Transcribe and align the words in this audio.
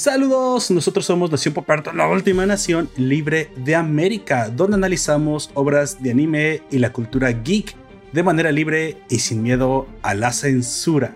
Saludos, 0.00 0.70
nosotros 0.70 1.04
somos 1.04 1.30
Nación 1.30 1.52
Poparto, 1.52 1.92
la 1.92 2.08
última 2.08 2.46
nación 2.46 2.88
libre 2.96 3.50
de 3.54 3.74
América, 3.74 4.48
donde 4.48 4.76
analizamos 4.76 5.50
obras 5.52 6.02
de 6.02 6.10
anime 6.10 6.62
y 6.70 6.78
la 6.78 6.90
cultura 6.90 7.30
geek 7.32 7.76
de 8.10 8.22
manera 8.22 8.50
libre 8.50 8.96
y 9.10 9.18
sin 9.18 9.42
miedo 9.42 9.86
a 10.00 10.14
la 10.14 10.32
censura. 10.32 11.14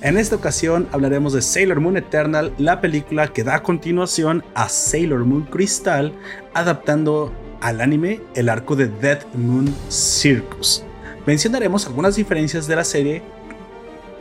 En 0.00 0.16
esta 0.16 0.36
ocasión 0.36 0.86
hablaremos 0.92 1.32
de 1.32 1.42
Sailor 1.42 1.80
Moon 1.80 1.96
Eternal, 1.96 2.54
la 2.56 2.80
película 2.80 3.32
que 3.32 3.42
da 3.42 3.64
continuación 3.64 4.44
a 4.54 4.68
Sailor 4.68 5.24
Moon 5.24 5.42
Crystal, 5.46 6.12
adaptando 6.54 7.32
al 7.60 7.80
anime 7.80 8.20
el 8.36 8.48
arco 8.48 8.76
de 8.76 8.86
Dead 8.86 9.26
Moon 9.34 9.74
Circus. 9.88 10.84
Mencionaremos 11.26 11.84
algunas 11.88 12.14
diferencias 12.14 12.68
de 12.68 12.76
la 12.76 12.84
serie 12.84 13.22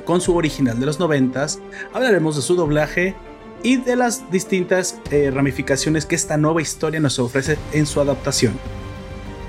con 0.03 0.19
su 0.19 0.35
original 0.35 0.79
de 0.79 0.87
los 0.87 0.99
90, 0.99 1.45
hablaremos 1.93 2.35
de 2.35 2.41
su 2.41 2.55
doblaje 2.55 3.15
y 3.63 3.77
de 3.77 3.95
las 3.95 4.29
distintas 4.29 4.99
eh, 5.09 5.31
ramificaciones 5.33 6.05
que 6.05 6.15
esta 6.15 6.37
nueva 6.37 6.61
historia 6.61 6.99
nos 6.99 7.17
ofrece 7.17 7.57
en 7.71 7.85
su 7.85 8.01
adaptación. 8.01 8.53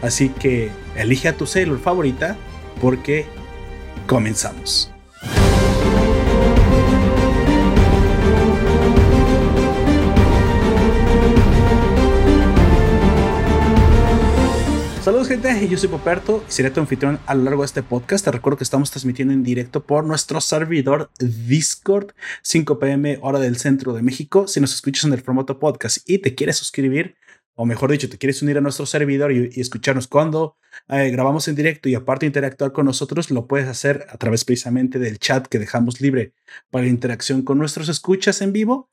Así 0.03 0.29
que 0.29 0.71
elige 0.97 1.29
a 1.29 1.37
tu 1.37 1.47
Sailor 1.47 1.81
favorita 1.81 2.37
porque 2.81 3.27
comenzamos. 4.07 4.94
Gente, 15.41 15.69
yo 15.69 15.77
soy 15.77 15.89
Poperto 15.89 16.45
y 16.49 16.53
seré 16.53 16.71
tu 16.71 16.79
anfitrión 16.79 17.19
a 17.27 17.35
lo 17.35 17.43
largo 17.43 17.63
de 17.63 17.67
este 17.67 17.83
podcast. 17.83 18.25
Te 18.25 18.31
recuerdo 18.31 18.57
que 18.57 18.63
estamos 18.63 18.93
transmitiendo 18.93 19.35
en 19.35 19.43
directo 19.43 19.85
por 19.85 20.05
nuestro 20.05 20.41
servidor 20.41 21.11
Discord, 21.19 22.13
5 22.43 22.79
pm 22.79 23.19
hora 23.21 23.41
del 23.41 23.57
centro 23.57 23.95
de 23.95 24.03
México. 24.03 24.47
Si 24.47 24.61
nos 24.61 24.73
escuchas 24.73 25.07
en 25.07 25.13
el 25.13 25.23
formato 25.23 25.59
podcast 25.59 26.09
y 26.09 26.19
te 26.19 26.37
quieres 26.37 26.57
suscribir, 26.57 27.17
o 27.57 27.67
mejor 27.67 27.91
dicho, 27.91 28.09
te 28.09 28.17
quieres 28.17 28.43
unir 28.43 28.59
a 28.59 28.61
nuestro 28.61 28.87
servidor 28.87 29.33
y, 29.33 29.51
escucharnos 29.61 30.07
cuando 30.07 30.57
eh, 30.89 31.11
grabamos 31.11 31.49
en 31.49 31.57
directo 31.57 31.89
y 31.89 31.97
aparte 31.97 32.27
interactuar 32.27 32.71
con 32.71 32.87
nosotros, 32.87 33.33
lo 33.33 33.49
puedes 33.49 33.67
hacer 33.67 34.07
a 34.11 34.19
través 34.19 34.45
precisamente 34.45 35.01
del 35.01 35.19
chat 35.19 35.49
que 35.49 35.59
dejamos 35.59 36.01
libre 36.01 36.33
para 36.71 36.87
interacción 36.87 37.43
con 37.43 37.59
nuestros 37.59 37.89
escuchas 37.89 38.41
en 38.41 38.53
vivo. 38.53 38.89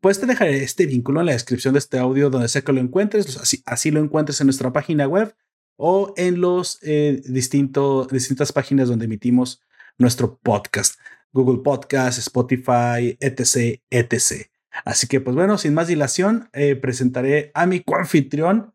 Pues 0.00 0.18
te 0.18 0.26
dejaré 0.26 0.64
este 0.64 0.86
vínculo 0.86 1.20
en 1.20 1.26
la 1.26 1.32
descripción 1.32 1.74
de 1.74 1.78
este 1.78 1.98
audio 1.98 2.30
donde 2.30 2.48
sea 2.48 2.62
que 2.62 2.72
lo 2.72 2.80
encuentres, 2.80 3.62
así 3.64 3.90
lo 3.92 4.00
encuentres 4.00 4.40
en 4.40 4.48
nuestra 4.48 4.72
página 4.72 5.06
web 5.06 5.36
o 5.78 6.12
en 6.16 6.40
los 6.40 6.80
eh, 6.82 7.22
distintas 7.24 8.52
páginas 8.52 8.88
donde 8.88 9.04
emitimos 9.04 9.62
nuestro 9.96 10.38
podcast. 10.38 10.98
Google 11.32 11.62
Podcast, 11.62 12.18
Spotify, 12.18 13.16
etc, 13.20 13.80
etc. 13.90 14.50
Así 14.84 15.06
que, 15.06 15.20
pues 15.20 15.36
bueno, 15.36 15.56
sin 15.56 15.74
más 15.74 15.88
dilación, 15.88 16.48
eh, 16.52 16.74
presentaré 16.74 17.50
a 17.54 17.66
mi 17.66 17.80
coanfitrión, 17.80 18.74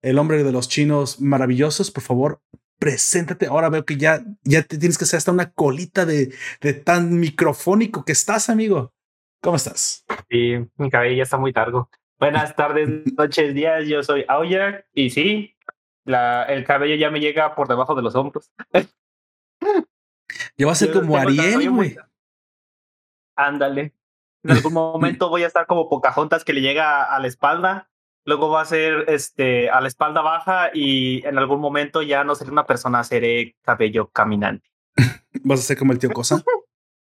el 0.00 0.18
hombre 0.18 0.44
de 0.44 0.52
los 0.52 0.68
chinos 0.68 1.20
maravillosos. 1.20 1.90
Por 1.90 2.02
favor, 2.02 2.40
preséntate. 2.78 3.46
Ahora 3.46 3.68
veo 3.68 3.84
que 3.84 3.96
ya, 3.96 4.24
ya 4.44 4.62
te 4.62 4.78
tienes 4.78 4.96
que 4.96 5.04
hacer 5.04 5.18
hasta 5.18 5.32
una 5.32 5.50
colita 5.50 6.06
de, 6.06 6.32
de 6.60 6.74
tan 6.74 7.18
microfónico 7.18 8.04
que 8.04 8.12
estás, 8.12 8.48
amigo. 8.48 8.92
¿Cómo 9.40 9.56
estás? 9.56 10.04
Sí, 10.30 10.54
mi 10.76 10.90
cabello 10.90 11.16
ya 11.16 11.22
está 11.24 11.38
muy 11.38 11.52
largo. 11.52 11.88
Buenas 12.20 12.54
tardes, 12.54 12.88
noches, 13.16 13.54
días. 13.54 13.86
Yo 13.86 14.02
soy 14.02 14.24
Aoya 14.28 14.84
y 14.92 15.10
sí, 15.10 15.56
la, 16.08 16.44
el 16.44 16.64
cabello 16.64 16.94
ya 16.94 17.10
me 17.10 17.20
llega 17.20 17.54
por 17.54 17.68
debajo 17.68 17.94
de 17.94 18.00
los 18.00 18.14
hombros. 18.14 18.50
Ya 20.56 20.66
va 20.66 20.72
a 20.72 20.74
ser 20.74 20.90
como 20.90 21.16
Ariel, 21.16 21.70
güey. 21.70 21.96
Ándale. 23.36 23.94
En 24.42 24.52
algún 24.52 24.72
momento 24.72 25.28
voy 25.28 25.42
a 25.42 25.46
estar 25.46 25.66
como 25.66 25.90
Pocahontas 25.90 26.44
que 26.44 26.54
le 26.54 26.62
llega 26.62 27.04
a 27.04 27.20
la 27.20 27.26
espalda. 27.26 27.90
Luego 28.24 28.48
va 28.48 28.62
a 28.62 28.64
ser 28.64 29.04
este, 29.08 29.68
a 29.68 29.82
la 29.82 29.88
espalda 29.88 30.22
baja 30.22 30.70
y 30.72 31.26
en 31.26 31.36
algún 31.36 31.60
momento 31.60 32.00
ya 32.02 32.24
no 32.24 32.34
seré 32.34 32.52
una 32.52 32.66
persona, 32.66 33.04
seré 33.04 33.56
cabello 33.62 34.08
caminante. 34.08 34.66
¿Vas 35.44 35.60
a 35.60 35.62
ser 35.62 35.78
como 35.78 35.92
el 35.92 35.98
tío 35.98 36.10
Cosa? 36.10 36.42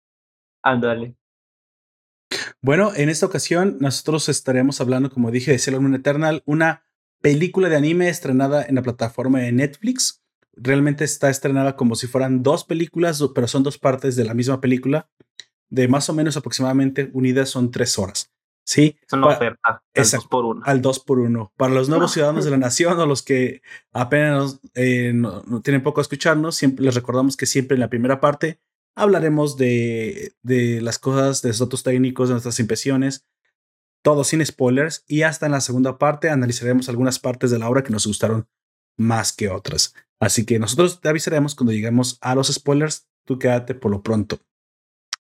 Ándale. 0.64 1.16
Bueno, 2.62 2.92
en 2.94 3.08
esta 3.08 3.26
ocasión 3.26 3.78
nosotros 3.80 4.28
estaremos 4.28 4.82
hablando, 4.82 5.10
como 5.10 5.32
dije, 5.32 5.52
de 5.52 5.60
Sailor 5.60 5.82
Moon 5.82 5.96
Eternal, 5.96 6.44
una 6.46 6.87
película 7.34 7.68
de 7.68 7.76
anime 7.76 8.08
estrenada 8.08 8.64
en 8.64 8.76
la 8.76 8.82
plataforma 8.82 9.40
de 9.40 9.52
Netflix. 9.52 10.24
Realmente 10.54 11.04
está 11.04 11.30
estrenada 11.30 11.76
como 11.76 11.96
si 11.96 12.08
fueran 12.08 12.42
dos 12.42 12.64
películas, 12.64 13.22
pero 13.36 13.50
son 13.50 13.64
dos 13.64 13.78
partes 13.78 14.16
de 14.16 14.24
la 14.24 14.34
misma 14.34 14.62
película, 14.62 15.10
de 15.70 15.90
más 15.90 16.10
o 16.10 16.14
menos 16.14 16.38
aproximadamente 16.38 17.10
unidas 17.14 17.50
son 17.50 17.70
tres 17.70 18.00
horas. 18.00 18.32
Sí. 18.64 18.98
Es 19.06 19.12
una 19.12 19.28
oferta. 19.28 19.84
Al 19.94 20.10
dos 20.10 20.28
por 20.28 20.46
uno. 20.46 20.62
Al 20.64 20.82
dos 20.82 21.00
por 21.00 21.20
uno. 21.20 21.52
Para 21.58 21.74
los 21.74 21.90
nuevos 21.90 22.12
ciudadanos 22.14 22.46
de 22.46 22.52
la 22.52 22.58
nación 22.58 22.98
o 22.98 23.06
los 23.06 23.24
que 23.24 23.62
apenas 23.92 24.62
eh, 24.74 25.12
no, 25.14 25.44
tienen 25.62 25.84
poco 25.84 26.00
a 26.00 26.04
escucharnos, 26.04 26.56
siempre 26.56 26.86
les 26.86 26.96
recordamos 26.96 27.36
que 27.36 27.46
siempre 27.46 27.76
en 27.76 27.82
la 27.82 27.90
primera 27.90 28.22
parte 28.22 28.62
hablaremos 28.96 29.58
de, 29.58 30.32
de 30.44 30.82
las 30.82 30.98
cosas, 30.98 31.42
de 31.42 31.50
los 31.50 31.60
datos 31.60 31.84
técnicos, 31.84 32.30
de 32.30 32.36
nuestras 32.36 32.60
impresiones, 32.62 33.26
todo 34.08 34.24
sin 34.24 34.46
spoilers, 34.46 35.04
y 35.06 35.24
hasta 35.24 35.48
en 35.48 35.52
la 35.52 35.60
segunda 35.60 35.98
parte 35.98 36.30
analizaremos 36.30 36.88
algunas 36.88 37.20
partes 37.20 37.52
de 37.52 37.60
la 37.60 37.68
obra 37.68 37.84
que 37.84 37.92
nos 37.92 38.08
gustaron 38.08 38.48
más 38.96 39.34
que 39.34 39.50
otras. 39.50 39.96
Así 40.18 40.46
que 40.46 40.60
nosotros 40.60 41.02
te 41.02 41.10
avisaremos 41.10 41.56
cuando 41.56 41.74
lleguemos 41.74 42.18
a 42.22 42.34
los 42.34 42.48
spoilers, 42.48 43.10
tú 43.26 43.38
quédate 43.38 43.76
por 43.76 43.92
lo 43.92 44.04
pronto. 44.04 44.40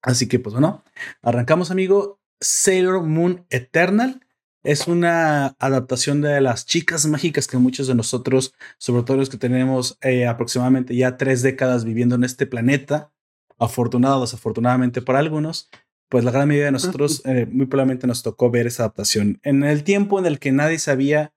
Así 0.01 0.29
que 0.29 0.39
pues 0.39 0.53
bueno, 0.53 0.85
arrancamos 1.21 1.69
amigo. 1.69 2.21
Sailor 2.39 3.03
Moon 3.03 3.45
Eternal 3.49 4.25
es 4.63 4.87
una 4.87 5.47
adaptación 5.59 6.21
de 6.21 6.39
las 6.39 6.65
chicas 6.65 7.05
mágicas 7.07 7.47
que 7.47 7.57
muchos 7.57 7.87
de 7.87 7.95
nosotros, 7.95 8.53
sobre 8.77 9.03
todo 9.03 9.17
los 9.17 9.29
que 9.29 9.37
tenemos 9.37 9.97
eh, 9.99 10.27
aproximadamente 10.27 10.95
ya 10.95 11.17
tres 11.17 11.41
décadas 11.41 11.83
viviendo 11.83 12.15
en 12.15 12.23
este 12.23 12.47
planeta, 12.47 13.11
afortunados, 13.59 14.31
desafortunadamente 14.31 15.01
para 15.01 15.19
algunos, 15.19 15.69
pues 16.09 16.23
la 16.23 16.31
gran 16.31 16.47
mayoría 16.47 16.65
de 16.65 16.71
nosotros 16.71 17.21
eh, 17.25 17.47
muy 17.49 17.65
probablemente 17.65 18.07
nos 18.07 18.23
tocó 18.23 18.49
ver 18.49 18.67
esa 18.67 18.83
adaptación. 18.83 19.39
En 19.43 19.63
el 19.63 19.83
tiempo 19.83 20.19
en 20.19 20.25
el 20.25 20.39
que 20.39 20.51
nadie 20.51 20.79
sabía, 20.79 21.33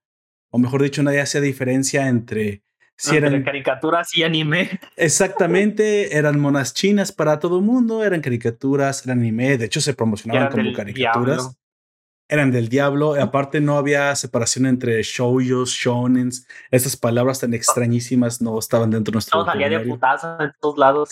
o 0.51 0.59
mejor 0.59 0.83
dicho, 0.83 1.03
nadie 1.03 1.21
hacía 1.21 1.41
diferencia 1.41 2.09
entre 2.09 2.63
si 2.97 3.17
eran 3.17 3.43
caricaturas 3.43 4.15
y 4.17 4.25
anime. 4.25 4.79
Exactamente, 4.97 6.17
eran 6.17 6.39
monas 6.39 6.75
chinas 6.75 7.13
para 7.13 7.39
todo 7.39 7.59
el 7.59 7.65
mundo, 7.65 8.05
eran 8.05 8.21
caricaturas, 8.21 9.05
eran 9.07 9.21
anime, 9.21 9.57
de 9.57 9.65
hecho 9.65 9.81
se 9.81 9.95
promocionaban 9.95 10.51
como 10.51 10.73
caricaturas 10.73 11.57
eran 12.31 12.53
del 12.53 12.69
diablo. 12.69 13.21
Aparte, 13.21 13.61
no 13.61 13.77
había 13.77 14.15
separación 14.15 14.67
entre 14.67 15.03
shoujos, 15.03 15.71
shonens. 15.71 16.47
Esas 16.71 16.97
palabras 16.97 17.41
tan 17.41 17.53
extrañísimas 17.53 18.41
no 18.41 18.59
estaban 18.59 18.91
dentro 18.91 19.11
de 19.11 19.17
nuestro. 19.17 19.41
No 19.41 19.45
salía 19.45 19.69
de 19.69 19.81
putazo 19.81 20.41
en 20.41 20.53
todos 20.61 20.79
lados. 20.79 21.11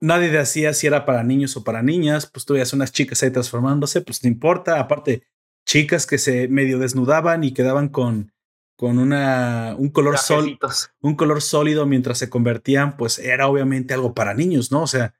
Nadie 0.00 0.28
decía 0.28 0.74
si 0.74 0.86
era 0.86 1.04
para 1.06 1.24
niños 1.24 1.56
o 1.56 1.64
para 1.64 1.82
niñas. 1.82 2.26
Pues 2.26 2.44
tú 2.44 2.52
veías 2.52 2.72
unas 2.72 2.92
chicas 2.92 3.22
ahí 3.22 3.30
transformándose, 3.30 4.02
pues 4.02 4.22
no 4.22 4.28
importa. 4.28 4.78
Aparte, 4.78 5.24
chicas 5.66 6.06
que 6.06 6.18
se 6.18 6.46
medio 6.48 6.78
desnudaban 6.78 7.42
y 7.42 7.52
quedaban 7.52 7.88
con, 7.88 8.32
con 8.76 8.98
una, 8.98 9.74
un 9.78 9.88
color 9.88 10.18
sólido, 10.18 10.68
un 11.00 11.16
color 11.16 11.42
sólido 11.42 11.86
mientras 11.86 12.18
se 12.18 12.30
convertían, 12.30 12.96
pues 12.96 13.18
era 13.18 13.48
obviamente 13.48 13.94
algo 13.94 14.14
para 14.14 14.34
niños, 14.34 14.70
¿no? 14.70 14.82
O 14.82 14.86
sea, 14.86 15.14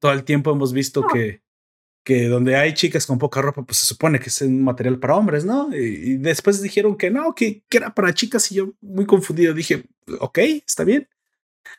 todo 0.00 0.12
el 0.12 0.24
tiempo 0.24 0.52
hemos 0.52 0.72
visto 0.72 1.06
que 1.06 1.43
que 2.04 2.28
donde 2.28 2.54
hay 2.54 2.74
chicas 2.74 3.06
con 3.06 3.18
poca 3.18 3.40
ropa, 3.40 3.62
pues 3.62 3.78
se 3.78 3.86
supone 3.86 4.20
que 4.20 4.28
es 4.28 4.42
un 4.42 4.62
material 4.62 4.98
para 4.98 5.16
hombres, 5.16 5.44
¿no? 5.44 5.74
Y, 5.74 6.18
después 6.18 6.60
dijeron 6.60 6.96
que 6.96 7.10
no, 7.10 7.34
que, 7.34 7.64
que, 7.68 7.78
era 7.78 7.94
para 7.94 8.12
chicas 8.12 8.52
y 8.52 8.56
yo 8.56 8.74
muy 8.82 9.06
confundido 9.06 9.54
dije, 9.54 9.84
ok, 10.20 10.38
está 10.66 10.84
bien, 10.84 11.08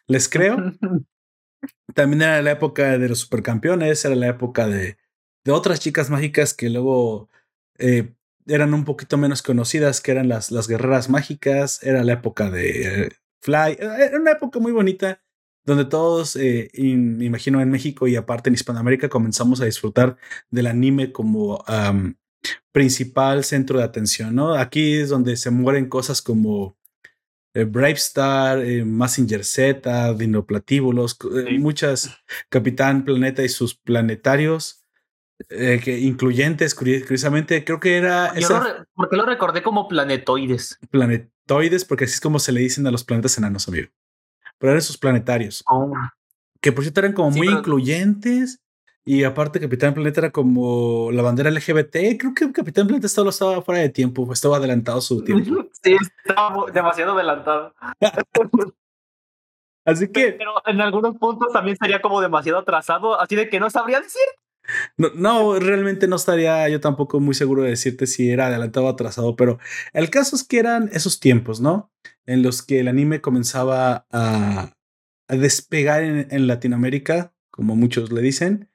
les 0.07 0.27
creo. 0.27 0.57
También 1.93 2.23
era 2.23 2.41
la 2.41 2.51
época 2.51 2.97
de 2.97 3.07
los 3.07 3.19
supercampeones, 3.19 4.03
era 4.03 4.15
la 4.15 4.27
época 4.27 4.67
de, 4.67 4.97
de 5.43 5.51
otras 5.51 5.79
chicas 5.79 6.09
mágicas 6.09 6.53
que 6.53 6.69
luego 6.69 7.29
eh, 7.77 8.13
eran 8.47 8.73
un 8.73 8.83
poquito 8.83 9.17
menos 9.17 9.43
conocidas, 9.43 10.01
que 10.01 10.11
eran 10.11 10.27
las, 10.27 10.51
las 10.51 10.67
guerreras 10.67 11.07
mágicas, 11.07 11.81
era 11.83 12.03
la 12.03 12.13
época 12.13 12.49
de 12.49 13.15
Fly, 13.41 13.77
era 13.79 14.17
una 14.19 14.31
época 14.31 14.59
muy 14.59 14.71
bonita 14.71 15.21
donde 15.65 15.85
todos, 15.85 16.35
eh, 16.35 16.69
imagino 16.73 17.61
en 17.61 17.71
México 17.71 18.07
y 18.07 18.15
aparte 18.15 18.49
en 18.49 18.53
Hispanoamérica, 18.53 19.09
comenzamos 19.09 19.61
a 19.61 19.65
disfrutar 19.65 20.17
del 20.49 20.67
anime 20.67 21.11
como 21.11 21.63
principal 22.71 23.43
centro 23.43 23.79
de 23.79 23.85
atención, 23.85 24.35
¿no? 24.35 24.53
Aquí 24.53 24.97
es 24.97 25.09
donde 25.09 25.37
se 25.37 25.49
mueren 25.49 25.89
cosas 25.89 26.21
como 26.21 26.77
eh, 27.55 27.63
Brave 27.63 27.93
Star, 27.93 28.59
eh, 28.59 28.83
Massinger 28.83 29.45
Z, 29.45 30.13
Dinoplatíbulos, 30.15 31.17
eh, 31.33 31.57
muchas 31.57 32.17
Capitán 32.49 33.05
Planeta 33.05 33.43
y 33.43 33.49
sus 33.49 33.75
planetarios. 33.75 34.81
que 35.49 35.99
incluyentes, 35.99 36.73
curiosamente, 36.75 37.63
creo 37.65 37.79
que 37.79 37.97
era. 37.97 38.33
¿Por 38.93 39.09
qué 39.09 39.15
lo 39.15 39.25
recordé 39.25 39.61
como 39.63 39.87
planetoides? 39.87 40.79
Planetoides, 40.89 41.83
porque 41.83 42.05
así 42.05 42.13
es 42.13 42.21
como 42.21 42.39
se 42.39 42.51
le 42.53 42.61
dicen 42.61 42.87
a 42.87 42.91
los 42.91 43.03
planetas 43.03 43.37
enanos, 43.37 43.67
amigo 43.67 43.89
pero 44.57 44.71
eran 44.71 44.81
sus 44.81 44.97
planetarios. 44.97 45.63
Oh. 45.69 45.91
Que 46.61 46.71
por 46.71 46.83
cierto 46.83 47.01
eran 47.01 47.13
como 47.13 47.31
muy 47.31 47.47
incluyentes. 47.47 48.61
Y 49.07 49.23
aparte, 49.23 49.59
Capitán 49.59 49.93
Planeta 49.93 50.21
era 50.21 50.31
como 50.31 51.11
la 51.11 51.21
bandera 51.21 51.51
LGBT. 51.51 52.17
Creo 52.19 52.33
que 52.33 52.51
Capitán 52.51 52.87
Planeta 52.87 53.07
solo 53.07 53.29
estaba 53.29 53.61
fuera 53.61 53.81
de 53.81 53.89
tiempo, 53.89 54.27
estaba 54.33 54.57
adelantado 54.57 54.99
su 54.99 55.23
tiempo. 55.23 55.67
Sí, 55.83 55.95
estaba 56.25 56.65
demasiado 56.71 57.13
adelantado. 57.13 57.75
así 59.85 60.11
que. 60.11 60.31
Pero 60.31 60.53
en 60.65 60.81
algunos 60.81 61.15
puntos 61.17 61.53
también 61.53 61.77
sería 61.77 62.01
como 62.01 62.19
demasiado 62.19 62.57
atrasado, 62.57 63.19
así 63.19 63.35
de 63.35 63.47
que 63.47 63.59
no 63.59 63.69
sabría 63.69 64.01
decir. 64.01 64.23
No, 64.97 65.09
no, 65.15 65.59
realmente 65.59 66.07
no 66.07 66.15
estaría 66.15 66.67
yo 66.69 66.79
tampoco 66.79 67.19
muy 67.19 67.35
seguro 67.35 67.63
de 67.63 67.69
decirte 67.69 68.07
si 68.07 68.29
era 68.29 68.47
adelantado 68.47 68.87
o 68.87 68.89
atrasado, 68.89 69.35
pero 69.35 69.59
el 69.93 70.09
caso 70.09 70.35
es 70.35 70.43
que 70.43 70.59
eran 70.59 70.89
esos 70.93 71.19
tiempos, 71.19 71.61
¿no? 71.61 71.91
En 72.25 72.41
los 72.41 72.61
que 72.61 72.79
el 72.79 72.87
anime 72.87 73.21
comenzaba 73.21 74.07
a, 74.11 74.73
despegar 75.27 76.03
en, 76.03 76.47
Latinoamérica, 76.47 77.33
como 77.49 77.75
muchos 77.75 78.11
le 78.11 78.21
dicen 78.21 78.69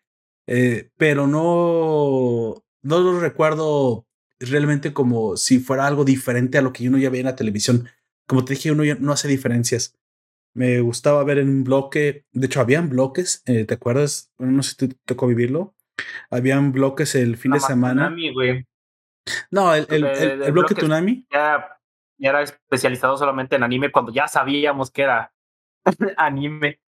eh, 0.53 0.91
pero 0.97 1.29
no, 1.29 2.65
no 2.83 3.01
lo 3.01 3.21
recuerdo 3.21 4.09
realmente 4.41 4.93
como 4.93 5.37
si 5.37 5.61
fuera 5.61 5.87
algo 5.87 6.05
diferente 6.05 6.59
a 6.59 6.63
lo 6.63 6.73
que 6.73 6.89
uno 6.89 6.99
ya 6.99 7.09
veía 7.09 7.21
en 7.21 7.27
la 7.27 7.37
televisión. 7.37 7.89
Como 8.27 8.45
te 8.45 8.55
dije, 8.55 8.73
uno 8.73 8.83
ya 8.83 8.97
no 8.97 9.13
hace 9.13 9.29
diferencias. 9.29 9.95
Me 10.53 10.81
gustaba 10.81 11.23
ver 11.23 11.39
en 11.39 11.49
un 11.49 11.63
bloque, 11.63 12.27
de 12.33 12.47
hecho, 12.47 12.61
habían 12.61 12.89
bloques, 12.89 13.43
eh, 13.47 13.65
¿te 13.65 13.75
acuerdas? 13.75 14.33
no 14.39 14.65
sé 14.65 14.71
si 14.71 14.89
te 14.89 14.97
tocó 15.05 15.29
vivirlo. 15.29 15.77
Habían 16.31 16.73
bloques 16.73 17.15
el 17.15 17.37
fin 17.37 17.53
de 17.53 17.61
semana. 17.61 18.03
Tsunami, 18.03 18.33
güey. 18.33 18.67
No, 19.51 19.75
el, 19.75 19.87
el, 19.91 20.05
el, 20.43 20.53
bloque 20.53 20.75
Tsunami. 20.75 21.27
Ya, 21.33 21.79
ya 22.19 22.31
era 22.31 22.43
especializado 22.43 23.17
solamente 23.17 23.57
en 23.57 23.63
anime 23.63 23.93
cuando 23.93 24.13
ya 24.13 24.29
sabíamos 24.29 24.91
que 24.91 25.03
era 25.03 25.33
anime. 26.17 26.81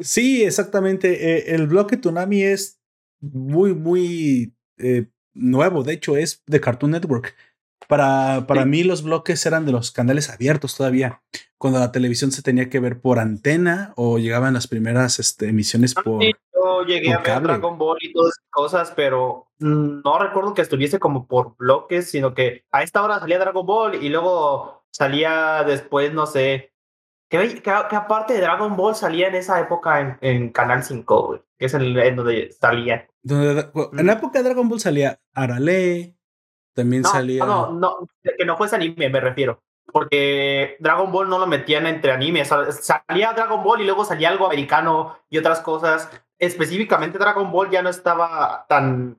Sí, 0.00 0.44
exactamente. 0.44 1.36
Eh, 1.36 1.54
el 1.54 1.66
bloque 1.66 1.96
Tsunami 1.96 2.42
es 2.42 2.80
muy, 3.20 3.74
muy 3.74 4.54
eh, 4.78 5.06
nuevo. 5.34 5.82
De 5.82 5.94
hecho, 5.94 6.16
es 6.16 6.42
de 6.46 6.60
Cartoon 6.60 6.92
Network. 6.92 7.34
Para, 7.92 8.46
para 8.46 8.64
mí 8.64 8.84
los 8.84 9.02
bloques 9.02 9.44
eran 9.44 9.66
de 9.66 9.72
los 9.72 9.90
canales 9.90 10.30
abiertos 10.30 10.74
todavía, 10.74 11.20
cuando 11.58 11.78
la 11.78 11.92
televisión 11.92 12.32
se 12.32 12.40
tenía 12.40 12.70
que 12.70 12.80
ver 12.80 13.02
por 13.02 13.18
antena 13.18 13.92
o 13.96 14.16
llegaban 14.16 14.54
las 14.54 14.66
primeras 14.66 15.18
este, 15.18 15.50
emisiones 15.50 15.92
ah, 15.98 16.02
por... 16.02 16.24
yo 16.24 16.84
llegué 16.86 17.12
a 17.12 17.18
ver 17.18 17.42
Dragon 17.42 17.76
Ball 17.76 17.98
y 18.00 18.14
todas 18.14 18.32
esas 18.32 18.48
cosas, 18.48 18.92
pero 18.96 19.48
no 19.58 20.18
recuerdo 20.18 20.54
que 20.54 20.62
estuviese 20.62 20.98
como 20.98 21.26
por 21.26 21.54
bloques, 21.58 22.10
sino 22.10 22.32
que 22.32 22.64
a 22.72 22.82
esta 22.82 23.02
hora 23.02 23.20
salía 23.20 23.38
Dragon 23.38 23.66
Ball 23.66 24.02
y 24.02 24.08
luego 24.08 24.86
salía 24.90 25.62
después, 25.62 26.14
no 26.14 26.24
sé, 26.24 26.72
que, 27.28 27.60
que, 27.60 27.70
aparte 27.70 28.32
de 28.32 28.40
Dragon 28.40 28.74
Ball 28.74 28.94
salía 28.94 29.28
en 29.28 29.34
esa 29.34 29.60
época 29.60 30.18
en, 30.22 30.48
Canal 30.48 30.82
5, 30.82 31.44
que 31.58 31.66
es 31.66 31.74
el, 31.74 31.98
en 31.98 32.16
donde 32.16 32.52
salía. 32.58 33.06
En 33.22 34.06
la 34.06 34.14
época 34.14 34.38
de 34.38 34.44
Dragon 34.44 34.66
Ball 34.66 34.80
salía 34.80 35.20
Arale, 35.34 36.16
también 36.74 37.04
salía. 37.04 37.44
No, 37.44 37.72
no, 37.72 38.08
que 38.22 38.44
no 38.44 38.56
fuese 38.56 38.76
anime, 38.76 39.08
me 39.08 39.20
refiero. 39.20 39.62
Porque 39.86 40.76
Dragon 40.80 41.10
Ball 41.12 41.28
no 41.28 41.38
lo 41.38 41.46
metían 41.46 41.86
entre 41.86 42.12
anime. 42.12 42.44
Salía 42.44 43.32
Dragon 43.34 43.62
Ball 43.62 43.80
y 43.80 43.84
luego 43.84 44.04
salía 44.04 44.30
algo 44.30 44.46
americano 44.46 45.18
y 45.28 45.38
otras 45.38 45.60
cosas. 45.60 46.08
Específicamente 46.38 47.18
Dragon 47.18 47.50
Ball 47.50 47.70
ya 47.70 47.82
no 47.82 47.90
estaba 47.90 48.64
tan. 48.68 49.18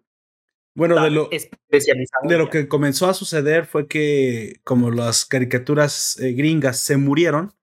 Bueno, 0.75 1.01
de, 1.01 1.11
lo, 1.11 1.29
especializado 1.31 2.27
de 2.27 2.37
lo 2.37 2.49
que 2.49 2.67
comenzó 2.67 3.07
a 3.07 3.13
suceder 3.13 3.65
fue 3.67 3.87
que, 3.87 4.59
como 4.63 4.89
las 4.89 5.25
caricaturas 5.25 6.19
eh, 6.19 6.33
gringas 6.33 6.79
se 6.79 6.97
murieron, 6.97 7.53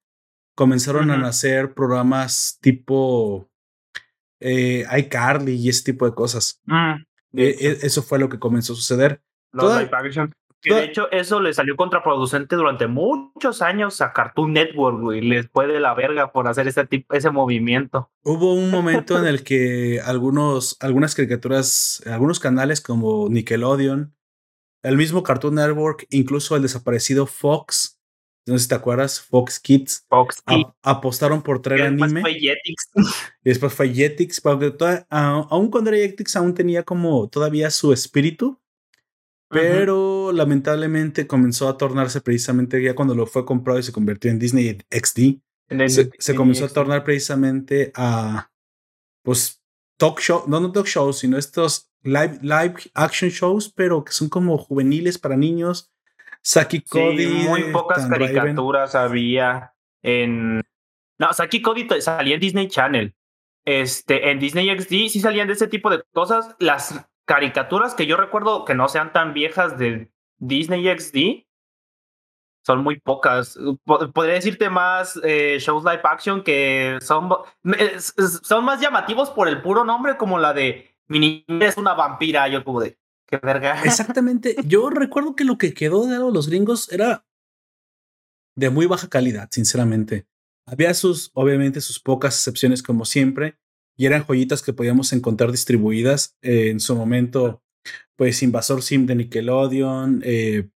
comenzaron 0.55 1.11
a 1.11 1.17
nacer 1.17 1.75
programas 1.75 2.59
tipo 2.61 3.51
eh, 4.41 4.85
iCarly 4.99 5.55
y 5.55 5.69
ese 5.69 5.85
tipo 5.85 6.07
de 6.07 6.15
cosas. 6.15 6.61
Mm, 6.67 6.95
eh, 7.35 7.57
e, 7.59 7.79
eso 7.83 8.03
fue 8.03 8.19
lo 8.19 8.29
que 8.29 8.39
comenzó 8.39 8.73
a 8.75 8.77
suceder. 8.77 9.23
Que 10.63 10.75
de 10.75 10.85
hecho 10.85 11.11
eso 11.11 11.41
le 11.41 11.55
salió 11.55 11.75
contraproducente 11.75 12.55
durante 12.55 12.87
muchos 12.87 13.63
años 13.63 14.03
a 14.03 14.13
Cartoon 14.13 14.53
Network, 14.53 15.17
y 15.17 15.23
Les 15.23 15.49
fue 15.49 15.67
de 15.67 15.81
la 15.81 15.95
verga 15.95 16.33
por 16.33 16.49
hacer 16.49 16.69
ese 16.69 16.87
tipo, 16.87 17.15
ese 17.15 17.31
movimiento. 17.31 18.11
Hubo 18.25 18.53
un 18.53 18.71
momento 18.71 19.19
en 19.19 19.27
el 19.27 19.43
que 19.43 20.01
algunos, 20.05 20.77
algunas 20.81 21.15
caricaturas, 21.15 22.03
algunos 22.07 22.41
canales 22.41 22.83
como 22.83 23.29
Nickelodeon, 23.31 24.15
el 24.83 24.97
mismo 24.97 25.23
Cartoon 25.23 25.55
Network, 25.55 26.07
incluso 26.11 26.57
el 26.57 26.63
desaparecido 26.63 27.27
Fox, 27.27 27.99
no 28.47 28.59
sé 28.59 28.65
si 28.65 28.69
te 28.69 28.75
acuerdas, 28.75 29.21
Fox 29.21 29.61
Kids. 29.61 30.05
Fox 30.09 30.43
Kids. 30.47 30.71
apostaron 30.83 31.43
por 31.43 31.63
traer 31.63 31.83
anime. 31.83 32.21
Fue 32.21 32.35
Jetix. 32.35 32.91
Y 33.45 33.49
después 33.51 33.73
fue 33.73 33.95
Jetix, 33.95 34.41
porque 34.41 34.75
aún 35.09 35.71
cuando 35.71 35.91
era 35.91 35.99
Jetix 35.99 36.37
aún 36.37 36.55
tenía 36.55 36.83
como 36.83 37.29
todavía 37.29 37.71
su 37.71 37.93
espíritu, 37.93 38.61
pero 39.51 40.31
lamentablemente 40.33 41.27
comenzó 41.27 41.69
a 41.69 41.77
tornarse 41.77 42.21
precisamente 42.21 42.81
ya 42.83 42.95
cuando 42.95 43.15
lo 43.15 43.27
fue 43.27 43.45
comprado 43.45 43.81
y 43.81 43.83
se 43.83 43.93
convirtió 43.93 44.31
en 44.31 44.39
Disney 44.39 44.79
XD. 44.91 45.41
se, 46.19 46.35
comenzó 46.35 46.67
a 46.67 46.69
tornar 46.69 47.03
precisamente 47.03 47.91
a, 47.97 48.51
pues, 49.23 49.61
talk 49.97 50.21
show, 50.21 50.45
no, 50.47 50.61
no 50.61 50.71
talk 50.71 50.87
shows, 50.87 51.19
sino 51.19 51.37
estos 51.37 51.91
live, 52.03 52.39
live 52.43 52.75
action 52.95 53.31
shows, 53.31 53.73
pero 53.73 54.05
que 54.05 54.13
son 54.13 54.29
como 54.29 54.57
juveniles 54.57 55.19
para 55.19 55.37
niños 55.37 55.91
Saki 56.43 56.83
Cody. 56.83 57.27
muy 57.27 57.65
pocas 57.73 58.07
caricaturas 58.07 58.95
había 58.95 59.75
en. 60.03 60.63
No, 61.19 61.33
Saki 61.33 61.61
Cody 61.61 61.87
salía 62.01 62.35
en 62.35 62.41
Disney 62.41 62.69
Channel. 62.69 63.15
Este, 63.67 64.31
en 64.31 64.39
Disney 64.39 64.75
XD 64.79 64.89
sí 65.11 65.21
salían 65.21 65.49
de 65.49 65.55
ese 65.55 65.69
tipo 65.69 65.91
de 65.91 66.03
cosas. 66.13 66.57
Las 66.59 66.95
caricaturas 67.31 67.95
que 67.95 68.07
yo 68.07 68.17
recuerdo 68.17 68.65
que 68.65 68.75
no 68.75 68.89
sean 68.89 69.13
tan 69.13 69.33
viejas 69.33 69.79
de 69.79 70.11
Disney 70.41 70.85
XD 70.99 71.47
son 72.67 72.83
muy 72.83 72.99
pocas. 72.99 73.57
Podría 73.85 74.35
decirte 74.35 74.69
más 74.69 75.17
eh, 75.23 75.59
shows 75.61 75.85
live 75.85 76.01
action 76.03 76.43
que 76.43 76.99
son, 77.01 77.29
son 78.43 78.65
más 78.65 78.81
llamativos 78.81 79.31
por 79.31 79.47
el 79.47 79.63
puro 79.63 79.85
nombre, 79.85 80.17
como 80.17 80.41
la 80.41 80.53
de 80.53 80.93
Mi 81.07 81.45
es 81.47 81.77
una 81.77 81.95
vampira. 81.95 82.49
Yo 82.49 82.65
como 82.65 82.81
de, 82.81 82.99
Qué 83.29 83.39
verga. 83.41 83.81
Exactamente. 83.85 84.57
Yo 84.65 84.91
recuerdo 84.91 85.37
que 85.37 85.45
lo 85.45 85.57
que 85.57 85.73
quedó 85.73 86.07
de 86.07 86.19
los 86.19 86.49
gringos 86.49 86.91
era 86.91 87.25
de 88.57 88.71
muy 88.71 88.87
baja 88.87 89.09
calidad, 89.09 89.49
sinceramente. 89.53 90.27
Había 90.67 90.93
sus, 90.95 91.31
obviamente, 91.35 91.81
sus 91.81 92.01
pocas 92.01 92.35
excepciones 92.35 92.83
como 92.83 93.05
siempre, 93.05 93.57
y 93.97 94.07
eran 94.07 94.25
joyitas 94.25 94.63
que 94.63 94.73
podíamos 94.73 95.13
encontrar 95.13 95.51
distribuidas 95.51 96.37
en 96.43 96.81
su 96.81 96.97
momento, 96.97 97.63
pues 98.17 98.43
Invasor 98.43 98.83
Sim 98.83 99.07
de 99.07 99.15
Nickelodeon, 99.15 100.23
eh, 100.25 100.69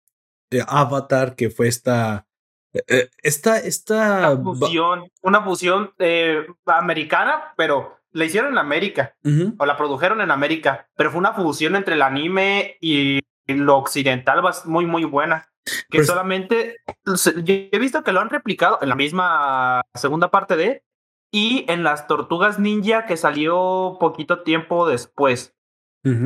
Avatar, 0.67 1.35
que 1.35 1.51
fue 1.51 1.69
esta... 1.69 2.27
Eh, 2.73 3.09
esta, 3.23 3.59
esta... 3.59 4.33
Una 4.33 4.59
fusión, 4.59 5.11
una 5.23 5.43
fusión 5.43 5.93
eh, 5.99 6.47
americana, 6.67 7.53
pero 7.57 7.99
la 8.13 8.25
hicieron 8.25 8.53
en 8.53 8.59
América 8.59 9.15
o 9.59 9.67
la 9.67 9.77
produjeron 9.77 10.21
en 10.21 10.31
América, 10.31 10.89
pero 10.97 11.11
fue 11.11 11.19
una 11.19 11.33
fusión 11.33 11.77
entre 11.77 11.95
el 11.95 12.03
anime 12.03 12.77
y 12.81 13.21
lo 13.47 13.77
occidental 13.77 14.43
muy, 14.67 14.87
muy 14.87 15.05
buena. 15.05 15.49
Que 15.91 15.99
pues 15.99 16.09
solamente 16.09 16.79
yo 17.07 17.55
he 17.55 17.79
visto 17.79 18.03
que 18.03 18.13
lo 18.13 18.21
han 18.21 18.31
replicado 18.31 18.79
en 18.83 18.89
la 18.89 18.97
misma 18.97 19.83
segunda 19.95 20.31
parte 20.31 20.57
de 20.57 20.83
y 21.33 21.65
en 21.69 21.83
las 21.83 22.07
Tortugas 22.07 22.61
Ninja 22.61 23.07
que 23.07 23.17
salió 23.17 23.97
poquito 23.99 24.43
tiempo 24.43 24.89
después. 24.89 25.55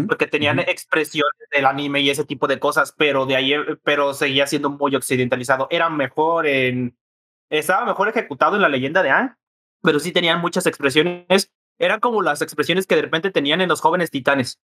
Porque 0.08 0.26
tenían 0.26 0.58
expresiones 0.58 1.34
del 1.52 1.66
anime 1.66 2.00
y 2.00 2.08
ese 2.08 2.24
tipo 2.24 2.46
de 2.46 2.58
cosas, 2.58 2.94
pero 2.96 3.26
de 3.26 3.36
ahí, 3.36 3.54
pero 3.84 4.14
seguía 4.14 4.46
siendo 4.46 4.70
muy 4.70 4.96
occidentalizado. 4.96 5.66
Era 5.68 5.90
mejor 5.90 6.46
en. 6.46 6.96
Estaba 7.50 7.84
mejor 7.84 8.08
ejecutado 8.08 8.56
en 8.56 8.62
la 8.62 8.70
leyenda 8.70 9.02
de 9.02 9.10
Anne, 9.10 9.34
pero 9.82 10.00
sí 10.00 10.12
tenían 10.12 10.40
muchas 10.40 10.66
expresiones 10.66 11.52
eran 11.78 12.00
como 12.00 12.22
las 12.22 12.42
expresiones 12.42 12.86
que 12.86 12.96
de 12.96 13.02
repente 13.02 13.30
tenían 13.30 13.60
en 13.60 13.68
los 13.68 13.80
jóvenes 13.80 14.10
titanes, 14.10 14.60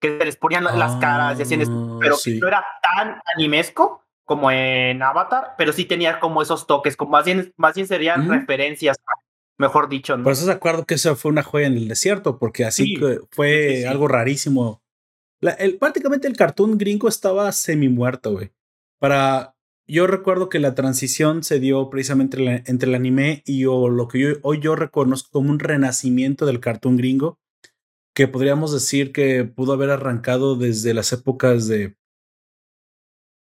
que 0.00 0.18
se 0.18 0.24
les 0.24 0.36
ponían 0.36 0.64
las 0.64 0.96
caras 0.96 1.38
y 1.38 1.42
hacían 1.42 1.62
ah, 1.62 1.98
pero 2.00 2.16
no 2.40 2.48
era 2.48 2.64
tan 2.82 3.20
animesco 3.34 4.02
como 4.24 4.50
en 4.50 5.02
Avatar, 5.02 5.54
pero 5.58 5.72
sí 5.72 5.84
tenía 5.84 6.18
como 6.20 6.40
esos 6.40 6.66
toques, 6.66 6.96
como 6.96 7.10
más 7.10 7.24
bien, 7.24 7.52
más 7.56 7.74
bien 7.74 7.86
serían 7.86 8.28
referencias, 8.28 8.96
mejor 9.58 9.88
dicho. 9.88 10.16
Por 10.22 10.32
eso 10.32 10.44
se 10.44 10.52
acuerdo 10.52 10.84
que 10.84 10.94
eso 10.94 11.14
fue 11.16 11.30
una 11.30 11.42
joya 11.42 11.66
en 11.66 11.76
el 11.76 11.88
desierto, 11.88 12.38
porque 12.38 12.64
así 12.64 12.96
fue 13.30 13.86
algo 13.86 14.08
rarísimo. 14.08 14.82
el, 15.40 15.78
prácticamente 15.78 16.28
el 16.28 16.36
cartoon 16.36 16.78
gringo 16.78 17.08
estaba 17.08 17.50
semi 17.52 17.88
muerto, 17.88 18.32
güey. 18.32 18.52
Para 18.98 19.54
yo 19.86 20.06
recuerdo 20.06 20.48
que 20.48 20.60
la 20.60 20.74
transición 20.74 21.42
se 21.42 21.60
dio 21.60 21.90
precisamente 21.90 22.62
entre 22.66 22.88
el 22.88 22.94
anime 22.94 23.42
y 23.44 23.64
lo 23.64 24.08
que 24.08 24.38
hoy 24.42 24.60
yo 24.60 24.76
reconozco 24.76 25.30
como 25.30 25.50
un 25.50 25.58
renacimiento 25.58 26.46
del 26.46 26.60
cartoon 26.60 26.96
gringo, 26.96 27.38
que 28.14 28.28
podríamos 28.28 28.72
decir 28.72 29.12
que 29.12 29.44
pudo 29.44 29.74
haber 29.74 29.90
arrancado 29.90 30.56
desde 30.56 30.94
las 30.94 31.12
épocas 31.12 31.66
de 31.68 31.96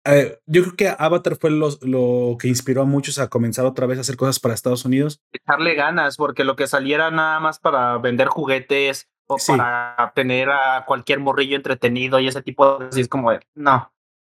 eh, 0.05 0.39
yo 0.45 0.63
creo 0.63 0.75
que 0.75 0.95
Avatar 0.97 1.35
fue 1.35 1.51
lo, 1.51 1.69
lo, 1.81 2.37
que 2.39 2.47
inspiró 2.47 2.81
a 2.81 2.85
muchos 2.85 3.19
a 3.19 3.27
comenzar 3.27 3.65
otra 3.65 3.85
vez 3.85 3.97
a 3.97 4.01
hacer 4.01 4.17
cosas 4.17 4.39
para 4.39 4.53
Estados 4.53 4.85
Unidos. 4.85 5.21
Echarle 5.31 5.75
ganas, 5.75 6.17
porque 6.17 6.43
lo 6.43 6.55
que 6.55 6.67
saliera 6.67 7.11
nada 7.11 7.39
más 7.39 7.59
para 7.59 7.97
vender 7.97 8.27
juguetes 8.27 9.07
o 9.27 9.37
para 9.47 10.11
tener 10.15 10.49
a 10.49 10.85
cualquier 10.87 11.19
morrillo 11.19 11.55
entretenido 11.55 12.19
y 12.19 12.27
ese 12.27 12.41
tipo 12.41 12.65
de 12.65 12.85
cosas, 12.85 12.97
es 12.97 13.07
como, 13.07 13.31
no. 13.55 13.91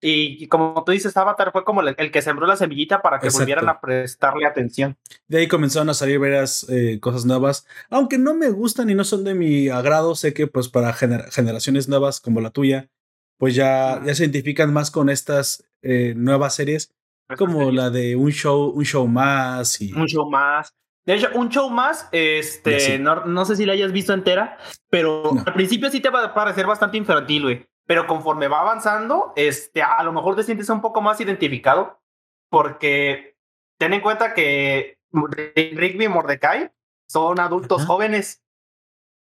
Y, 0.04 0.48
como 0.48 0.82
tú 0.84 0.90
dices, 0.90 1.16
Avatar 1.16 1.52
fue 1.52 1.64
como 1.64 1.80
el, 1.80 2.10
que 2.10 2.22
sembró 2.22 2.44
la 2.44 2.56
semillita 2.56 3.02
para 3.02 3.20
que 3.20 3.30
volvieran 3.30 3.68
a 3.68 3.80
prestarle 3.80 4.46
atención. 4.46 4.96
De 5.28 5.38
ahí 5.38 5.46
comenzaron 5.46 5.88
a 5.90 5.94
salir 5.94 6.18
varias 6.18 6.68
eh, 6.68 6.98
cosas 7.00 7.24
nuevas, 7.24 7.68
aunque 7.88 8.18
no 8.18 8.34
me 8.34 8.50
gustan 8.50 8.90
y 8.90 8.96
no 8.96 9.04
son 9.04 9.22
de 9.22 9.34
mi 9.34 9.68
agrado, 9.68 10.16
sé 10.16 10.34
que 10.34 10.48
pues 10.48 10.68
para 10.68 10.92
generaciones 10.92 11.88
nuevas 11.88 12.20
como 12.20 12.40
la 12.40 12.50
tuya, 12.50 12.90
pues 13.42 13.56
ya, 13.56 14.00
ya 14.04 14.14
se 14.14 14.22
identifican 14.22 14.72
más 14.72 14.92
con 14.92 15.10
estas 15.10 15.68
eh, 15.82 16.14
nuevas 16.14 16.54
series, 16.54 16.94
como 17.36 17.72
la 17.72 17.90
de 17.90 18.14
un 18.14 18.30
show, 18.30 18.68
un 18.70 18.84
show 18.84 19.08
más 19.08 19.80
y... 19.80 19.92
Un 19.94 20.06
show 20.06 20.30
más. 20.30 20.72
De 21.04 21.14
hecho, 21.14 21.28
un 21.34 21.48
show 21.48 21.68
más, 21.68 22.08
este, 22.12 23.00
no, 23.00 23.24
no, 23.24 23.44
sé 23.44 23.56
si 23.56 23.66
la 23.66 23.72
hayas 23.72 23.90
visto 23.90 24.12
entera, 24.12 24.58
pero 24.88 25.32
al 25.44 25.54
principio 25.54 25.90
sí 25.90 25.98
te 25.98 26.10
va 26.10 26.22
a 26.22 26.34
parecer 26.34 26.66
bastante 26.66 26.98
infantil, 26.98 27.42
güey 27.42 27.66
pero 27.84 28.06
conforme 28.06 28.46
va 28.48 28.60
avanzando, 28.60 29.32
este, 29.34 29.82
a 29.82 30.02
lo 30.04 30.12
mejor 30.12 30.36
te 30.36 30.44
sientes 30.44 30.68
un 30.68 30.80
poco 30.80 31.00
más 31.00 31.20
identificado, 31.20 32.00
porque 32.48 33.36
ten 33.76 33.92
en 33.92 34.00
cuenta 34.00 34.34
que 34.34 34.98
Rigby 35.12 36.04
y 36.04 36.08
Mordecai 36.08 36.70
son 37.08 37.40
adultos 37.40 37.84
jóvenes. 37.84 38.40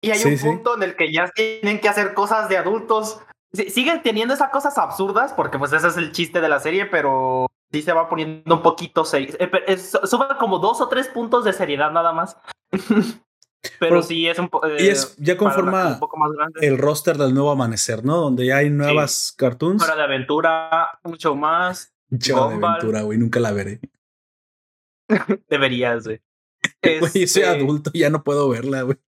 Y 0.01 0.13
hay 0.13 0.25
un 0.25 0.39
punto 0.39 0.77
en 0.77 0.83
el 0.83 0.97
que 0.97 1.13
ya 1.13 1.29
tienen 1.31 1.81
que 1.81 1.89
hacer 1.89 2.15
cosas 2.15 2.49
de 2.49 2.57
adultos. 2.57 3.21
Siguen 3.53 4.03
teniendo 4.03 4.35
esas 4.35 4.51
cosas 4.51 4.77
absurdas, 4.79 5.33
porque 5.33 5.59
pues 5.59 5.73
ese 5.73 5.89
es 5.89 5.97
el 5.97 6.13
chiste 6.13 6.41
de 6.41 6.49
la 6.49 6.61
serie, 6.61 6.87
pero 6.87 7.47
sí 7.73 7.83
se 7.83 7.93
va 7.93 8.09
poniendo 8.09 8.55
un 8.55 8.63
poquito... 8.63 9.05
Eh, 9.15 9.79
sube 9.79 10.27
como 10.39 10.59
dos 10.59 10.81
o 10.81 10.89
tres 10.89 11.09
puntos 11.09 11.45
de 11.45 11.53
seriedad 11.53 11.91
nada 11.91 12.13
más. 12.13 12.37
Pero, 13.81 14.03
sí 14.03 14.29
es 14.29 14.39
un 14.39 14.49
poco. 14.49 14.69
y 14.69 14.89
es, 14.89 15.17
ya 15.17 15.37
conforma 15.37 15.99
el 16.61 16.79
roster 16.79 17.19
del 17.19 17.35
nuevo 17.35 17.51
amanecer, 17.51 18.05
¿no? 18.05 18.17
Donde 18.17 18.47
ya 18.47 18.59
hay 18.59 18.71
nuevas 18.71 19.35
cartoons. 19.37 19.83
Hora 19.83 19.97
de 19.97 20.03
aventura, 20.03 21.01
mucho 21.03 21.35
más. 21.35 21.93
Hora 22.33 22.49
de 22.49 22.67
aventura, 22.67 23.03
güey, 23.03 23.19
nunca 23.19 23.41
la 23.41 23.53
veré. 23.53 23.81
Deberías, 25.49 26.05
güey. 26.05 26.21
Güey, 26.83 27.11
soy 27.11 27.23
este 27.23 27.47
adulto, 27.47 27.91
ya 27.95 28.11
no 28.11 28.23
puedo 28.23 28.49
verla, 28.49 28.83
güey. 28.83 28.99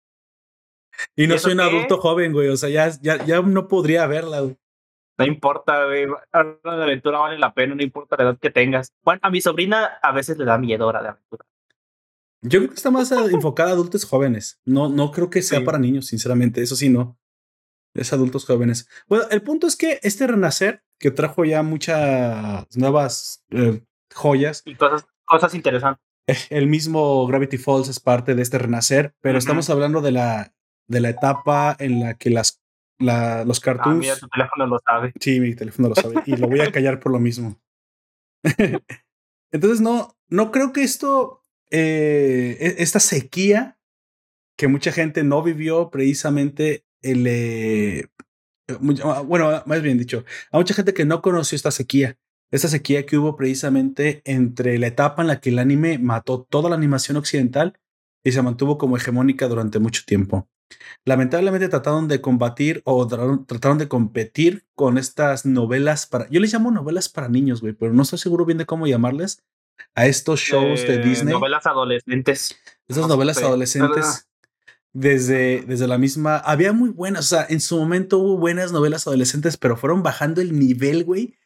Y 1.16 1.26
no 1.26 1.38
soy 1.38 1.52
un 1.52 1.60
adulto 1.60 1.98
joven, 1.98 2.32
güey. 2.32 2.48
O 2.48 2.56
sea, 2.56 2.68
ya, 2.68 2.90
ya, 3.00 3.24
ya 3.24 3.40
no 3.42 3.68
podría 3.68 4.06
verla, 4.06 4.40
güey. 4.40 4.56
No 5.18 5.26
importa, 5.26 5.84
güey. 5.84 6.06
De 6.06 6.70
aventura 6.82 7.18
vale 7.18 7.38
la 7.38 7.52
pena, 7.52 7.74
no 7.74 7.82
importa 7.82 8.16
la 8.16 8.24
edad 8.24 8.38
que 8.38 8.50
tengas. 8.50 8.94
Bueno, 9.02 9.20
a 9.22 9.30
mi 9.30 9.40
sobrina 9.40 9.98
a 10.02 10.12
veces 10.12 10.38
le 10.38 10.46
da 10.46 10.56
miedo 10.56 10.86
hora 10.86 11.02
de 11.02 11.08
aventura. 11.08 11.44
Yo 12.42 12.60
creo 12.60 12.70
que 12.70 12.76
está 12.76 12.90
más 12.90 13.12
enfocada 13.12 13.70
a 13.70 13.72
adultos 13.74 14.06
jóvenes. 14.06 14.60
No, 14.64 14.88
no 14.88 15.10
creo 15.10 15.28
que 15.28 15.42
sea 15.42 15.62
para 15.62 15.78
niños, 15.78 16.06
sinceramente. 16.06 16.62
Eso 16.62 16.74
sí, 16.74 16.88
no. 16.88 17.18
Es 17.94 18.12
adultos 18.14 18.46
jóvenes. 18.46 18.88
Bueno, 19.08 19.26
el 19.30 19.42
punto 19.42 19.66
es 19.66 19.76
que 19.76 20.00
este 20.02 20.26
renacer, 20.26 20.82
que 20.98 21.10
trajo 21.10 21.44
ya 21.44 21.62
muchas 21.62 22.64
nuevas 22.74 23.44
eh, 23.50 23.82
joyas. 24.14 24.62
Y 24.64 24.74
cosas, 24.76 25.06
cosas 25.26 25.54
interesantes. 25.54 26.02
Eh, 26.26 26.36
el 26.48 26.66
mismo 26.66 27.26
Gravity 27.26 27.58
Falls 27.58 27.88
es 27.88 28.00
parte 28.00 28.34
de 28.34 28.40
este 28.40 28.56
renacer, 28.56 29.14
pero 29.20 29.36
estamos 29.36 29.68
hablando 29.68 30.00
de 30.00 30.12
la, 30.12 30.54
de 30.90 31.00
la 31.00 31.10
etapa 31.10 31.76
en 31.78 32.00
la 32.00 32.14
que 32.14 32.30
las, 32.30 32.60
la, 32.98 33.44
los 33.44 33.60
cartoons. 33.60 34.08
Ah, 34.10 34.16
tu 34.18 34.28
teléfono 34.28 34.66
lo 34.66 34.78
sabe. 34.84 35.12
Sí, 35.20 35.38
mi 35.38 35.54
teléfono 35.54 35.88
lo 35.88 35.94
sabe. 35.94 36.16
y 36.26 36.36
lo 36.36 36.48
voy 36.48 36.60
a 36.60 36.72
callar 36.72 36.98
por 36.98 37.12
lo 37.12 37.20
mismo. 37.20 37.60
Entonces, 39.52 39.80
no, 39.80 40.16
no 40.28 40.50
creo 40.50 40.72
que 40.72 40.82
esto 40.82 41.42
eh, 41.70 42.56
e, 42.60 42.82
esta 42.82 42.98
sequía 42.98 43.78
que 44.58 44.66
mucha 44.66 44.90
gente 44.90 45.22
no 45.22 45.42
vivió 45.42 45.90
precisamente 45.90 46.84
el, 47.02 47.24
eh, 47.26 48.08
ah, 49.04 49.20
bueno, 49.20 49.62
más 49.66 49.82
bien 49.82 49.96
dicho, 49.96 50.24
a 50.50 50.58
mucha 50.58 50.74
gente 50.74 50.92
que 50.92 51.04
no 51.04 51.22
conoció 51.22 51.54
esta 51.54 51.70
sequía, 51.70 52.18
esta 52.50 52.66
sequía 52.66 53.06
que 53.06 53.16
hubo 53.16 53.36
precisamente 53.36 54.22
entre 54.24 54.76
la 54.78 54.88
etapa 54.88 55.22
en 55.22 55.28
la 55.28 55.40
que 55.40 55.50
el 55.50 55.60
anime 55.60 55.98
mató 55.98 56.42
toda 56.42 56.68
la 56.68 56.76
animación 56.76 57.16
occidental 57.16 57.78
y 58.24 58.32
se 58.32 58.42
mantuvo 58.42 58.76
como 58.76 58.96
hegemónica 58.96 59.46
durante 59.46 59.78
mucho 59.78 60.02
tiempo. 60.04 60.48
Lamentablemente 61.04 61.68
trataron 61.68 62.08
de 62.08 62.20
combatir 62.20 62.82
o 62.84 63.06
trataron 63.06 63.78
de 63.78 63.88
competir 63.88 64.66
con 64.74 64.98
estas 64.98 65.46
novelas 65.46 66.06
para, 66.06 66.28
yo 66.28 66.40
les 66.40 66.52
llamo 66.52 66.70
novelas 66.70 67.08
para 67.08 67.28
niños, 67.28 67.60
güey, 67.60 67.72
pero 67.72 67.92
no 67.92 68.02
estoy 68.02 68.18
seguro 68.18 68.44
bien 68.44 68.58
de 68.58 68.66
cómo 68.66 68.86
llamarles, 68.86 69.42
a 69.94 70.06
estos 70.06 70.40
shows 70.40 70.86
de 70.86 70.98
Disney. 70.98 71.32
Novelas 71.32 71.66
adolescentes. 71.66 72.56
Esas 72.88 73.08
novelas 73.08 73.38
adolescentes. 73.38 74.26
Desde, 74.92 75.62
desde 75.62 75.86
la 75.86 75.98
misma. 75.98 76.38
Había 76.38 76.72
muy 76.72 76.90
buenas. 76.90 77.26
O 77.26 77.36
sea, 77.36 77.46
en 77.48 77.60
su 77.60 77.78
momento 77.78 78.18
hubo 78.18 78.38
buenas 78.38 78.72
novelas 78.72 79.06
adolescentes, 79.06 79.56
pero 79.56 79.76
fueron 79.76 80.02
bajando 80.02 80.40
el 80.40 80.58
nivel, 80.58 81.04
güey, 81.04 81.36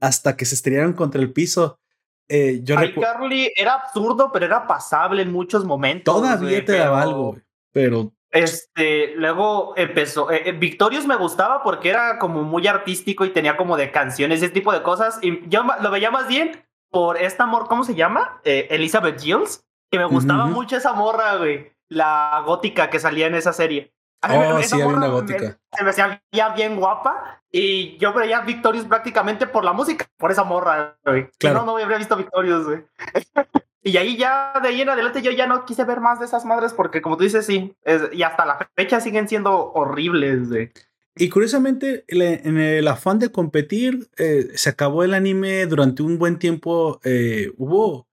hasta 0.00 0.36
que 0.36 0.44
se 0.44 0.54
estrellaron 0.54 0.92
contra 0.92 1.20
el 1.20 1.32
piso. 1.32 1.80
Eh, 2.28 2.60
yo 2.62 2.76
Carly 2.76 3.52
era 3.56 3.74
absurdo, 3.74 4.30
pero 4.32 4.46
era 4.46 4.66
pasable 4.66 5.22
en 5.22 5.32
muchos 5.32 5.64
momentos. 5.64 6.14
Todavía 6.14 6.64
te 6.64 6.72
daba 6.72 7.02
algo, 7.02 7.32
güey. 7.32 7.42
Pero. 7.72 8.12
Este, 8.32 9.14
luego 9.14 9.74
empezó. 9.76 10.30
Eh, 10.30 10.48
eh, 10.48 10.52
Victorious 10.52 11.06
me 11.06 11.16
gustaba 11.16 11.62
porque 11.62 11.90
era 11.90 12.18
como 12.18 12.42
muy 12.42 12.66
artístico 12.66 13.26
y 13.26 13.30
tenía 13.30 13.58
como 13.58 13.76
de 13.76 13.90
canciones, 13.90 14.42
ese 14.42 14.52
tipo 14.52 14.72
de 14.72 14.82
cosas. 14.82 15.18
Y 15.20 15.46
yo 15.48 15.64
lo 15.80 15.90
veía 15.90 16.10
más 16.10 16.26
bien 16.28 16.64
por 16.90 17.18
esta 17.18 17.44
amor, 17.44 17.68
¿cómo 17.68 17.84
se 17.84 17.94
llama? 17.94 18.40
Eh, 18.44 18.68
Elizabeth 18.70 19.20
Gills, 19.20 19.64
que 19.90 19.98
me 19.98 20.06
gustaba 20.06 20.46
mucho 20.46 20.76
esa 20.76 20.94
morra, 20.94 21.36
güey. 21.36 21.72
La 21.88 22.42
gótica 22.46 22.88
que 22.88 22.98
salía 22.98 23.26
en 23.26 23.34
esa 23.34 23.52
serie. 23.52 23.92
Oh, 24.22 24.62
sí, 24.62 24.74
había 24.80 24.86
una 24.86 25.08
gótica. 25.08 25.58
se 25.76 25.84
me 25.84 25.90
hacía 25.90 26.22
bien 26.54 26.76
guapa 26.76 27.42
y 27.50 27.98
yo 27.98 28.12
veía 28.14 28.40
Victorious 28.40 28.86
prácticamente 28.86 29.46
por 29.46 29.64
la 29.64 29.72
música, 29.72 30.06
por 30.16 30.30
esa 30.30 30.44
morra, 30.44 30.96
güey. 31.04 31.28
Claro. 31.38 31.60
No, 31.60 31.66
no 31.66 31.76
habría 31.76 31.98
visto 31.98 32.16
Victorious, 32.16 32.64
güey. 32.64 32.84
y 33.82 33.96
ahí 33.96 34.16
ya, 34.16 34.52
de 34.62 34.68
ahí 34.68 34.80
en 34.80 34.88
adelante, 34.88 35.22
yo 35.22 35.32
ya 35.32 35.46
no 35.46 35.64
quise 35.64 35.84
ver 35.84 36.00
más 36.00 36.20
de 36.20 36.26
esas 36.26 36.44
madres 36.44 36.72
porque, 36.72 37.02
como 37.02 37.16
tú 37.16 37.24
dices, 37.24 37.46
sí, 37.46 37.74
y 38.12 38.22
hasta 38.22 38.46
la 38.46 38.70
fecha 38.76 39.00
siguen 39.00 39.28
siendo 39.28 39.72
horribles, 39.72 40.48
güey. 40.48 40.70
Y 41.14 41.28
curiosamente, 41.28 42.04
en 42.08 42.58
el 42.58 42.88
afán 42.88 43.18
de 43.18 43.30
competir, 43.30 44.08
eh, 44.16 44.50
se 44.54 44.70
acabó 44.70 45.04
el 45.04 45.12
anime 45.12 45.66
durante 45.66 46.02
un 46.02 46.18
buen 46.18 46.38
tiempo. 46.38 47.00
Eh, 47.04 47.52
hubo. 47.58 48.08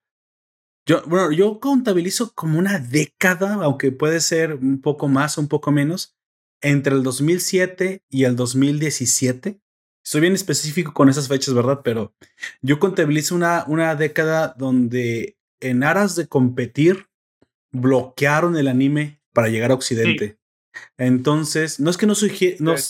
Yo, 0.86 1.04
bueno, 1.06 1.32
yo 1.32 1.60
contabilizo 1.60 2.34
como 2.34 2.60
una 2.60 2.80
década, 2.80 3.54
aunque 3.62 3.92
puede 3.92 4.20
ser 4.20 4.56
un 4.56 4.82
poco 4.82 5.08
más 5.08 5.38
o 5.38 5.42
un 5.42 5.48
poco 5.48 5.72
menos, 5.72 6.18
entre 6.62 6.96
el 6.96 7.04
2007 7.04 8.04
y 8.10 8.24
el 8.26 8.36
2017. 8.36 9.62
Soy 10.04 10.22
bien 10.22 10.34
específico 10.34 10.94
con 10.94 11.08
esas 11.08 11.28
fechas, 11.28 11.54
¿verdad? 11.54 11.82
Pero 11.84 12.16
yo 12.62 12.80
contabilizo 12.80 13.36
una, 13.36 13.64
una 13.68 13.96
década 13.96 14.56
donde 14.58 15.39
en 15.60 15.84
aras 15.84 16.16
de 16.16 16.28
competir, 16.28 17.08
bloquearon 17.72 18.58
el 18.58 18.68
anime 18.68 19.22
para 19.34 19.50
llegar 19.50 19.72
a 19.72 19.76
Occidente. 19.76 20.38
Entonces, 20.98 21.80
no 21.80 21.90
es 21.90 21.98
que 21.98 22.06
no, 22.06 22.16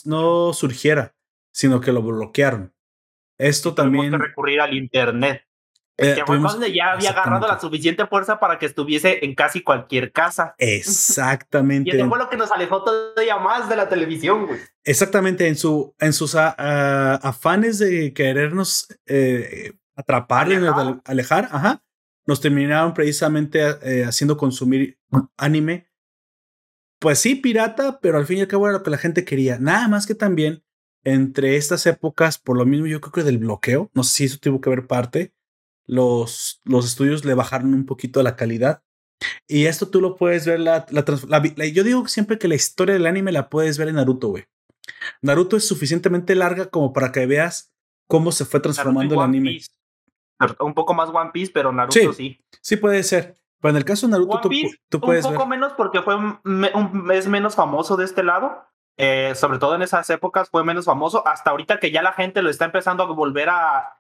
no, 0.06 0.54
surgiera, 0.54 1.16
sino 1.52 1.82
que 1.82 1.92
lo 1.92 2.02
bloquearon. 2.02 2.74
Esto 3.38 3.74
también. 3.74 4.12
que 4.12 4.18
recurrir 4.18 4.62
al 4.62 4.74
Internet. 4.74 5.44
Eh, 6.02 6.16
que 6.16 6.26
fue 6.26 6.40
cuando 6.40 6.66
ya 6.66 6.94
había 6.94 7.10
agarrado 7.10 7.46
la 7.46 7.60
suficiente 7.60 8.08
fuerza 8.08 8.40
para 8.40 8.58
que 8.58 8.66
estuviese 8.66 9.26
en 9.26 9.36
casi 9.36 9.62
cualquier 9.62 10.14
casa. 10.14 10.56
Exactamente. 10.58 11.90
y 11.90 11.94
eso 11.94 12.08
fue 12.08 12.18
lo 12.18 12.30
que 12.30 12.38
nos 12.38 12.52
alejó 12.52 12.84
todavía 12.86 13.38
más 13.38 13.68
de 13.68 13.76
la 13.76 13.90
televisión, 13.90 14.48
güey. 14.48 14.60
Exactamente, 14.86 15.48
en, 15.48 15.58
su, 15.58 15.94
en 16.00 16.14
sus 16.14 16.36
ah, 16.36 16.56
ah, 16.58 17.20
afanes 17.22 17.80
de 17.80 18.14
querernos 18.14 18.88
eh, 19.08 19.74
atrapar, 19.94 20.48
alejar. 20.48 21.02
alejar, 21.04 21.50
ajá, 21.52 21.84
nos 22.30 22.40
terminaron 22.40 22.94
precisamente 22.94 23.60
eh, 23.84 24.06
haciendo 24.06 24.38
consumir 24.38 24.98
anime 25.36 25.90
pues 27.00 27.20
sí, 27.20 27.36
pirata, 27.36 28.00
pero 28.02 28.18
al 28.18 28.26
fin 28.26 28.40
y 28.40 28.42
al 28.42 28.48
cabo 28.48 28.68
era 28.68 28.78
lo 28.78 28.84
que 28.84 28.92
la 28.92 28.98
gente 28.98 29.24
quería. 29.24 29.58
Nada 29.58 29.88
más 29.88 30.06
que 30.06 30.16
también 30.16 30.64
entre 31.06 31.56
estas 31.56 31.86
épocas, 31.86 32.38
por 32.38 32.58
lo 32.58 32.66
mismo 32.66 32.86
yo 32.86 33.00
creo 33.00 33.14
que 33.14 33.24
del 33.24 33.38
bloqueo, 33.38 33.90
no 33.94 34.04
sé 34.04 34.14
si 34.14 34.24
eso 34.26 34.38
tuvo 34.38 34.60
que 34.60 34.70
ver 34.70 34.86
parte, 34.86 35.34
los, 35.88 36.62
los 36.66 36.86
estudios 36.86 37.24
le 37.24 37.34
bajaron 37.34 37.74
un 37.74 37.86
poquito 37.86 38.22
la 38.22 38.36
calidad. 38.36 38.84
Y 39.48 39.66
esto 39.66 39.90
tú 39.90 40.02
lo 40.02 40.16
puedes 40.16 40.46
ver, 40.46 40.60
la, 40.60 40.86
la, 40.92 41.68
yo 41.68 41.84
digo 41.84 42.06
siempre 42.08 42.38
que 42.38 42.50
la 42.50 42.56
historia 42.56 42.94
del 42.94 43.08
anime 43.08 43.32
la 43.32 43.50
puedes 43.50 43.78
ver 43.78 43.88
en 43.88 43.96
Naruto, 43.96 44.28
güey. 44.28 44.46
Naruto 45.22 45.56
es 45.56 45.66
suficientemente 45.66 46.36
larga 46.36 46.70
como 46.70 46.92
para 46.92 47.12
que 47.12 47.26
veas 47.26 47.72
cómo 48.08 48.32
se 48.34 48.44
fue 48.44 48.60
transformando 48.60 49.16
el 49.16 49.22
anime. 49.22 49.62
Un 50.60 50.74
poco 50.74 50.94
más 50.94 51.10
One 51.10 51.32
Piece, 51.32 51.52
pero 51.54 51.72
Naruto 51.72 52.14
sí. 52.14 52.42
Sí, 52.62 52.78
puede 52.78 53.04
ser. 53.04 53.36
Pero 53.62 53.72
en 53.72 53.78
el 53.78 53.86
caso 53.86 54.08
de 54.08 54.12
Naruto, 54.12 54.40
tú, 54.90 55.00
puedes. 55.02 55.26
Un 55.26 55.34
poco 55.34 55.48
menos 55.48 55.74
porque 55.74 56.02
fue 56.02 56.16
un, 56.16 57.10
es 57.14 57.28
menos 57.28 57.56
famoso 57.56 57.98
de 57.98 58.06
este 58.06 58.24
lado. 58.24 58.66
Eh, 58.98 59.34
sobre 59.36 59.60
todo 59.60 59.76
en 59.76 59.82
esas 59.82 60.10
épocas 60.10 60.50
fue 60.50 60.64
menos 60.64 60.86
famoso. 60.86 61.26
Hasta 61.28 61.52
ahorita 61.52 61.80
que 61.80 61.92
ya 61.92 62.02
la 62.02 62.14
gente 62.14 62.42
lo 62.42 62.50
está 62.50 62.66
empezando 62.66 63.04
a 63.04 63.08
volver 63.08 63.50
a, 63.50 64.00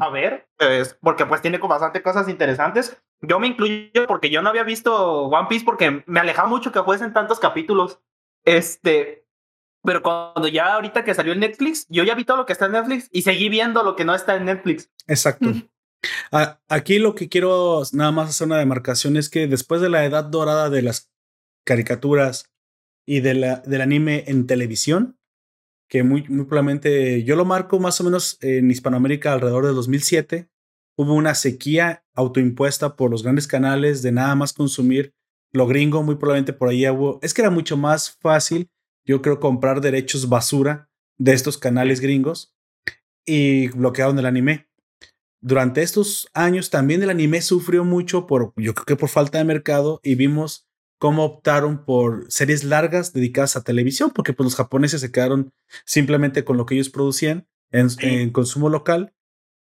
a, 0.00 0.10
ver, 0.10 0.48
pues, 0.56 0.96
porque 1.02 1.26
pues 1.26 1.42
tiene 1.42 1.58
bastante 1.58 2.02
cosas 2.02 2.28
interesantes. 2.28 3.02
Yo 3.20 3.38
me 3.38 3.48
incluyo 3.48 4.06
porque 4.06 4.30
yo 4.30 4.42
no 4.42 4.48
había 4.50 4.62
visto 4.62 5.24
One 5.24 5.48
Piece 5.48 5.64
porque 5.64 6.02
me 6.06 6.20
alejaba 6.20 6.48
mucho 6.48 6.72
que 6.72 6.82
fuesen 6.82 7.12
tantos 7.12 7.40
capítulos. 7.40 8.00
Este, 8.44 9.25
pero 9.86 10.02
cuando 10.02 10.48
ya 10.48 10.74
ahorita 10.74 11.04
que 11.04 11.14
salió 11.14 11.32
en 11.32 11.40
Netflix, 11.40 11.86
yo 11.88 12.04
ya 12.04 12.14
vi 12.14 12.24
todo 12.24 12.36
lo 12.36 12.46
que 12.46 12.52
está 12.52 12.66
en 12.66 12.72
Netflix 12.72 13.08
y 13.12 13.22
seguí 13.22 13.48
viendo 13.48 13.82
lo 13.82 13.96
que 13.96 14.04
no 14.04 14.14
está 14.14 14.36
en 14.36 14.44
Netflix. 14.44 14.90
Exacto. 15.06 15.52
Aquí 16.68 16.98
lo 16.98 17.14
que 17.14 17.28
quiero 17.28 17.82
nada 17.92 18.12
más 18.12 18.30
hacer 18.30 18.46
una 18.46 18.58
demarcación 18.58 19.16
es 19.16 19.28
que 19.28 19.46
después 19.46 19.80
de 19.80 19.88
la 19.88 20.04
edad 20.04 20.24
dorada 20.24 20.70
de 20.70 20.82
las 20.82 21.10
caricaturas 21.64 22.52
y 23.06 23.20
de 23.20 23.34
la, 23.34 23.56
del 23.60 23.80
anime 23.80 24.24
en 24.26 24.46
televisión, 24.46 25.18
que 25.88 26.02
muy, 26.02 26.24
muy 26.28 26.44
probablemente 26.46 27.22
yo 27.24 27.36
lo 27.36 27.44
marco 27.44 27.78
más 27.78 28.00
o 28.00 28.04
menos 28.04 28.38
en 28.40 28.70
Hispanoamérica 28.70 29.32
alrededor 29.32 29.66
de 29.66 29.72
2007, 29.72 30.48
hubo 30.98 31.14
una 31.14 31.34
sequía 31.34 32.04
autoimpuesta 32.14 32.96
por 32.96 33.10
los 33.10 33.22
grandes 33.22 33.46
canales 33.46 34.02
de 34.02 34.12
nada 34.12 34.34
más 34.34 34.52
consumir 34.52 35.14
lo 35.52 35.66
gringo, 35.66 36.02
muy 36.02 36.16
probablemente 36.16 36.52
por 36.52 36.68
ahí 36.68 36.88
hubo, 36.88 37.18
es 37.22 37.32
que 37.32 37.42
era 37.42 37.50
mucho 37.50 37.76
más 37.76 38.10
fácil, 38.10 38.68
yo 39.06 39.22
creo, 39.22 39.40
comprar 39.40 39.80
derechos 39.80 40.28
basura 40.28 40.90
de 41.18 41.32
estos 41.32 41.56
canales 41.56 42.00
gringos 42.00 42.54
y 43.24 43.68
bloquearon 43.68 44.18
el 44.18 44.26
anime. 44.26 44.68
Durante 45.40 45.82
estos 45.82 46.28
años 46.34 46.70
también 46.70 47.02
el 47.02 47.10
anime 47.10 47.40
sufrió 47.40 47.84
mucho 47.84 48.26
por, 48.26 48.52
yo 48.56 48.74
creo 48.74 48.84
que 48.84 48.96
por 48.96 49.08
falta 49.08 49.38
de 49.38 49.44
mercado 49.44 50.00
y 50.02 50.14
vimos 50.16 50.66
cómo 50.98 51.24
optaron 51.24 51.84
por 51.84 52.24
series 52.30 52.64
largas 52.64 53.12
dedicadas 53.12 53.56
a 53.56 53.62
televisión, 53.62 54.10
porque 54.14 54.32
pues 54.32 54.44
los 54.44 54.56
japoneses 54.56 55.00
se 55.00 55.12
quedaron 55.12 55.52
simplemente 55.84 56.44
con 56.44 56.56
lo 56.56 56.66
que 56.66 56.74
ellos 56.74 56.88
producían 56.88 57.46
en, 57.70 58.30
consumo 58.30 58.70
local 58.70 59.12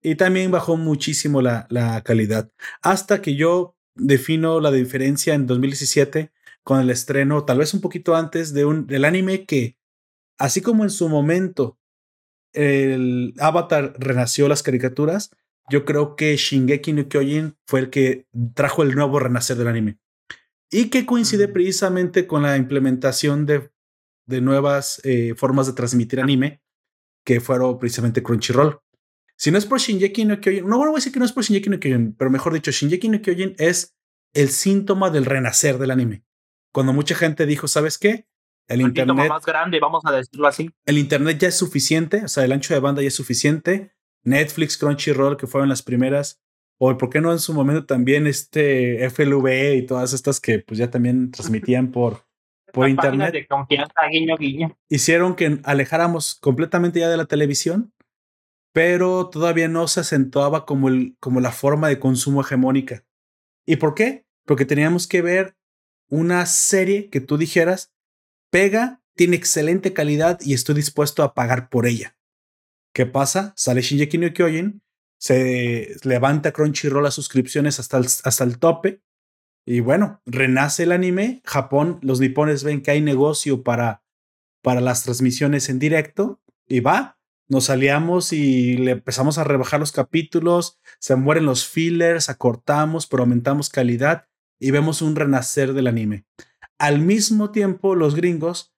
y 0.01 0.15
también 0.15 0.51
bajó 0.51 0.77
muchísimo 0.77 1.41
la, 1.41 1.67
la, 1.69 2.01
calidad. 2.03 2.51
Hasta 2.81 3.21
que 3.21 3.35
yo 3.35 3.75
defino 3.95 4.59
la 4.59 4.71
diferencia 4.71 5.33
en 5.33 5.45
2017 5.47 6.31
con 6.65 6.81
el 6.81 6.89
estreno, 6.89 7.45
tal 7.45 7.59
vez 7.59 7.75
un 7.75 7.79
poquito 7.79 8.15
antes, 8.15 8.51
de 8.51 8.65
un, 8.65 8.87
del 8.87 9.05
anime 9.05 9.45
que, 9.45 9.77
así 10.39 10.61
como 10.61 10.83
en 10.83 10.89
su 10.89 11.07
momento 11.07 11.77
el 12.53 13.35
Avatar 13.39 13.93
renació 13.99 14.47
las 14.47 14.63
caricaturas, 14.63 15.29
yo 15.69 15.85
creo 15.85 16.15
que 16.15 16.35
Shingeki 16.35 16.93
no 16.93 17.07
Kyojin 17.07 17.55
fue 17.67 17.81
el 17.81 17.89
que 17.91 18.25
trajo 18.55 18.81
el 18.81 18.95
nuevo 18.95 19.19
renacer 19.19 19.57
del 19.57 19.67
anime 19.67 19.99
y 20.71 20.89
que 20.89 21.05
coincide 21.05 21.47
precisamente 21.47 22.25
con 22.25 22.41
la 22.41 22.57
implementación 22.57 23.45
de, 23.45 23.69
de 24.25 24.41
nuevas 24.41 24.99
eh, 25.03 25.35
formas 25.37 25.67
de 25.67 25.73
transmitir 25.73 26.19
anime 26.19 26.63
que 27.23 27.41
fueron 27.41 27.77
precisamente 27.77 28.23
Crunchyroll. 28.23 28.79
Si 29.37 29.51
no 29.51 29.59
es 29.59 29.67
por 29.67 29.79
Shinjeki 29.79 30.25
no 30.25 30.41
Kyojin, 30.41 30.67
no, 30.67 30.77
voy 30.77 30.89
a 30.89 30.95
decir 30.95 31.13
que 31.13 31.19
no 31.19 31.25
es 31.25 31.31
por 31.31 31.43
Shinjeki 31.43 31.69
no 31.69 31.79
Kyojin, 31.79 32.15
pero 32.15 32.31
mejor 32.31 32.53
dicho, 32.53 32.71
Shinjeki 32.71 33.09
no 33.09 33.21
Kyojin 33.21 33.53
es 33.59 33.95
el 34.33 34.49
síntoma 34.49 35.11
del 35.11 35.25
renacer 35.25 35.77
del 35.77 35.91
anime. 35.91 36.25
Cuando 36.75 36.91
mucha 36.91 37.15
gente 37.15 37.45
dijo, 37.45 37.69
¿sabes 37.69 37.97
qué? 37.97 38.27
El, 38.67 38.81
internet 38.81 39.29
más 39.29 39.45
grande, 39.45 39.79
vamos 39.79 40.03
a 40.05 40.11
decirlo 40.11 40.45
así. 40.45 40.69
El 40.85 40.97
internet 40.97 41.37
ya 41.39 41.47
es 41.47 41.57
suficiente, 41.57 42.25
o 42.25 42.27
sea, 42.27 42.43
el 42.43 42.51
ancho 42.51 42.73
de 42.73 42.81
banda 42.81 43.01
ya 43.01 43.07
es 43.07 43.15
suficiente. 43.15 43.93
Netflix, 44.23 44.75
Crunchyroll, 44.77 45.37
que 45.37 45.47
fueron 45.47 45.69
las 45.69 45.81
primeras, 45.81 46.41
o 46.77 46.97
por 46.97 47.09
qué 47.09 47.21
no 47.21 47.31
en 47.31 47.39
su 47.39 47.53
momento 47.53 47.85
también 47.85 48.27
este 48.27 49.09
FLV 49.09 49.75
y 49.77 49.85
todas 49.85 50.11
estas 50.11 50.41
que 50.41 50.59
pues 50.59 50.77
ya 50.77 50.91
también 50.91 51.31
transmitían 51.31 51.93
por, 51.93 52.25
por 52.73 52.89
internet. 52.89 53.31
De 53.31 53.47
confianza, 53.47 53.93
guiño, 54.11 54.35
guiño. 54.35 54.77
Hicieron 54.89 55.37
que 55.37 55.59
alejáramos 55.63 56.35
completamente 56.35 56.99
ya 56.99 57.07
de 57.07 57.15
la 57.15 57.25
televisión, 57.25 57.93
pero 58.73 59.29
todavía 59.29 59.69
no 59.69 59.87
se 59.87 60.01
acentuaba 60.01 60.65
como, 60.65 60.89
el, 60.89 61.15
como 61.21 61.39
la 61.39 61.53
forma 61.53 61.87
de 61.87 61.99
consumo 61.99 62.41
hegemónica. 62.41 63.05
¿Y 63.65 63.77
por 63.77 63.95
qué? 63.95 64.25
Porque 64.43 64.65
teníamos 64.65 65.07
que 65.07 65.21
ver 65.21 65.55
una 66.09 66.45
serie 66.45 67.09
que 67.09 67.21
tú 67.21 67.37
dijeras, 67.37 67.93
pega, 68.49 69.01
tiene 69.15 69.35
excelente 69.35 69.93
calidad 69.93 70.39
y 70.41 70.53
estoy 70.53 70.75
dispuesto 70.75 71.23
a 71.23 71.33
pagar 71.33 71.69
por 71.69 71.87
ella. 71.87 72.17
¿Qué 72.93 73.05
pasa? 73.05 73.53
Sale 73.55 73.81
Shinji 73.81 74.17
no 74.17 74.27
se 75.17 75.95
levanta 76.03 76.51
Crunchyroll 76.51 77.03
las 77.03 77.15
suscripciones 77.15 77.79
hasta 77.79 77.97
el, 77.97 78.05
hasta 78.05 78.43
el 78.43 78.59
tope. 78.59 79.01
Y 79.65 79.79
bueno, 79.79 80.21
renace 80.25 80.83
el 80.83 80.91
anime. 80.91 81.41
Japón, 81.45 81.99
los 82.01 82.19
nipones 82.19 82.63
ven 82.63 82.81
que 82.81 82.91
hay 82.91 83.01
negocio 83.01 83.63
para, 83.63 84.03
para 84.61 84.81
las 84.81 85.03
transmisiones 85.03 85.69
en 85.69 85.79
directo 85.79 86.41
y 86.67 86.81
va. 86.81 87.17
Nos 87.47 87.69
aliamos 87.69 88.33
y 88.33 88.77
le 88.77 88.91
empezamos 88.91 89.37
a 89.37 89.43
rebajar 89.43 89.79
los 89.79 89.91
capítulos, 89.91 90.79
se 90.99 91.15
mueren 91.15 91.45
los 91.45 91.67
fillers, 91.67 92.29
acortamos, 92.29 93.05
pero 93.05 93.23
aumentamos 93.23 93.69
calidad 93.69 94.27
y 94.59 94.71
vemos 94.71 95.01
un 95.01 95.15
renacer 95.15 95.73
del 95.73 95.87
anime. 95.87 96.25
Al 96.77 96.99
mismo 96.99 97.51
tiempo, 97.51 97.95
los 97.95 98.15
gringos 98.15 98.73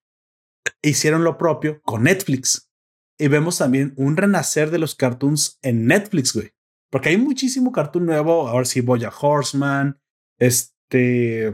hicieron 0.81 1.23
lo 1.23 1.37
propio 1.37 1.81
con 1.81 2.03
Netflix 2.03 2.69
y 3.17 3.27
vemos 3.27 3.57
también 3.57 3.93
un 3.97 4.15
renacer 4.15 4.69
de 4.69 4.79
los 4.79 4.95
cartoons 4.95 5.59
en 5.61 5.87
Netflix, 5.87 6.33
güey. 6.33 6.51
Porque 6.89 7.09
hay 7.09 7.17
muchísimo 7.17 7.71
cartoon 7.71 8.05
nuevo. 8.05 8.47
Ahora 8.47 8.65
sí, 8.65 8.81
Boya 8.81 9.09
Horseman, 9.09 9.99
este. 10.39 11.51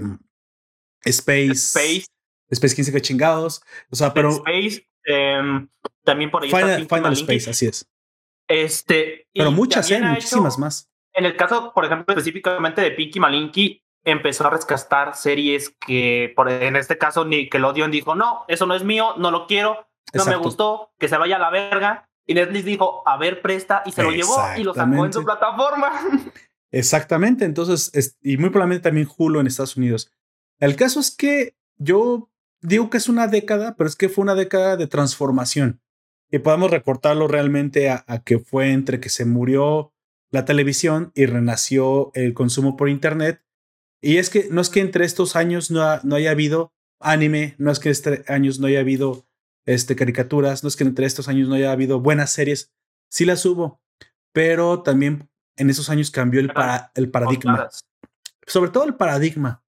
Space. 1.03 1.51
Space. 1.51 2.05
Space 2.49 2.75
15 2.75 2.91
que 2.91 3.01
chingados. 3.01 3.62
O 3.89 3.95
sea, 3.95 4.13
pero. 4.13 4.29
Space. 4.29 4.88
Em, 5.05 5.67
también 6.03 6.29
por 6.29 6.43
ahí. 6.43 6.49
Final, 6.49 6.88
Final 6.88 7.13
Space, 7.13 7.49
así 7.49 7.65
es. 7.67 7.89
Este. 8.47 9.27
Pero 9.33 9.51
muchas, 9.51 9.89
¿eh? 9.89 10.01
Muchísimas 10.01 10.59
más. 10.59 10.89
En 11.13 11.25
el 11.25 11.36
caso, 11.36 11.71
por 11.73 11.86
ejemplo, 11.86 12.13
específicamente 12.13 12.81
de 12.81 12.91
Pinky 12.91 13.19
Malinky, 13.19 13.83
empezó 14.04 14.48
a 14.48 14.50
rescatar 14.50 15.16
series 15.16 15.76
que, 15.86 16.34
por, 16.36 16.50
en 16.50 16.76
este 16.76 16.98
caso, 16.98 17.26
Nickelodeon 17.26 17.92
dijo: 17.92 18.16
No, 18.16 18.46
eso 18.48 18.66
no 18.66 18.76
es 18.76 18.84
mío, 18.84 19.13
no 19.18 19.32
lo 19.32 19.48
quiero 19.48 19.88
no 20.13 20.26
me 20.26 20.36
gustó, 20.36 20.92
que 21.00 21.08
se 21.08 21.18
vaya 21.18 21.38
a 21.38 21.39
la 21.39 21.50
verga. 21.50 22.10
Y 22.26 22.34
Netflix 22.34 22.66
dijo, 22.66 23.04
a 23.06 23.18
ver, 23.18 23.42
presta, 23.42 23.84
y 23.86 23.92
se 23.92 24.04
lo 24.04 24.12
llevó 24.12 24.38
y 24.58 24.63
lo 24.63 24.74
sacó 24.74 25.06
en 25.06 25.13
su 25.13 25.24
plataforma. 25.24 25.92
Exactamente, 26.72 27.46
entonces, 27.46 28.18
y 28.22 28.38
muy 28.38 28.50
probablemente 28.50 28.84
también 28.84 29.08
Hulu 29.16 29.39
en 29.39 29.48
Estados 29.48 29.78
Unidos. 29.78 30.12
El 30.60 30.76
caso 30.76 31.00
es 31.00 31.12
que 31.12 31.56
yo 31.78 32.32
digo 32.62 32.89
que 32.89 32.98
es 32.98 33.10
una 33.10 33.28
década, 33.28 33.76
pero 33.76 33.88
es 33.88 33.96
que 33.96 34.10
fue 34.10 34.24
una 34.24 34.36
década 34.36 34.78
de 34.78 34.88
transformación. 34.88 35.82
Y 36.32 36.39
podemos 36.39 36.72
recortarlo 36.72 37.28
realmente 37.28 37.92
a, 37.92 38.04
que 38.26 38.39
fue 38.39 38.72
entre 38.72 39.00
que 39.00 39.10
se 39.10 39.26
murió 39.26 39.94
la 40.32 40.46
televisión 40.46 41.12
y 41.13 41.28
renació 41.28 42.12
el 42.16 42.34
consumo 42.34 42.76
por 42.76 42.89
Internet. 42.89 43.44
Y 44.04 44.18
es 44.18 44.30
que 44.30 44.50
no 44.52 44.60
es 44.60 44.70
que 44.70 44.82
entre 44.82 45.06
estos 45.06 45.38
años 45.38 45.72
no, 45.72 45.82
no 46.04 46.18
haya 46.18 46.32
habido 46.32 46.74
anime, 47.00 47.56
no 47.58 47.72
es 47.72 47.80
que 47.80 47.89
este 47.89 48.26
años 48.28 48.60
no 48.60 48.68
haya 48.68 48.82
habido 48.82 49.26
este, 49.66 49.96
caricaturas. 49.96 50.62
No 50.62 50.68
es 50.68 50.76
que 50.76 50.84
entre 50.84 51.06
estos 51.06 51.30
años 51.30 51.48
no 51.48 51.56
haya 51.56 51.72
habido 51.72 52.02
buenas 52.02 52.30
series, 52.30 52.74
sí 53.10 53.24
las 53.24 53.46
hubo, 53.46 53.82
pero 54.34 54.84
también 54.84 55.30
en 55.56 55.70
esos 55.70 55.89
años 55.89 56.12
cambió 56.12 56.42
el, 56.42 56.52
el 56.96 57.12
paradigma. 57.12 57.70
Sobre 58.46 58.72
todo 58.72 58.84
el 58.84 58.96
paradigma. 58.96 59.63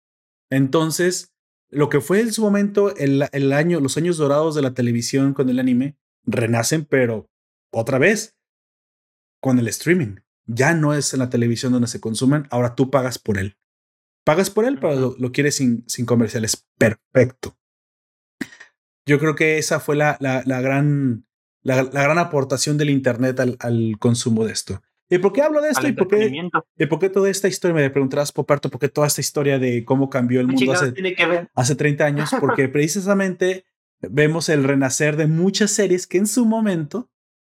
Entonces, 0.50 1.34
lo 1.70 1.88
que 1.88 2.02
fue 2.02 2.20
en 2.20 2.34
su 2.34 2.42
momento 2.42 2.94
el, 2.98 3.30
el 3.32 3.54
año, 3.54 3.80
los 3.80 3.96
años 3.96 4.18
dorados 4.18 4.54
de 4.54 4.64
la 4.64 4.74
televisión 4.74 5.34
con 5.34 5.50
el 5.50 5.60
anime, 5.60 5.96
renacen, 6.26 6.84
pero 6.84 7.30
otra 7.72 8.00
vez 8.00 8.36
con 9.40 9.60
el 9.60 9.70
streaming. 9.70 10.18
Ya 10.46 10.74
no 10.74 10.94
es 10.94 11.14
en 11.14 11.20
la 11.20 11.30
televisión 11.30 11.72
donde 11.72 11.88
se 11.88 12.02
consumen, 12.02 12.48
ahora 12.52 12.76
tú 12.76 12.92
pagas 12.92 13.18
por 13.18 13.38
él. 13.38 13.56
Pagas 14.26 14.50
por 14.50 14.66
él, 14.66 14.80
pero 14.82 15.16
lo, 15.18 15.32
quieres 15.32 15.56
sin, 15.56 15.84
sin 15.88 16.06
comerciales. 16.06 16.68
Perfecto. 16.80 17.56
Yo 19.06 19.20
creo 19.20 19.36
que 19.36 19.60
esa 19.60 19.80
fue 19.80 19.96
la, 19.96 20.18
la, 20.20 20.42
la 20.46 20.62
gran, 20.62 21.28
la, 21.62 21.84
gran 21.84 22.18
aportación 22.18 22.78
del 22.78 22.90
Internet 22.90 23.40
al, 23.40 23.56
al, 23.60 23.98
consumo 24.00 24.44
de 24.44 24.52
esto. 24.52 24.82
¿Y 25.12 25.20
por 25.20 25.32
qué 25.32 25.44
hablo 25.44 25.62
de 25.62 25.70
esto? 25.70 25.88
¿Y 25.88 25.94
por 25.94 26.08
qué, 26.08 26.50
¿Y 26.76 26.86
por 26.88 26.98
qué 26.98 27.10
toda 27.10 27.30
esta 27.30 27.48
historia? 27.48 27.76
Me 27.76 27.90
preguntarás, 27.92 28.32
Poperto, 28.32 28.72
¿por 28.72 28.80
qué 28.80 28.90
toda 28.90 29.06
esta 29.06 29.22
historia 29.22 29.60
de 29.60 29.86
cómo 29.86 30.10
cambió 30.10 30.42
el 30.42 30.48
mundo 30.48 30.74
hace, 30.74 30.92
hace 31.54 31.76
30 31.76 32.04
años? 32.04 32.32
Porque 32.40 32.68
precisamente 32.70 33.66
vemos 34.02 34.50
el 34.50 34.64
renacer 34.64 35.18
de 35.18 35.28
muchas 35.28 35.70
series 35.70 36.08
que 36.08 36.18
en 36.18 36.26
su 36.26 36.46
momento 36.48 37.12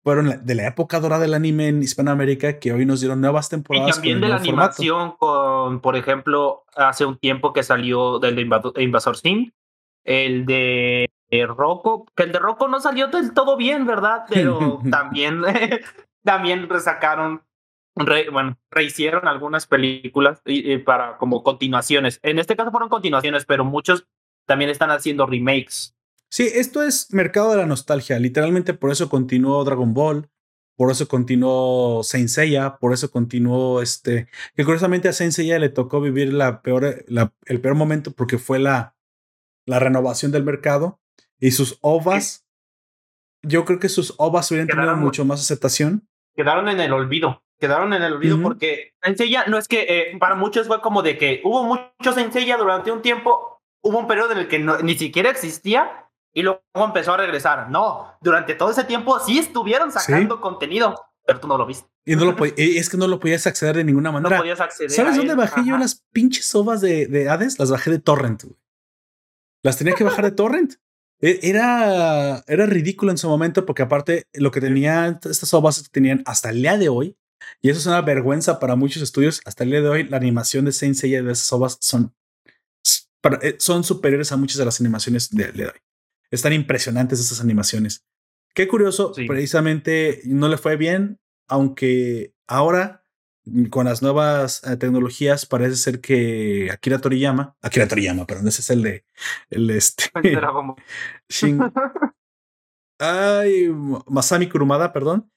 fueron 0.08 0.46
de 0.46 0.56
la 0.56 0.66
época 0.68 1.02
dorada 1.02 1.24
del 1.24 1.34
anime 1.34 1.68
en 1.68 1.84
Hispanoamérica 1.84 2.60
que 2.60 2.72
hoy 2.72 2.86
nos 2.86 3.02
dieron 3.02 3.20
nuevas 3.20 3.50
temporadas. 3.50 3.90
Y 3.90 3.92
también 3.92 4.22
de 4.22 4.30
la 4.30 4.38
animación 4.38 5.18
con, 5.18 5.82
por 5.82 5.98
ejemplo, 5.98 6.64
hace 6.78 7.04
un 7.04 7.18
tiempo 7.18 7.52
que 7.52 7.62
salió 7.62 8.18
del 8.18 8.40
Invasor 8.40 9.18
Sim, 9.18 9.52
el 10.06 10.46
de 10.46 11.10
eh, 11.30 11.46
Rocco, 11.46 12.06
que 12.16 12.24
el 12.24 12.32
de 12.32 12.40
Rocco 12.40 12.70
no 12.70 12.80
salió 12.80 13.10
del 13.10 13.34
todo 13.34 13.58
bien, 13.58 13.86
¿verdad? 13.86 14.24
Pero 14.30 14.80
también, 14.90 15.42
también 16.24 16.70
resacaron, 16.70 17.44
bueno, 17.94 18.58
rehicieron 18.72 19.28
algunas 19.28 19.68
películas 19.68 20.42
para 20.86 21.18
como 21.18 21.44
continuaciones. 21.44 22.22
En 22.24 22.40
este 22.40 22.56
caso 22.56 22.72
fueron 22.72 22.88
continuaciones, 22.88 23.44
pero 23.44 23.66
muchos 23.66 24.08
también 24.46 24.70
están 24.70 24.90
haciendo 24.90 25.26
remakes. 25.26 25.97
Sí, 26.30 26.50
esto 26.54 26.84
es 26.84 27.14
mercado 27.14 27.52
de 27.52 27.58
la 27.58 27.66
nostalgia. 27.66 28.20
Literalmente 28.20 28.74
por 28.74 28.92
eso 28.92 29.10
continuó 29.10 29.64
Dragon 29.64 29.94
Ball, 29.94 30.30
por 30.76 30.92
eso 30.92 31.08
continuó 31.08 32.04
Saint 32.04 32.30
Seiya, 32.30 32.78
por 32.78 32.94
eso 32.94 33.10
continuó 33.10 33.82
este, 33.82 34.28
que 34.56 34.64
curiosamente 34.64 35.08
a 35.08 35.14
Saint 35.14 35.34
Seiya 35.34 35.58
le 35.58 35.70
tocó 35.70 36.02
vivir 36.02 36.34
la 36.34 36.62
peor, 36.62 37.06
el 37.08 37.62
peor 37.62 37.76
momento 37.76 38.12
porque 38.12 38.38
fue 38.38 38.60
la, 38.60 38.96
la 39.66 39.80
renovación 39.80 40.32
del 40.32 40.44
mercado 40.44 41.00
y 41.40 41.52
sus 41.52 41.80
ovas, 41.82 42.46
yo 43.42 43.66
creo 43.66 43.80
que 43.80 43.90
sus 43.90 44.14
ovas 44.18 44.52
hubieran 44.52 44.68
tenido 44.68 44.96
mucho 44.98 45.26
más 45.26 45.42
aceptación. 45.42 46.08
Quedaron 46.36 46.68
en 46.68 46.80
el 46.80 46.94
olvido, 46.94 47.44
quedaron 47.58 47.94
en 47.94 48.04
el 48.04 48.14
olvido 48.14 48.42
porque 48.42 48.94
Saint 49.02 49.18
Seiya 49.18 49.46
no 49.48 49.58
es 49.58 49.68
que 49.68 49.86
eh, 49.88 50.18
para 50.20 50.36
muchos 50.36 50.68
fue 50.68 50.82
como 50.82 51.02
de 51.02 51.18
que 51.18 51.42
hubo 51.44 51.64
muchos 51.64 52.14
Saint 52.14 52.34
Seiya 52.34 52.58
durante 52.58 52.92
un 52.92 53.02
tiempo, 53.02 53.64
hubo 53.82 53.98
un 53.98 54.08
periodo 54.08 54.34
en 54.34 54.40
el 54.40 54.48
que 54.48 54.60
ni 54.60 54.96
siquiera 54.96 55.32
existía 55.32 56.07
y 56.34 56.44
luego 56.44 56.62
empezó 56.76 57.14
a 57.14 57.18
regresar. 57.18 57.70
No, 57.70 58.18
durante 58.22 58.56
todo 58.56 58.72
ese 58.72 58.84
tiempo 58.84 59.20
sí 59.20 59.40
estuvieron 59.40 59.92
sacando 59.92 60.40
contenido, 60.40 60.96
pero 61.26 61.40
tú 61.40 61.48
no 61.48 61.58
lo 61.58 61.66
viste. 61.66 61.90
Y 62.06 62.16
no 62.16 62.26
lo 62.26 62.36
es 62.56 62.90
que 62.90 62.98
no 62.98 63.08
lo 63.08 63.20
podías 63.20 63.46
acceder 63.48 63.76
de 63.76 63.84
ninguna 63.84 64.12
manera. 64.12 64.38
No 64.38 64.42
podías 64.42 64.62
acceder. 64.62 64.92
¿Sabes 64.92 65.18
dónde 65.18 65.36
bajé 65.36 65.62
yo 65.66 65.78
las 65.78 66.04
pinches 66.14 66.54
ovas 66.56 66.80
de, 66.80 67.08
de, 67.08 67.30
Hades? 67.30 67.60
Las 67.60 67.70
bajé 67.70 67.92
de 67.92 68.00
Torrent. 68.00 68.44
Las 69.62 69.78
tenía 69.78 69.94
que 69.94 70.06
bajar 70.06 70.24
de 70.24 70.32
Torrent. 70.32 70.76
E, 71.20 71.40
era, 71.44 72.44
era 72.48 72.66
ridículo 72.66 73.12
en 73.12 73.18
su 73.18 73.28
momento 73.28 73.66
porque 73.66 73.82
aparte 73.82 74.28
lo 74.34 74.52
que 74.52 74.62
tenían 74.62 75.20
estas 75.24 75.54
ovas 75.54 75.84
que 75.84 75.90
tenían 75.90 76.24
hasta 76.26 76.50
el 76.50 76.62
día 76.62 76.78
de 76.78 76.90
hoy, 76.90 77.18
y 77.62 77.70
eso 77.70 77.80
es 77.80 77.86
una 77.88 78.02
vergüenza 78.02 78.60
para 78.60 78.76
muchos 78.76 79.02
estudios, 79.02 79.42
hasta 79.46 79.64
el 79.64 79.72
día 79.72 79.82
de 79.82 79.90
hoy 79.90 80.04
la 80.04 80.18
animación 80.18 80.66
de 80.66 80.72
Saint 80.72 80.96
Seiya 80.96 81.22
de 81.24 81.32
esas 81.32 81.52
ovas 81.52 81.78
son, 81.82 82.14
eh, 83.42 83.56
son 83.60 83.84
superiores 83.84 84.32
a 84.32 84.38
muchas 84.38 84.58
de 84.58 84.66
las 84.66 84.80
animaciones 84.80 85.30
del 85.30 85.54
día 85.54 85.66
de 85.66 85.72
hoy. 85.72 85.80
Están 86.32 86.54
impresionantes 86.54 87.20
esas 87.20 87.42
animaciones. 87.42 88.06
Qué 88.54 88.68
curioso, 88.68 89.14
precisamente 89.28 90.22
no 90.26 90.48
le 90.48 90.58
fue 90.58 90.78
bien, 90.78 91.20
aunque 91.48 92.34
ahora 92.48 93.04
con 93.70 93.86
las 93.86 94.02
nuevas 94.02 94.62
eh, 94.66 94.76
tecnologías 94.78 95.46
parece 95.46 95.76
ser 95.76 96.02
que 96.02 96.70
Akira 96.72 97.00
Toriyama, 97.00 97.56
Akira 97.62 97.88
Toriyama, 97.88 98.26
perdón, 98.26 98.48
ese 98.48 98.62
es 98.62 98.70
el 98.70 98.82
de 98.84 99.06
el 99.50 99.70
este 99.70 100.06
Shin, 101.30 101.60
ay, 103.00 103.70
Masami 104.08 104.50
Kurumada, 104.50 104.92
perdón, 104.92 105.32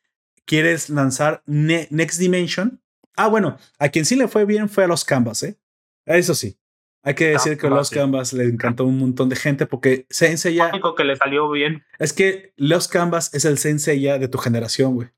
quieres 0.45 0.91
lanzar 0.91 1.43
Next 1.47 2.19
Dimension. 2.19 2.83
Ah, 3.17 3.29
bueno, 3.29 3.59
a 3.79 3.89
quien 3.91 4.05
sí 4.05 4.17
le 4.17 4.29
fue 4.29 4.45
bien 4.45 4.69
fue 4.69 4.85
a 4.85 4.89
los 4.89 5.05
Canvas, 5.05 5.43
¿eh? 5.43 5.59
Eso 6.07 6.35
sí. 6.35 6.59
Hay 7.03 7.15
que 7.15 7.29
decir 7.29 7.57
que 7.57 7.69
Los 7.71 7.91
Canvas 7.91 8.33
le 8.33 8.45
encantó 8.45 8.85
un 8.85 8.99
montón 8.99 9.29
de 9.31 9.37
gente 9.37 9.67
porque 9.67 10.07
Sensei 10.11 10.55
ya. 10.55 10.69
único 10.69 10.95
que 10.95 11.05
le 11.05 11.17
salió 11.17 11.51
bien. 11.51 11.85
Es 11.99 12.13
que 12.13 12.53
Los 12.57 12.89
Canvas 12.89 13.33
es 13.35 13.45
el 13.45 13.57
Sensei 13.57 14.01
ya 14.01 14.19
de 14.19 14.29
tu 14.29 14.39
generación, 14.39 14.95
güey. 14.95 15.09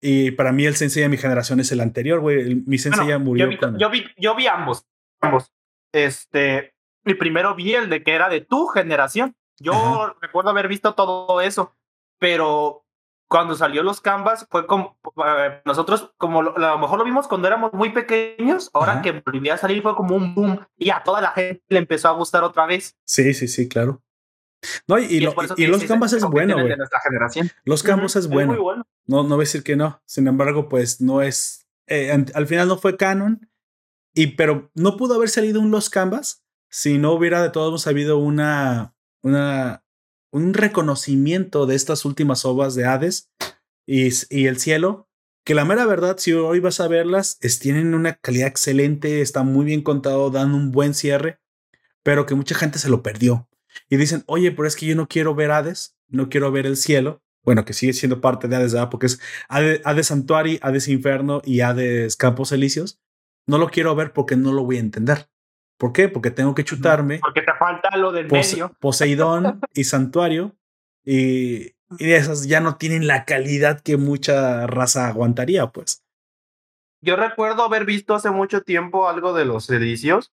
Y 0.00 0.30
para 0.30 0.52
mí 0.52 0.64
el 0.64 0.76
Sensei 0.76 1.02
de 1.02 1.08
mi 1.08 1.18
generación 1.18 1.60
es 1.60 1.72
el 1.72 1.80
anterior, 1.80 2.20
güey. 2.20 2.54
Mi 2.66 2.78
Sensei 2.78 3.06
ya 3.06 3.18
murió. 3.18 3.50
Yo 3.50 3.50
vi, 3.50 3.78
yo 3.78 3.90
vi, 3.90 4.04
yo 4.16 4.34
vi, 4.34 4.46
ambos. 4.46 4.86
Ambos. 5.20 5.52
Este. 5.92 6.74
Mi 7.04 7.14
primero 7.14 7.54
vi 7.54 7.74
el 7.74 7.90
de 7.90 8.02
que 8.02 8.12
era 8.12 8.28
de 8.28 8.40
tu 8.40 8.66
generación. 8.68 9.36
Yo 9.58 10.16
recuerdo 10.20 10.50
haber 10.50 10.68
visto 10.68 10.94
todo 10.94 11.40
eso. 11.40 11.76
Pero 12.18 12.86
cuando 13.28 13.54
salió 13.54 13.82
los 13.82 14.00
Canvas 14.00 14.46
fue 14.50 14.66
como 14.66 14.98
eh, 15.24 15.60
nosotros 15.64 16.12
como 16.16 16.42
lo, 16.42 16.56
a 16.56 16.72
lo 16.72 16.78
mejor 16.78 16.98
lo 16.98 17.04
vimos 17.04 17.28
cuando 17.28 17.46
éramos 17.46 17.72
muy 17.72 17.90
pequeños, 17.90 18.70
ahora 18.72 19.02
que 19.02 19.22
volvía 19.24 19.54
a 19.54 19.58
salir 19.58 19.82
fue 19.82 19.94
como 19.94 20.16
un 20.16 20.34
boom 20.34 20.60
y 20.76 20.90
a 20.90 21.02
toda 21.02 21.20
la 21.20 21.32
gente 21.32 21.62
le 21.68 21.78
empezó 21.78 22.08
a 22.08 22.12
gustar 22.12 22.42
otra 22.42 22.66
vez. 22.66 22.96
Sí, 23.04 23.34
sí, 23.34 23.46
sí, 23.46 23.68
claro. 23.68 24.02
No, 24.88 24.98
y, 24.98 25.20
los 25.20 25.34
Canvas 25.84 26.12
es 26.12 26.24
bueno, 26.24 26.54
güey. 26.54 26.74
Los 27.64 27.82
Canvas 27.82 28.16
es, 28.16 28.28
bueno. 28.28 28.56
No, 29.06 29.22
no 29.22 29.36
voy 29.36 29.42
a 29.42 29.46
decir 29.46 29.62
que 29.62 29.76
no. 29.76 30.02
Sin 30.04 30.26
embargo, 30.26 30.68
pues 30.68 31.00
no 31.00 31.22
es. 31.22 31.68
Eh, 31.86 32.10
al 32.10 32.46
final 32.46 32.66
no 32.66 32.76
fue 32.76 32.96
canon. 32.96 33.48
Y 34.14 34.28
pero 34.28 34.70
no 34.74 34.96
pudo 34.96 35.14
haber 35.14 35.28
salido 35.28 35.60
un 35.60 35.70
Los 35.70 35.90
Canvas 35.90 36.44
si 36.70 36.98
no 36.98 37.12
hubiera 37.12 37.42
de 37.42 37.50
todos 37.50 37.86
habido 37.86 38.18
una, 38.18 38.94
una 39.22 39.84
un 40.30 40.54
reconocimiento 40.54 41.66
de 41.66 41.74
estas 41.74 42.04
últimas 42.04 42.44
obras 42.44 42.74
de 42.74 42.84
Hades 42.84 43.30
y, 43.86 44.46
el 44.46 44.58
cielo, 44.58 45.08
que 45.44 45.54
la 45.54 45.64
mera 45.64 45.86
verdad, 45.86 46.16
si 46.18 46.32
hoy 46.32 46.60
vas 46.60 46.80
a 46.80 46.88
verlas, 46.88 47.38
es, 47.40 47.58
tienen 47.58 47.94
una 47.94 48.14
calidad 48.14 48.48
excelente, 48.48 49.22
está 49.22 49.42
muy 49.42 49.64
bien 49.64 49.82
contado, 49.82 50.30
dan 50.30 50.54
un 50.54 50.72
buen 50.72 50.92
cierre, 50.92 51.40
pero 52.02 52.26
que 52.26 52.34
mucha 52.34 52.54
gente 52.54 52.78
se 52.78 52.90
lo 52.90 53.02
perdió. 53.02 53.48
Y 53.88 53.96
dicen, 53.96 54.24
oye, 54.26 54.52
pero 54.52 54.68
es 54.68 54.76
que 54.76 54.86
yo 54.86 54.94
no 54.94 55.08
quiero 55.08 55.34
ver 55.34 55.50
Hades, 55.50 55.96
no 56.08 56.28
quiero 56.28 56.52
ver 56.52 56.66
el 56.66 56.76
cielo. 56.76 57.22
Bueno, 57.42 57.64
que 57.64 57.72
sigue 57.72 57.94
siendo 57.94 58.20
parte 58.20 58.46
de 58.48 58.56
Hades, 58.56 58.74
porque 58.90 59.06
es 59.06 59.20
Hades, 59.48 59.80
Hades 59.84 60.08
Santuari, 60.08 60.58
Hades 60.60 60.88
Inferno 60.88 61.40
y 61.44 61.60
Hades 61.60 62.16
Campos 62.16 62.52
Elíseos. 62.52 63.00
No 63.46 63.56
lo 63.56 63.70
quiero 63.70 63.94
ver 63.94 64.12
porque 64.12 64.36
no 64.36 64.52
lo 64.52 64.64
voy 64.64 64.76
a 64.76 64.80
entender. 64.80 65.30
¿Por 65.78 65.92
qué? 65.92 66.08
Porque 66.08 66.30
tengo 66.30 66.54
que 66.54 66.64
chutarme. 66.64 67.20
Porque 67.20 67.42
te 67.42 67.54
falta 67.54 67.96
lo 67.96 68.12
del 68.12 68.30
medio. 68.30 68.72
Poseidón 68.80 69.60
y 69.74 69.84
Santuario. 69.84 70.56
Y, 71.04 71.76
y 71.98 72.12
esas 72.12 72.46
ya 72.46 72.60
no 72.60 72.76
tienen 72.76 73.06
la 73.06 73.24
calidad 73.24 73.80
que 73.80 73.96
mucha 73.96 74.66
raza 74.66 75.06
aguantaría, 75.06 75.68
pues. 75.68 76.04
Yo 77.00 77.16
recuerdo 77.16 77.62
haber 77.62 77.84
visto 77.84 78.14
hace 78.14 78.30
mucho 78.30 78.62
tiempo 78.62 79.08
algo 79.08 79.32
de 79.32 79.44
los 79.44 79.70
edicios 79.70 80.32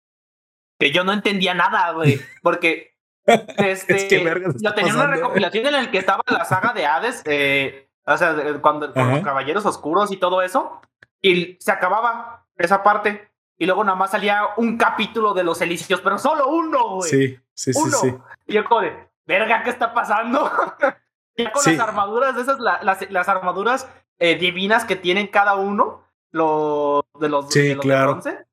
que 0.79 0.91
yo 0.91 1.03
no 1.03 1.13
entendía 1.13 1.53
nada, 1.53 1.91
güey. 1.91 2.19
Porque 2.41 2.95
este, 3.25 3.95
es 3.95 4.03
que 4.05 4.43
yo 4.59 4.73
tenía 4.73 4.93
una 4.93 5.07
recopilación 5.07 5.65
en 5.67 5.73
la 5.73 5.91
que 5.91 5.97
estaba 5.97 6.23
la 6.27 6.45
saga 6.45 6.73
de 6.73 6.85
Hades, 6.85 7.21
eh, 7.25 7.89
o 8.05 8.17
sea, 8.17 8.35
cuando 8.61 8.93
con 8.93 9.11
los 9.11 9.21
caballeros 9.21 9.65
oscuros 9.65 10.11
y 10.11 10.17
todo 10.17 10.41
eso, 10.41 10.81
y 11.21 11.57
se 11.59 11.71
acababa 11.71 12.45
esa 12.57 12.83
parte. 12.83 13.29
Y 13.57 13.65
luego 13.65 13.83
nada 13.83 13.97
más 13.97 14.11
salía 14.11 14.41
un 14.57 14.77
capítulo 14.77 15.33
de 15.33 15.43
los 15.43 15.61
Elíseos, 15.61 16.01
pero 16.01 16.17
solo 16.17 16.49
uno, 16.49 16.95
güey. 16.95 17.09
Sí, 17.09 17.39
sí, 17.53 17.73
sí, 17.73 17.91
sí. 17.91 18.15
Y 18.47 18.53
yo 18.53 18.65
como 18.65 18.81
de, 18.81 18.93
verga, 19.25 19.63
¿qué 19.63 19.69
está 19.69 19.93
pasando? 19.93 20.51
ya 21.37 21.51
con 21.51 21.63
las 21.65 21.79
armaduras, 21.79 22.37
esas, 22.37 22.59
las, 22.59 23.09
las 23.09 23.29
armaduras 23.29 23.87
eh, 24.19 24.35
divinas 24.37 24.85
que 24.85 24.95
tienen 24.95 25.27
cada 25.27 25.55
uno, 25.55 26.03
los 26.31 27.03
de 27.19 27.29
los, 27.29 27.51
sí, 27.51 27.75
claro. 27.77 28.11
bronce. 28.11 28.45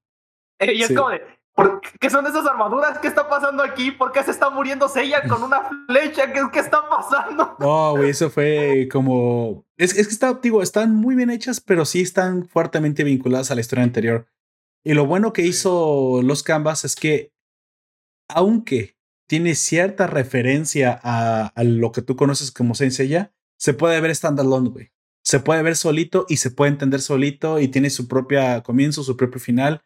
Eh, 0.58 0.74
y 0.74 0.82
es 0.82 0.94
como 0.94 1.10
de, 1.10 1.22
¿qué 1.98 2.08
son 2.08 2.26
esas 2.26 2.46
armaduras? 2.46 2.98
¿Qué 2.98 3.08
está 3.08 3.28
pasando 3.28 3.64
aquí? 3.64 3.90
¿Por 3.90 4.12
qué 4.12 4.22
se 4.22 4.30
está 4.30 4.50
muriendo 4.50 4.88
Seiya 4.88 5.26
con 5.28 5.42
una 5.42 5.68
flecha? 5.88 6.32
¿Qué, 6.32 6.40
qué 6.52 6.60
está 6.60 6.88
pasando? 6.88 7.56
No, 7.58 7.92
güey, 7.96 8.10
eso 8.10 8.30
fue 8.30 8.88
como... 8.90 9.64
Es, 9.76 9.96
es 9.96 10.06
que 10.06 10.12
está, 10.12 10.34
digo, 10.34 10.62
están 10.62 10.94
muy 10.94 11.16
bien 11.16 11.30
hechas, 11.30 11.60
pero 11.60 11.84
sí 11.84 12.02
están 12.02 12.46
fuertemente 12.46 13.02
vinculadas 13.02 13.50
a 13.50 13.56
la 13.56 13.60
historia 13.60 13.84
anterior. 13.84 14.26
Y 14.84 14.94
lo 14.94 15.06
bueno 15.06 15.32
que 15.32 15.42
hizo 15.42 16.22
los 16.22 16.42
Canvas 16.42 16.84
es 16.84 16.96
que, 16.96 17.32
aunque 18.28 18.96
tiene 19.28 19.54
cierta 19.54 20.06
referencia 20.06 21.00
a, 21.02 21.52
lo 21.62 21.92
que 21.92 22.02
tú 22.02 22.16
conoces 22.16 22.50
como 22.50 22.74
Senseiya, 22.74 23.32
se 23.56 23.74
puede 23.74 24.00
ver 24.00 24.14
standalone, 24.14 24.68
güey. 24.68 24.92
Se 25.24 25.38
puede 25.38 25.62
ver 25.62 25.76
solito 25.76 26.26
y 26.28 26.38
se 26.38 26.50
puede 26.50 26.72
entender 26.72 27.00
solito 27.00 27.60
y 27.60 27.68
tiene 27.68 27.90
su 27.90 28.08
propio 28.08 28.40
comienzo, 28.64 29.04
su 29.04 29.16
propio 29.16 29.40
final. 29.40 29.84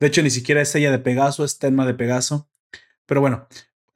De 0.00 0.06
hecho, 0.06 0.22
ni 0.22 0.30
siquiera 0.30 0.62
es 0.62 0.74
ella 0.74 0.90
de 0.90 0.98
Pegaso, 0.98 1.44
es 1.44 1.58
tema 1.58 1.86
de 1.86 1.94
Pegaso. 1.94 2.48
Pero 3.04 3.20
bueno, 3.20 3.46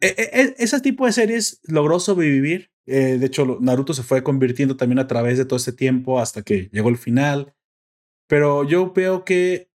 e, 0.01 0.09
e, 0.09 0.41
e, 0.41 0.55
ese 0.59 0.81
tipo 0.81 1.07
de 1.07 1.13
series 1.13 1.61
logró 1.65 1.99
sobrevivir. 1.99 2.71
Eh, 2.87 3.17
de 3.19 3.27
hecho, 3.27 3.59
Naruto 3.61 3.95
se 3.95 4.03
fue 4.03 4.23
convirtiendo 4.23 4.77
también 4.77 4.99
a 4.99 5.07
través 5.07 5.39
de 5.39 5.47
todo 5.47 5.57
este 5.57 5.73
tiempo 5.73 6.21
hasta 6.21 6.43
que 6.43 6.69
llegó 6.73 6.91
el 6.91 6.99
final. 6.99 7.55
Pero 8.29 8.65
yo 8.65 8.93
veo 8.93 9.25
que 9.25 9.72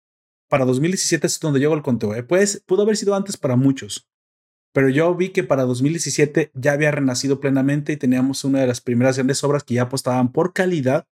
para 0.54 0.66
2017 0.66 1.26
es 1.26 1.40
donde 1.40 1.60
llegó 1.60 1.74
el 1.74 1.82
conteo. 1.82 2.14
¿eh? 2.14 2.22
Pues, 2.22 2.62
pudo 2.68 2.84
haber 2.84 2.96
sido 2.96 3.16
antes 3.16 3.38
para 3.38 3.56
muchos, 3.56 4.08
pero 4.72 4.88
yo 4.88 5.16
vi 5.16 5.30
que 5.30 5.44
para 5.44 5.64
2017 5.64 6.52
ya 6.54 6.74
había 6.74 6.92
renacido 6.92 7.40
plenamente 7.40 7.92
y 7.92 7.98
teníamos 7.98 8.44
una 8.44 8.60
de 8.60 8.68
las 8.68 8.80
primeras 8.80 9.16
grandes 9.18 9.44
obras 9.44 9.64
que 9.64 9.74
ya 9.74 9.82
apostaban 9.82 10.32
por 10.32 10.54
calidad, 10.54 11.08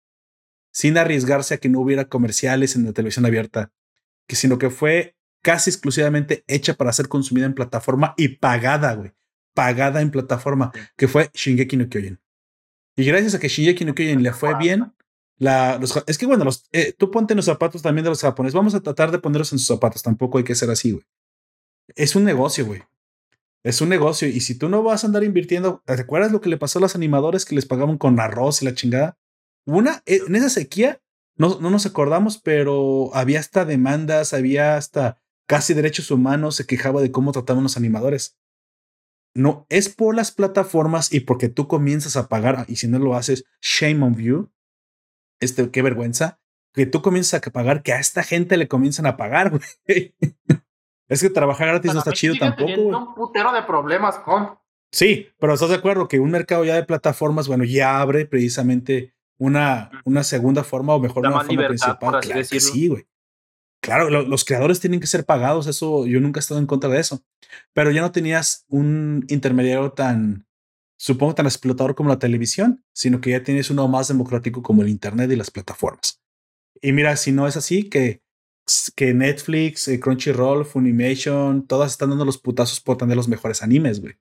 sin 0.75 0.99
arriesgarse 0.99 1.55
a 1.55 1.57
que 1.57 1.71
no 1.71 1.81
hubiera 1.81 2.05
comerciales 2.05 2.77
en 2.77 2.85
la 2.85 2.93
televisión 2.93 3.25
abierta, 3.25 3.73
que 4.29 4.37
sino 4.37 4.59
que 4.59 4.69
fue 4.69 5.17
casi 5.41 5.71
exclusivamente 5.71 6.45
hecha 6.47 6.75
para 6.75 6.93
ser 6.93 7.09
consumida 7.09 7.47
en 7.47 7.55
plataforma 7.55 8.13
y 8.19 8.37
pagada, 8.37 8.93
güey, 8.93 9.13
pagada 9.55 10.03
en 10.03 10.11
plataforma, 10.11 10.71
que 10.99 11.09
fue 11.09 11.31
Shingeki 11.33 11.79
no 11.79 11.89
Kyojin. 11.89 12.21
Y 12.95 13.05
gracias 13.07 13.37
a 13.37 13.41
que 13.41 13.49
Shingeki 13.49 13.87
no 13.87 13.95
Kyojin 13.95 14.23
le 14.23 14.35
fue 14.35 14.55
bien, 14.59 14.93
la, 15.41 15.81
es 16.07 16.19
que 16.19 16.27
bueno, 16.27 16.45
los, 16.45 16.69
eh, 16.71 16.93
tú 16.93 17.11
ponte 17.11 17.33
en 17.33 17.39
los 17.39 17.47
zapatos 17.47 17.81
también 17.81 18.05
de 18.05 18.11
los 18.11 18.21
japoneses. 18.21 18.55
Vamos 18.55 18.75
a 18.75 18.83
tratar 18.83 19.11
de 19.11 19.19
ponerlos 19.19 19.53
en 19.53 19.59
sus 19.59 19.69
zapatos. 19.69 20.03
Tampoco 20.03 20.37
hay 20.37 20.45
que 20.45 20.55
ser 20.55 20.69
así, 20.69 20.93
güey. 20.93 21.05
Es 21.97 22.15
un 22.15 22.25
negocio, 22.25 22.67
güey. 22.67 22.83
Es 23.65 23.81
un 23.81 23.89
negocio. 23.89 24.29
Y 24.29 24.41
si 24.41 24.59
tú 24.59 24.69
no 24.69 24.83
vas 24.83 25.03
a 25.03 25.07
andar 25.07 25.25
invirtiendo, 25.25 25.83
¿te 25.87 25.95
acuerdas 25.95 26.31
lo 26.31 26.43
que 26.43 26.51
le 26.51 26.59
pasó 26.59 26.79
a 26.79 26.83
los 26.83 26.95
animadores 26.95 27.47
que 27.47 27.55
les 27.55 27.65
pagaban 27.65 27.97
con 27.97 28.21
arroz 28.21 28.61
y 28.61 28.67
la 28.67 28.75
chingada? 28.75 29.19
Una, 29.65 30.03
eh, 30.05 30.21
en 30.27 30.37
esa 30.37 30.51
sequía, 30.51 31.01
no, 31.37 31.59
no 31.59 31.71
nos 31.71 31.87
acordamos, 31.87 32.37
pero 32.37 33.11
había 33.15 33.41
hasta 33.41 33.65
demandas, 33.65 34.35
había 34.35 34.77
hasta 34.77 35.23
casi 35.47 35.73
derechos 35.73 36.11
humanos, 36.11 36.57
se 36.57 36.67
quejaba 36.67 37.01
de 37.01 37.13
cómo 37.13 37.33
trataban 37.33 37.63
los 37.63 37.79
animadores. 37.79 38.37
No, 39.35 39.65
es 39.71 39.89
por 39.89 40.15
las 40.15 40.33
plataformas 40.33 41.15
y 41.15 41.21
porque 41.21 41.49
tú 41.49 41.67
comienzas 41.67 42.19
a 42.19 42.29
pagar, 42.29 42.67
y 42.69 42.77
si 42.77 42.89
no 42.89 42.99
lo 42.99 43.15
haces, 43.15 43.47
shame 43.63 44.05
on 44.05 44.17
you 44.17 44.51
este, 45.41 45.71
qué 45.71 45.83
vergüenza, 45.83 46.41
que 46.73 46.87
tú 46.87 47.03
comienzas 47.03 47.45
a 47.45 47.51
pagar, 47.51 47.83
que 47.83 47.93
a 47.93 47.99
esta 47.99 48.23
gente 48.23 48.57
le 48.57 48.69
comienzan 48.69 49.07
a 49.07 49.17
pagar, 49.17 49.51
güey. 49.51 50.15
Es 51.09 51.23
que 51.23 51.29
trabajar 51.29 51.67
gratis 51.67 51.93
no 51.93 51.99
está 51.99 52.13
chido 52.13 52.37
tampoco. 52.39 52.71
un 52.71 53.15
putero 53.17 53.53
de 53.53 53.65
problemas 53.65 54.19
con. 54.21 54.57
Sí, 54.93 55.27
pero 55.41 55.55
estás 55.55 55.71
de 55.71 55.75
acuerdo 55.75 56.07
que 56.07 56.21
un 56.21 56.31
mercado 56.31 56.65
ya 56.65 56.77
de 56.77 56.85
plataformas, 56.85 57.49
bueno, 57.49 57.65
ya 57.65 58.01
abre 58.01 58.27
precisamente 58.27 59.13
una, 59.37 59.91
una 60.05 60.23
segunda 60.23 60.63
forma 60.63 60.95
o 60.95 61.01
mejor 61.01 61.27
una 61.27 61.41
forma 61.41 61.67
principal. 61.67 62.21
Claro 62.21 62.45
sí, 62.45 62.87
güey. 62.87 63.07
Claro, 63.83 64.09
los 64.09 64.45
creadores 64.45 64.79
tienen 64.79 65.01
que 65.01 65.09
ser 65.09 65.25
pagados, 65.25 65.67
eso 65.67 66.07
yo 66.07 66.21
nunca 66.21 66.39
he 66.39 66.43
estado 66.43 66.61
en 66.61 66.67
contra 66.67 66.91
de 66.91 67.01
eso. 67.01 67.25
Pero 67.73 67.91
ya 67.91 68.03
no 68.03 68.13
tenías 68.13 68.65
un 68.69 69.25
intermediario 69.29 69.91
tan, 69.93 70.47
supongo, 71.01 71.35
tan 71.35 71.47
explotador 71.47 71.95
como 71.95 72.11
la 72.11 72.19
televisión, 72.19 72.85
sino 72.93 73.23
que 73.23 73.31
ya 73.31 73.43
tienes 73.43 73.71
uno 73.71 73.89
más 73.89 74.09
democrático 74.09 74.63
como 74.63 74.83
el 74.83 74.89
Internet 74.89 75.31
y 75.33 75.37
las 75.37 75.51
plataformas. 75.51 76.23
Y 76.83 76.93
mira, 76.93 77.17
si 77.17 77.33
no 77.33 77.49
es 77.49 77.57
así, 77.57 77.89
que 77.89 78.23
que 78.95 79.15
Netflix, 79.15 79.89
eh, 79.89 79.99
Crunchyroll, 79.99 80.65
Funimation, 80.65 81.67
todas 81.67 81.91
están 81.91 82.11
dando 82.11 82.25
los 82.25 82.39
putazos 82.39 82.81
por 82.81 82.97
tener 82.97 83.17
los 83.17 83.27
mejores 83.27 83.63
animes, 83.63 84.01
güey. 84.01 84.15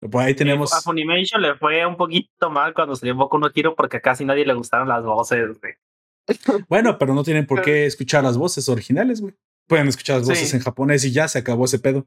Pues 0.00 0.26
ahí 0.26 0.34
tenemos. 0.34 0.72
A 0.72 0.80
Funimation 0.80 1.42
le 1.42 1.54
fue 1.56 1.84
un 1.84 1.96
poquito 1.96 2.50
mal 2.50 2.72
cuando 2.72 2.94
salió 2.94 3.14
Boku 3.14 3.38
no 3.38 3.50
Tiro 3.50 3.74
porque 3.74 4.00
casi 4.00 4.24
nadie 4.24 4.46
le 4.46 4.54
gustaron 4.54 4.88
las 4.88 5.04
voces, 5.04 5.60
güey. 5.60 5.74
Bueno, 6.68 6.96
pero 6.98 7.14
no 7.14 7.22
tienen 7.22 7.46
por 7.46 7.60
qué 7.60 7.84
escuchar 7.84 8.24
las 8.24 8.38
voces 8.38 8.68
originales, 8.68 9.20
güey. 9.20 9.34
Pueden 9.66 9.88
escuchar 9.88 10.18
las 10.18 10.28
voces 10.28 10.54
en 10.54 10.60
japonés 10.60 11.04
y 11.04 11.12
ya 11.12 11.28
se 11.28 11.38
acabó 11.38 11.66
ese 11.66 11.78
pedo. 11.78 12.06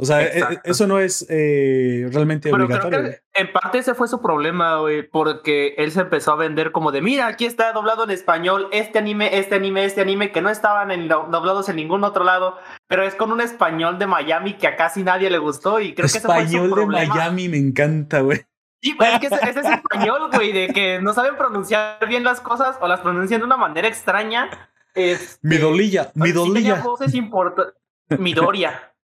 O 0.00 0.04
sea, 0.04 0.22
e, 0.22 0.38
e, 0.38 0.60
eso 0.64 0.86
no 0.86 1.00
es 1.00 1.26
eh, 1.28 2.08
realmente 2.12 2.52
obligatorio. 2.52 3.14
en 3.34 3.52
parte 3.52 3.78
ese 3.78 3.94
fue 3.94 4.06
su 4.06 4.22
problema, 4.22 4.78
güey, 4.78 5.02
porque 5.02 5.74
él 5.76 5.90
se 5.90 6.02
empezó 6.02 6.32
a 6.32 6.36
vender 6.36 6.70
como 6.70 6.92
de, 6.92 7.02
mira, 7.02 7.26
aquí 7.26 7.46
está 7.46 7.72
doblado 7.72 8.04
en 8.04 8.10
español 8.10 8.68
este 8.70 8.98
anime, 8.98 9.38
este 9.38 9.56
anime, 9.56 9.84
este 9.84 10.00
anime, 10.00 10.30
que 10.30 10.40
no 10.40 10.50
estaban 10.50 10.92
en, 10.92 11.08
doblados 11.08 11.68
en 11.68 11.76
ningún 11.76 12.04
otro 12.04 12.22
lado, 12.22 12.58
pero 12.86 13.02
es 13.02 13.16
con 13.16 13.32
un 13.32 13.40
español 13.40 13.98
de 13.98 14.06
Miami 14.06 14.54
que 14.54 14.68
a 14.68 14.76
casi 14.76 15.02
nadie 15.02 15.30
le 15.30 15.38
gustó 15.38 15.80
y 15.80 15.94
creo 15.94 16.08
que 16.08 16.18
ese 16.18 16.20
fue 16.20 16.46
su 16.46 16.70
problema. 16.70 17.00
de 17.00 17.08
Miami 17.08 17.48
me 17.48 17.58
encanta, 17.58 18.20
güey. 18.20 18.44
Sí, 18.80 18.96
es 19.00 19.18
que 19.18 19.26
ese, 19.26 19.60
es 19.60 19.66
español, 19.66 20.30
güey, 20.32 20.52
de 20.52 20.68
que 20.68 21.00
no 21.00 21.12
saben 21.12 21.36
pronunciar 21.36 22.06
bien 22.06 22.22
las 22.22 22.40
cosas 22.40 22.76
o 22.80 22.86
las 22.86 23.00
pronuncian 23.00 23.40
de 23.40 23.46
una 23.46 23.56
manera 23.56 23.88
extraña. 23.88 24.48
Es, 24.94 25.40
Midolilla, 25.42 26.12
Midolilla. 26.14 26.82
voces 26.82 27.12
Midoria. 28.16 28.94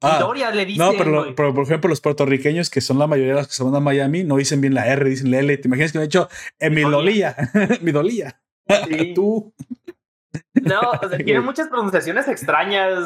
Ah, 0.00 0.32
le 0.54 0.66
dice. 0.66 0.78
No, 0.78 0.92
pero, 0.96 1.54
por 1.54 1.64
ejemplo, 1.64 1.88
los 1.88 2.00
puertorriqueños, 2.00 2.70
que 2.70 2.80
son 2.80 2.98
la 2.98 3.06
mayoría 3.06 3.34
de 3.34 3.40
los 3.40 3.48
que 3.48 3.54
se 3.54 3.64
van 3.64 3.74
a 3.74 3.80
Miami, 3.80 4.24
no 4.24 4.36
dicen 4.36 4.60
bien 4.60 4.74
la 4.74 4.86
R, 4.86 5.08
dicen 5.08 5.30
la 5.30 5.40
L. 5.40 5.56
¿Te 5.56 5.68
imaginas 5.68 5.92
que 5.92 5.98
me 5.98 6.02
han 6.02 6.06
hecho 6.06 6.28
en 6.58 6.74
mi 6.74 6.82
dolía? 6.82 7.36
mi 7.82 7.92
dolía. 7.92 8.40
Tú. 9.14 9.54
No, 10.54 10.80
o 11.02 11.08
sea, 11.08 11.18
tiene 11.24 11.40
muchas 11.40 11.68
pronunciaciones 11.68 12.28
extrañas. 12.28 13.04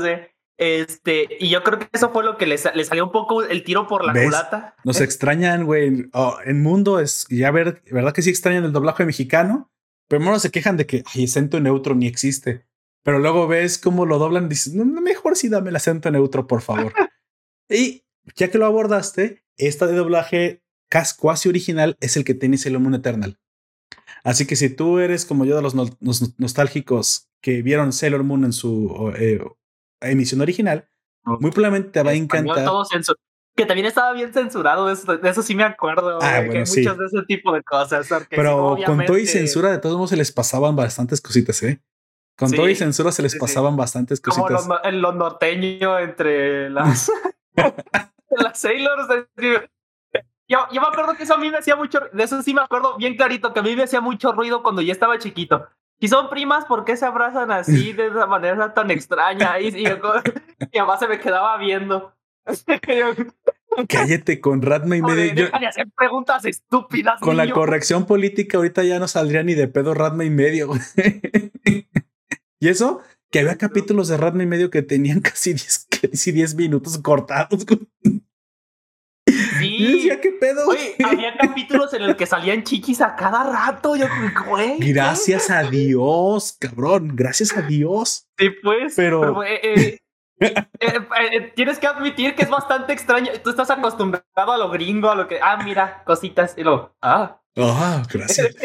Este, 0.58 1.26
y 1.38 1.48
yo 1.48 1.62
creo 1.62 1.78
que 1.78 1.88
eso 1.92 2.10
fue 2.10 2.22
lo 2.22 2.36
que 2.36 2.46
le, 2.46 2.58
salió 2.58 3.04
un 3.04 3.12
poco 3.12 3.42
el 3.42 3.64
tiro 3.64 3.86
por 3.86 4.04
la 4.04 4.12
culata. 4.12 4.74
Nos 4.84 5.00
extrañan, 5.00 5.64
güey. 5.64 6.08
Oh, 6.12 6.36
en 6.44 6.62
mundo 6.62 7.00
es 7.00 7.26
ya 7.30 7.50
ver, 7.50 7.82
¿verdad 7.90 8.12
que 8.12 8.22
sí 8.22 8.30
extrañan 8.30 8.64
el 8.64 8.72
doblaje 8.72 9.06
mexicano? 9.06 9.70
Pero 10.08 10.22
no 10.24 10.38
se 10.38 10.50
quejan 10.50 10.76
de 10.76 10.86
que 10.86 11.02
hay 11.14 11.24
acento 11.24 11.60
neutro 11.60 11.94
ni 11.94 12.06
existe. 12.06 12.66
Pero 13.02 13.18
luego 13.18 13.48
ves 13.48 13.78
cómo 13.78 14.06
lo 14.06 14.18
doblan 14.18 14.46
y 14.46 14.48
dices, 14.48 14.74
no, 14.74 14.84
mejor 15.00 15.36
sí 15.36 15.48
dame 15.48 15.70
el 15.70 15.76
acento 15.76 16.10
neutro, 16.10 16.46
por 16.46 16.60
favor. 16.60 16.92
y 17.68 18.04
ya 18.36 18.50
que 18.50 18.58
lo 18.58 18.66
abordaste, 18.66 19.44
esta 19.56 19.86
de 19.86 19.94
doblaje 19.94 20.62
cuasi 21.18 21.48
original 21.48 21.96
es 22.00 22.16
el 22.16 22.24
que 22.24 22.34
tiene 22.34 22.58
Sailor 22.58 22.80
Moon 22.80 22.94
Eternal. 22.94 23.38
Así 24.24 24.46
que 24.46 24.56
si 24.56 24.68
tú 24.68 24.98
eres 24.98 25.24
como 25.24 25.44
yo 25.44 25.56
de 25.56 25.62
los, 25.62 25.74
nostálgicos 26.38 27.30
que 27.40 27.62
vieron 27.62 27.92
Sailor 27.92 28.24
Moon 28.24 28.44
en 28.44 28.52
su 28.52 29.12
eh, 29.16 29.42
emisión 30.00 30.40
original, 30.40 30.88
muy 31.24 31.50
probablemente 31.50 31.90
te 31.90 32.02
va 32.02 32.10
a 32.10 32.14
encantar. 32.14 32.68
Que 33.56 33.66
también 33.66 33.86
estaba 33.86 34.12
bien 34.12 34.32
censurado, 34.32 34.86
de 34.86 34.94
eso, 35.28 35.42
sí 35.42 35.54
me 35.54 35.64
acuerdo. 35.64 36.18
Ah, 36.22 36.42
que 36.50 36.60
muchas 36.60 36.98
de 36.98 37.06
ese 37.06 37.22
tipo 37.26 37.52
de 37.52 37.62
cosas. 37.62 38.08
Pero 38.30 38.76
con 38.86 39.04
todo 39.04 39.18
y 39.18 39.26
censura, 39.26 39.70
de 39.70 39.78
todos 39.78 39.96
modos 39.96 40.10
se 40.10 40.16
les 40.16 40.32
pasaban 40.32 40.76
bastantes 40.76 41.20
cositas, 41.20 41.62
¿eh? 41.62 41.80
Con 42.40 42.52
todo 42.52 42.70
y 42.70 42.74
censura 42.74 43.12
se 43.12 43.20
les 43.20 43.36
pasaban 43.36 43.76
bastantes 43.76 44.18
cositas. 44.18 44.62
Como 44.62 44.78
lo 44.92 45.12
norteño 45.12 45.98
entre 45.98 46.70
las, 46.70 47.12
las 48.30 48.58
Sailors. 48.58 49.08
Yo, 50.48 50.58
yo, 50.72 50.80
me 50.80 50.86
acuerdo 50.86 51.14
que 51.16 51.24
eso 51.24 51.34
a 51.34 51.38
mí 51.38 51.50
me 51.50 51.58
hacía 51.58 51.76
mucho, 51.76 52.00
de 52.14 52.24
eso 52.24 52.42
sí 52.42 52.54
me 52.54 52.62
acuerdo 52.62 52.96
bien 52.96 53.14
clarito, 53.14 53.52
que 53.52 53.60
a 53.60 53.62
mí 53.62 53.76
me 53.76 53.82
hacía 53.82 54.00
mucho 54.00 54.32
ruido 54.32 54.62
cuando 54.62 54.80
ya 54.80 54.92
estaba 54.92 55.18
chiquito. 55.18 55.68
Y 55.98 56.08
son 56.08 56.30
primas, 56.30 56.64
¿por 56.64 56.86
qué 56.86 56.96
se 56.96 57.04
abrazan 57.04 57.50
así 57.52 57.92
de 57.92 58.06
esa 58.06 58.26
manera 58.26 58.72
tan 58.72 58.90
extraña? 58.90 59.60
Y, 59.60 59.68
y, 59.68 59.82
y 59.82 60.78
además 60.78 60.98
se 60.98 61.08
me 61.08 61.20
quedaba 61.20 61.58
viendo. 61.58 62.14
Cállate 63.86 64.40
con 64.40 64.62
Ratma 64.62 64.96
y 64.96 65.02
medio. 65.02 65.44
Deja 65.44 65.58
de 65.58 65.66
hacer 65.66 65.88
preguntas 65.94 66.46
estúpidas. 66.46 67.20
Con 67.20 67.36
la 67.36 67.50
corrección 67.50 68.06
política 68.06 68.56
ahorita 68.56 68.82
ya 68.82 68.98
no 68.98 69.08
saldría 69.08 69.42
ni 69.42 69.52
de 69.52 69.68
pedo 69.68 69.92
Ratma 69.92 70.24
y 70.24 70.30
medio. 70.30 70.70
Y 72.60 72.68
eso, 72.68 73.00
que 73.30 73.40
había 73.40 73.56
capítulos 73.56 74.08
de 74.08 74.18
Ratma 74.18 74.42
y 74.42 74.46
medio 74.46 74.70
que 74.70 74.82
tenían 74.82 75.20
casi 75.20 75.54
10, 75.54 75.88
casi 76.02 76.32
10 76.32 76.54
minutos 76.54 76.98
cortados. 76.98 77.66
Sí. 79.58 79.92
decía, 79.92 80.20
¿qué 80.20 80.32
pedo? 80.32 80.66
Oye, 80.68 80.96
había 81.04 81.36
capítulos 81.36 81.92
en 81.94 82.02
el 82.02 82.16
que 82.16 82.26
salían 82.26 82.62
chiquis 82.64 83.00
a 83.00 83.16
cada 83.16 83.44
rato. 83.44 83.94
Yo, 83.96 84.06
güey. 84.46 84.78
Gracias 84.92 85.50
a 85.50 85.62
Dios, 85.62 86.56
cabrón. 86.58 87.12
Gracias 87.14 87.56
a 87.56 87.62
Dios. 87.62 88.28
Sí, 88.38 88.50
pues. 88.62 88.94
Pero. 88.96 89.42
Eh, 90.42 90.48
eh, 90.80 90.94
eh, 91.32 91.52
tienes 91.54 91.78
que 91.78 91.86
admitir 91.86 92.34
que 92.34 92.44
es 92.44 92.48
bastante 92.48 92.94
extraño. 92.94 93.30
Tú 93.44 93.50
estás 93.50 93.70
acostumbrado 93.70 94.24
a 94.34 94.56
lo 94.56 94.70
gringo, 94.70 95.10
a 95.10 95.14
lo 95.14 95.28
que. 95.28 95.38
Ah, 95.38 95.62
mira, 95.62 96.02
cositas. 96.06 96.54
Y 96.56 96.62
lo. 96.62 96.96
Ah. 97.02 97.42
Ah, 97.58 98.02
gracias. 98.10 98.56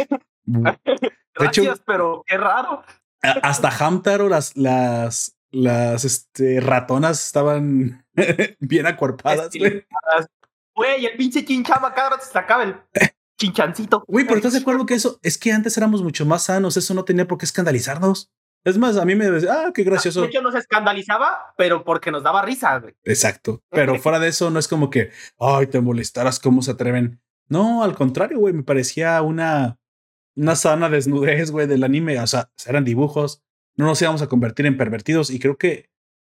gracias, 1.36 1.82
pero 1.86 2.24
qué 2.26 2.38
raro 2.38 2.82
hasta 3.42 3.70
Hamtaro, 3.70 4.30
las, 4.30 4.56
las, 4.56 5.38
las 5.52 6.06
este, 6.06 6.60
ratonas 6.60 7.26
estaban 7.26 8.06
bien 8.60 8.88
acuerpadas, 8.88 9.52
güey. 10.76 11.06
El 11.06 11.18
pinche 11.18 11.46
chinchama 11.46 11.94
cada 11.94 12.12
rato 12.12 12.26
se 12.26 12.32
sacaba 12.32 12.64
el 12.64 12.76
chinchancito. 13.40 14.04
Güey, 14.08 14.26
pero 14.26 14.38
¿estás 14.38 14.54
de 14.54 14.60
acuerdo 14.60 14.86
que 14.86 14.96
eso 14.96 15.20
es 15.24 15.38
que 15.38 15.52
antes 15.52 15.78
éramos 15.78 16.04
mucho 16.04 16.26
más 16.26 16.44
sanos? 16.44 16.78
Eso 16.78 16.94
no 16.94 17.06
tenía 17.06 17.28
por 17.28 17.38
qué 17.38 17.46
escandalizarnos. 17.46 18.32
Es 18.66 18.80
más, 18.80 18.98
a 18.98 19.06
mí 19.06 19.14
me 19.14 19.30
decía, 19.30 19.68
ah, 19.68 19.72
qué 19.74 19.84
gracioso. 19.84 20.22
De 20.22 20.28
hecho, 20.28 20.42
nos 20.42 20.56
escandalizaba, 20.56 21.54
pero 21.56 21.84
porque 21.84 22.10
nos 22.10 22.24
daba 22.24 22.42
risa, 22.42 22.80
güey. 22.80 22.96
Exacto. 23.04 23.62
Pero 23.70 24.00
fuera 24.00 24.18
de 24.18 24.30
eso, 24.30 24.50
no 24.50 24.58
es 24.58 24.68
como 24.68 24.90
que, 24.90 25.12
ay, 25.40 25.68
te 25.68 25.80
molestaras, 25.82 26.40
cómo 26.40 26.64
se 26.64 26.72
atreven. 26.72 27.22
No, 27.48 27.84
al 27.84 27.94
contrario, 27.94 28.40
güey, 28.40 28.56
me 28.56 28.64
parecía 28.64 29.22
una, 29.22 29.78
una 30.36 30.56
sana 30.56 30.90
desnudez, 30.90 31.52
güey, 31.52 31.68
del 31.68 31.84
anime. 31.84 32.20
O 32.20 32.28
sea, 32.28 32.52
eran 32.66 32.84
dibujos. 32.84 33.42
No 33.76 33.86
nos 33.86 34.02
íbamos 34.02 34.22
a 34.22 34.28
convertir 34.28 34.66
en 34.66 34.78
pervertidos. 34.78 35.30
Y 35.30 35.40
creo 35.40 35.58
que 35.58 35.90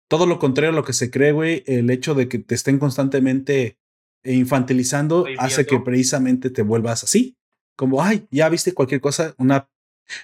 todo 0.07 0.25
lo 0.25 0.39
contrario 0.39 0.71
a 0.71 0.75
lo 0.75 0.83
que 0.83 0.93
se 0.93 1.12
cree, 1.12 1.31
güey, 1.31 1.63
el 1.67 1.89
hecho 1.89 2.15
de 2.15 2.27
que 2.27 2.39
te 2.39 2.55
estén 2.55 2.79
constantemente 2.79 3.77
infantilizando 4.23 5.25
hace 5.38 5.65
que 5.65 5.79
precisamente 5.79 6.49
te 6.49 6.62
vuelvas 6.62 7.03
así. 7.03 7.38
Como, 7.75 8.01
ay, 8.03 8.27
ya 8.31 8.49
viste 8.49 8.73
cualquier 8.73 9.01
cosa, 9.01 9.33
una. 9.38 9.69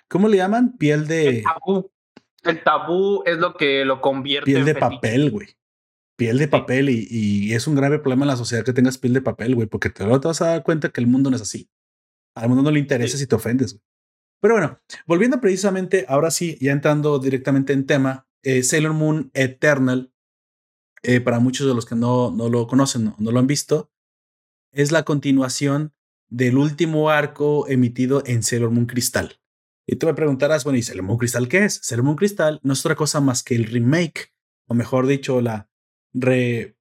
¿Cómo 0.09 0.27
le 0.27 0.37
llaman? 0.37 0.77
Piel 0.77 1.07
de. 1.07 1.29
El 1.37 1.43
tabú. 1.43 1.91
El 2.43 2.63
tabú 2.63 3.23
es 3.25 3.37
lo 3.37 3.55
que 3.55 3.85
lo 3.85 4.01
convierte 4.01 4.51
piel 4.51 4.65
de 4.65 4.75
papel, 4.75 5.31
güey. 5.31 5.47
Piel 6.17 6.37
de 6.37 6.47
papel 6.47 6.89
y, 6.89 7.07
y, 7.09 7.53
es 7.53 7.67
un 7.67 7.75
grave 7.75 7.99
problema 7.99 8.23
en 8.23 8.29
la 8.29 8.37
sociedad 8.37 8.63
que 8.63 8.71
tengas 8.71 8.97
piel 8.97 9.13
de 9.13 9.21
papel, 9.21 9.53
güey, 9.53 9.67
porque 9.67 9.89
te 9.89 10.05
vas 10.05 10.41
a 10.41 10.47
dar 10.47 10.63
cuenta 10.63 10.89
que 10.89 11.01
el 11.01 11.07
mundo 11.07 11.29
no 11.29 11.35
es 11.35 11.41
así. 11.41 11.69
Al 12.35 12.49
mundo 12.49 12.63
no 12.63 12.71
le 12.71 12.79
interesa 12.79 13.17
si 13.17 13.27
te 13.27 13.35
ofendes. 13.35 13.79
Pero 14.41 14.55
bueno, 14.55 14.79
volviendo 15.07 15.41
precisamente, 15.41 16.05
ahora 16.07 16.29
sí, 16.29 16.57
ya 16.61 16.71
entrando 16.71 17.17
directamente 17.19 17.73
en 17.73 17.85
tema, 17.85 18.27
eh, 18.43 18.61
Sailor 18.61 18.93
Moon 18.93 19.31
Eternal, 19.33 20.13
eh, 21.01 21.21
para 21.21 21.39
muchos 21.39 21.67
de 21.67 21.73
los 21.73 21.85
que 21.85 21.95
no, 21.95 22.31
no 22.31 22.49
lo 22.49 22.67
conocen, 22.67 23.05
no, 23.05 23.15
no 23.17 23.31
lo 23.31 23.39
han 23.39 23.47
visto, 23.47 23.91
es 24.71 24.91
la 24.91 25.03
continuación 25.03 25.93
del 26.29 26.57
último 26.57 27.09
arco 27.09 27.67
emitido 27.67 28.23
en 28.25 28.43
Sailor 28.43 28.71
Moon 28.71 28.85
Crystal. 28.85 29.39
Y 29.87 29.95
tú 29.95 30.07
me 30.07 30.13
preguntarás, 30.13 30.63
bueno, 30.63 30.77
¿y 30.77 30.83
Sailor 30.83 31.05
Moon 31.05 31.17
Crystal 31.17 31.47
qué 31.47 31.65
es? 31.65 31.79
Sailor 31.83 32.05
Moon 32.05 32.17
Crystal 32.17 32.59
no 32.63 32.73
es 32.73 32.85
otra 32.85 32.95
cosa 32.95 33.21
más 33.21 33.43
que 33.43 33.55
el 33.55 33.65
remake, 33.65 34.33
o 34.67 34.73
mejor 34.73 35.07
dicho, 35.07 35.41
la 35.41 35.69
re, 36.13 36.74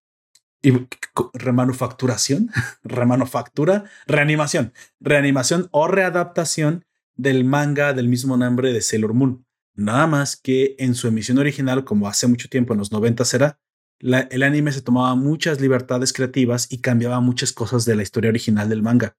y 0.64 0.88
remanufacturación, 1.34 2.50
remanufactura, 2.82 3.84
reanimación, 4.06 4.72
reanimación 4.98 5.68
o 5.70 5.86
readaptación 5.88 6.86
del 7.16 7.44
manga 7.44 7.92
del 7.92 8.08
mismo 8.08 8.38
nombre 8.38 8.72
de 8.72 8.80
Sailor 8.80 9.12
Moon. 9.12 9.46
Nada 9.76 10.06
más 10.06 10.36
que 10.36 10.74
en 10.78 10.94
su 10.94 11.06
emisión 11.06 11.38
original, 11.38 11.84
como 11.84 12.08
hace 12.08 12.26
mucho 12.26 12.48
tiempo 12.48 12.72
en 12.72 12.78
los 12.78 12.92
90 12.92 13.24
era, 13.34 13.58
el 14.00 14.42
anime 14.42 14.72
se 14.72 14.80
tomaba 14.80 15.14
muchas 15.14 15.60
libertades 15.60 16.12
creativas 16.12 16.72
y 16.72 16.78
cambiaba 16.78 17.20
muchas 17.20 17.52
cosas 17.52 17.84
de 17.84 17.94
la 17.94 18.02
historia 18.02 18.30
original 18.30 18.68
del 18.68 18.82
manga 18.82 19.16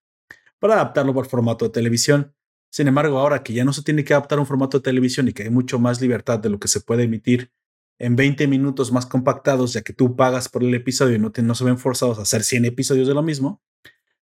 para 0.59 0.75
adaptarlo 0.75 1.13
por 1.13 1.27
formato 1.27 1.65
de 1.65 1.71
televisión. 1.71 2.33
Sin 2.71 2.87
embargo, 2.87 3.19
ahora 3.19 3.43
que 3.43 3.53
ya 3.53 3.63
no 3.63 3.71
se 3.71 3.83
tiene 3.83 4.03
que 4.03 4.13
adaptar 4.13 4.39
a 4.39 4.41
un 4.41 4.47
formato 4.47 4.79
de 4.79 4.83
televisión 4.83 5.27
y 5.27 5.33
que 5.33 5.43
hay 5.43 5.49
mucho 5.51 5.77
más 5.77 6.01
libertad 6.01 6.39
de 6.39 6.49
lo 6.49 6.59
que 6.59 6.67
se 6.67 6.81
puede 6.81 7.03
emitir 7.03 7.51
en 7.99 8.15
20 8.15 8.47
minutos 8.47 8.91
más 8.91 9.05
compactados, 9.05 9.73
ya 9.73 9.81
que 9.81 9.93
tú 9.93 10.15
pagas 10.15 10.49
por 10.49 10.63
el 10.63 10.73
episodio 10.73 11.15
y 11.15 11.19
no, 11.19 11.31
no 11.35 11.55
se 11.55 11.63
ven 11.63 11.77
forzados 11.77 12.19
a 12.19 12.23
hacer 12.23 12.43
100 12.43 12.65
episodios 12.65 13.07
de 13.07 13.13
lo 13.13 13.23
mismo, 13.23 13.61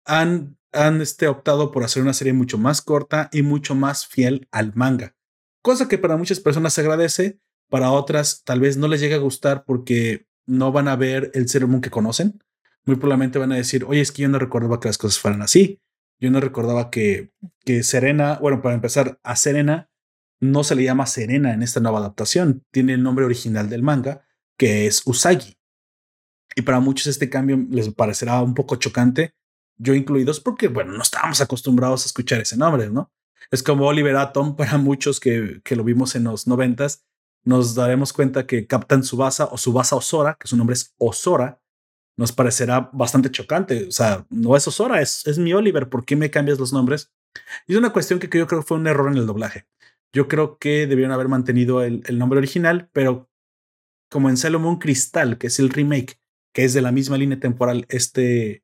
han, 0.05 0.59
han 0.73 1.01
este, 1.01 1.29
optado 1.29 1.71
por 1.73 1.85
hacer 1.85 2.03
una 2.03 2.13
serie 2.13 2.33
mucho 2.33 2.59
más 2.59 2.83
corta 2.83 3.31
y 3.33 3.43
mucho 3.43 3.75
más 3.75 4.07
fiel 4.07 4.49
al 4.51 4.75
manga. 4.75 5.15
Cosa 5.63 5.89
que 5.89 5.99
para 5.99 6.17
muchas 6.17 6.41
personas 6.41 6.75
se 6.75 6.83
agradece, 6.83 7.41
para 7.71 7.91
otras 7.91 8.43
tal 8.45 8.61
vez 8.61 8.77
no 8.77 8.89
les 8.89 9.01
llegue 9.01 9.15
a 9.15 9.19
gustar 9.19 9.65
porque 9.65 10.27
no 10.47 10.73
van 10.73 10.89
a 10.89 10.97
ver 10.97 11.31
el 11.35 11.49
Sailor 11.49 11.71
Moon 11.71 11.81
que 11.81 11.91
conocen. 11.91 12.43
Muy 12.85 12.97
probablemente 12.97 13.39
van 13.39 13.53
a 13.53 13.57
decir, 13.57 13.85
oye, 13.85 14.03
es 14.03 14.13
que 14.13 14.23
yo 14.23 14.29
no 14.29 14.39
recordaba 14.39 14.79
que 14.79 14.89
las 14.89 14.99
cosas 14.99 15.19
fueran 15.19 15.41
así. 15.41 15.81
Yo 16.21 16.31
no 16.31 16.39
recordaba 16.41 16.91
que, 16.91 17.33
que 17.65 17.83
Serena, 17.83 18.39
bueno, 18.41 18.61
para 18.61 18.75
empezar, 18.75 19.19
a 19.23 19.37
Serena 19.37 19.91
no 20.45 20.65
se 20.65 20.75
le 20.75 20.85
llama 20.85 21.07
Serena 21.07 21.53
en 21.53 21.63
esta 21.63 21.81
nueva 21.81 21.99
adaptación. 21.99 22.65
Tiene 22.71 22.95
el 22.95 23.03
nombre 23.03 23.25
original 23.25 23.69
del 23.69 23.83
manga, 23.83 24.27
que 24.59 24.87
es 24.87 25.03
Usagi. 25.07 25.57
Y 26.57 26.63
para 26.63 26.81
muchos 26.81 27.07
este 27.07 27.31
cambio 27.31 27.65
les 27.71 27.93
parecerá 27.93 28.43
un 28.43 28.55
poco 28.55 28.77
chocante, 28.77 29.35
yo 29.77 29.95
incluidos, 29.95 30.41
porque, 30.41 30.69
bueno, 30.69 30.93
no 30.93 31.03
estábamos 31.03 31.41
acostumbrados 31.41 32.05
a 32.05 32.07
escuchar 32.07 32.41
ese 32.41 32.57
nombre, 32.57 32.91
¿no? 32.91 33.13
Es 33.51 33.63
como 33.63 33.87
Oliver 33.87 34.17
Atom 34.17 34.57
para 34.57 34.79
muchos 34.79 35.19
que, 35.19 35.61
que 35.65 35.77
lo 35.77 35.85
vimos 35.85 36.15
en 36.15 36.25
los 36.25 36.47
noventas. 36.47 37.05
Nos 37.45 37.75
daremos 37.75 38.13
cuenta 38.13 38.47
que 38.47 38.67
Captain 38.67 39.03
Subasa 39.03 39.47
o 39.47 39.59
Subasa 39.59 39.97
Osora, 39.97 40.37
que 40.39 40.49
su 40.49 40.57
nombre 40.57 40.75
es 40.75 40.95
Osora, 40.99 41.61
nos 42.17 42.33
parecerá 42.33 42.91
bastante 42.93 43.31
chocante. 43.31 43.89
O 43.89 43.91
sea, 43.91 44.25
no 44.31 44.57
es 44.57 44.67
Osora, 44.69 45.03
es, 45.03 45.27
es 45.27 45.39
mi 45.39 45.53
Oliver. 45.53 45.89
¿Por 45.89 46.05
qué 46.05 46.17
me 46.17 46.31
cambias 46.31 46.59
los 46.59 46.73
nombres? 46.73 47.13
Y 47.67 47.73
es 47.73 47.79
una 47.79 47.93
cuestión 47.93 48.21
que 48.21 48.27
yo 48.27 48.47
creo 48.47 48.61
que 48.61 48.67
fue 48.67 48.77
un 48.77 48.87
error 48.87 49.11
en 49.11 49.19
el 49.19 49.27
doblaje. 49.27 49.67
Yo 50.15 50.29
creo 50.29 50.59
que 50.59 50.87
debieron 50.87 51.13
haber 51.13 51.27
mantenido 51.27 51.83
el, 51.83 52.03
nombre 52.19 52.39
original, 52.39 52.89
pero 52.93 53.29
como 54.09 54.31
en 54.31 54.37
Sailor 54.37 54.61
Moon 54.61 54.79
Crystal, 54.79 55.39
que 55.39 55.49
es 55.49 55.59
el 55.59 55.71
remake, 55.71 56.21
que 56.55 56.65
es 56.65 56.73
de 56.73 56.83
la 56.83 56.93
misma 56.93 57.19
línea 57.19 57.41
temporal, 57.41 57.85
este, 57.89 58.63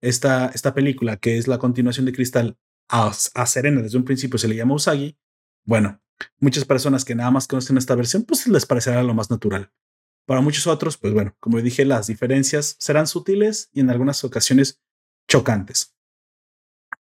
esta, 0.00 0.46
esta 0.54 0.74
película, 0.74 1.16
que 1.16 1.38
es 1.38 1.48
la 1.48 1.58
continuación 1.58 2.06
de 2.06 2.12
Crystal, 2.12 2.56
a, 2.88 3.08
a 3.08 3.46
Serena 3.46 3.82
desde 3.82 3.98
un 3.98 4.04
principio 4.04 4.38
se 4.38 4.46
le 4.46 4.54
llama 4.54 4.74
Usagi. 4.74 5.18
Bueno, 5.64 6.00
muchas 6.38 6.64
personas 6.64 7.04
que 7.04 7.16
nada 7.16 7.32
más 7.32 7.48
conocen 7.48 7.78
esta 7.78 7.96
versión, 7.96 8.22
pues 8.22 8.46
les 8.46 8.64
parecerá 8.64 9.02
lo 9.02 9.12
más 9.12 9.28
natural. 9.28 9.72
Para 10.24 10.40
muchos 10.40 10.68
otros, 10.68 10.98
pues 10.98 11.12
bueno, 11.12 11.34
como 11.40 11.60
dije, 11.60 11.84
las 11.84 12.06
diferencias 12.06 12.76
serán 12.78 13.08
sutiles 13.08 13.70
y 13.72 13.80
en 13.80 13.90
algunas 13.90 14.22
ocasiones 14.22 14.80
chocantes. 15.26 15.96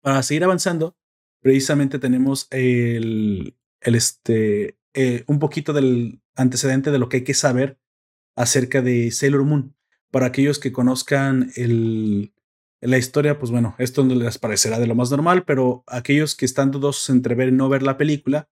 Para 0.01 0.23
seguir 0.23 0.43
avanzando, 0.43 0.97
precisamente 1.39 1.99
tenemos 1.99 2.47
el, 2.49 3.55
el 3.81 3.95
este, 3.95 4.77
eh, 4.93 5.23
un 5.27 5.39
poquito 5.39 5.73
del 5.73 6.21
antecedente 6.35 6.91
de 6.91 6.99
lo 6.99 7.09
que 7.09 7.17
hay 7.17 7.23
que 7.23 7.33
saber 7.33 7.77
acerca 8.35 8.81
de 8.81 9.11
Sailor 9.11 9.43
Moon. 9.43 9.75
Para 10.11 10.27
aquellos 10.27 10.59
que 10.59 10.71
conozcan 10.71 11.51
el, 11.55 12.33
la 12.81 12.97
historia, 12.97 13.37
pues 13.39 13.51
bueno, 13.51 13.75
esto 13.77 14.03
no 14.03 14.15
les 14.15 14.37
parecerá 14.37 14.79
de 14.79 14.87
lo 14.87 14.95
más 14.95 15.11
normal, 15.11 15.43
pero 15.45 15.83
aquellos 15.87 16.35
que 16.35 16.45
están 16.45 16.71
dudosos 16.71 17.09
entre 17.09 17.35
ver 17.35 17.49
y 17.49 17.51
no 17.51 17.69
ver 17.69 17.83
la 17.83 17.97
película, 17.97 18.49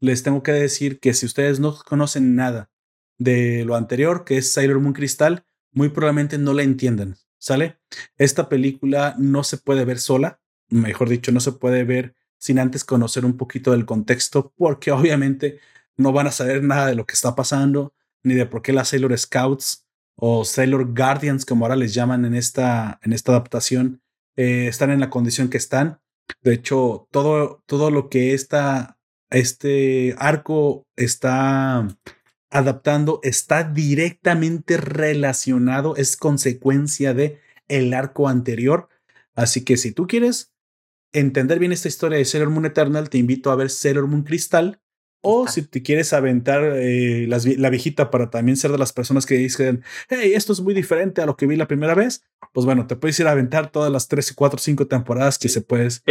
les 0.00 0.22
tengo 0.22 0.42
que 0.42 0.52
decir 0.52 0.98
que 0.98 1.14
si 1.14 1.26
ustedes 1.26 1.60
no 1.60 1.76
conocen 1.84 2.34
nada 2.34 2.70
de 3.18 3.64
lo 3.64 3.76
anterior, 3.76 4.24
que 4.24 4.38
es 4.38 4.50
Sailor 4.50 4.80
Moon 4.80 4.94
Crystal, 4.94 5.44
muy 5.72 5.90
probablemente 5.90 6.38
no 6.38 6.54
la 6.54 6.62
entiendan, 6.62 7.16
¿sale? 7.38 7.78
Esta 8.16 8.48
película 8.48 9.14
no 9.18 9.44
se 9.44 9.58
puede 9.58 9.84
ver 9.84 9.98
sola, 9.98 10.40
mejor 10.68 11.08
dicho, 11.08 11.30
no 11.32 11.40
se 11.40 11.52
puede 11.52 11.84
ver 11.84 12.14
sin 12.38 12.58
antes 12.58 12.84
conocer 12.84 13.24
un 13.24 13.36
poquito 13.36 13.72
del 13.72 13.86
contexto, 13.86 14.52
porque 14.56 14.90
obviamente 14.92 15.60
no 15.96 16.12
van 16.12 16.26
a 16.26 16.32
saber 16.32 16.62
nada 16.62 16.86
de 16.86 16.94
lo 16.94 17.06
que 17.06 17.14
está 17.14 17.34
pasando, 17.34 17.94
ni 18.22 18.34
de 18.34 18.46
por 18.46 18.62
qué 18.62 18.72
las 18.72 18.88
Sailor 18.88 19.16
Scouts 19.16 19.86
o 20.16 20.44
Sailor 20.44 20.94
Guardians, 20.94 21.44
como 21.44 21.64
ahora 21.64 21.76
les 21.76 21.94
llaman 21.94 22.24
en 22.24 22.34
esta, 22.34 22.98
en 23.02 23.12
esta 23.12 23.32
adaptación, 23.32 24.02
eh, 24.36 24.66
están 24.68 24.90
en 24.90 25.00
la 25.00 25.10
condición 25.10 25.48
que 25.48 25.56
están. 25.56 26.00
De 26.42 26.54
hecho, 26.54 27.08
todo, 27.10 27.62
todo 27.66 27.90
lo 27.90 28.08
que 28.08 28.34
esta, 28.34 28.98
este 29.30 30.14
arco 30.18 30.86
está 30.96 31.88
adaptando 32.50 33.20
está 33.22 33.64
directamente 33.64 34.76
relacionado, 34.76 35.96
es 35.96 36.16
consecuencia 36.16 37.14
de 37.14 37.40
el 37.68 37.92
arco 37.94 38.28
anterior. 38.28 38.88
Así 39.34 39.64
que 39.64 39.76
si 39.76 39.92
tú 39.92 40.06
quieres 40.06 40.52
entender 41.18 41.58
bien 41.58 41.72
esta 41.72 41.88
historia 41.88 42.18
de 42.18 42.24
Sailor 42.24 42.50
Moon 42.50 42.66
Eternal, 42.66 43.08
te 43.08 43.18
invito 43.18 43.50
a 43.50 43.56
ver 43.56 43.70
Sailor 43.70 44.06
Moon 44.06 44.22
Crystal. 44.22 44.80
O 45.28 45.48
si 45.48 45.66
te 45.66 45.82
quieres 45.82 46.12
aventar 46.12 46.62
eh, 46.62 47.26
la 47.26 47.70
viejita 47.70 48.10
para 48.10 48.30
también 48.30 48.56
ser 48.56 48.70
de 48.70 48.78
las 48.78 48.92
personas 48.92 49.26
que 49.26 49.34
dicen, 49.34 49.82
hey, 50.08 50.32
esto 50.34 50.52
es 50.52 50.60
muy 50.60 50.72
diferente 50.72 51.20
a 51.20 51.26
lo 51.26 51.36
que 51.36 51.46
vi 51.46 51.56
la 51.56 51.66
primera 51.66 51.94
vez, 51.94 52.24
pues 52.52 52.64
bueno, 52.64 52.86
te 52.86 52.94
puedes 52.94 53.18
ir 53.18 53.26
a 53.26 53.32
aventar 53.32 53.72
todas 53.72 53.90
las 53.90 54.06
3, 54.06 54.34
4, 54.34 54.58
5 54.58 54.86
temporadas 54.86 55.36
que 55.38 55.48
se 55.48 55.62
puedes 55.62 56.04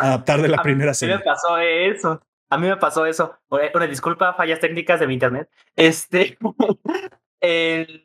adaptar 0.00 0.40
de 0.40 0.48
la 0.48 0.62
primera 0.62 0.94
serie. 0.94 1.16
A 1.16 1.18
mí 1.18 1.24
me 1.24 1.30
pasó 1.30 1.58
eso. 1.58 2.22
A 2.48 2.56
mí 2.56 2.68
me 2.68 2.76
pasó 2.76 3.04
eso. 3.04 3.38
Una 3.50 3.86
disculpa, 3.86 4.32
fallas 4.32 4.60
técnicas 4.60 4.98
de 5.00 5.08
mi 5.08 5.14
internet. 5.14 5.50
Este, 5.76 6.38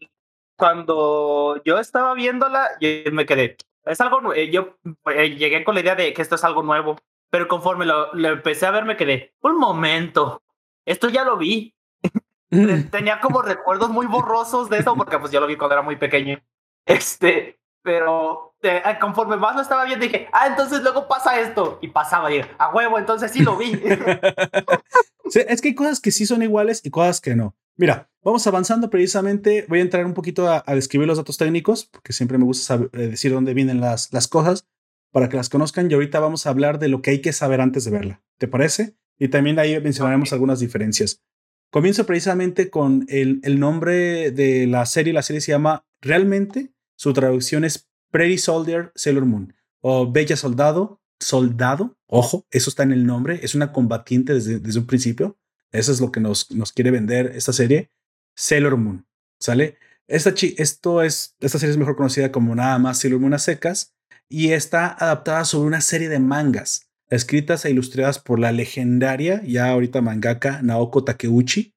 cuando 0.57 1.61
yo 1.63 1.79
estaba 1.79 2.13
viéndola, 2.15 2.67
yo 2.81 2.89
me 3.13 3.25
quedé, 3.25 3.55
es 3.85 4.01
algo, 4.01 4.33
eh, 4.33 4.49
yo 4.51 4.77
eh, 5.13 5.35
llegué 5.35 5.63
con 5.63 5.75
la 5.75 5.81
idea 5.81 5.95
de 5.95 6.13
que 6.13 6.21
esto 6.21 6.35
es 6.35 6.43
algo 6.43 6.63
nuevo, 6.63 6.97
pero 7.29 7.47
conforme 7.47 7.85
lo, 7.85 8.13
empecé 8.13 8.65
a 8.65 8.71
ver 8.71 8.85
me 8.85 8.97
quedé, 8.97 9.35
un 9.41 9.57
momento, 9.57 10.41
esto 10.85 11.09
ya 11.09 11.23
lo 11.23 11.37
vi. 11.37 11.75
Tenía 12.91 13.19
como 13.19 13.41
recuerdos 13.41 13.89
muy 13.89 14.07
borrosos 14.07 14.69
de 14.69 14.79
eso 14.79 14.95
porque 14.95 15.19
pues 15.19 15.31
yo 15.31 15.39
lo 15.39 15.47
vi 15.47 15.55
cuando 15.55 15.75
era 15.75 15.83
muy 15.83 15.97
pequeño. 15.97 16.41
Este, 16.85 17.58
pero 17.81 18.55
eh, 18.61 18.81
conforme 18.99 19.37
más 19.37 19.55
lo 19.55 19.61
estaba 19.61 19.85
viendo 19.85 20.05
dije, 20.05 20.27
ah, 20.33 20.47
entonces 20.47 20.81
luego 20.81 21.07
pasa 21.07 21.39
esto 21.39 21.79
y 21.81 21.87
pasaba 21.89 22.33
y 22.33 22.41
a 22.57 22.69
huevo, 22.69 22.97
entonces 22.97 23.31
sí 23.31 23.41
lo 23.41 23.57
vi. 23.57 23.71
es 25.47 25.61
que 25.61 25.69
hay 25.69 25.75
cosas 25.75 25.99
que 25.99 26.11
sí 26.11 26.25
son 26.25 26.41
iguales 26.41 26.81
y 26.83 26.89
cosas 26.89 27.21
que 27.21 27.35
no. 27.35 27.55
Mira, 27.77 28.09
vamos 28.21 28.45
avanzando 28.45 28.89
precisamente. 28.89 29.65
Voy 29.69 29.79
a 29.79 29.83
entrar 29.83 30.05
un 30.05 30.13
poquito 30.13 30.49
a, 30.49 30.63
describir 30.75 31.07
los 31.07 31.17
datos 31.17 31.37
técnicos, 31.37 31.85
porque 31.85 32.11
siempre 32.11 32.37
me 32.37 32.43
gusta 32.43 32.65
saber, 32.65 32.89
eh, 32.91 33.07
decir 33.07 33.31
dónde 33.31 33.53
vienen 33.53 33.79
las, 33.79 34.11
las 34.11 34.27
cosas 34.27 34.67
para 35.11 35.29
que 35.29 35.37
las 35.37 35.47
conozcan. 35.47 35.89
Y 35.89 35.93
ahorita 35.93 36.19
vamos 36.19 36.45
a 36.45 36.49
hablar 36.49 36.77
de 36.79 36.89
lo 36.89 37.01
que 37.01 37.11
hay 37.11 37.21
que 37.21 37.31
saber 37.31 37.61
antes 37.61 37.85
de 37.85 37.91
verla. 37.91 38.21
¿Te 38.37 38.49
parece? 38.49 38.97
Y 39.17 39.29
también 39.29 39.59
ahí 39.59 39.79
mencionaremos 39.79 40.33
algunas 40.33 40.59
diferencias. 40.59 41.23
Comienzo 41.71 42.05
precisamente 42.05 42.69
con 42.69 43.05
el, 43.07 43.39
el, 43.43 43.61
nombre 43.61 44.31
de 44.31 44.67
la 44.67 44.85
serie. 44.85 45.13
La 45.13 45.21
serie 45.21 45.39
se 45.39 45.53
llama, 45.53 45.85
realmente, 46.01 46.73
su 46.99 47.13
traducción 47.13 47.63
es 47.63 47.87
Pretty 48.11 48.37
Soldier 48.37 48.91
Sailor 48.93 49.23
Moon 49.23 49.53
o 49.79 50.11
Bella 50.11 50.35
Soldado. 50.35 51.01
Soldado, 51.21 51.97
ojo, 52.07 52.45
eso 52.51 52.69
está 52.69 52.83
en 52.83 52.91
el 52.91 53.05
nombre. 53.05 53.39
Es 53.41 53.55
una 53.55 53.71
combatiente 53.71 54.33
desde, 54.33 54.59
desde 54.59 54.79
un 54.79 54.85
principio. 54.85 55.37
Eso 55.71 55.93
es 55.93 56.01
lo 56.01 56.11
que 56.11 56.19
nos, 56.19 56.51
nos 56.51 56.73
quiere 56.73 56.91
vender 56.91 57.31
esta 57.35 57.53
serie. 57.53 57.89
Sailor 58.35 58.75
Moon, 58.75 59.07
¿sale? 59.39 59.77
Esta, 60.07 60.33
esto 60.57 61.01
es, 61.01 61.37
esta 61.39 61.57
serie 61.57 61.71
es 61.71 61.77
mejor 61.77 61.95
conocida 61.95 62.33
como 62.33 62.53
nada 62.53 62.77
más 62.79 62.99
Sailor 62.99 63.21
Moon 63.21 63.33
a 63.33 63.39
secas 63.39 63.95
y 64.27 64.51
está 64.51 64.91
adaptada 64.91 65.45
sobre 65.45 65.67
una 65.67 65.79
serie 65.79 66.09
de 66.09 66.19
mangas 66.19 66.89
escritas 67.09 67.63
e 67.63 67.71
ilustradas 67.71 68.19
por 68.19 68.39
la 68.39 68.51
legendaria, 68.51 69.41
ya 69.45 69.69
ahorita 69.69 70.01
mangaka 70.01 70.61
Naoko 70.61 71.05
Takeuchi, 71.05 71.73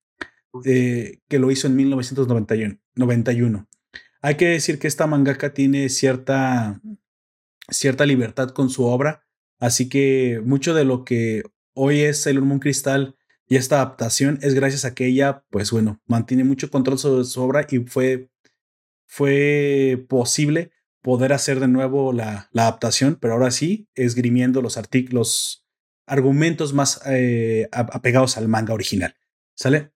eh, 0.64 1.20
que 1.28 1.38
lo 1.38 1.52
hizo 1.52 1.68
en 1.68 1.76
1991. 1.76 3.68
Hay 4.24 4.37
que 4.37 4.46
decir 4.46 4.78
que 4.78 4.87
esta 4.87 5.08
mangaka 5.08 5.52
tiene 5.52 5.88
cierta, 5.88 6.80
cierta 7.68 8.06
libertad 8.06 8.50
con 8.50 8.70
su 8.70 8.85
obra, 8.85 9.26
así 9.58 9.88
que 9.88 10.40
mucho 10.44 10.74
de 10.74 10.85
lo 10.85 11.04
que 11.04 11.42
hoy 11.74 12.00
es 12.02 12.22
Sailor 12.22 12.44
Moon 12.44 12.61
Crystal 12.61 13.16
y 13.48 13.56
esta 13.56 13.77
adaptación 13.77 14.38
es 14.40 14.54
gracias 14.54 14.85
a 14.85 14.94
que 14.94 15.06
ella, 15.06 15.44
pues 15.50 15.73
bueno, 15.73 16.00
mantiene 16.06 16.44
mucho 16.44 16.70
control 16.70 16.98
sobre 16.98 17.25
su 17.25 17.42
obra 17.42 17.66
y 17.68 17.81
fue, 17.81 18.31
fue 19.06 20.06
posible 20.08 20.70
poder 21.02 21.33
hacer 21.33 21.58
de 21.58 21.66
nuevo 21.66 22.12
la, 22.12 22.48
la 22.52 22.62
adaptación, 22.62 23.18
pero 23.20 23.35
ahora 23.35 23.50
sí, 23.50 23.88
esgrimiendo 23.96 24.62
los 24.62 24.77
artículos, 24.77 25.66
argumentos 26.06 26.73
más 26.73 27.00
eh, 27.06 27.68
apegados 27.73 28.37
al 28.37 28.46
manga 28.46 28.73
original. 28.73 29.16
¿Sale? 29.54 29.92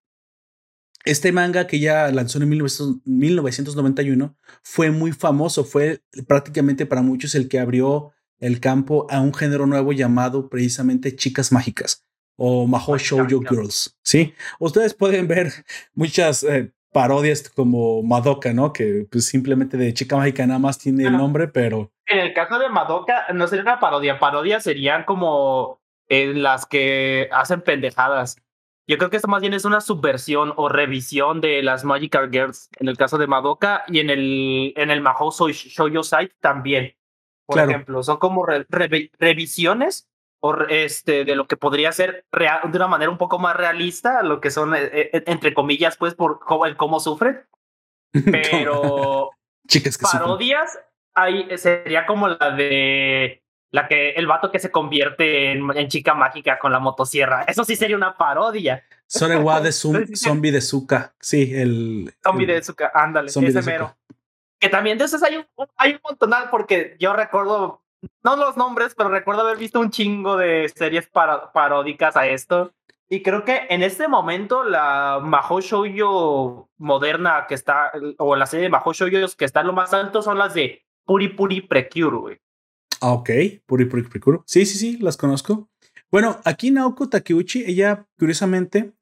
Este 1.06 1.30
manga 1.30 1.68
que 1.68 1.78
ya 1.78 2.10
lanzó 2.10 2.42
en 2.42 2.48
1991 2.48 4.36
fue 4.64 4.90
muy 4.90 5.12
famoso, 5.12 5.62
fue 5.62 6.00
prácticamente 6.26 6.84
para 6.84 7.00
muchos 7.00 7.36
el 7.36 7.48
que 7.48 7.60
abrió 7.60 8.12
el 8.40 8.58
campo 8.58 9.06
a 9.08 9.20
un 9.20 9.32
género 9.32 9.66
nuevo 9.66 9.92
llamado 9.92 10.48
precisamente 10.48 11.14
chicas 11.14 11.52
mágicas 11.52 12.04
o 12.36 12.66
Mahou 12.66 12.98
Shoujo 12.98 13.40
Girls, 13.48 13.96
¿sí? 14.02 14.34
Ustedes 14.58 14.94
pueden 14.94 15.28
ver 15.28 15.52
muchas 15.94 16.42
eh, 16.42 16.72
parodias 16.92 17.48
como 17.50 18.02
Madoka, 18.02 18.52
¿no? 18.52 18.72
Que 18.72 19.06
pues 19.08 19.26
simplemente 19.26 19.76
de 19.76 19.94
chica 19.94 20.16
mágica 20.16 20.44
nada 20.44 20.58
más 20.58 20.76
tiene 20.76 21.04
el 21.04 21.16
nombre, 21.16 21.46
pero... 21.46 21.92
En 22.06 22.18
el 22.18 22.34
caso 22.34 22.58
de 22.58 22.68
Madoka 22.68 23.26
no 23.32 23.46
sería 23.46 23.62
una 23.62 23.78
parodia, 23.78 24.18
parodia 24.18 24.58
serían 24.58 25.04
como 25.04 25.80
en 26.08 26.42
las 26.42 26.66
que 26.66 27.28
hacen 27.30 27.62
pendejadas. 27.62 28.36
Yo 28.88 28.98
creo 28.98 29.10
que 29.10 29.16
esto 29.16 29.28
más 29.28 29.40
bien 29.40 29.54
es 29.54 29.64
una 29.64 29.80
subversión 29.80 30.52
o 30.56 30.68
revisión 30.68 31.40
de 31.40 31.62
las 31.62 31.84
Magical 31.84 32.30
Girls 32.30 32.68
en 32.78 32.88
el 32.88 32.96
caso 32.96 33.18
de 33.18 33.26
Madoka 33.26 33.84
y 33.88 33.98
en 33.98 34.10
el, 34.10 34.72
en 34.76 34.90
el 34.90 35.00
Mahou 35.00 35.30
Shoujo 35.30 36.04
Site 36.04 36.34
también. 36.40 36.94
Por 37.46 37.58
ejemplo, 37.58 38.02
son 38.02 38.18
como 38.18 38.46
revisiones 38.46 40.08
o 40.40 40.54
este, 40.68 41.24
de 41.24 41.34
lo 41.34 41.46
que 41.46 41.56
podría 41.56 41.90
ser 41.92 42.26
real, 42.30 42.60
de 42.70 42.76
una 42.76 42.88
manera 42.88 43.10
un 43.10 43.18
poco 43.18 43.38
más 43.38 43.56
realista, 43.56 44.22
lo 44.22 44.40
que 44.40 44.50
son, 44.50 44.74
eh, 44.76 45.10
entre 45.26 45.54
comillas, 45.54 45.96
pues, 45.96 46.14
por 46.14 46.40
cómo, 46.40 46.64
cómo 46.76 47.00
sufren. 47.00 47.46
Pero 48.30 49.30
Chicas 49.66 49.98
que 49.98 50.06
parodias, 50.10 50.78
ahí 51.14 51.48
sería 51.56 52.06
como 52.06 52.28
la 52.28 52.50
de 52.50 53.42
la 53.70 53.88
que 53.88 54.10
el 54.10 54.26
vato 54.26 54.50
que 54.50 54.58
se 54.58 54.70
convierte 54.70 55.52
en, 55.52 55.88
chica 55.88 56.14
mágica 56.14 56.58
con 56.58 56.72
la 56.72 56.78
motosierra. 56.78 57.42
Eso 57.42 57.64
sí 57.64 57.76
sería 57.76 57.96
una 57.96 58.16
parodia. 58.16 58.84
Sorewa 59.06 59.60
de 59.60 59.72
Zombie 60.16 60.50
de 60.50 60.60
Zuka. 60.60 61.14
Sí, 61.20 61.52
el. 61.54 62.14
Zombie 62.22 62.46
de 62.46 62.62
Zuka, 62.62 62.90
ándale, 62.94 63.28
ese 63.28 63.62
mero. 63.62 63.96
Que 64.58 64.68
también 64.68 64.96
de 64.96 65.04
esos 65.04 65.22
hay 65.22 65.36
un, 65.36 65.46
hay 65.76 65.92
un 65.92 66.00
montonal 66.02 66.48
porque 66.50 66.96
yo 66.98 67.12
recuerdo, 67.12 67.82
no 68.22 68.36
los 68.36 68.56
nombres, 68.56 68.94
pero 68.96 69.10
recuerdo 69.10 69.42
haber 69.42 69.58
visto 69.58 69.80
un 69.80 69.90
chingo 69.90 70.36
de 70.36 70.72
series 70.74 71.08
paródicas 71.08 72.16
a 72.16 72.26
esto. 72.26 72.72
Y 73.08 73.22
creo 73.22 73.44
que 73.44 73.66
en 73.68 73.82
este 73.82 74.08
momento 74.08 74.64
la 74.64 75.20
Mahou 75.22 75.60
Shoujo 75.60 76.70
moderna 76.78 77.46
que 77.46 77.54
está, 77.54 77.92
o 78.18 78.34
la 78.34 78.46
serie 78.46 78.64
de 78.64 78.70
Mahou 78.70 78.92
Shoujo 78.92 79.36
que 79.36 79.44
está 79.44 79.60
en 79.60 79.68
lo 79.68 79.72
más 79.72 79.92
alto 79.92 80.22
son 80.22 80.38
las 80.38 80.54
de 80.54 80.84
Puri 81.04 81.28
Puri 81.28 81.60
Precure, 81.60 82.16
güey. 82.16 82.40
Ah, 83.00 83.12
ok, 83.12 83.30
Puri 83.66 83.84
Puri 83.84 84.02
Precure. 84.02 84.40
Sí, 84.46 84.66
sí, 84.66 84.78
sí, 84.78 84.98
las 84.98 85.16
conozco. 85.16 85.68
Bueno, 86.10 86.40
aquí 86.44 86.70
Naoko 86.70 87.08
Takeuchi, 87.08 87.64
ella 87.66 88.06
curiosamente 88.18 88.92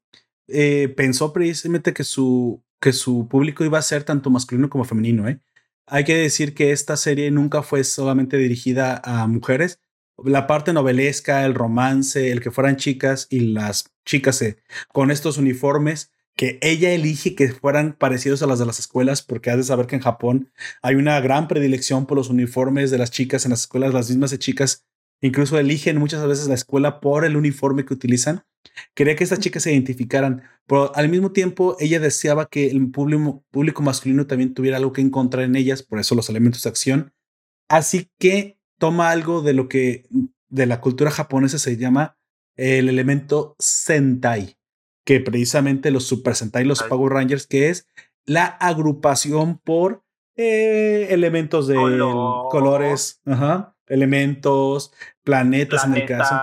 eh, 0.47 0.93
pensó 0.95 1.31
precisamente 1.33 1.93
que 1.93 2.03
su, 2.03 2.63
que 2.79 2.93
su 2.93 3.27
público 3.27 3.63
iba 3.63 3.77
a 3.77 3.83
ser 3.83 4.03
tanto 4.03 4.29
masculino 4.29 4.69
como 4.69 4.85
femenino. 4.85 5.27
¿eh? 5.27 5.39
Hay 5.87 6.03
que 6.03 6.15
decir 6.15 6.53
que 6.53 6.71
esta 6.71 6.97
serie 6.97 7.31
nunca 7.31 7.63
fue 7.63 7.83
solamente 7.83 8.37
dirigida 8.37 9.01
a 9.03 9.27
mujeres. 9.27 9.79
La 10.23 10.47
parte 10.47 10.73
novelesca, 10.73 11.45
el 11.45 11.53
romance, 11.53 12.31
el 12.31 12.41
que 12.41 12.51
fueran 12.51 12.77
chicas 12.77 13.27
y 13.29 13.41
las 13.41 13.93
chicas 14.05 14.41
eh, 14.41 14.57
con 14.91 15.11
estos 15.11 15.37
uniformes 15.37 16.11
que 16.35 16.59
ella 16.61 16.91
elige 16.91 17.33
que 17.33 17.49
fueran 17.49 17.93
parecidos 17.93 18.41
a 18.43 18.47
las 18.47 18.59
de 18.59 18.65
las 18.65 18.79
escuelas, 18.79 19.21
porque 19.21 19.49
has 19.49 19.57
de 19.57 19.63
saber 19.63 19.87
que 19.87 19.95
en 19.95 20.01
Japón 20.01 20.51
hay 20.81 20.95
una 20.95 21.19
gran 21.21 21.47
predilección 21.47 22.05
por 22.05 22.17
los 22.17 22.29
uniformes 22.29 22.91
de 22.91 22.97
las 22.97 23.11
chicas 23.11 23.45
en 23.45 23.51
las 23.51 23.61
escuelas, 23.61 23.93
las 23.93 24.09
mismas 24.09 24.31
de 24.31 24.39
chicas 24.39 24.85
incluso 25.21 25.57
eligen 25.57 25.97
muchas 25.97 26.25
veces 26.27 26.47
la 26.47 26.55
escuela 26.55 26.99
por 26.99 27.25
el 27.25 27.37
uniforme 27.37 27.85
que 27.85 27.93
utilizan. 27.93 28.43
Quería 28.93 29.15
que 29.15 29.23
estas 29.23 29.39
chicas 29.39 29.63
se 29.63 29.71
identificaran, 29.71 30.43
pero 30.67 30.95
al 30.95 31.09
mismo 31.09 31.31
tiempo 31.31 31.77
ella 31.79 31.99
deseaba 31.99 32.47
que 32.47 32.67
el 32.67 32.91
público, 32.91 33.43
público 33.49 33.81
masculino 33.81 34.27
también 34.27 34.53
tuviera 34.53 34.77
algo 34.77 34.91
que 34.91 35.01
encontrar 35.01 35.45
en 35.45 35.55
ellas, 35.55 35.83
por 35.83 35.99
eso 35.99 36.15
los 36.15 36.29
elementos 36.29 36.63
de 36.63 36.69
acción. 36.69 37.13
Así 37.69 38.09
que 38.19 38.59
toma 38.77 39.09
algo 39.09 39.41
de 39.41 39.53
lo 39.53 39.69
que 39.69 40.05
de 40.49 40.65
la 40.65 40.81
cultura 40.81 41.11
japonesa 41.11 41.57
se 41.59 41.77
llama 41.77 42.17
el 42.55 42.89
elemento 42.89 43.55
Sentai 43.59 44.57
que 45.05 45.21
precisamente 45.21 45.91
los 45.91 46.05
Super 46.05 46.35
Sentai, 46.35 46.65
los 46.65 46.83
Power 46.83 47.13
Rangers, 47.13 47.47
que 47.47 47.69
es 47.69 47.87
la 48.25 48.45
agrupación 48.45 49.59
por 49.59 50.03
eh, 50.35 51.07
elementos 51.11 51.67
de 51.67 51.75
colores, 52.49 53.21
elementos, 53.87 54.91
planetas, 55.23 55.85
en 55.85 55.95
el 55.95 56.05
caso. 56.05 56.35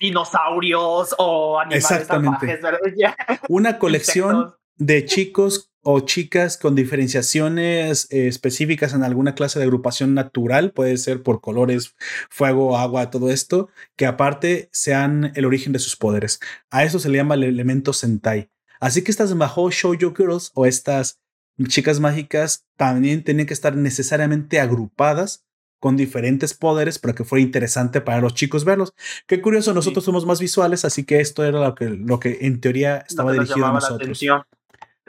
Dinosaurios 0.00 1.14
o 1.18 1.60
animales 1.60 1.90
Exactamente. 1.90 2.60
Una 3.48 3.78
colección 3.78 4.54
de 4.76 5.04
chicos 5.04 5.71
o 5.82 6.00
chicas 6.00 6.56
con 6.56 6.74
diferenciaciones 6.74 8.06
eh, 8.10 8.28
específicas 8.28 8.94
en 8.94 9.02
alguna 9.02 9.34
clase 9.34 9.58
de 9.58 9.64
agrupación 9.64 10.14
natural, 10.14 10.72
puede 10.72 10.96
ser 10.96 11.22
por 11.22 11.40
colores, 11.40 11.94
fuego, 12.30 12.78
agua, 12.78 13.10
todo 13.10 13.30
esto, 13.30 13.68
que 13.96 14.06
aparte 14.06 14.68
sean 14.72 15.32
el 15.34 15.44
origen 15.44 15.72
de 15.72 15.80
sus 15.80 15.96
poderes. 15.96 16.40
A 16.70 16.84
eso 16.84 16.98
se 16.98 17.08
le 17.08 17.18
llama 17.18 17.34
el 17.34 17.44
elemento 17.44 17.92
Sentai. 17.92 18.50
Así 18.80 19.02
que 19.02 19.10
estas 19.10 19.34
Mahou 19.34 19.70
Shoujo 19.70 20.14
Girls 20.14 20.50
o 20.54 20.66
estas 20.66 21.20
chicas 21.68 22.00
mágicas 22.00 22.66
también 22.76 23.22
tienen 23.22 23.46
que 23.46 23.54
estar 23.54 23.76
necesariamente 23.76 24.60
agrupadas 24.60 25.44
con 25.80 25.96
diferentes 25.96 26.54
poderes 26.54 27.00
para 27.00 27.12
que 27.12 27.24
fuera 27.24 27.42
interesante 27.42 28.00
para 28.00 28.20
los 28.20 28.34
chicos 28.34 28.64
verlos. 28.64 28.94
Qué 29.26 29.42
curioso, 29.42 29.74
nosotros 29.74 30.04
somos 30.04 30.24
más 30.26 30.40
visuales, 30.40 30.84
así 30.84 31.04
que 31.04 31.20
esto 31.20 31.44
era 31.44 31.58
lo 31.60 31.74
que, 31.74 31.88
lo 31.90 32.20
que 32.20 32.38
en 32.42 32.60
teoría 32.60 32.98
estaba 32.98 33.32
dirigido 33.32 33.66
a 33.66 33.72
nosotros. 33.72 34.22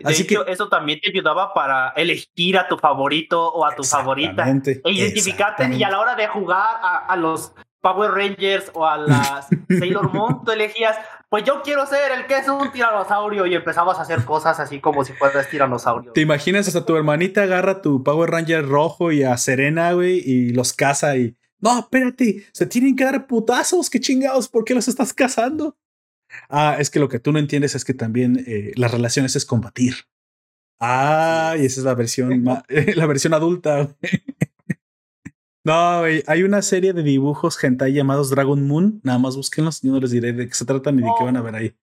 Así 0.03 0.27
que 0.27 0.37
eso 0.47 0.69
también 0.69 0.99
te 0.99 1.09
ayudaba 1.09 1.53
para 1.53 1.89
elegir 1.95 2.57
a 2.57 2.67
tu 2.67 2.77
favorito 2.77 3.51
o 3.51 3.65
a 3.65 3.75
tu 3.75 3.83
favorita 3.83 4.45
e 4.47 4.91
identificarte 4.91 5.73
y 5.73 5.83
a 5.83 5.89
la 5.89 5.99
hora 5.99 6.15
de 6.15 6.27
jugar 6.27 6.79
a, 6.81 7.15
los 7.15 7.53
Power 7.81 8.11
Rangers 8.11 8.71
o 8.73 8.85
a 8.85 8.97
las 8.97 9.47
Sailor 9.79 10.13
Moon, 10.13 10.43
tú 10.45 10.51
elegías, 10.51 10.97
pues 11.29 11.43
yo 11.43 11.61
quiero 11.63 11.85
ser 11.85 12.11
el 12.11 12.25
que 12.27 12.37
es 12.37 12.47
un 12.47 12.71
tiranosaurio 12.71 13.45
y 13.45 13.55
empezabas 13.55 13.99
a 13.99 14.03
hacer 14.03 14.23
cosas 14.23 14.59
así 14.59 14.79
como 14.79 15.03
si 15.03 15.13
fueras 15.13 15.49
tiranosaurio. 15.49 16.13
¿Te 16.13 16.21
imaginas 16.21 16.67
hasta 16.67 16.85
tu 16.85 16.95
hermanita 16.95 17.43
agarra 17.43 17.81
tu 17.81 18.03
Power 18.03 18.31
Ranger 18.31 18.65
rojo 18.67 19.11
y 19.11 19.23
a 19.23 19.37
Serena, 19.37 19.91
güey, 19.93 20.19
y 20.25 20.53
los 20.53 20.73
caza 20.73 21.17
y... 21.17 21.35
No, 21.59 21.79
espérate, 21.79 22.45
se 22.51 22.65
tienen 22.65 22.95
que 22.95 23.05
dar 23.05 23.25
putazos, 23.25 23.89
qué 23.89 23.99
chingados, 23.99 24.49
¿por 24.49 24.65
qué 24.65 24.73
los 24.75 24.87
estás 24.87 25.13
cazando? 25.13 25.77
Ah, 26.49 26.77
es 26.79 26.89
que 26.89 26.99
lo 26.99 27.09
que 27.09 27.19
tú 27.19 27.31
no 27.31 27.39
entiendes 27.39 27.75
es 27.75 27.85
que 27.85 27.93
también 27.93 28.43
eh, 28.47 28.71
las 28.75 28.91
relaciones 28.91 29.35
es 29.35 29.45
combatir. 29.45 29.95
Ah, 30.79 31.55
y 31.57 31.65
esa 31.65 31.79
es 31.79 31.85
la 31.85 31.95
versión, 31.95 32.43
la 32.95 33.05
versión 33.05 33.33
adulta. 33.33 33.95
no, 35.63 36.03
hay 36.03 36.43
una 36.43 36.61
serie 36.61 36.93
de 36.93 37.03
dibujos 37.03 37.61
hentai 37.63 37.93
llamados 37.93 38.29
Dragon 38.29 38.65
Moon. 38.67 38.99
Nada 39.03 39.19
más 39.19 39.35
búsquenlos. 39.35 39.81
Yo 39.81 39.91
no 39.91 39.99
les 39.99 40.11
diré 40.11 40.33
de 40.33 40.47
qué 40.47 40.53
se 40.53 40.65
tratan 40.65 40.97
ni 40.97 41.03
de 41.03 41.11
qué 41.17 41.23
van 41.23 41.37
a 41.37 41.41
ver 41.41 41.55
ahí. 41.55 41.75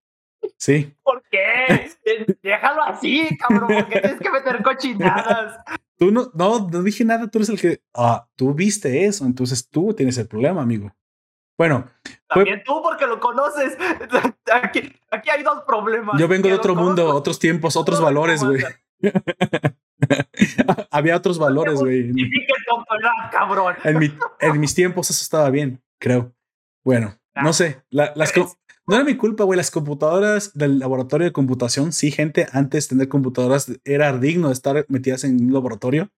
Sí. 0.57 0.95
¿Por 1.03 1.23
qué? 1.31 1.91
Déjalo 2.43 2.83
así, 2.83 3.37
cabrón. 3.39 3.69
¿Por 3.69 3.89
qué 3.89 4.01
tienes 4.01 4.21
que 4.21 4.31
meter 4.31 4.63
cochinadas? 4.63 5.65
Tú 5.99 6.11
no, 6.11 6.31
no, 6.35 6.69
no 6.69 6.83
dije 6.83 7.05
nada. 7.05 7.29
Tú 7.29 7.39
eres 7.39 7.49
el 7.49 7.61
que. 7.61 7.83
Ah, 7.95 8.29
tú 8.37 8.53
viste 8.55 9.07
eso. 9.07 9.25
Entonces 9.25 9.69
tú 9.69 9.95
tienes 9.95 10.19
el 10.19 10.29
problema, 10.29 10.63
amigo. 10.63 10.95
Bueno. 11.57 11.87
También 12.31 12.62
tú 12.64 12.81
porque 12.83 13.07
lo 13.07 13.18
conoces. 13.18 13.76
Aquí, 14.53 14.93
aquí, 15.11 15.31
hay 15.31 15.43
dos 15.43 15.62
problemas. 15.66 16.18
Yo 16.18 16.26
vengo 16.26 16.49
de 16.49 16.55
otro 16.55 16.74
mundo, 16.74 17.14
otros 17.14 17.39
tiempos, 17.39 17.76
otros 17.76 18.01
valores, 18.01 18.43
güey. 18.43 18.62
Había 20.91 21.16
otros 21.16 21.39
valores, 21.39 21.78
güey. 21.78 22.11
En, 23.85 23.99
mi, 23.99 24.12
en, 24.41 24.61
mis 24.61 24.74
tiempos 24.74 25.11
eso 25.11 25.22
estaba 25.22 25.51
bien, 25.51 25.81
creo. 26.01 26.33
Bueno, 26.85 27.16
no 27.35 27.53
sé. 27.53 27.83
las 27.91 28.33
no 28.87 28.97
era 28.97 29.05
mi 29.05 29.16
culpa, 29.16 29.45
güey. 29.45 29.57
Las 29.57 29.70
computadoras 29.70 30.53
del 30.55 30.81
laboratorio 30.81 31.26
de 31.26 31.33
computación, 31.33 31.93
sí, 31.93 32.11
gente, 32.11 32.49
antes 32.53 32.89
de 32.89 32.97
tener 32.97 33.09
computadoras 33.09 33.70
era 33.85 34.16
digno 34.18 34.49
de 34.49 34.55
estar 34.55 34.85
metidas 34.89 35.22
en 35.22 35.45
un 35.45 35.53
laboratorio 35.53 36.11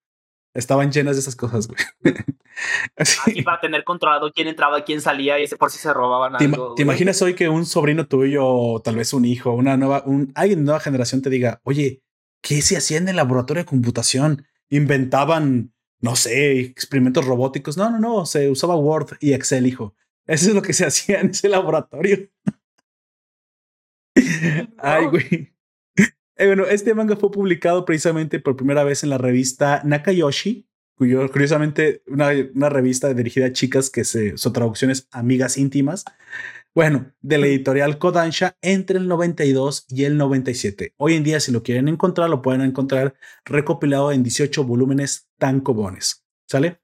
estaban 0.54 0.92
llenas 0.92 1.16
de 1.16 1.20
esas 1.20 1.36
cosas, 1.36 1.68
güey. 1.68 1.78
Así. 2.96 3.42
para 3.42 3.60
tener 3.60 3.82
controlado 3.82 4.30
quién 4.32 4.46
entraba, 4.46 4.84
quién 4.84 5.00
salía 5.00 5.40
y 5.40 5.44
ese 5.44 5.56
por 5.56 5.70
si 5.70 5.78
se 5.78 5.92
robaban 5.92 6.36
¿Te, 6.36 6.44
algo. 6.44 6.74
¿Te 6.74 6.82
imaginas 6.82 7.20
hoy 7.22 7.34
que 7.34 7.48
un 7.48 7.64
sobrino 7.64 8.06
tuyo, 8.06 8.46
o 8.46 8.82
tal 8.82 8.96
vez 8.96 9.12
un 9.14 9.24
hijo, 9.24 9.52
una 9.52 9.76
nueva, 9.76 10.02
un, 10.06 10.30
alguien 10.34 10.60
de 10.60 10.64
nueva 10.66 10.80
generación 10.80 11.22
te 11.22 11.30
diga, 11.30 11.60
oye, 11.64 12.02
¿qué 12.42 12.60
se 12.60 12.76
hacía 12.76 12.98
en 12.98 13.08
el 13.08 13.16
laboratorio 13.16 13.62
de 13.62 13.68
computación? 13.68 14.46
Inventaban, 14.68 15.72
no 16.00 16.14
sé, 16.16 16.60
experimentos 16.60 17.24
robóticos. 17.24 17.76
No, 17.76 17.90
no, 17.90 17.98
no, 17.98 18.26
se 18.26 18.50
usaba 18.50 18.76
Word 18.76 19.16
y 19.20 19.32
Excel, 19.32 19.66
hijo. 19.66 19.94
Eso 20.26 20.50
es 20.50 20.54
lo 20.54 20.62
que 20.62 20.72
se 20.72 20.84
hacía 20.86 21.20
en 21.20 21.30
ese 21.30 21.48
laboratorio. 21.48 22.28
Ay, 24.78 25.06
güey. 25.06 25.51
Eh, 26.36 26.46
bueno, 26.46 26.64
este 26.64 26.94
manga 26.94 27.16
fue 27.16 27.30
publicado 27.30 27.84
precisamente 27.84 28.40
por 28.40 28.56
primera 28.56 28.84
vez 28.84 29.02
en 29.02 29.10
la 29.10 29.18
revista 29.18 29.82
Nakayoshi, 29.84 30.66
cuyo 30.94 31.30
curiosamente 31.30 32.02
una, 32.06 32.30
una 32.54 32.68
revista 32.68 33.12
dirigida 33.12 33.46
a 33.46 33.52
chicas 33.52 33.90
que 33.90 34.04
se, 34.04 34.36
su 34.38 34.52
traducción 34.52 34.90
es 34.90 35.08
Amigas 35.10 35.58
Íntimas. 35.58 36.04
Bueno, 36.74 37.12
de 37.20 37.36
la 37.36 37.46
editorial 37.48 37.98
Kodansha 37.98 38.56
entre 38.62 38.98
el 38.98 39.06
92 39.06 39.84
y 39.90 40.04
el 40.04 40.16
97. 40.16 40.94
Hoy 40.96 41.14
en 41.14 41.22
día, 41.22 41.38
si 41.38 41.52
lo 41.52 41.62
quieren 41.62 41.86
encontrar, 41.88 42.30
lo 42.30 42.40
pueden 42.40 42.62
encontrar 42.62 43.14
recopilado 43.44 44.10
en 44.10 44.22
18 44.22 44.64
volúmenes 44.64 45.28
tan 45.36 45.60
cobones. 45.60 46.24
¿Sale? 46.46 46.80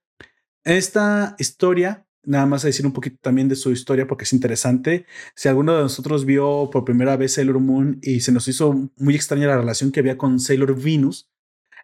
Esta 0.63 1.37
historia 1.39 2.07
nada 2.29 2.47
más 2.47 2.63
a 2.63 2.69
decir 2.69 2.87
un 2.87 2.93
poquito 2.93 3.17
también 3.21 3.49
de 3.49 3.57
su 3.57 3.73
historia 3.73 4.07
porque 4.07 4.25
es 4.25 4.33
interesante. 4.33 5.07
Si 5.35 5.49
alguno 5.49 5.75
de 5.75 5.83
nosotros 5.83 6.25
vio 6.25 6.69
por 6.71 6.85
primera 6.85 7.17
vez 7.17 7.35
Sailor 7.35 7.59
Moon 7.59 7.99
y 8.03 8.21
se 8.21 8.33
nos 8.33 8.47
hizo 8.49 8.91
muy 8.97 9.15
extraña 9.15 9.47
la 9.47 9.57
relación 9.57 9.91
que 9.91 10.01
había 10.01 10.19
con 10.19 10.39
Sailor 10.39 10.81
Venus, 10.81 11.31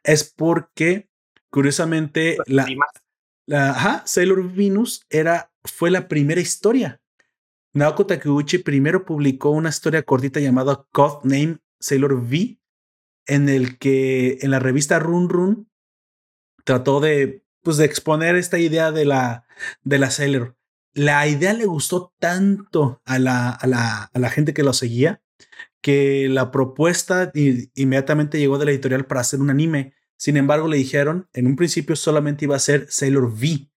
es 0.02 0.24
porque 0.24 1.08
curiosamente 1.50 2.36
la, 2.46 2.66
la 3.46 4.02
Sailor 4.06 4.52
Venus 4.52 5.06
era, 5.08 5.50
fue 5.64 5.90
la 5.90 6.08
primera 6.08 6.40
historia. 6.40 7.00
Naoko 7.72 8.06
Takeuchi 8.06 8.58
primero 8.58 9.04
publicó 9.04 9.50
una 9.50 9.70
historia 9.70 10.02
cortita 10.02 10.40
llamada 10.40 10.86
Name 11.24 11.58
Sailor 11.80 12.14
V, 12.14 12.58
en 13.26 13.48
el 13.48 13.78
que 13.78 14.38
en 14.42 14.50
la 14.50 14.58
revista 14.58 14.98
Run 14.98 15.28
Run 15.28 15.70
trató 16.64 17.00
de, 17.00 17.43
pues, 17.64 17.76
de 17.78 17.84
exponer 17.84 18.36
esta 18.36 18.58
idea 18.58 18.92
de 18.92 19.04
la, 19.04 19.46
de 19.82 19.98
la. 19.98 20.10
La 20.96 21.26
idea 21.26 21.52
le 21.54 21.64
gustó 21.64 22.14
tanto 22.20 23.02
a 23.04 23.18
la, 23.18 23.50
a 23.50 23.66
la, 23.66 24.04
a 24.04 24.18
la 24.20 24.30
gente 24.30 24.54
que 24.54 24.62
lo 24.62 24.72
seguía 24.72 25.24
que 25.84 26.30
la 26.30 26.50
propuesta 26.50 27.30
inmediatamente 27.34 28.38
llegó 28.38 28.56
de 28.56 28.64
la 28.64 28.70
editorial 28.70 29.04
para 29.04 29.20
hacer 29.20 29.42
un 29.42 29.50
anime. 29.50 29.92
Sin 30.16 30.38
embargo, 30.38 30.66
le 30.66 30.78
dijeron, 30.78 31.28
en 31.34 31.46
un 31.46 31.56
principio 31.56 31.94
solamente 31.94 32.46
iba 32.46 32.56
a 32.56 32.58
ser 32.58 32.86
Sailor 32.88 33.24
V, 33.24 33.68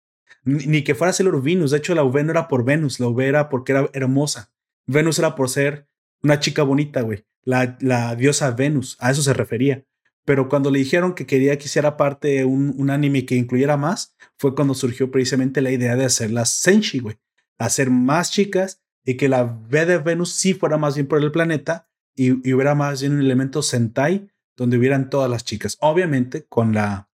ni, 0.46 0.86
que 0.86 0.96
fuera 0.96 1.12
Sailor 1.12 1.44
Venus. 1.44 1.72
De 1.72 1.80
hecho, 1.80 1.94
la 1.94 2.06
V 2.06 2.24
no 2.24 2.32
era 2.32 2.48
por 2.48 2.64
Venus, 2.64 3.02
la 3.02 3.10
V 3.10 3.28
era 3.28 3.50
porque 3.50 3.74
era 3.74 3.90
hermosa. 3.92 4.54
Venus 4.86 5.20
era 5.20 5.36
por 5.36 5.50
ser 5.50 5.90
una 6.24 6.40
chica 6.40 6.64
bonita, 6.64 7.02
güey. 7.02 7.26
La, 7.44 7.78
la 7.82 8.16
diosa 8.16 8.52
Venus, 8.52 8.96
a 9.02 9.12
eso 9.12 9.22
se 9.22 9.34
refería. 9.34 9.84
Pero 10.28 10.50
cuando 10.50 10.72
le 10.72 10.80
dijeron 10.80 11.16
que 11.16 11.26
quería 11.26 11.58
que 11.58 11.68
hiciera 11.68 11.96
parte 11.96 12.44
un, 12.44 12.76
un 12.78 12.90
anime 12.90 13.26
que 13.26 13.36
incluyera 13.36 13.78
más, 13.78 14.14
fue 14.38 14.54
cuando 14.56 14.74
surgió 14.74 15.10
precisamente 15.10 15.62
la 15.62 15.72
idea 15.72 15.96
de 15.96 16.04
hacer 16.04 16.32
las 16.32 16.50
Senshi, 16.50 17.00
güey. 17.00 17.18
Hacer 17.58 17.90
más 17.90 18.30
chicas 18.30 18.82
y 19.06 19.16
que 19.16 19.30
la 19.30 19.46
V 19.46 19.86
de 19.86 20.00
Venus 20.00 20.34
sí 20.34 20.54
fuera 20.54 20.78
más 20.78 20.96
bien 20.96 21.08
por 21.08 21.24
el 21.24 21.32
planeta 21.32 21.88
y, 22.14 22.32
hubiera 22.54 22.76
más 22.76 23.00
bien 23.00 23.14
un 23.14 23.22
elemento 23.22 23.62
Sentai 23.62 24.28
donde 24.58 24.78
hubieran 24.78 25.10
todas 25.10 25.32
las 25.32 25.46
chicas. 25.46 25.78
Obviamente 25.80 26.46
con 26.50 26.74
la, 26.74 27.10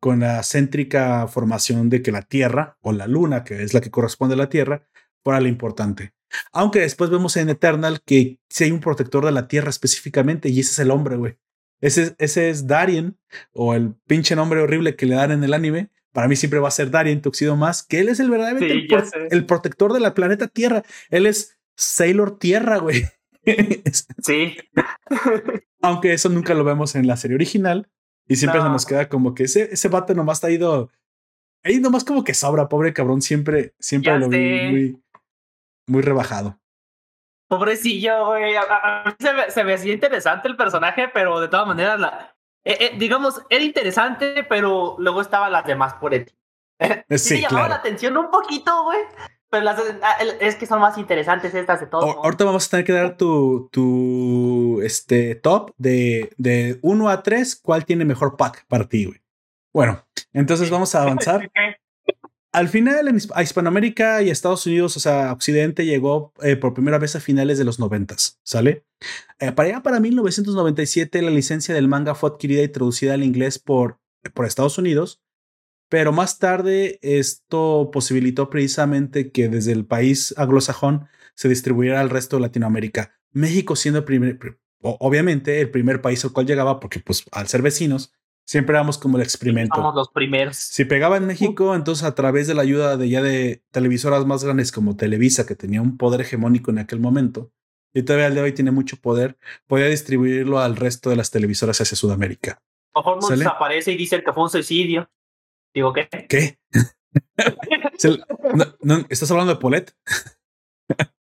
con 0.00 0.18
la 0.18 0.42
céntrica 0.42 1.28
formación 1.28 1.88
de 1.88 2.02
que 2.02 2.10
la 2.10 2.22
Tierra 2.22 2.78
o 2.80 2.90
la 2.90 3.06
Luna, 3.06 3.44
que 3.44 3.62
es 3.62 3.74
la 3.74 3.80
que 3.80 3.92
corresponde 3.92 4.34
a 4.34 4.38
la 4.38 4.48
Tierra, 4.48 4.88
fuera 5.22 5.40
la 5.40 5.48
importante. 5.48 6.14
Aunque 6.50 6.80
después 6.80 7.10
vemos 7.10 7.36
en 7.36 7.48
Eternal 7.48 8.02
que 8.04 8.40
si 8.50 8.64
hay 8.64 8.72
un 8.72 8.80
protector 8.80 9.24
de 9.24 9.30
la 9.30 9.46
Tierra 9.46 9.70
específicamente 9.70 10.48
y 10.48 10.58
ese 10.58 10.72
es 10.72 10.78
el 10.80 10.90
hombre, 10.90 11.14
güey. 11.14 11.38
Ese, 11.80 12.14
ese 12.18 12.50
es 12.50 12.66
Darien 12.66 13.18
o 13.52 13.74
el 13.74 13.94
pinche 14.06 14.34
nombre 14.34 14.60
horrible 14.60 14.96
que 14.96 15.06
le 15.06 15.16
dan 15.16 15.32
en 15.32 15.44
el 15.44 15.54
anime. 15.54 15.90
Para 16.12 16.28
mí 16.28 16.36
siempre 16.36 16.60
va 16.60 16.68
a 16.68 16.70
ser 16.70 16.90
Darien 16.90 17.20
Tuxido 17.20 17.56
más, 17.56 17.82
que 17.82 18.00
él 18.00 18.08
es 18.08 18.20
el 18.20 18.30
verdaderamente 18.30 18.88
el, 19.30 19.44
protector 19.44 19.92
de 19.92 20.00
la 20.00 20.14
planeta 20.14 20.48
Tierra. 20.48 20.82
Él 21.10 21.26
es 21.26 21.58
Sailor 21.76 22.38
Tierra, 22.38 22.78
güey. 22.78 23.04
sí. 24.22 24.56
Aunque 25.82 26.14
eso 26.14 26.30
nunca 26.30 26.54
lo 26.54 26.64
vemos 26.64 26.94
en 26.94 27.06
la 27.06 27.18
serie 27.18 27.34
original. 27.34 27.90
Y 28.28 28.36
siempre 28.36 28.60
se 28.60 28.68
nos 28.68 28.86
queda 28.86 29.08
como 29.08 29.34
que 29.34 29.44
ese, 29.44 29.68
ese 29.72 29.88
vato 29.88 30.14
nomás 30.14 30.42
ha 30.42 30.50
ido. 30.50 30.90
Ahí 31.62 31.80
nomás 31.80 32.02
como 32.02 32.24
que 32.24 32.34
sobra, 32.34 32.68
pobre 32.68 32.92
cabrón. 32.92 33.22
Siempre, 33.22 33.74
siempre 33.78 34.18
lo 34.18 34.28
vi 34.28 34.38
muy, 34.70 35.02
muy 35.86 36.02
rebajado. 36.02 36.58
Pobrecillo, 37.48 38.26
güey. 38.26 38.54
se, 39.18 39.32
ve, 39.32 39.50
se 39.50 39.74
hacía 39.74 39.92
interesante 39.92 40.48
el 40.48 40.56
personaje, 40.56 41.08
pero 41.12 41.40
de 41.40 41.48
todas 41.48 41.66
maneras, 41.66 42.00
la, 42.00 42.36
eh, 42.64 42.76
eh, 42.80 42.92
digamos, 42.98 43.40
era 43.48 43.62
interesante, 43.62 44.44
pero 44.48 44.96
luego 44.98 45.20
estaban 45.20 45.52
las 45.52 45.64
demás 45.64 45.94
por 45.94 46.14
él. 46.14 46.32
Sí, 47.08 47.18
sí 47.18 47.40
llamaba 47.40 47.68
la 47.68 47.74
atención 47.76 48.16
un 48.18 48.30
poquito, 48.30 48.84
güey. 48.84 48.98
Pero 49.48 49.70
ah, 49.70 50.16
es 50.40 50.56
que 50.56 50.66
son 50.66 50.80
más 50.80 50.98
interesantes 50.98 51.54
estas 51.54 51.80
de 51.80 51.86
todos. 51.86 52.16
Ahorita 52.16 52.44
vamos 52.44 52.66
a 52.66 52.70
tener 52.70 52.84
que 52.84 52.92
dar 52.92 53.16
tu, 53.16 53.70
tu 53.72 54.80
este, 54.82 55.36
top 55.36 55.70
de, 55.78 56.30
de 56.36 56.78
1 56.82 57.08
a 57.08 57.22
3. 57.22 57.60
¿Cuál 57.62 57.84
tiene 57.86 58.04
mejor 58.04 58.36
pack 58.36 58.66
para 58.66 58.88
ti, 58.88 59.06
güey? 59.06 59.22
Bueno, 59.72 60.04
entonces 60.32 60.68
vamos 60.68 60.94
a 60.94 61.02
avanzar. 61.02 61.50
Al 62.56 62.68
final, 62.68 63.14
a 63.34 63.42
Hispanoamérica 63.42 64.22
y 64.22 64.30
Estados 64.30 64.66
Unidos, 64.66 64.96
o 64.96 65.00
sea, 65.00 65.32
Occidente, 65.32 65.84
llegó 65.84 66.32
eh, 66.42 66.56
por 66.56 66.72
primera 66.72 66.98
vez 66.98 67.14
a 67.14 67.20
finales 67.20 67.58
de 67.58 67.64
los 67.64 67.78
90, 67.78 68.16
¿sale? 68.42 68.86
Eh, 69.38 69.52
para 69.52 69.68
allá, 69.68 69.82
para 69.82 70.00
1997, 70.00 71.20
la 71.20 71.30
licencia 71.30 71.74
del 71.74 71.86
manga 71.86 72.14
fue 72.14 72.30
adquirida 72.30 72.62
y 72.62 72.68
traducida 72.68 73.12
al 73.12 73.24
inglés 73.24 73.58
por, 73.58 74.00
por 74.32 74.46
Estados 74.46 74.78
Unidos 74.78 75.20
pero 75.88 76.12
más 76.12 76.38
tarde 76.38 76.98
esto 77.02 77.90
posibilitó 77.92 78.50
precisamente 78.50 79.30
que 79.30 79.48
desde 79.48 79.72
el 79.72 79.86
país 79.86 80.34
anglosajón 80.36 81.06
se 81.34 81.48
distribuyera 81.48 82.00
al 82.00 82.10
resto 82.10 82.36
de 82.36 82.42
Latinoamérica. 82.42 83.12
México 83.32 83.76
siendo 83.76 84.04
obviamente 84.80 85.60
el 85.60 85.70
primer 85.70 86.00
país 86.00 86.24
al 86.24 86.32
cual 86.32 86.46
llegaba, 86.46 86.80
porque 86.80 87.00
pues 87.00 87.24
al 87.32 87.48
ser 87.48 87.62
vecinos, 87.62 88.12
siempre 88.46 88.74
éramos 88.74 88.96
como 88.96 89.18
el 89.18 89.22
experimento. 89.22 89.74
Somos 89.74 89.94
los 89.94 90.08
primeros. 90.08 90.56
Si 90.56 90.84
pegaba 90.84 91.18
en 91.18 91.26
México, 91.26 91.74
entonces 91.74 92.04
a 92.04 92.14
través 92.14 92.46
de 92.46 92.54
la 92.54 92.62
ayuda 92.62 92.96
de 92.96 93.08
ya 93.08 93.20
de 93.20 93.62
televisoras 93.72 94.24
más 94.24 94.44
grandes 94.44 94.72
como 94.72 94.96
Televisa, 94.96 95.46
que 95.46 95.56
tenía 95.56 95.82
un 95.82 95.98
poder 95.98 96.22
hegemónico 96.22 96.70
en 96.70 96.78
aquel 96.78 97.00
momento, 97.00 97.50
y 97.92 98.02
todavía 98.02 98.26
al 98.26 98.34
de 98.34 98.42
hoy 98.42 98.52
tiene 98.52 98.70
mucho 98.70 98.96
poder, 98.98 99.36
podía 99.66 99.86
distribuirlo 99.86 100.60
al 100.60 100.76
resto 100.76 101.10
de 101.10 101.16
las 101.16 101.30
televisoras 101.30 101.80
hacia 101.80 101.96
Sudamérica. 101.96 102.62
Mejor 102.94 103.20
no 103.20 103.28
desaparece 103.28 103.92
y 103.92 103.96
dice 103.96 104.22
que 104.22 104.32
fue 104.32 104.44
un 104.44 104.50
suicidio. 104.50 105.10
Digo, 105.74 105.92
¿qué? 105.92 106.08
¿Qué? 106.28 106.58
estás 109.10 109.30
hablando 109.30 109.54
de 109.54 109.60
Polet? 109.60 109.94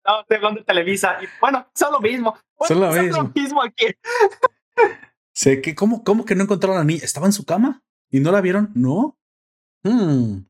no, 0.06 0.22
estoy 0.22 0.38
hablando 0.38 0.60
de 0.60 0.66
Televisa. 0.66 1.18
bueno, 1.42 1.68
son 1.74 1.94
lo 1.94 2.02
mismo. 2.02 2.38
son 2.68 2.82
lo 2.82 2.92
mismo. 2.92 3.18
lo 3.18 3.32
mismo 3.34 3.64
aquí. 3.64 3.86
Sé 5.36 5.62
que, 5.62 5.76
¿cómo, 5.76 6.04
¿Cómo 6.04 6.26
que 6.26 6.34
no 6.34 6.44
encontraron 6.44 6.78
a 6.78 6.80
la 6.80 6.86
niña? 6.86 7.02
¿Estaba 7.04 7.28
en 7.28 7.34
su 7.34 7.46
cama? 7.46 7.84
¿Y 8.10 8.20
no 8.20 8.32
la 8.32 8.42
vieron? 8.42 8.72
No. 8.74 9.20
Hmm. 9.84 10.46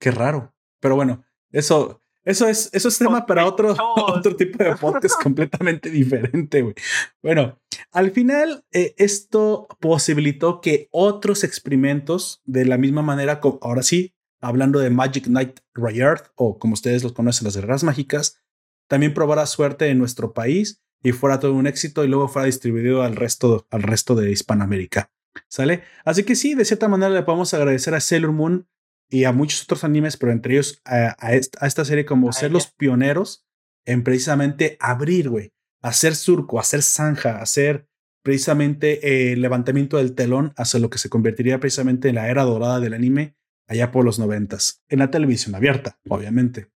Qué 0.00 0.10
raro. 0.10 0.52
Pero 0.80 0.96
bueno, 0.96 1.24
eso, 1.50 2.02
eso 2.24 2.48
es, 2.48 2.70
eso 2.72 2.88
es 2.88 2.98
tema 2.98 3.26
para 3.26 3.46
otro, 3.46 3.76
otro 3.96 4.34
tipo 4.34 4.62
de 4.64 4.74
podcast 4.76 5.22
completamente 5.22 5.90
diferente, 5.90 6.62
güey. 6.62 6.74
Bueno, 7.22 7.60
al 7.92 8.10
final, 8.10 8.64
eh, 8.72 8.94
esto 8.96 9.68
posibilitó 9.80 10.60
que 10.60 10.88
otros 10.90 11.44
experimentos, 11.44 12.40
de 12.44 12.64
la 12.64 12.78
misma 12.78 13.02
manera, 13.02 13.40
ahora 13.60 13.82
sí, 13.82 14.14
hablando 14.40 14.80
de 14.80 14.90
Magic 14.90 15.26
Knight 15.26 15.60
Rayard, 15.74 16.32
o 16.34 16.58
como 16.58 16.74
ustedes 16.74 17.02
los 17.02 17.12
conocen, 17.12 17.44
las 17.44 17.56
guerras 17.56 17.84
mágicas, 17.84 18.40
también 18.88 19.14
probara 19.14 19.46
suerte 19.46 19.88
en 19.88 19.98
nuestro 19.98 20.32
país 20.32 20.81
y 21.02 21.12
fuera 21.12 21.40
todo 21.40 21.54
un 21.54 21.66
éxito 21.66 22.04
y 22.04 22.08
luego 22.08 22.28
fuera 22.28 22.46
distribuido 22.46 23.02
al 23.02 23.16
resto, 23.16 23.66
al 23.70 23.82
resto 23.82 24.14
de 24.14 24.30
Hispanoamérica. 24.30 25.10
¿Sale? 25.48 25.82
Así 26.04 26.24
que 26.24 26.34
sí, 26.34 26.54
de 26.54 26.64
cierta 26.64 26.88
manera 26.88 27.10
le 27.10 27.22
podemos 27.22 27.52
agradecer 27.54 27.94
a 27.94 28.00
Sailor 28.00 28.32
Moon 28.32 28.68
y 29.10 29.24
a 29.24 29.32
muchos 29.32 29.64
otros 29.64 29.84
animes, 29.84 30.16
pero 30.16 30.32
entre 30.32 30.54
ellos 30.54 30.80
a, 30.84 31.32
esta, 31.34 31.84
serie 31.84 32.04
como 32.04 32.32
ser 32.32 32.50
los 32.50 32.66
pioneros 32.68 33.46
en 33.84 34.04
precisamente 34.04 34.76
abrir, 34.80 35.28
güey, 35.28 35.52
hacer 35.82 36.14
surco, 36.14 36.58
hacer 36.58 36.82
zanja, 36.82 37.40
hacer 37.40 37.88
precisamente 38.22 39.32
el 39.32 39.42
levantamiento 39.42 39.98
del 39.98 40.14
telón 40.14 40.52
hacia 40.56 40.80
lo 40.80 40.88
que 40.88 40.98
se 40.98 41.10
convertiría 41.10 41.60
precisamente 41.60 42.08
en 42.08 42.14
la 42.14 42.30
era 42.30 42.44
dorada 42.44 42.80
del 42.80 42.94
anime 42.94 43.36
allá 43.66 43.90
por 43.90 44.04
los 44.04 44.18
noventas, 44.18 44.82
en 44.88 45.00
la 45.00 45.10
televisión 45.10 45.54
abierta, 45.54 45.98
obviamente. 46.08 46.70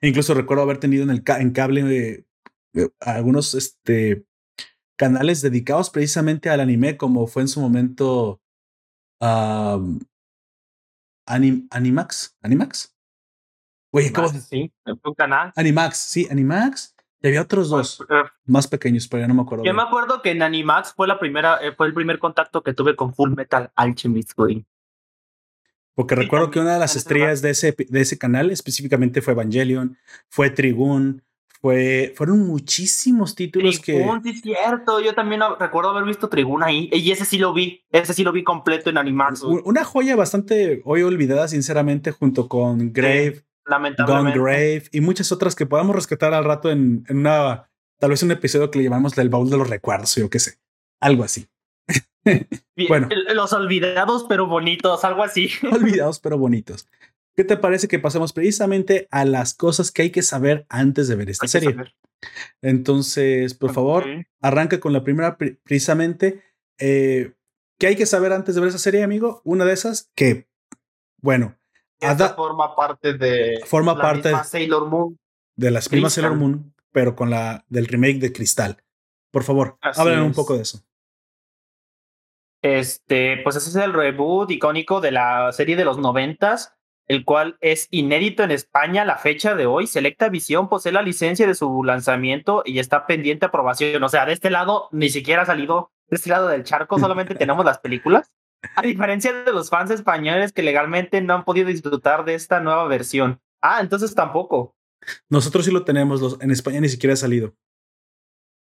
E 0.00 0.08
incluso 0.08 0.34
recuerdo 0.34 0.62
haber 0.62 0.78
tenido 0.78 1.02
en, 1.04 1.10
el 1.10 1.22
en 1.26 1.50
cable 1.50 1.82
eh, 1.94 2.24
algunos 3.00 3.54
este, 3.54 4.24
canales 4.96 5.42
dedicados 5.42 5.90
precisamente 5.90 6.50
al 6.50 6.60
anime, 6.60 6.96
como 6.96 7.26
fue 7.26 7.42
en 7.42 7.48
su 7.48 7.60
momento 7.60 8.40
Animax. 11.26 12.36
¿Animax? 12.42 12.94
Oye, 13.90 14.12
¿cómo? 14.12 14.28
Sí, 14.28 14.72
un 14.84 15.14
canal. 15.14 15.52
Animax, 15.56 15.96
sí, 15.96 16.26
Animax. 16.30 16.94
Y 17.20 17.28
había 17.28 17.42
otros 17.42 17.68
dos 17.68 18.04
eh, 18.08 18.22
más 18.44 18.68
pequeños, 18.68 19.08
pero 19.08 19.22
ya 19.22 19.28
no 19.28 19.34
me 19.34 19.42
acuerdo. 19.42 19.64
Yo 19.64 19.74
me 19.74 19.82
acuerdo 19.82 20.22
que 20.22 20.30
en 20.30 20.42
Animax 20.42 20.94
fue 20.94 21.08
la 21.08 21.18
primera, 21.18 21.58
eh, 21.60 21.72
fue 21.72 21.88
el 21.88 21.94
primer 21.94 22.18
contacto 22.18 22.62
que 22.62 22.74
tuve 22.74 22.94
con 22.94 23.12
Full 23.12 23.34
Metal 23.34 23.72
Alchemist, 23.74 24.34
güey. 24.36 24.64
Porque 25.94 26.14
recuerdo 26.14 26.52
que 26.52 26.60
una 26.60 26.74
de 26.74 26.78
las 26.78 26.94
estrellas 26.94 27.42
de 27.42 27.50
ese, 27.50 27.74
de 27.76 28.00
ese 28.00 28.18
canal 28.18 28.52
específicamente 28.52 29.20
fue 29.20 29.32
Evangelion, 29.32 29.98
fue 30.28 30.50
Trigun, 30.50 31.24
fue, 31.60 32.12
fueron 32.16 32.46
muchísimos 32.46 33.34
títulos 33.34 33.80
que. 33.80 34.06
sí, 34.22 34.32
cierto. 34.40 35.00
Yo 35.00 35.14
también 35.14 35.40
recuerdo 35.58 35.90
haber 35.90 36.04
visto 36.04 36.28
Trigun 36.28 36.62
ahí. 36.62 36.88
Y 36.92 37.10
ese 37.10 37.24
sí 37.24 37.38
lo 37.38 37.52
vi. 37.52 37.84
Ese 37.90 38.14
sí 38.14 38.22
lo 38.22 38.32
vi 38.32 38.44
completo 38.44 38.90
en 38.90 38.98
Animax. 38.98 39.42
Una 39.42 39.84
joya 39.84 40.14
bastante 40.14 40.82
hoy 40.84 41.02
olvidada, 41.02 41.48
sinceramente, 41.48 42.12
junto 42.12 42.48
con 42.48 42.92
Grave, 42.92 43.44
Lamentablemente. 43.68 44.38
Grave 44.38 44.84
y 44.92 45.00
muchas 45.00 45.30
otras 45.32 45.54
que 45.54 45.66
podamos 45.66 45.94
rescatar 45.94 46.32
al 46.34 46.44
rato 46.44 46.70
en, 46.70 47.04
en 47.08 47.18
una. 47.18 47.70
Tal 47.98 48.10
vez 48.10 48.22
un 48.22 48.30
episodio 48.30 48.70
que 48.70 48.78
le 48.78 48.84
llamamos 48.84 49.18
el 49.18 49.28
baúl 49.28 49.50
de 49.50 49.58
los 49.58 49.68
recuerdos, 49.68 50.14
yo 50.14 50.30
qué 50.30 50.38
sé. 50.38 50.58
Algo 51.00 51.24
así. 51.24 51.48
bueno. 52.88 53.08
Los 53.34 53.52
olvidados 53.52 54.26
pero 54.28 54.46
bonitos, 54.46 55.04
algo 55.04 55.22
así. 55.22 55.50
olvidados 55.70 56.20
pero 56.20 56.38
bonitos. 56.38 56.88
¿Qué 57.38 57.44
te 57.44 57.56
parece 57.56 57.86
que 57.86 58.00
pasemos 58.00 58.32
precisamente 58.32 59.06
a 59.12 59.24
las 59.24 59.54
cosas 59.54 59.92
que 59.92 60.02
hay 60.02 60.10
que 60.10 60.22
saber 60.22 60.66
antes 60.68 61.06
de 61.06 61.14
ver 61.14 61.30
esta 61.30 61.46
serie? 61.46 61.76
Entonces, 62.62 63.54
por 63.54 63.72
favor, 63.72 64.06
arranca 64.40 64.80
con 64.80 64.92
la 64.92 65.04
primera 65.04 65.36
precisamente. 65.36 66.42
Eh, 66.80 67.34
¿Qué 67.78 67.86
hay 67.86 67.94
que 67.94 68.06
saber 68.06 68.32
antes 68.32 68.56
de 68.56 68.60
ver 68.60 68.70
esa 68.70 68.78
serie, 68.78 69.04
amigo? 69.04 69.40
Una 69.44 69.64
de 69.64 69.72
esas 69.72 70.10
que, 70.16 70.48
bueno, 71.18 71.56
Esta 72.00 72.34
forma 72.34 72.74
parte 72.74 73.14
de 73.14 73.60
forma 73.66 73.96
parte 73.96 74.32
Sailor 74.42 74.88
Moon. 74.88 75.16
de 75.54 75.70
las 75.70 75.92
mismas 75.92 76.14
Sailor 76.14 76.34
Moon, 76.34 76.74
pero 76.90 77.14
con 77.14 77.30
la 77.30 77.64
del 77.68 77.86
remake 77.86 78.18
de 78.18 78.32
Cristal. 78.32 78.82
Por 79.30 79.44
favor, 79.44 79.78
háblenme 79.80 80.22
un 80.22 80.32
poco 80.32 80.56
de 80.56 80.62
eso. 80.62 80.82
Este, 82.62 83.36
pues 83.44 83.54
ese 83.54 83.70
es 83.70 83.76
el 83.76 83.92
reboot 83.92 84.50
icónico 84.50 85.00
de 85.00 85.12
la 85.12 85.52
serie 85.52 85.76
de 85.76 85.84
los 85.84 85.98
noventas, 85.98 86.74
el 87.08 87.24
cual 87.24 87.56
es 87.60 87.88
inédito 87.90 88.42
en 88.42 88.50
España 88.50 89.02
a 89.02 89.06
la 89.06 89.16
fecha 89.16 89.54
de 89.54 89.66
hoy. 89.66 89.86
Selecta 89.86 90.28
Visión 90.28 90.68
posee 90.68 90.92
la 90.92 91.02
licencia 91.02 91.46
de 91.46 91.54
su 91.54 91.82
lanzamiento 91.82 92.62
y 92.64 92.78
está 92.78 93.06
pendiente 93.06 93.40
de 93.40 93.48
aprobación. 93.48 94.02
O 94.02 94.08
sea, 94.08 94.26
de 94.26 94.34
este 94.34 94.50
lado 94.50 94.88
ni 94.92 95.08
siquiera 95.08 95.42
ha 95.42 95.46
salido, 95.46 95.90
de 96.08 96.16
este 96.16 96.30
lado 96.30 96.48
del 96.48 96.64
charco 96.64 96.98
solamente 97.00 97.34
tenemos 97.34 97.64
las 97.64 97.78
películas. 97.78 98.32
A 98.74 98.82
diferencia 98.82 99.32
de 99.32 99.52
los 99.52 99.70
fans 99.70 99.90
españoles 99.90 100.52
que 100.52 100.62
legalmente 100.62 101.20
no 101.20 101.34
han 101.34 101.44
podido 101.44 101.68
disfrutar 101.68 102.24
de 102.24 102.34
esta 102.34 102.60
nueva 102.60 102.86
versión. 102.88 103.40
Ah, 103.62 103.78
entonces 103.80 104.14
tampoco. 104.14 104.76
Nosotros 105.30 105.64
sí 105.64 105.70
lo 105.70 105.84
tenemos, 105.84 106.20
los, 106.20 106.40
en 106.40 106.50
España 106.50 106.80
ni 106.80 106.88
siquiera 106.88 107.14
ha 107.14 107.16
salido. 107.16 107.54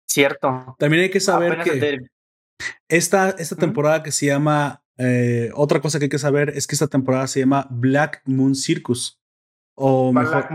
Cierto. 0.07 0.75
También 0.77 1.03
hay 1.03 1.09
que 1.09 1.19
saber 1.19 1.63
que 1.63 1.99
esta, 2.89 3.31
esta 3.31 3.55
temporada 3.55 4.03
que 4.03 4.11
se 4.11 4.27
llama, 4.27 4.83
eh, 4.97 5.51
otra 5.53 5.81
cosa 5.81 5.99
que 5.99 6.05
hay 6.05 6.09
que 6.09 6.19
saber 6.19 6.49
es 6.49 6.67
que 6.67 6.75
esta 6.75 6.87
temporada 6.87 7.27
se 7.27 7.41
llama 7.41 7.67
Black 7.69 8.21
Moon 8.25 8.55
Circus. 8.55 9.21
O 9.75 10.13
mejor, 10.13 10.47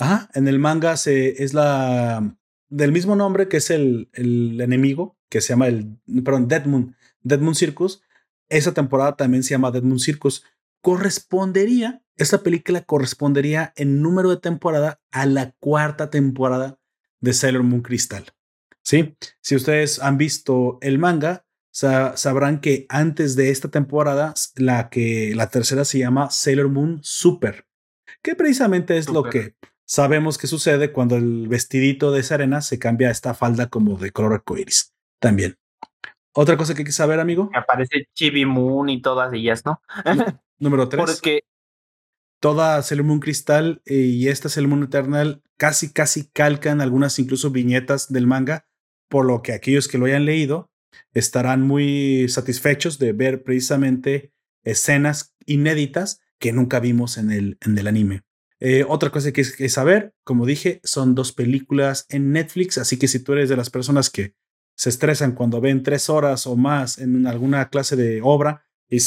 Ajá, 0.00 0.30
en 0.32 0.48
el 0.48 0.58
manga 0.58 0.96
se, 0.96 1.42
es 1.42 1.52
la 1.52 2.36
del 2.68 2.90
mismo 2.90 3.14
nombre 3.14 3.48
que 3.48 3.58
es 3.58 3.70
el, 3.70 4.08
el 4.14 4.60
enemigo, 4.60 5.18
que 5.28 5.42
se 5.42 5.48
llama 5.48 5.68
el, 5.68 5.98
perdón, 6.24 6.48
Dead 6.48 6.64
Moon, 6.64 6.96
Dead 7.22 7.40
Moon 7.40 7.54
Circus. 7.54 8.02
Esa 8.48 8.72
temporada 8.72 9.16
también 9.16 9.42
se 9.42 9.50
llama 9.50 9.70
Dead 9.70 9.82
Moon 9.82 9.98
Circus. 9.98 10.44
Correspondería, 10.80 12.02
esta 12.16 12.42
película 12.42 12.80
correspondería 12.82 13.72
en 13.76 14.00
número 14.00 14.30
de 14.30 14.38
temporada 14.38 15.00
a 15.10 15.26
la 15.26 15.52
cuarta 15.58 16.08
temporada 16.10 16.78
de 17.20 17.32
Sailor 17.34 17.62
Moon 17.62 17.82
Crystal. 17.82 18.24
¿sí? 18.82 19.16
Si 19.40 19.56
ustedes 19.56 20.00
han 20.00 20.16
visto 20.16 20.78
el 20.80 20.98
manga, 20.98 21.45
sabrán 21.76 22.60
que 22.60 22.86
antes 22.88 23.36
de 23.36 23.50
esta 23.50 23.68
temporada, 23.68 24.32
la, 24.56 24.88
que, 24.88 25.34
la 25.34 25.50
tercera 25.50 25.84
se 25.84 25.98
llama 25.98 26.30
Sailor 26.30 26.70
Moon 26.70 27.00
Super, 27.02 27.66
que 28.22 28.34
precisamente 28.34 28.96
es 28.96 29.10
lo 29.10 29.24
que 29.24 29.54
sabemos 29.84 30.38
que 30.38 30.46
sucede 30.46 30.90
cuando 30.90 31.16
el 31.16 31.48
vestidito 31.48 32.12
de 32.12 32.22
Serena 32.22 32.62
se 32.62 32.78
cambia 32.78 33.08
a 33.08 33.10
esta 33.10 33.34
falda 33.34 33.68
como 33.68 33.98
de 33.98 34.10
color 34.10 34.32
arcoíris. 34.32 34.94
También. 35.20 35.56
Otra 36.34 36.56
cosa 36.56 36.74
que 36.74 36.80
hay 36.80 36.86
que 36.86 36.92
saber, 36.92 37.20
amigo. 37.20 37.50
Aparece 37.54 38.08
Chibi 38.14 38.46
Moon 38.46 38.88
y 38.88 39.02
todas 39.02 39.32
ellas, 39.34 39.62
¿no? 39.64 39.80
Número 40.58 40.88
tres. 40.88 41.04
Porque 41.04 41.42
toda 42.40 42.82
Sailor 42.82 43.06
Moon 43.06 43.20
Cristal 43.20 43.82
y 43.84 44.28
esta 44.28 44.48
Sailor 44.48 44.70
Moon 44.70 44.84
Eternal 44.84 45.42
casi, 45.58 45.92
casi 45.92 46.28
calcan 46.30 46.80
algunas 46.80 47.18
incluso 47.18 47.50
viñetas 47.50 48.10
del 48.10 48.26
manga 48.26 48.66
por 49.08 49.26
lo 49.26 49.42
que 49.42 49.52
aquellos 49.52 49.88
que 49.88 49.98
lo 49.98 50.06
hayan 50.06 50.24
leído 50.24 50.70
estarán 51.14 51.62
muy 51.62 52.28
satisfechos 52.28 52.98
de 52.98 53.12
ver 53.12 53.42
precisamente 53.42 54.32
escenas 54.64 55.34
inéditas 55.46 56.20
que 56.38 56.52
nunca 56.52 56.80
vimos 56.80 57.18
en 57.18 57.30
el, 57.30 57.58
en 57.60 57.78
el 57.78 57.86
anime. 57.86 58.22
Eh, 58.58 58.84
otra 58.88 59.10
cosa 59.10 59.32
que 59.32 59.42
hay 59.42 59.52
que 59.56 59.68
saber, 59.68 60.14
como 60.24 60.46
dije, 60.46 60.80
son 60.82 61.14
dos 61.14 61.32
películas 61.32 62.06
en 62.08 62.32
Netflix, 62.32 62.78
así 62.78 62.98
que 62.98 63.08
si 63.08 63.20
tú 63.20 63.32
eres 63.32 63.48
de 63.48 63.56
las 63.56 63.70
personas 63.70 64.10
que 64.10 64.34
se 64.74 64.88
estresan 64.88 65.32
cuando 65.32 65.60
ven 65.60 65.82
tres 65.82 66.08
horas 66.08 66.46
o 66.46 66.56
más 66.56 66.98
en 66.98 67.26
alguna 67.26 67.68
clase 67.68 67.96
de 67.96 68.20
obra 68.22 68.64
y 68.88 68.98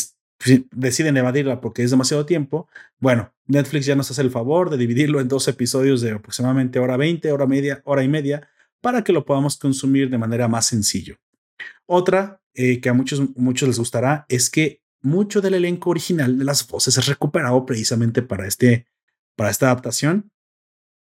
deciden 0.72 1.18
evadirla 1.18 1.62
porque 1.62 1.84
es 1.84 1.92
demasiado 1.92 2.26
tiempo, 2.26 2.68
bueno, 3.00 3.34
Netflix 3.46 3.86
ya 3.86 3.96
nos 3.96 4.10
hace 4.10 4.22
el 4.22 4.32
favor 4.32 4.70
de 4.70 4.78
dividirlo 4.78 5.20
en 5.20 5.28
dos 5.28 5.48
episodios 5.48 6.02
de 6.02 6.12
aproximadamente 6.12 6.80
hora 6.80 6.98
20, 6.98 7.32
hora 7.32 7.46
media, 7.46 7.82
hora 7.86 8.04
y 8.04 8.08
media, 8.08 8.48
para 8.82 9.04
que 9.04 9.14
lo 9.14 9.26
podamos 9.26 9.58
consumir 9.58 10.10
de 10.10 10.18
manera 10.18 10.48
más 10.48 10.68
sencillo. 10.68 11.18
Otra 11.86 12.41
eh, 12.53 12.82
que 12.82 12.89
a 12.89 12.93
muchos, 12.93 13.36
muchos 13.36 13.68
les 13.68 13.80
gustará 13.80 14.26
es 14.30 14.49
que 14.49 14.82
mucho 15.01 15.41
del 15.41 15.53
elenco 15.53 15.89
original 15.89 16.38
de 16.38 16.45
las 16.45 16.68
voces 16.68 16.97
es 16.97 17.05
recuperado 17.07 17.66
precisamente 17.66 18.22
para, 18.22 18.47
este, 18.47 18.86
para 19.36 19.49
esta 19.49 19.68
adaptación. 19.68 20.32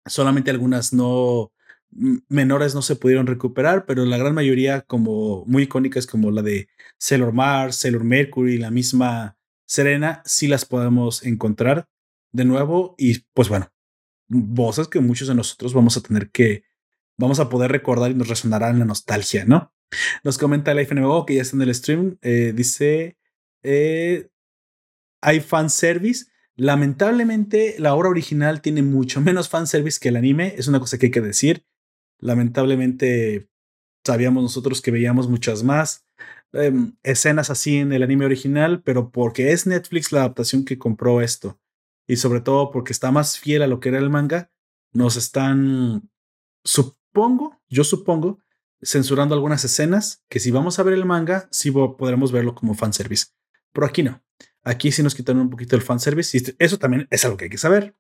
Solamente 0.05 0.51
algunas 0.51 0.93
no 0.93 1.51
menores 1.89 2.75
no 2.75 2.81
se 2.81 2.95
pudieron 2.95 3.27
recuperar, 3.27 3.85
pero 3.85 4.05
la 4.05 4.17
gran 4.17 4.33
mayoría 4.33 4.81
como 4.81 5.45
muy 5.45 5.63
icónicas 5.63 6.05
como 6.05 6.31
la 6.31 6.41
de 6.41 6.67
Sailor 6.97 7.33
Mars, 7.33 7.77
Sailor 7.77 8.03
Mercury, 8.03 8.57
la 8.57 8.71
misma 8.71 9.37
Serena, 9.65 10.21
sí 10.25 10.47
las 10.47 10.65
podemos 10.65 11.25
encontrar 11.25 11.87
de 12.31 12.45
nuevo 12.45 12.95
y 12.97 13.19
pues 13.33 13.49
bueno, 13.49 13.71
voces 14.27 14.87
que 14.87 14.99
muchos 14.99 15.27
de 15.27 15.35
nosotros 15.35 15.73
vamos 15.73 15.97
a 15.97 16.01
tener 16.01 16.29
que 16.29 16.63
vamos 17.17 17.39
a 17.39 17.49
poder 17.49 17.71
recordar 17.71 18.11
y 18.11 18.15
nos 18.15 18.27
resonará 18.27 18.69
en 18.69 18.79
la 18.79 18.85
nostalgia, 18.85 19.45
¿no? 19.45 19.73
Nos 20.23 20.37
comenta 20.37 20.71
el 20.71 20.79
FNMO 20.79 21.25
que 21.25 21.35
ya 21.35 21.41
está 21.41 21.55
en 21.55 21.61
el 21.61 21.75
stream. 21.75 22.17
Eh, 22.21 22.53
dice: 22.55 23.17
eh, 23.63 24.29
Hay 25.21 25.39
fanservice. 25.39 26.25
Lamentablemente, 26.55 27.75
la 27.77 27.93
obra 27.93 28.09
original 28.09 28.61
tiene 28.61 28.81
mucho 28.81 29.21
menos 29.21 29.49
fanservice 29.49 29.99
que 29.99 30.09
el 30.09 30.17
anime. 30.17 30.55
Es 30.57 30.67
una 30.67 30.79
cosa 30.79 30.97
que 30.97 31.07
hay 31.07 31.11
que 31.11 31.21
decir. 31.21 31.65
Lamentablemente, 32.19 33.47
sabíamos 34.05 34.41
nosotros 34.41 34.81
que 34.81 34.91
veíamos 34.91 35.27
muchas 35.27 35.63
más 35.63 36.05
em, 36.53 36.95
escenas 37.03 37.49
así 37.49 37.77
en 37.77 37.91
el 37.91 38.03
anime 38.03 38.25
original, 38.25 38.81
pero 38.81 39.11
porque 39.11 39.51
es 39.51 39.67
Netflix 39.67 40.11
la 40.11 40.21
adaptación 40.21 40.65
que 40.65 40.79
compró 40.79 41.21
esto. 41.21 41.59
Y 42.07 42.15
sobre 42.15 42.41
todo 42.41 42.71
porque 42.71 42.93
está 42.93 43.11
más 43.11 43.37
fiel 43.37 43.61
a 43.61 43.67
lo 43.67 43.79
que 43.79 43.89
era 43.89 43.99
el 43.99 44.09
manga, 44.09 44.49
nos 44.93 45.17
están 45.17 46.09
supongo, 46.63 47.59
yo 47.69 47.83
supongo, 47.83 48.39
censurando 48.81 49.35
algunas 49.35 49.63
escenas 49.63 50.23
que 50.29 50.39
si 50.39 50.51
vamos 50.51 50.79
a 50.79 50.83
ver 50.83 50.93
el 50.93 51.05
manga, 51.05 51.47
sí 51.51 51.71
podremos 51.71 52.31
verlo 52.31 52.55
como 52.55 52.75
fanservice. 52.75 53.27
Pero 53.73 53.87
aquí 53.87 54.03
no. 54.03 54.23
Aquí 54.63 54.91
sí 54.91 55.01
nos 55.03 55.15
quitaron 55.15 55.43
un 55.43 55.49
poquito 55.49 55.75
el 55.75 55.81
fanservice 55.81 56.37
y 56.37 56.55
eso 56.59 56.77
también 56.77 57.07
es 57.09 57.23
algo 57.25 57.37
que 57.37 57.45
hay 57.45 57.49
que 57.49 57.57
saber. 57.57 57.95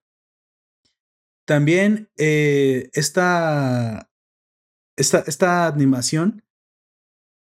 También 1.45 2.09
eh, 2.17 2.89
esta, 2.93 4.09
esta, 4.97 5.19
esta 5.19 5.67
animación 5.67 6.43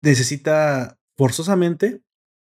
necesita 0.02 1.00
forzosamente 1.16 2.02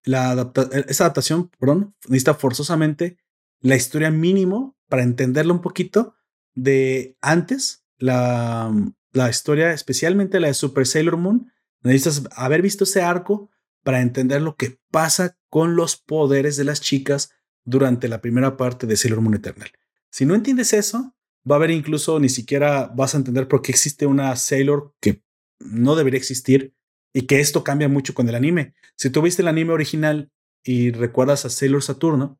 la 0.04 0.52
esa 0.86 1.04
adaptación, 1.04 1.50
perdón, 1.58 1.94
necesita 2.06 2.34
forzosamente 2.34 3.18
la 3.60 3.76
historia 3.76 4.10
mínimo 4.10 4.76
para 4.88 5.02
entenderlo 5.02 5.54
un 5.54 5.62
poquito 5.62 6.14
de 6.54 7.16
antes, 7.20 7.84
la, 7.98 8.72
la 9.12 9.28
historia, 9.28 9.72
especialmente 9.72 10.40
la 10.40 10.48
de 10.48 10.54
Super 10.54 10.86
Sailor 10.86 11.16
Moon, 11.16 11.52
necesitas 11.82 12.24
haber 12.36 12.62
visto 12.62 12.84
ese 12.84 13.02
arco 13.02 13.50
para 13.82 14.00
entender 14.00 14.42
lo 14.42 14.56
que 14.56 14.78
pasa 14.90 15.36
con 15.48 15.76
los 15.76 15.96
poderes 15.96 16.56
de 16.56 16.64
las 16.64 16.80
chicas 16.80 17.30
durante 17.64 18.08
la 18.08 18.20
primera 18.20 18.56
parte 18.56 18.86
de 18.86 18.96
Sailor 18.96 19.20
Moon 19.20 19.34
Eternal. 19.34 19.70
Si 20.10 20.26
no 20.26 20.34
entiendes 20.34 20.72
eso, 20.72 21.14
va 21.48 21.56
a 21.56 21.58
haber 21.58 21.70
incluso 21.70 22.18
ni 22.20 22.28
siquiera 22.28 22.86
vas 22.94 23.14
a 23.14 23.18
entender 23.18 23.48
por 23.48 23.62
qué 23.62 23.72
existe 23.72 24.06
una 24.06 24.34
Sailor 24.36 24.94
que 25.00 25.22
no 25.58 25.96
debería 25.96 26.18
existir 26.18 26.74
y 27.12 27.22
que 27.22 27.40
esto 27.40 27.64
cambia 27.64 27.88
mucho 27.88 28.14
con 28.14 28.28
el 28.28 28.34
anime. 28.34 28.74
Si 28.96 29.10
tú 29.10 29.22
viste 29.22 29.42
el 29.42 29.48
anime 29.48 29.72
original 29.72 30.30
y 30.64 30.92
recuerdas 30.92 31.44
a 31.44 31.50
Sailor 31.50 31.82
Saturno, 31.82 32.38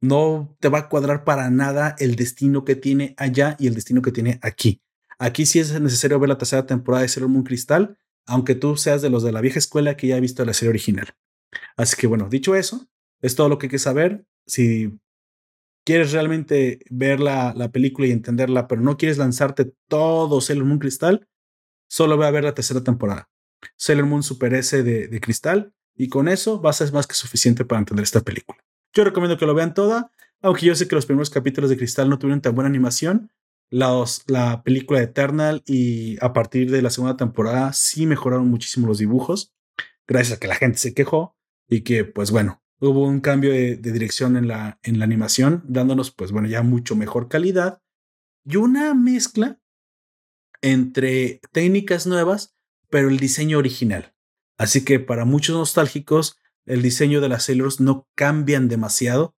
no 0.00 0.56
te 0.60 0.68
va 0.68 0.78
a 0.78 0.88
cuadrar 0.88 1.24
para 1.24 1.50
nada 1.50 1.96
el 1.98 2.16
destino 2.16 2.64
que 2.64 2.76
tiene 2.76 3.14
allá 3.18 3.56
y 3.58 3.66
el 3.66 3.74
destino 3.74 4.02
que 4.02 4.12
tiene 4.12 4.38
aquí. 4.42 4.82
Aquí 5.18 5.46
sí 5.46 5.58
es 5.58 5.78
necesario 5.80 6.18
ver 6.18 6.28
la 6.28 6.38
tercera 6.38 6.66
temporada 6.66 7.02
de 7.02 7.08
Sailor 7.08 7.30
Moon 7.30 7.44
Crystal, 7.44 7.98
aunque 8.26 8.54
tú 8.54 8.76
seas 8.76 9.02
de 9.02 9.10
los 9.10 9.22
de 9.22 9.32
la 9.32 9.40
vieja 9.40 9.58
escuela 9.58 9.96
que 9.96 10.08
ya 10.08 10.16
ha 10.16 10.20
visto 10.20 10.44
la 10.44 10.52
serie 10.52 10.70
original. 10.70 11.14
Así 11.76 11.96
que 11.96 12.06
bueno, 12.06 12.28
dicho 12.28 12.54
eso, 12.54 12.88
es 13.22 13.34
todo 13.34 13.48
lo 13.48 13.58
que 13.58 13.66
hay 13.66 13.70
que 13.70 13.78
saber. 13.78 14.26
Si 14.46 14.98
quieres 15.84 16.12
realmente 16.12 16.80
ver 16.90 17.20
la, 17.20 17.54
la 17.56 17.70
película 17.70 18.08
y 18.08 18.10
entenderla, 18.10 18.68
pero 18.68 18.82
no 18.82 18.96
quieres 18.96 19.18
lanzarte 19.18 19.72
todo 19.88 20.40
Sailor 20.40 20.64
Moon 20.64 20.78
Crystal, 20.78 21.28
solo 21.88 22.18
ve 22.18 22.26
a 22.26 22.30
ver 22.30 22.44
la 22.44 22.54
tercera 22.54 22.82
temporada. 22.82 23.30
Sailor 23.76 24.06
Moon 24.06 24.22
Super 24.22 24.54
S 24.54 24.82
de, 24.82 25.08
de 25.08 25.20
Cristal, 25.20 25.72
y 25.96 26.08
con 26.08 26.28
eso 26.28 26.60
vas 26.60 26.80
a 26.80 26.86
ser 26.86 26.94
más 26.94 27.06
que 27.06 27.14
suficiente 27.14 27.64
para 27.64 27.78
entender 27.78 28.02
esta 28.02 28.20
película. 28.20 28.58
Yo 28.92 29.04
recomiendo 29.04 29.38
que 29.38 29.46
lo 29.46 29.54
vean 29.54 29.74
toda, 29.74 30.10
aunque 30.42 30.66
yo 30.66 30.74
sé 30.74 30.86
que 30.86 30.94
los 30.94 31.06
primeros 31.06 31.30
capítulos 31.30 31.70
de 31.70 31.76
Cristal 31.76 32.10
no 32.10 32.18
tuvieron 32.18 32.42
tan 32.42 32.54
buena 32.54 32.68
animación, 32.68 33.30
la 33.70 34.62
película 34.64 35.02
Eternal 35.02 35.62
y 35.66 36.16
a 36.24 36.32
partir 36.32 36.70
de 36.70 36.82
la 36.82 36.90
segunda 36.90 37.16
temporada 37.16 37.72
sí 37.72 38.06
mejoraron 38.06 38.48
muchísimo 38.48 38.86
los 38.86 38.98
dibujos, 38.98 39.54
gracias 40.06 40.36
a 40.36 40.40
que 40.40 40.48
la 40.48 40.54
gente 40.54 40.78
se 40.78 40.94
quejó 40.94 41.36
y 41.68 41.82
que 41.82 42.04
pues 42.04 42.30
bueno, 42.30 42.62
hubo 42.80 43.06
un 43.06 43.20
cambio 43.20 43.50
de, 43.52 43.76
dirección 43.76 44.36
en 44.36 44.48
la, 44.48 44.78
en 44.82 44.98
la 44.98 45.04
animación, 45.04 45.64
dándonos 45.66 46.10
pues 46.10 46.32
bueno 46.32 46.48
ya 46.48 46.62
mucho 46.62 46.96
mejor 46.96 47.28
calidad 47.28 47.82
y 48.44 48.56
una 48.56 48.94
mezcla 48.94 49.60
entre 50.62 51.40
técnicas 51.52 52.06
nuevas, 52.06 52.56
pero 52.88 53.08
el 53.08 53.18
diseño 53.18 53.58
original. 53.58 54.14
Así 54.58 54.84
que 54.84 55.00
para 55.00 55.24
muchos 55.24 55.56
nostálgicos, 55.56 56.38
el 56.64 56.82
diseño 56.82 57.20
de 57.20 57.28
las 57.28 57.44
Sailors 57.44 57.80
no 57.80 58.08
cambian 58.14 58.68
demasiado, 58.68 59.35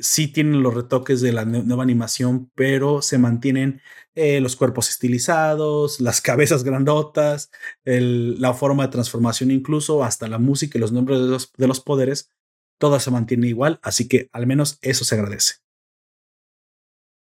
sí 0.00 0.28
tienen 0.28 0.62
los 0.62 0.74
retoques 0.74 1.20
de 1.20 1.32
la 1.32 1.44
nueva 1.44 1.82
animación, 1.82 2.50
pero 2.54 3.02
se 3.02 3.18
mantienen 3.18 3.80
eh, 4.14 4.40
los 4.40 4.56
cuerpos 4.56 4.88
estilizados, 4.88 6.00
las 6.00 6.20
cabezas 6.22 6.64
grandotas, 6.64 7.50
la 7.84 8.54
forma 8.54 8.84
de 8.86 8.92
transformación 8.92 9.50
incluso, 9.50 10.02
hasta 10.02 10.28
la 10.28 10.38
música 10.38 10.78
y 10.78 10.80
los 10.80 10.92
nombres 10.92 11.20
de 11.20 11.26
los, 11.26 11.52
de 11.56 11.68
los 11.68 11.80
poderes, 11.80 12.30
todo 12.78 12.98
se 12.98 13.10
mantiene 13.10 13.46
igual, 13.46 13.78
así 13.82 14.08
que 14.08 14.28
al 14.32 14.46
menos 14.46 14.78
eso 14.80 15.04
se 15.04 15.14
agradece. 15.14 15.56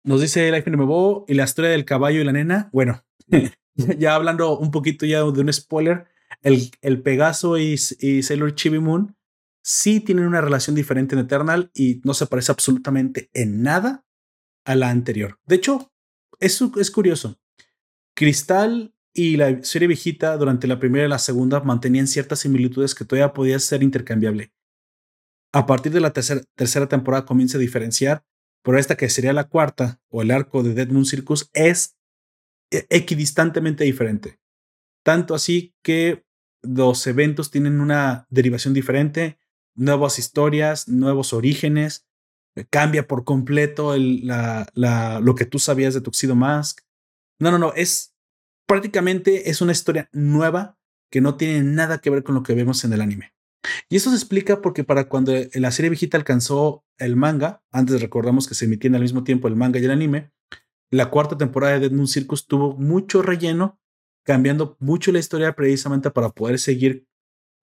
Nos 0.03 0.19
dice 0.19 0.51
Life 0.51 0.69
Mebo 0.69 1.25
y 1.27 1.35
la 1.35 1.45
historia 1.45 1.71
del 1.71 1.85
caballo 1.85 2.19
y 2.19 2.23
la 2.25 2.33
nena. 2.33 2.69
Bueno, 2.73 3.05
ya 3.75 4.15
hablando 4.15 4.57
un 4.57 4.71
poquito 4.71 5.05
ya 5.05 5.19
de 5.19 5.41
un 5.41 5.53
spoiler, 5.53 6.07
el, 6.41 6.71
el 6.81 7.01
Pegaso 7.01 7.57
y, 7.57 7.79
y 7.99 8.23
Sailor 8.23 8.55
Chibi 8.55 8.79
Moon 8.79 9.15
sí 9.63 10.01
tienen 10.01 10.25
una 10.25 10.41
relación 10.41 10.75
diferente 10.75 11.15
en 11.15 11.21
Eternal 11.21 11.71
y 11.73 12.01
no 12.03 12.13
se 12.13 12.27
parece 12.27 12.51
absolutamente 12.51 13.29
en 13.33 13.63
nada 13.63 14.05
a 14.65 14.75
la 14.75 14.89
anterior. 14.89 15.39
De 15.45 15.55
hecho, 15.55 15.91
eso 16.39 16.71
es 16.77 16.91
curioso. 16.91 17.39
Cristal 18.15 18.93
y 19.13 19.37
la 19.37 19.63
serie 19.63 19.87
viejita 19.87 20.35
durante 20.37 20.67
la 20.67 20.79
primera 20.79 21.05
y 21.05 21.09
la 21.09 21.19
segunda 21.19 21.61
mantenían 21.61 22.07
ciertas 22.07 22.39
similitudes 22.39 22.93
que 22.93 23.05
todavía 23.05 23.33
podía 23.33 23.57
ser 23.59 23.83
intercambiable. 23.83 24.53
A 25.53 25.65
partir 25.65 25.91
de 25.91 26.01
la 26.01 26.11
tercera 26.11 26.89
temporada 26.89 27.25
comienza 27.25 27.57
a 27.57 27.61
diferenciar, 27.61 28.25
pero 28.63 28.77
esta 28.77 28.97
que 28.97 29.09
sería 29.09 29.33
la 29.33 29.49
cuarta 29.49 30.01
o 30.09 30.21
el 30.21 30.31
arco 30.31 30.63
de 30.63 30.73
Dead 30.73 30.87
Moon 30.89 31.05
Circus 31.05 31.49
es 31.53 31.95
e-, 32.71 32.87
equidistantemente 32.89 33.83
diferente. 33.83 34.39
Tanto 35.03 35.35
así 35.35 35.75
que 35.83 36.25
los 36.63 37.05
eventos 37.07 37.51
tienen 37.51 37.81
una 37.81 38.25
derivación 38.29 38.73
diferente, 38.73 39.37
nuevas 39.75 40.19
historias, 40.19 40.87
nuevos 40.87 41.33
orígenes, 41.33 42.07
cambia 42.69 43.07
por 43.07 43.23
completo 43.23 43.95
lo 43.97 45.35
que 45.35 45.45
tú 45.45 45.59
sabías 45.59 45.93
de 45.93 46.01
Tuxedo 46.01 46.35
Mask. 46.35 46.81
No, 47.39 47.51
no, 47.51 47.57
no, 47.57 47.73
es 47.73 48.13
prácticamente 48.67 49.49
es 49.49 49.61
una 49.61 49.71
historia 49.71 50.09
nueva 50.13 50.77
que 51.11 51.21
no 51.21 51.35
tiene 51.35 51.63
nada 51.63 51.99
que 51.99 52.09
ver 52.09 52.23
con 52.23 52.35
lo 52.35 52.43
que 52.43 52.55
vemos 52.55 52.83
en 52.83 52.93
el 52.93 53.01
anime. 53.01 53.33
Y 53.89 53.95
eso 53.95 54.09
se 54.09 54.15
explica 54.15 54.61
porque 54.61 54.83
para 54.83 55.07
cuando 55.07 55.33
la 55.53 55.71
serie 55.71 55.89
viejita 55.89 56.17
alcanzó 56.17 56.83
el 56.97 57.15
manga, 57.15 57.63
antes 57.71 58.01
recordamos 58.01 58.47
que 58.47 58.55
se 58.55 58.65
emitían 58.65 58.95
al 58.95 59.01
mismo 59.01 59.23
tiempo 59.23 59.47
el 59.47 59.55
manga 59.55 59.79
y 59.79 59.85
el 59.85 59.91
anime, 59.91 60.31
la 60.91 61.09
cuarta 61.09 61.37
temporada 61.37 61.73
de 61.73 61.79
Dead 61.81 61.91
Moon 61.91 62.07
Circus 62.07 62.47
tuvo 62.47 62.75
mucho 62.75 63.21
relleno, 63.21 63.79
cambiando 64.23 64.77
mucho 64.79 65.11
la 65.11 65.19
historia 65.19 65.53
precisamente 65.53 66.11
para 66.11 66.29
poder 66.29 66.59
seguir 66.59 67.07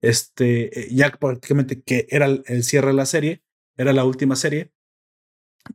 este, 0.01 0.79
eh, 0.79 0.87
ya 0.91 1.11
prácticamente 1.11 1.81
que 1.81 2.07
era 2.09 2.25
el 2.25 2.63
cierre 2.63 2.87
de 2.87 2.93
la 2.93 3.05
serie, 3.05 3.43
era 3.77 3.93
la 3.93 4.05
última 4.05 4.35
serie, 4.35 4.71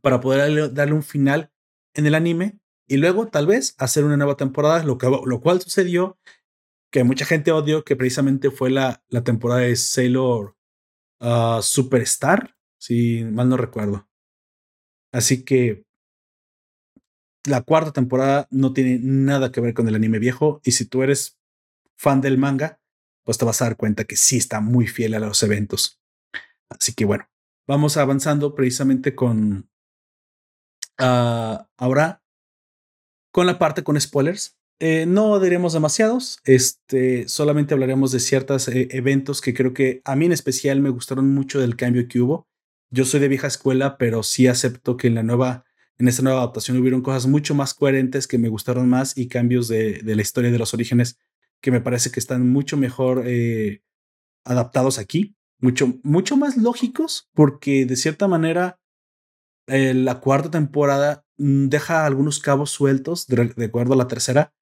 para 0.01 0.19
poder 0.19 0.73
darle, 0.73 0.93
un 0.93 1.03
final 1.03 1.51
en 1.93 2.05
el 2.05 2.15
anime 2.15 2.59
y 2.87 2.97
luego 2.97 3.27
tal 3.27 3.47
vez 3.47 3.75
hacer 3.77 4.03
una 4.03 4.17
nueva 4.17 4.37
temporada, 4.37 4.83
lo, 4.83 4.97
que, 4.97 5.07
lo 5.07 5.41
cual 5.41 5.61
sucedió 5.61 6.17
que 6.91 7.03
mucha 7.03 7.25
gente 7.25 7.51
odió, 7.51 7.83
que 7.83 7.95
precisamente 7.95 8.49
fue 8.49 8.69
la, 8.69 9.03
la 9.09 9.23
temporada 9.23 9.61
de 9.61 9.75
Sailor 9.75 10.55
uh, 11.19 11.61
Superstar, 11.61 12.55
si 12.79 13.23
mal 13.25 13.49
no 13.49 13.57
recuerdo. 13.57 14.07
Así 15.11 15.43
que 15.43 15.85
la 17.45 17.61
cuarta 17.61 17.91
temporada 17.91 18.47
no 18.51 18.73
tiene 18.73 18.99
nada 19.01 19.51
que 19.51 19.61
ver 19.61 19.73
con 19.73 19.87
el 19.87 19.95
anime 19.95 20.19
viejo 20.19 20.61
y 20.63 20.71
si 20.71 20.85
tú 20.85 21.03
eres 21.03 21.37
fan 21.97 22.21
del 22.21 22.37
manga, 22.37 22.79
pues 23.27 23.37
te 23.37 23.43
vas 23.43 23.61
a 23.61 23.65
dar 23.65 23.75
cuenta 23.75 24.05
que 24.05 24.15
sí 24.15 24.37
está 24.37 24.61
muy 24.61 24.87
fiel 24.87 25.13
a 25.13 25.19
los 25.19 25.43
eventos. 25.43 25.99
Así 26.69 26.93
que 26.93 27.03
bueno, 27.03 27.29
vamos 27.67 27.97
avanzando 27.97 28.55
precisamente 28.55 29.15
con 29.15 29.69
uh, 30.97 31.57
ahora 31.75 32.23
con 33.33 33.45
la 33.45 33.59
parte 33.59 33.83
con 33.83 33.99
spoilers. 33.99 34.57
Eh, 34.79 35.05
no 35.07 35.41
diremos 35.41 35.73
demasiados, 35.73 36.39
este, 36.45 37.27
solamente 37.27 37.73
hablaremos 37.73 38.13
de 38.13 38.21
ciertos 38.21 38.69
eh, 38.69 38.87
eventos 38.91 39.41
que 39.41 39.53
creo 39.53 39.73
que 39.73 40.01
a 40.05 40.15
mí 40.15 40.27
en 40.27 40.31
especial 40.31 40.79
me 40.79 40.89
gustaron 40.89 41.33
mucho 41.33 41.59
del 41.59 41.75
cambio 41.75 42.07
que 42.07 42.21
hubo. 42.21 42.47
Yo 42.91 43.03
soy 43.03 43.19
de 43.19 43.27
vieja 43.27 43.47
escuela, 43.47 43.97
pero 43.97 44.23
sí 44.23 44.47
acepto 44.47 44.95
que 44.95 45.07
en 45.07 45.15
la 45.15 45.23
nueva, 45.23 45.65
en 45.97 46.07
esta 46.07 46.21
nueva 46.21 46.39
adaptación 46.39 46.77
hubieron 46.77 47.01
cosas 47.01 47.27
mucho 47.27 47.55
más 47.55 47.73
coherentes 47.73 48.25
que 48.25 48.37
me 48.37 48.47
gustaron 48.47 48.87
más 48.87 49.17
y 49.17 49.27
cambios 49.27 49.67
de, 49.67 49.99
de 50.01 50.15
la 50.15 50.21
historia 50.21 50.49
de 50.49 50.59
los 50.59 50.73
orígenes 50.73 51.19
que 51.61 51.71
me 51.71 51.81
parece 51.81 52.11
que 52.11 52.19
están 52.19 52.49
mucho 52.49 52.77
mejor 52.77 53.23
eh, 53.25 53.81
adaptados 54.45 54.99
aquí, 54.99 55.35
mucho, 55.59 55.99
mucho 56.03 56.37
más 56.37 56.57
lógicos, 56.57 57.29
porque 57.33 57.85
de 57.85 57.95
cierta 57.95 58.27
manera 58.27 58.79
la 59.69 60.21
cuarta 60.21 60.49
temporada 60.49 61.25
mm, 61.37 61.67
deja 61.67 62.05
algunos 62.05 62.39
cabos 62.39 62.69
sueltos 62.69 63.27
de 63.27 63.65
acuerdo 63.65 63.93
a 63.93 63.97
la 63.97 64.07
tercera 64.07 64.53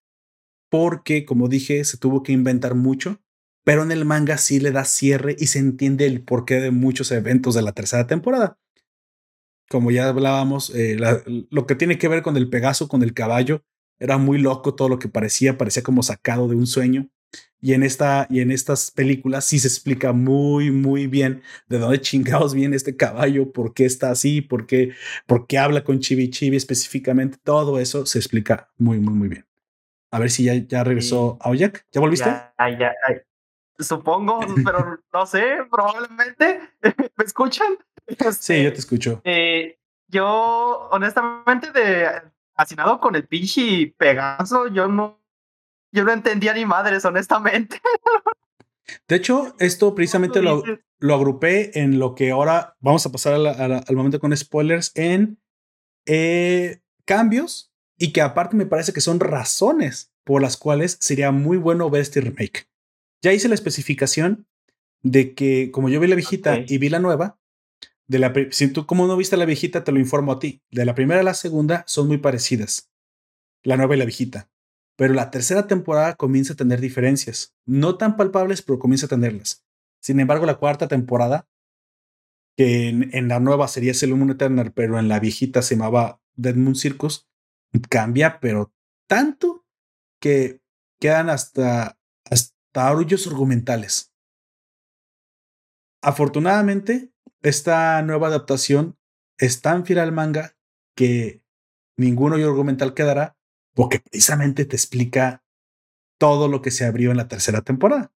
porque, 0.69 1.25
como 1.25 1.47
dije, 1.47 1.83
se 1.85 1.97
tuvo 1.97 2.23
que 2.23 2.31
inventar 2.31 2.75
mucho, 2.75 3.21
pero 3.63 3.83
en 3.83 3.91
el 3.91 4.05
manga 4.05 4.37
sí 4.37 4.59
le 4.59 4.71
da 4.71 4.83
cierre 4.85 5.35
y 5.39 5.47
se 5.47 5.59
entiende 5.59 6.05
el 6.05 6.23
porqué 6.23 6.55
de 6.55 6.71
muchos 6.71 7.11
eventos 7.11 7.55
de 7.55 7.61
la 7.61 7.71
tercera 7.71 8.07
temporada. 8.07 8.59
Como 9.69 9.89
ya 9.91 10.09
hablábamos, 10.09 10.71
eh, 10.75 10.97
lo 11.49 11.65
que 11.65 11.75
tiene 11.75 11.97
que 11.97 12.07
ver 12.07 12.21
con 12.21 12.37
el 12.37 12.49
Pegaso, 12.49 12.87
con 12.87 13.03
el 13.03 13.13
caballo, 13.13 13.63
era 13.99 14.17
muy 14.17 14.37
loco 14.37 14.75
todo 14.75 14.89
lo 14.89 14.99
que 14.99 15.07
parecía, 15.07 15.57
parecía 15.57 15.83
como 15.83 16.03
sacado 16.03 16.47
de 16.47 16.55
un 16.55 16.67
sueño. 16.67 17.09
Y 17.61 17.73
en, 17.73 17.83
esta, 17.83 18.27
y 18.29 18.41
en 18.41 18.51
estas 18.51 18.91
películas 18.91 19.45
sí 19.45 19.57
se 19.57 19.67
explica 19.67 20.13
muy, 20.13 20.69
muy 20.69 21.07
bien 21.07 21.41
de 21.67 21.79
dónde 21.79 21.99
chingados 21.99 22.53
viene 22.53 22.75
este 22.75 22.95
caballo, 22.95 23.51
por 23.51 23.73
qué 23.73 23.85
está 23.85 24.11
así, 24.11 24.41
por 24.41 24.67
qué, 24.67 24.93
por 25.25 25.47
qué 25.47 25.57
habla 25.57 25.83
con 25.83 25.99
Chibi 25.99 26.29
Chibi 26.29 26.57
específicamente. 26.57 27.37
Todo 27.43 27.79
eso 27.79 28.05
se 28.05 28.19
explica 28.19 28.69
muy, 28.77 28.99
muy, 28.99 29.13
muy 29.13 29.27
bien. 29.29 29.45
A 30.11 30.19
ver 30.19 30.29
si 30.29 30.43
ya, 30.43 30.53
ya 30.53 30.83
regresó 30.83 31.37
a 31.41 31.47
Aoyak. 31.47 31.87
¿Ya 31.91 32.01
volviste? 32.01 32.29
Ya, 32.29 32.93
Supongo, 33.79 34.39
pero 34.63 34.99
no 35.13 35.25
sé, 35.25 35.57
probablemente. 35.69 36.61
¿Me 37.17 37.25
escuchan? 37.25 37.77
sí, 38.39 38.63
yo 38.63 38.71
te 38.71 38.79
escucho. 38.79 39.21
Eh, 39.23 39.79
yo, 40.07 40.87
honestamente, 40.91 41.71
de 41.71 42.21
fascinado 42.55 42.99
con 42.99 43.15
el 43.15 43.27
pinche 43.27 43.93
Pegaso, 43.97 44.67
yo 44.67 44.87
no, 44.87 45.21
yo 45.91 46.03
no 46.03 46.11
entendía 46.11 46.53
ni 46.53 46.65
madres, 46.65 47.05
honestamente. 47.05 47.81
De 49.07 49.15
hecho, 49.15 49.55
esto 49.59 49.93
precisamente 49.95 50.41
lo, 50.41 50.63
lo, 50.99 51.15
agrupé 51.15 51.79
en 51.79 51.99
lo 51.99 52.15
que 52.15 52.31
ahora 52.31 52.75
vamos 52.79 53.05
a 53.05 53.11
pasar 53.11 53.33
al 53.33 53.95
momento 53.95 54.19
con 54.19 54.35
spoilers 54.35 54.91
en 54.95 55.39
eh, 56.05 56.81
cambios 57.05 57.71
y 57.97 58.11
que 58.11 58.21
aparte 58.21 58.55
me 58.55 58.65
parece 58.65 58.93
que 58.93 59.01
son 59.01 59.19
razones 59.19 60.11
por 60.23 60.41
las 60.41 60.57
cuales 60.57 60.97
sería 60.99 61.31
muy 61.31 61.57
bueno 61.57 61.89
ver 61.89 62.01
este 62.01 62.21
remake. 62.21 62.67
Ya 63.21 63.33
hice 63.33 63.47
la 63.47 63.55
especificación 63.55 64.47
de 65.01 65.33
que 65.33 65.71
como 65.71 65.89
yo 65.89 65.99
vi 65.99 66.07
la 66.07 66.15
viejita 66.15 66.59
y 66.67 66.77
vi 66.77 66.89
la 66.89 66.99
nueva, 66.99 67.39
de 68.07 68.19
la, 68.19 68.33
si 68.51 68.67
tú 68.67 68.85
como 68.85 69.07
no 69.07 69.17
viste 69.17 69.37
la 69.37 69.45
viejita, 69.45 69.83
te 69.83 69.91
lo 69.91 69.99
informo 69.99 70.33
a 70.33 70.39
ti. 70.39 70.61
De 70.71 70.85
la 70.85 70.95
primera 70.95 71.21
a 71.21 71.23
la 71.23 71.33
segunda 71.33 71.83
son 71.87 72.07
muy 72.07 72.17
parecidas, 72.17 72.91
la 73.63 73.77
nueva 73.77 73.95
y 73.95 73.99
la 73.99 74.05
viejita. 74.05 74.49
Pero 74.97 75.13
la 75.13 75.31
tercera 75.31 75.67
temporada 75.67 76.15
comienza 76.15 76.53
a 76.53 76.55
tener 76.55 76.79
diferencias, 76.79 77.53
no 77.65 77.97
tan 77.97 78.15
palpables, 78.15 78.61
pero 78.61 78.79
comienza 78.79 79.07
a 79.07 79.09
tenerlas. 79.09 79.65
Sin 80.01 80.19
embargo, 80.19 80.45
la 80.45 80.55
cuarta 80.55 80.87
temporada, 80.87 81.49
que 82.55 82.87
en, 82.87 83.27
la 83.27 83.39
nueva 83.39 83.67
sería 83.67 83.93
Sailor 83.93 84.17
Moon 84.17 84.29
Eternal, 84.29 84.71
pero 84.71 84.97
en 84.97 85.09
la 85.09 85.19
viejita 85.19 85.61
se 85.61 85.75
llamaba 85.75 86.21
Dead 86.35 86.55
Moon 86.55 86.75
Circus, 86.75 87.27
cambia, 87.89 88.39
pero 88.39 88.73
tanto 89.07 89.65
que 90.21 90.61
quedan 91.01 91.29
hasta, 91.29 91.97
hasta 92.23 92.87
argumentales. 92.87 94.14
Afortunadamente, 96.05 97.11
esta 97.41 97.99
nueva 98.03 98.27
adaptación 98.27 98.95
es 99.39 99.63
tan 99.63 99.87
fiel 99.87 99.97
al 99.97 100.11
manga 100.11 100.55
que 100.95 101.41
ningún 101.97 102.31
hoyo 102.31 102.47
argumental 102.47 102.93
quedará, 102.93 103.39
porque 103.73 104.01
precisamente 104.01 104.65
te 104.65 104.75
explica 104.75 105.43
todo 106.19 106.47
lo 106.47 106.61
que 106.61 106.69
se 106.69 106.85
abrió 106.85 107.09
en 107.09 107.17
la 107.17 107.27
tercera 107.27 107.61
temporada. 107.61 108.13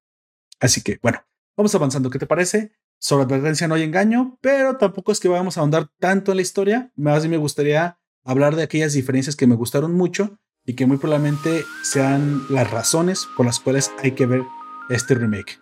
Así 0.60 0.82
que, 0.82 1.00
bueno, 1.02 1.26
vamos 1.56 1.74
avanzando. 1.74 2.10
¿Qué 2.10 2.20
te 2.20 2.28
parece? 2.28 2.70
Sobre 3.00 3.24
advertencia 3.24 3.66
no 3.66 3.74
hay 3.74 3.82
engaño, 3.82 4.38
pero 4.40 4.76
tampoco 4.76 5.10
es 5.10 5.18
que 5.18 5.26
vamos 5.26 5.56
a 5.56 5.60
ahondar 5.62 5.90
tanto 5.98 6.30
en 6.30 6.36
la 6.36 6.42
historia. 6.42 6.92
Más 6.94 7.24
bien 7.24 7.32
me 7.32 7.38
gustaría 7.38 7.98
hablar 8.22 8.54
de 8.54 8.62
aquellas 8.62 8.92
diferencias 8.92 9.34
que 9.34 9.48
me 9.48 9.56
gustaron 9.56 9.94
mucho 9.94 10.38
y 10.64 10.74
que 10.74 10.86
muy 10.86 10.98
probablemente 10.98 11.64
sean 11.82 12.40
las 12.50 12.70
razones 12.70 13.26
por 13.36 13.46
las 13.46 13.58
cuales 13.58 13.90
hay 14.00 14.12
que 14.12 14.26
ver 14.26 14.44
este 14.90 15.16
remake. 15.16 15.59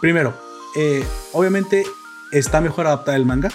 Primero, 0.00 0.34
eh, 0.76 1.04
obviamente 1.32 1.84
está 2.32 2.62
mejor 2.62 2.86
adaptada 2.86 3.18
el 3.18 3.26
manga. 3.26 3.50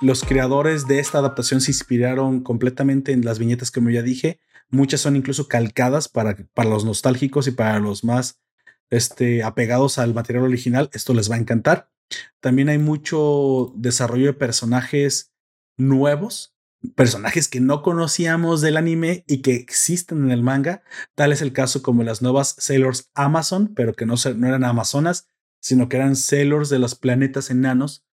Los 0.00 0.22
creadores 0.22 0.86
de 0.86 1.00
esta 1.00 1.18
adaptación 1.18 1.60
se 1.60 1.72
inspiraron 1.72 2.42
completamente 2.42 3.10
en 3.10 3.24
las 3.24 3.40
viñetas 3.40 3.72
como 3.72 3.90
ya 3.90 4.02
dije. 4.02 4.38
Muchas 4.68 5.00
son 5.00 5.16
incluso 5.16 5.48
calcadas 5.48 6.08
para, 6.08 6.36
para 6.54 6.70
los 6.70 6.84
nostálgicos 6.84 7.48
y 7.48 7.50
para 7.50 7.80
los 7.80 8.04
más 8.04 8.40
este, 8.88 9.42
apegados 9.42 9.98
al 9.98 10.14
material 10.14 10.44
original, 10.44 10.90
esto 10.92 11.12
les 11.12 11.30
va 11.30 11.34
a 11.34 11.38
encantar. 11.38 11.90
También 12.40 12.68
hay 12.68 12.78
mucho 12.78 13.72
desarrollo 13.76 14.26
de 14.26 14.32
personajes 14.34 15.32
nuevos, 15.76 16.54
personajes 16.94 17.48
que 17.48 17.60
no 17.60 17.82
conocíamos 17.82 18.60
del 18.60 18.76
anime 18.76 19.24
y 19.26 19.42
que 19.42 19.56
existen 19.56 20.24
en 20.24 20.30
el 20.30 20.42
manga. 20.42 20.82
Tal 21.16 21.32
es 21.32 21.42
el 21.42 21.52
caso 21.52 21.82
como 21.82 22.04
las 22.04 22.22
nuevas 22.22 22.54
Sailors 22.58 23.10
Amazon, 23.14 23.72
pero 23.74 23.94
que 23.94 24.06
no, 24.06 24.14
no 24.36 24.46
eran 24.46 24.64
amazonas, 24.64 25.26
sino 25.60 25.88
que 25.88 25.96
eran 25.96 26.16
Sailors 26.16 26.68
de 26.68 26.78
los 26.78 26.94
planetas 26.94 27.50
enanos. 27.50 28.04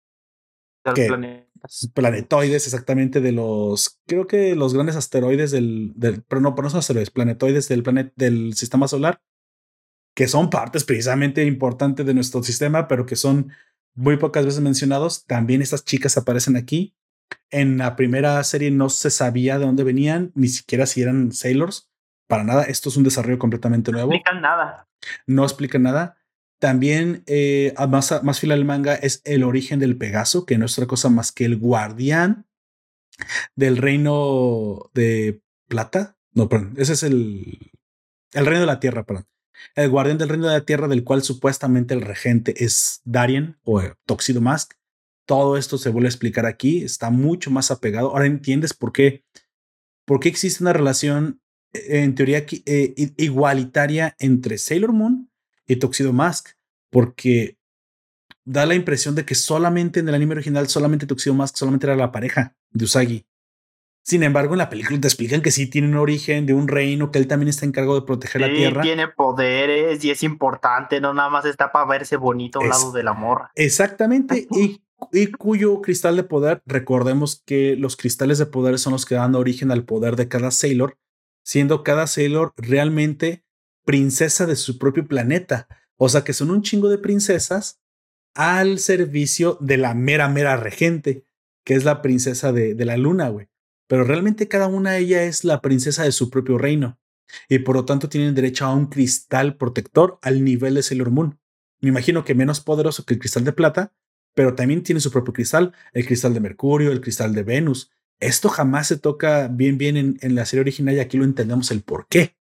planetoides, 1.94 2.66
exactamente, 2.66 3.20
de 3.20 3.32
los, 3.32 4.00
creo 4.06 4.28
que 4.28 4.56
los 4.56 4.74
grandes 4.74 4.96
asteroides 4.96 5.52
del, 5.52 5.92
del 5.96 6.24
pero 6.24 6.42
no, 6.42 6.56
no 6.56 6.70
son 6.70 6.80
asteroides, 6.80 7.10
planetoides 7.10 7.68
del 7.68 7.84
planeta 7.84 8.14
del 8.16 8.54
sistema 8.54 8.88
solar, 8.88 9.22
que 10.16 10.28
son 10.28 10.50
partes 10.50 10.84
precisamente 10.84 11.44
importantes 11.46 12.06
de 12.06 12.14
nuestro 12.14 12.44
sistema, 12.44 12.88
pero 12.88 13.06
que 13.06 13.16
son 13.16 13.52
muy 13.96 14.18
pocas 14.18 14.46
veces 14.46 14.62
mencionados. 14.62 15.26
También 15.26 15.62
estas 15.62 15.84
chicas 15.84 16.18
aparecen 16.18 16.56
aquí. 16.56 16.96
En 17.50 17.78
la 17.78 17.96
primera 17.96 18.42
serie 18.44 18.72
no 18.72 18.90
se 18.90 19.10
sabía 19.10 19.60
de 19.60 19.66
dónde 19.66 19.84
venían, 19.84 20.32
ni 20.36 20.48
siquiera 20.48 20.86
si 20.86 21.02
eran 21.02 21.32
sailors. 21.32 21.90
Para 22.28 22.44
nada, 22.44 22.64
esto 22.64 22.90
es 22.90 22.98
un 22.98 23.04
desarrollo 23.04 23.40
completamente 23.40 23.92
nuevo. 23.92 24.10
No 24.10 24.16
explican 24.16 24.42
nada. 24.42 24.88
No 25.26 25.44
explican 25.44 25.84
nada. 25.84 26.17
También, 26.60 27.24
eh, 27.28 27.74
más, 27.90 28.24
más 28.24 28.40
fila 28.40 28.56
del 28.56 28.66
manga, 28.66 28.96
es 28.96 29.22
el 29.26 29.44
origen 29.44 29.80
del 29.80 29.98
Pegaso, 29.98 30.46
que 30.46 30.58
no 30.58 30.66
es 30.66 30.74
otra 30.78 30.88
cosa 30.88 31.10
más 31.10 31.32
que 31.32 31.46
el 31.46 31.58
guardián 31.58 32.48
del 33.56 33.78
reino 33.78 34.90
de 34.94 35.42
plata. 35.68 36.18
No, 36.34 36.50
perdón, 36.50 36.74
ese 36.78 36.94
es 36.94 37.04
el, 37.04 37.72
el 38.34 38.46
reino 38.46 38.62
de 38.62 38.68
la 38.68 38.80
tierra, 38.80 39.06
perdón. 39.06 39.28
El 39.76 39.90
guardián 39.90 40.18
del 40.18 40.30
reino 40.30 40.48
de 40.48 40.54
la 40.54 40.66
tierra, 40.66 40.88
del 40.88 41.04
cual 41.04 41.22
supuestamente 41.22 41.94
el 41.94 42.02
regente 42.02 42.64
es 42.64 43.02
Darien 43.06 43.58
o 43.64 43.82
Toxido 44.06 44.42
Mask. 44.42 44.74
Todo 45.26 45.58
esto 45.58 45.78
se 45.78 45.90
vuelve 45.90 46.08
a 46.08 46.10
explicar 46.10 46.46
aquí, 46.46 46.84
está 46.84 47.10
mucho 47.10 47.52
más 47.52 47.70
apegado. 47.70 48.12
Ahora 48.12 48.26
entiendes 48.26 48.74
por 48.74 48.94
qué, 48.94 49.26
por 50.06 50.20
qué 50.20 50.30
existe 50.30 50.64
una 50.64 50.74
relación 50.74 51.42
eh, 51.74 52.02
en 52.04 52.16
teoría 52.16 52.46
eh, 52.66 53.14
igualitaria 53.18 54.16
entre 54.20 54.58
Sailor 54.58 54.94
Moon 54.94 55.30
y 55.68 55.76
Toxido 55.76 56.14
Mask, 56.14 56.50
porque 56.90 57.58
da 58.48 58.66
la 58.66 58.76
impresión 58.76 59.14
de 59.14 59.26
que 59.26 59.36
solamente 59.36 60.00
en 60.00 60.08
el 60.08 60.16
anime 60.16 60.34
original, 60.34 60.68
solamente 60.68 61.06
Tuxedo 61.06 61.36
Mask, 61.36 61.58
solamente 61.58 61.86
era 61.86 61.98
la 61.98 62.12
pareja 62.14 62.56
de 62.72 62.86
Usagi. 62.86 63.26
Sin 64.04 64.24
embargo, 64.24 64.54
en 64.54 64.60
la 64.60 64.70
película 64.70 64.98
te 65.02 65.08
explican 65.08 65.42
que 65.42 65.52
sí 65.52 65.70
tiene 65.70 65.90
un 65.90 65.98
origen 65.98 66.46
de 66.46 66.54
un 66.54 66.70
reino, 66.70 67.12
que 67.12 67.20
él 67.20 67.28
también 67.28 67.50
está 67.50 67.66
encargado 67.66 68.00
de 68.00 68.06
proteger 68.06 68.40
la 68.40 68.54
tierra. 68.54 68.82
Tiene 68.82 69.10
poderes 69.10 70.02
y 70.06 70.12
es 70.12 70.24
importante, 70.24 71.02
no 71.02 71.14
nada 71.14 71.30
más 71.30 71.44
está 71.44 71.74
para 71.74 71.86
verse 71.86 72.16
bonito 72.16 72.62
al 72.62 72.70
lado 72.70 72.94
del 72.94 73.10
amor. 73.10 73.50
Exactamente, 73.56 74.48
y, 74.52 74.82
y, 75.12 75.28
cuyo 75.32 75.82
cristal 75.82 76.16
de 76.16 76.24
poder, 76.24 76.62
recordemos 76.66 77.44
que 77.46 77.76
los 77.76 77.98
cristales 77.98 78.38
de 78.38 78.46
poder 78.46 78.80
son 78.80 78.94
los 78.94 79.06
que 79.06 79.16
dan 79.16 79.36
origen 79.36 79.72
al 79.72 79.84
poder 79.84 80.16
de 80.16 80.30
cada 80.30 80.52
Sailor, 80.52 80.98
siendo 81.44 81.84
cada 81.84 82.08
Sailor 82.08 82.54
realmente 82.56 83.44
princesa 83.88 84.46
de 84.46 84.58
su 84.58 84.78
propio 84.78 85.08
planeta. 85.08 85.70
O 85.96 86.10
sea 86.10 86.26
que 86.26 86.34
son 86.34 86.52
un 86.52 86.62
chingo 86.62 86.90
de 86.90 86.98
princesas 86.98 87.82
al 88.36 88.80
servicio 88.80 89.58
de 89.62 89.78
la 89.78 89.94
mera, 89.94 90.28
mera 90.28 90.58
regente, 90.58 91.26
que 91.64 91.74
es 91.74 91.86
la 91.86 92.02
princesa 92.02 92.52
de, 92.52 92.76
de 92.76 92.86
la 92.86 92.98
luna, 92.98 93.30
güey. 93.30 93.48
Pero 93.88 94.04
realmente 94.04 94.50
cada 94.50 94.68
una 94.68 94.92
de 94.92 95.00
ellas 95.00 95.22
es 95.22 95.44
la 95.46 95.62
princesa 95.62 96.04
de 96.04 96.12
su 96.12 96.30
propio 96.30 96.58
reino. 96.58 97.00
Y 97.48 97.60
por 97.60 97.78
lo 97.78 97.86
tanto 97.86 98.10
tienen 98.10 98.36
derecho 98.36 98.66
a 98.66 98.76
un 98.76 98.88
cristal 98.88 99.56
protector 99.56 100.20
al 100.22 100.44
nivel 100.44 100.76
de 100.76 100.84
Sailor 100.84 101.10
Moon. 101.10 101.40
Me 101.80 101.90
imagino 101.90 102.26
que 102.26 102.36
menos 102.36 102.60
poderoso 102.60 103.06
que 103.06 103.14
el 103.14 103.20
cristal 103.20 103.46
de 103.46 103.54
plata, 103.54 103.94
pero 104.34 104.54
también 104.54 104.84
tiene 104.84 105.00
su 105.00 105.12
propio 105.12 105.34
cristal, 105.34 105.74
el 105.94 106.06
cristal 106.06 106.34
de 106.34 106.42
Mercurio, 106.42 106.92
el 106.92 107.02
cristal 107.02 107.34
de 107.34 107.44
Venus. 107.44 107.92
Esto 108.20 108.50
jamás 108.50 108.88
se 108.88 108.98
toca 108.98 109.48
bien 109.48 109.78
bien 109.78 110.18
en, 110.20 110.36
la 110.36 110.46
serie 110.46 110.62
original 110.62 110.96
y 110.96 111.00
aquí 111.00 111.18
lo 111.18 111.24
entendemos 111.24 111.72
el 111.72 111.82
por 111.84 112.08
qué. 112.08 112.36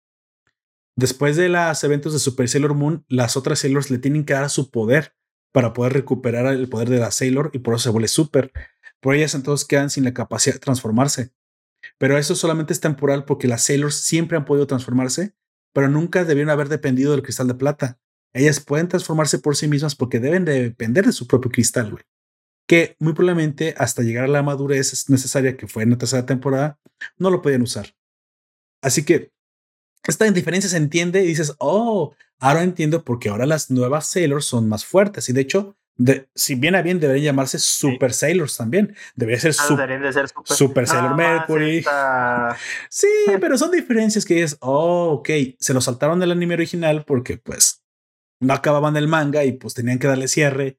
Después 0.99 1.37
de 1.37 1.51
los 1.51 1.85
eventos 1.85 2.15
de 2.15 2.19
Super 2.19 2.49
Sailor 2.49 2.75
Moon, 2.75 3.05
las 3.09 3.37
otras 3.37 3.59
Sailors 3.59 3.91
le 3.91 3.99
tienen 3.99 4.25
que 4.25 4.33
dar 4.33 4.49
su 4.49 4.71
poder 4.71 5.15
para 5.53 5.75
poder 5.75 5.93
recuperar 5.93 6.47
el 6.47 6.69
poder 6.71 6.89
de 6.89 6.99
la 6.99 7.11
Sailor 7.11 7.51
y 7.53 7.59
por 7.59 7.75
eso 7.75 7.85
se 7.85 7.91
vuelve 7.91 8.09
Super. 8.09 8.51
Por 9.01 9.15
ellas 9.15 9.35
entonces 9.35 9.67
quedan 9.67 9.91
sin 9.91 10.05
la 10.05 10.15
capacidad 10.15 10.55
de 10.55 10.61
transformarse. 10.61 11.33
Pero 11.99 12.17
eso 12.17 12.35
solamente 12.35 12.73
es 12.73 12.81
temporal 12.81 13.27
porque 13.27 13.47
las 13.47 13.63
Sailors 13.63 13.97
siempre 13.97 14.39
han 14.39 14.47
podido 14.47 14.67
transformarse, 14.67 15.35
pero 15.75 15.89
nunca 15.89 16.25
debieron 16.25 16.51
haber 16.51 16.71
dependido 16.71 17.13
del 17.13 17.23
cristal 17.23 17.49
de 17.49 17.55
plata. 17.55 18.01
Ellas 18.33 18.61
pueden 18.61 18.89
transformarse 18.89 19.39
por 19.39 19.55
sí 19.55 19.69
mismas 19.69 19.95
porque 19.95 20.19
deben 20.19 20.47
de 20.47 20.63
depender 20.63 21.05
de 21.05 21.13
su 21.13 21.27
propio 21.27 21.51
cristal, 21.51 21.91
güey. 21.91 22.05
Que 22.67 22.97
muy 22.99 23.13
probablemente 23.13 23.75
hasta 23.77 24.03
llegar 24.03 24.25
a 24.25 24.29
la 24.29 24.43
madurez 24.43 25.09
necesaria 25.11 25.57
que 25.57 25.69
fue 25.69 25.83
en 25.83 25.91
la 25.91 25.99
tercera 25.99 26.27
temporada, 26.27 26.81
no 27.19 27.31
lo 27.31 27.43
podían 27.43 27.63
usar. 27.63 27.95
Así 28.83 29.05
que 29.05 29.36
esta 30.07 30.27
indiferencia 30.27 30.71
se 30.71 30.77
entiende 30.77 31.23
y 31.23 31.27
dices, 31.27 31.55
oh, 31.59 32.15
ahora 32.39 32.63
entiendo 32.63 33.05
porque 33.05 33.29
ahora 33.29 33.47
las 33.47 33.71
nuevas 33.71 34.07
Sailors 34.09 34.47
son 34.47 34.69
más 34.69 34.85
fuertes. 34.85 35.29
Y 35.29 35.33
de 35.33 35.41
hecho, 35.41 35.77
de, 35.99 36.29
si 36.35 36.55
bien 36.55 36.75
a 36.75 36.83
bien 36.83 37.01
deberían 37.01 37.25
llamarse 37.25 37.59
Super 37.59 38.13
Sailors 38.13 38.57
también. 38.57 38.95
Debería 39.15 39.41
ser, 39.41 39.55
ser 39.55 40.29
super, 40.45 40.87
Sailor 40.87 41.17
Mercury. 41.17 41.85
Sí, 42.91 43.09
pero 43.41 43.57
son 43.59 43.71
diferencias 43.71 44.25
que 44.25 44.43
es, 44.43 44.57
oh, 44.61 45.13
ok, 45.13 45.31
se 45.59 45.75
lo 45.75 45.81
saltaron 45.81 46.21
del 46.21 46.33
anime 46.33 46.55
original 46.55 47.05
porque 47.05 47.39
pues 47.39 47.83
no 48.41 48.53
acababan 48.53 48.97
el 48.97 49.09
manga 49.09 49.45
y 49.45 49.53
pues 49.53 49.75
tenían 49.75 49.99
que 49.99 50.07
darle 50.07 50.29
cierre. 50.29 50.79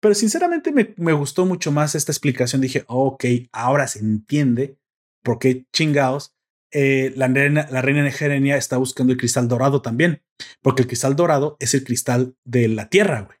Pero 0.00 0.14
sinceramente 0.14 0.72
me, 0.72 0.94
me 0.98 1.12
gustó 1.12 1.46
mucho 1.46 1.72
más 1.72 1.94
esta 1.94 2.12
explicación. 2.12 2.60
Dije, 2.60 2.84
oh, 2.88 3.06
ok, 3.06 3.24
ahora 3.52 3.86
se 3.86 4.00
entiende 4.00 4.76
por 5.22 5.38
qué 5.38 5.64
chingados 5.72 6.33
eh, 6.74 7.12
la, 7.14 7.28
reina, 7.28 7.68
la 7.70 7.82
reina 7.82 8.02
Negerenia 8.02 8.56
está 8.56 8.76
buscando 8.78 9.12
el 9.12 9.18
cristal 9.18 9.46
dorado 9.46 9.80
también, 9.80 10.22
porque 10.60 10.82
el 10.82 10.88
cristal 10.88 11.14
dorado 11.14 11.56
es 11.60 11.72
el 11.72 11.84
cristal 11.84 12.36
de 12.44 12.66
la 12.66 12.90
tierra, 12.90 13.22
güey. 13.22 13.38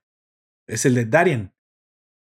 Es 0.68 0.86
el 0.86 0.94
de 0.94 1.04
Darien. 1.04 1.52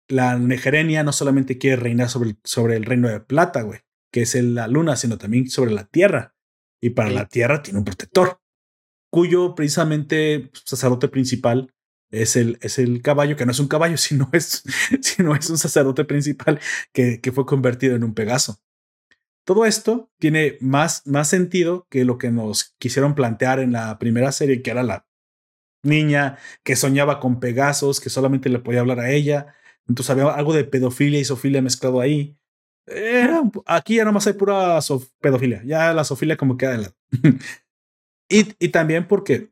La 0.07 0.39
Negerenia 0.39 1.03
no 1.03 1.11
solamente 1.11 1.57
quiere 1.57 1.75
reinar 1.75 2.09
sobre 2.09 2.29
el, 2.31 2.37
sobre 2.45 2.77
el 2.77 2.85
reino 2.85 3.09
de 3.09 3.19
plata, 3.19 3.61
güey, 3.61 3.81
que 4.11 4.21
es 4.21 4.35
la 4.35 4.67
luna, 4.67 4.95
sino 4.95 5.17
también 5.17 5.49
sobre 5.49 5.71
la 5.71 5.85
tierra. 5.85 6.33
Y 6.81 6.91
para 6.91 7.11
la 7.11 7.27
tierra 7.27 7.61
tiene 7.61 7.79
un 7.79 7.85
protector, 7.85 8.39
cuyo 9.11 9.53
precisamente 9.53 10.49
sacerdote 10.63 11.09
principal 11.09 11.73
es 12.09 12.37
el, 12.37 12.57
es 12.61 12.79
el 12.79 13.01
caballo, 13.01 13.35
que 13.35 13.45
no 13.45 13.51
es 13.51 13.59
un 13.59 13.67
caballo, 13.67 13.97
sino 13.97 14.29
es, 14.31 14.63
sino 15.01 15.35
es 15.35 15.49
un 15.49 15.57
sacerdote 15.57 16.05
principal 16.05 16.61
que, 16.93 17.19
que 17.19 17.31
fue 17.33 17.45
convertido 17.45 17.97
en 17.97 18.05
un 18.05 18.13
Pegaso. 18.13 18.61
Todo 19.45 19.65
esto 19.65 20.11
tiene 20.19 20.57
más, 20.61 21.05
más 21.05 21.27
sentido 21.27 21.87
que 21.89 22.05
lo 22.05 22.17
que 22.17 22.31
nos 22.31 22.75
quisieron 22.77 23.15
plantear 23.15 23.59
en 23.59 23.71
la 23.71 23.97
primera 23.97 24.31
serie, 24.31 24.61
que 24.61 24.71
era 24.71 24.83
la 24.83 25.07
niña 25.83 26.37
que 26.63 26.75
soñaba 26.75 27.19
con 27.19 27.39
Pegasos, 27.39 27.99
que 27.99 28.09
solamente 28.09 28.49
le 28.49 28.59
podía 28.59 28.81
hablar 28.81 28.99
a 28.99 29.11
ella. 29.11 29.55
Entonces 29.87 30.11
había 30.11 30.29
algo 30.29 30.53
de 30.53 30.63
pedofilia 30.63 31.19
y 31.19 31.25
sofilia 31.25 31.61
mezclado 31.61 32.01
ahí. 32.01 32.37
aquí 33.65 33.95
ya 33.95 34.05
nomás 34.05 34.27
hay 34.27 34.33
pura 34.33 34.79
pedofilia. 35.19 35.63
Ya 35.65 35.93
la 35.93 36.03
sofilia 36.03 36.37
como 36.37 36.57
queda 36.57 36.71
de 36.71 36.77
lado. 36.77 36.95
y, 38.29 38.53
y 38.59 38.69
también 38.69 39.07
porque 39.07 39.51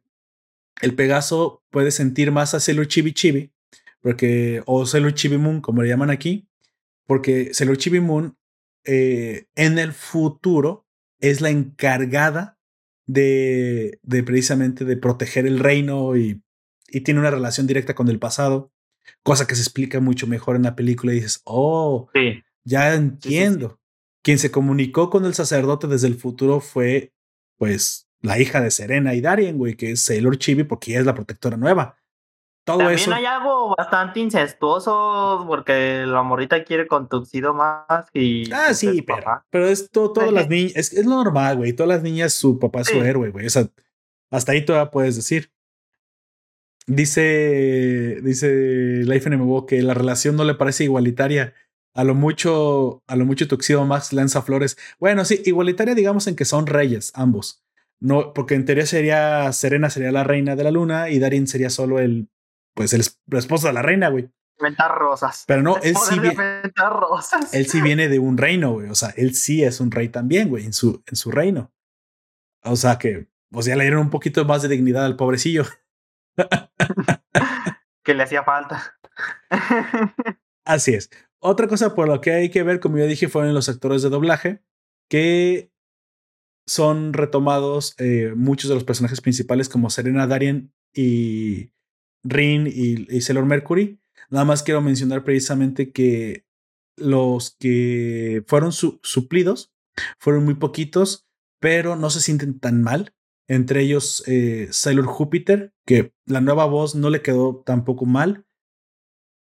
el 0.81 0.95
Pegaso 0.95 1.63
puede 1.71 1.91
sentir 1.91 2.31
más 2.31 2.53
a 2.53 2.59
Sailor 2.59 2.87
Chibi 2.87 3.13
Chibi, 3.13 3.51
porque, 4.01 4.63
o 4.65 4.85
Sailor 4.85 5.13
Chibi 5.13 5.37
Moon, 5.37 5.61
como 5.61 5.81
le 5.81 5.89
llaman 5.89 6.09
aquí, 6.09 6.47
porque 7.05 7.53
Sailor 7.53 7.77
Chibi 7.77 7.99
Moon 7.99 8.37
eh, 8.85 9.45
en 9.55 9.79
el 9.79 9.93
futuro 9.93 10.85
es 11.19 11.41
la 11.41 11.49
encargada 11.49 12.57
de, 13.05 13.99
de, 14.03 14.23
precisamente 14.23 14.85
de 14.85 14.97
proteger 14.97 15.45
el 15.47 15.59
reino 15.59 16.15
y, 16.15 16.41
y, 16.87 17.01
tiene 17.01 17.19
una 17.19 17.31
relación 17.31 17.67
directa 17.67 17.95
con 17.95 18.07
el 18.07 18.19
pasado, 18.19 18.71
cosa 19.23 19.47
que 19.47 19.55
se 19.55 19.61
explica 19.61 19.99
mucho 19.99 20.27
mejor 20.27 20.55
en 20.55 20.63
la 20.63 20.75
película 20.75 21.11
y 21.11 21.15
dices, 21.15 21.41
oh, 21.43 22.09
ya 22.63 22.93
entiendo. 22.93 23.79
Quien 24.21 24.37
se 24.37 24.51
comunicó 24.51 25.09
con 25.09 25.25
el 25.25 25.33
sacerdote 25.33 25.87
desde 25.87 26.07
el 26.07 26.15
futuro 26.15 26.59
fue, 26.59 27.13
pues, 27.57 28.09
la 28.21 28.39
hija 28.39 28.61
de 28.61 28.69
Serena 28.69 29.15
y 29.15 29.21
Darien, 29.21 29.57
güey, 29.57 29.75
que 29.75 29.91
es 29.91 30.01
Sailor 30.01 30.37
Chibi, 30.37 30.63
porque 30.63 30.91
ella 30.91 30.99
es 30.99 31.05
la 31.05 31.15
protectora 31.15 31.57
nueva. 31.57 31.98
También 32.77 33.13
hay 33.13 33.25
algo 33.25 33.75
bastante 33.75 34.19
incestuoso 34.19 35.43
porque 35.47 36.03
la 36.05 36.21
morrita 36.21 36.63
quiere 36.63 36.87
con 36.87 37.09
Tuxedo 37.09 37.53
más 37.53 38.07
y. 38.13 38.51
Ah, 38.51 38.73
sí, 38.73 39.01
pero, 39.01 39.43
pero 39.49 39.67
es 39.67 39.89
todas 39.89 40.31
las 40.31 40.49
niñas. 40.49 40.73
Es, 40.75 40.93
es, 40.93 41.05
lo 41.05 41.23
normal, 41.23 41.57
güey. 41.57 41.73
Todas 41.73 41.89
las 41.89 42.03
niñas, 42.03 42.33
su 42.33 42.59
papá 42.59 42.81
es 42.81 42.87
su 42.87 43.01
héroe, 43.01 43.29
güey. 43.29 43.45
O 43.45 43.49
sea, 43.49 43.67
hasta 44.31 44.51
ahí 44.51 44.65
todavía 44.65 44.91
puedes 44.91 45.15
decir. 45.15 45.51
Dice, 46.87 48.19
dice 48.23 49.03
Life 49.05 49.29
NMO 49.29 49.67
que 49.67 49.83
la 49.83 49.93
relación 49.93 50.35
no 50.35 50.43
le 50.43 50.55
parece 50.55 50.83
igualitaria. 50.83 51.53
A 51.93 52.03
lo 52.03 52.15
mucho, 52.15 53.03
a 53.07 53.15
lo 53.15 53.25
mucho 53.25 53.47
Tuxedo 53.47 53.85
Max 53.85 54.13
lanza 54.13 54.41
flores. 54.41 54.77
Bueno, 54.99 55.25
sí, 55.25 55.41
igualitaria, 55.45 55.95
digamos 55.95 56.27
en 56.27 56.35
que 56.35 56.45
son 56.45 56.67
reyes, 56.67 57.11
ambos. 57.15 57.63
No, 57.99 58.33
porque 58.33 58.55
en 58.55 58.65
teoría 58.65 58.85
sería 58.85 59.51
Serena 59.51 59.89
sería 59.89 60.11
la 60.11 60.23
reina 60.23 60.55
de 60.55 60.63
la 60.63 60.71
luna 60.71 61.09
y 61.09 61.19
Darien 61.19 61.47
sería 61.47 61.69
solo 61.69 61.99
el, 61.99 62.29
pues 62.79 62.93
el, 62.93 63.01
esposo 63.37 63.67
de 63.67 63.73
la 63.73 63.81
reina, 63.81 64.07
güey. 64.07 64.31
Ventar 64.57 64.97
rosas. 64.97 65.43
Pero 65.45 65.61
no, 65.61 65.75
él 65.83 65.97
sí, 65.97 66.17
viene, 66.17 66.61
rosas. 66.77 67.53
él 67.53 67.67
sí 67.67 67.81
viene 67.81 68.07
de 68.07 68.19
un 68.19 68.37
reino, 68.37 68.71
güey. 68.71 68.89
O 68.89 68.95
sea, 68.95 69.09
él 69.17 69.35
sí 69.35 69.65
es 69.65 69.81
un 69.81 69.91
rey 69.91 70.07
también, 70.07 70.47
güey, 70.47 70.63
en 70.63 70.71
su, 70.71 71.03
en 71.05 71.17
su 71.17 71.29
reino. 71.29 71.73
O 72.63 72.77
sea 72.77 72.97
que, 72.97 73.27
o 73.51 73.61
sea, 73.61 73.75
le 73.75 73.83
dieron 73.83 74.03
un 74.03 74.09
poquito 74.09 74.45
más 74.45 74.61
de 74.61 74.69
dignidad 74.69 75.03
al 75.03 75.17
pobrecillo. 75.17 75.65
que 78.05 78.13
le 78.13 78.23
hacía 78.23 78.45
falta. 78.45 78.97
Así 80.63 80.93
es. 80.93 81.09
Otra 81.39 81.67
cosa 81.67 81.93
por 81.95 82.07
lo 82.07 82.21
que 82.21 82.31
hay 82.31 82.49
que 82.49 82.63
ver, 82.63 82.79
como 82.79 82.97
ya 82.97 83.07
dije, 83.07 83.27
fueron 83.27 83.53
los 83.53 83.67
actores 83.67 84.03
de 84.03 84.09
doblaje, 84.09 84.63
que 85.09 85.69
son 86.65 87.11
retomados 87.11 87.93
eh, 87.97 88.31
muchos 88.37 88.69
de 88.69 88.75
los 88.75 88.85
personajes 88.85 89.19
principales 89.19 89.67
como 89.67 89.89
Serena 89.89 90.27
Darien 90.27 90.71
y 90.93 91.73
Rin 92.23 92.67
y, 92.67 93.21
Sailor 93.21 93.45
Mercury. 93.45 93.99
Nada 94.29 94.45
más 94.45 94.63
quiero 94.63 94.81
mencionar 94.81 95.23
precisamente 95.23 95.91
que 95.91 96.45
los 96.95 97.55
que 97.59 98.43
fueron 98.47 98.71
suplidos 98.71 99.71
fueron 100.17 100.45
muy 100.45 100.55
poquitos, 100.55 101.27
pero 101.59 101.95
no 101.95 102.09
se 102.09 102.21
sienten 102.21 102.59
tan 102.59 102.81
mal. 102.81 103.13
Entre 103.47 103.81
ellos 103.81 104.23
eh, 104.27 104.67
Sailor 104.71 105.05
Júpiter, 105.05 105.73
que 105.85 106.13
la 106.25 106.41
nueva 106.41 106.65
voz 106.65 106.93
no 106.95 107.09
le 107.09 107.21
quedó 107.21 107.63
tampoco 107.65 108.05
mal. 108.05 108.45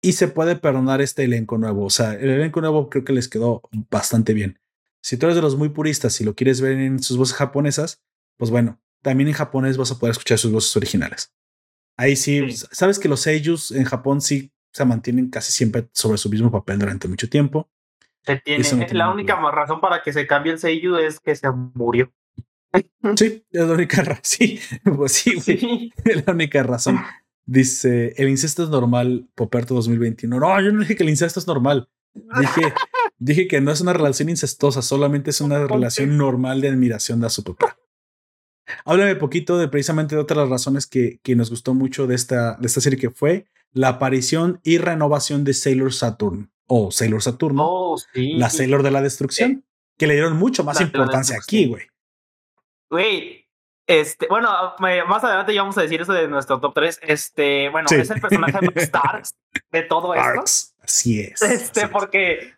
Y 0.01 0.13
se 0.13 0.27
puede 0.27 0.55
perdonar 0.55 1.01
este 1.01 1.23
elenco 1.23 1.57
nuevo. 1.57 1.85
O 1.85 1.89
sea, 1.89 2.13
el 2.13 2.29
elenco 2.29 2.61
nuevo 2.61 2.89
creo 2.89 3.03
que 3.05 3.13
les 3.13 3.27
quedó 3.27 3.61
bastante 3.89 4.33
bien. 4.33 4.59
Si 5.01 5.17
tú 5.17 5.27
eres 5.27 5.35
de 5.35 5.41
los 5.41 5.55
muy 5.55 5.69
puristas 5.69 6.19
y 6.19 6.23
lo 6.23 6.35
quieres 6.35 6.61
ver 6.61 6.73
en 6.73 7.01
sus 7.01 7.17
voces 7.17 7.35
japonesas, 7.35 8.03
pues 8.37 8.51
bueno, 8.51 8.81
también 9.01 9.29
en 9.29 9.33
japonés 9.33 9.77
vas 9.77 9.91
a 9.91 9.99
poder 9.99 10.11
escuchar 10.11 10.37
sus 10.37 10.51
voces 10.51 10.75
originales. 10.75 11.33
Ahí 11.97 12.15
sí, 12.15 12.51
sabes 12.51 12.99
que 12.99 13.07
los 13.07 13.21
seiyus 13.21 13.71
en 13.71 13.85
Japón 13.85 14.21
sí 14.21 14.51
se 14.71 14.83
mantienen 14.83 15.29
casi 15.29 15.51
siempre 15.51 15.87
sobre 15.93 16.17
su 16.17 16.29
mismo 16.29 16.51
papel 16.51 16.79
durante 16.79 17.07
mucho 17.07 17.29
tiempo. 17.29 17.69
Se 18.23 18.37
tiene, 18.37 18.87
la 18.91 19.11
única 19.11 19.35
razón 19.51 19.79
para 19.79 20.01
que 20.01 20.11
se 20.11 20.27
cambie 20.27 20.51
el 20.51 20.59
seiyu 20.59 20.97
es 20.97 21.19
que 21.19 21.35
se 21.35 21.49
murió. 21.51 22.11
Sí, 23.15 23.45
es 23.51 23.67
la 23.67 23.73
única 23.73 24.01
razón. 24.01 24.19
Sí, 24.23 24.59
pues 24.83 25.11
sí, 25.13 25.39
sí. 25.39 25.93
es 26.03 26.25
la 26.25 26.33
única 26.33 26.61
razón. 26.63 26.99
Dice, 27.45 28.13
el 28.17 28.27
incesto 28.27 28.63
es 28.63 28.69
normal, 28.69 29.29
Poperto 29.35 29.75
2021. 29.75 30.39
No, 30.39 30.61
yo 30.61 30.71
no 30.71 30.81
dije 30.81 30.95
que 30.95 31.03
el 31.03 31.09
incesto 31.09 31.39
es 31.39 31.47
normal. 31.47 31.87
Dije, 32.13 32.73
dije 33.17 33.47
que 33.47 33.61
no 33.61 33.71
es 33.71 33.81
una 33.81 33.93
relación 33.93 34.29
incestuosa, 34.29 34.81
solamente 34.81 35.29
es 35.29 35.41
una 35.41 35.65
relación 35.67 36.17
normal 36.17 36.59
de 36.61 36.69
admiración 36.69 37.21
de 37.21 37.29
su 37.29 37.43
papá. 37.43 37.77
Háblame 38.83 39.15
poquito 39.15 39.57
de 39.57 39.67
precisamente 39.67 40.15
de 40.15 40.21
otras 40.21 40.49
razones 40.49 40.87
que, 40.87 41.19
que 41.23 41.35
nos 41.35 41.49
gustó 41.49 41.73
mucho 41.73 42.07
de 42.07 42.15
esta, 42.15 42.55
de 42.55 42.67
esta 42.67 42.81
serie, 42.81 42.99
que 42.99 43.09
fue 43.09 43.45
la 43.71 43.89
aparición 43.89 44.59
y 44.63 44.77
renovación 44.77 45.43
de 45.43 45.53
Sailor 45.53 45.93
Saturn 45.93 46.51
o 46.67 46.91
Sailor 46.91 47.21
Saturno, 47.21 47.63
oh, 47.65 47.97
la 48.13 48.49
Sailor 48.49 48.83
de 48.83 48.91
la 48.91 49.01
Destrucción, 49.01 49.63
que 49.97 50.07
le 50.07 50.13
dieron 50.13 50.37
mucho 50.37 50.63
más 50.63 50.81
importancia 50.81 51.37
aquí, 51.37 51.67
güey. 51.67 51.87
Güey, 52.89 53.45
este, 53.87 54.27
bueno, 54.27 54.49
más 54.79 55.23
adelante 55.23 55.53
ya 55.53 55.61
vamos 55.61 55.77
a 55.77 55.81
decir 55.81 56.01
eso 56.01 56.13
de 56.13 56.27
nuestro 56.27 56.59
top 56.59 56.73
3. 56.73 56.99
Este, 57.03 57.69
bueno, 57.69 57.87
es 57.91 58.09
el 58.09 58.19
personaje 58.19 58.59
de 58.61 58.81
Starks 58.85 59.35
de 59.71 59.83
todo 59.83 60.15
esto. 60.15 60.71
Así 60.81 61.21
es. 61.21 61.41
Este, 61.41 61.87
porque 61.87 62.54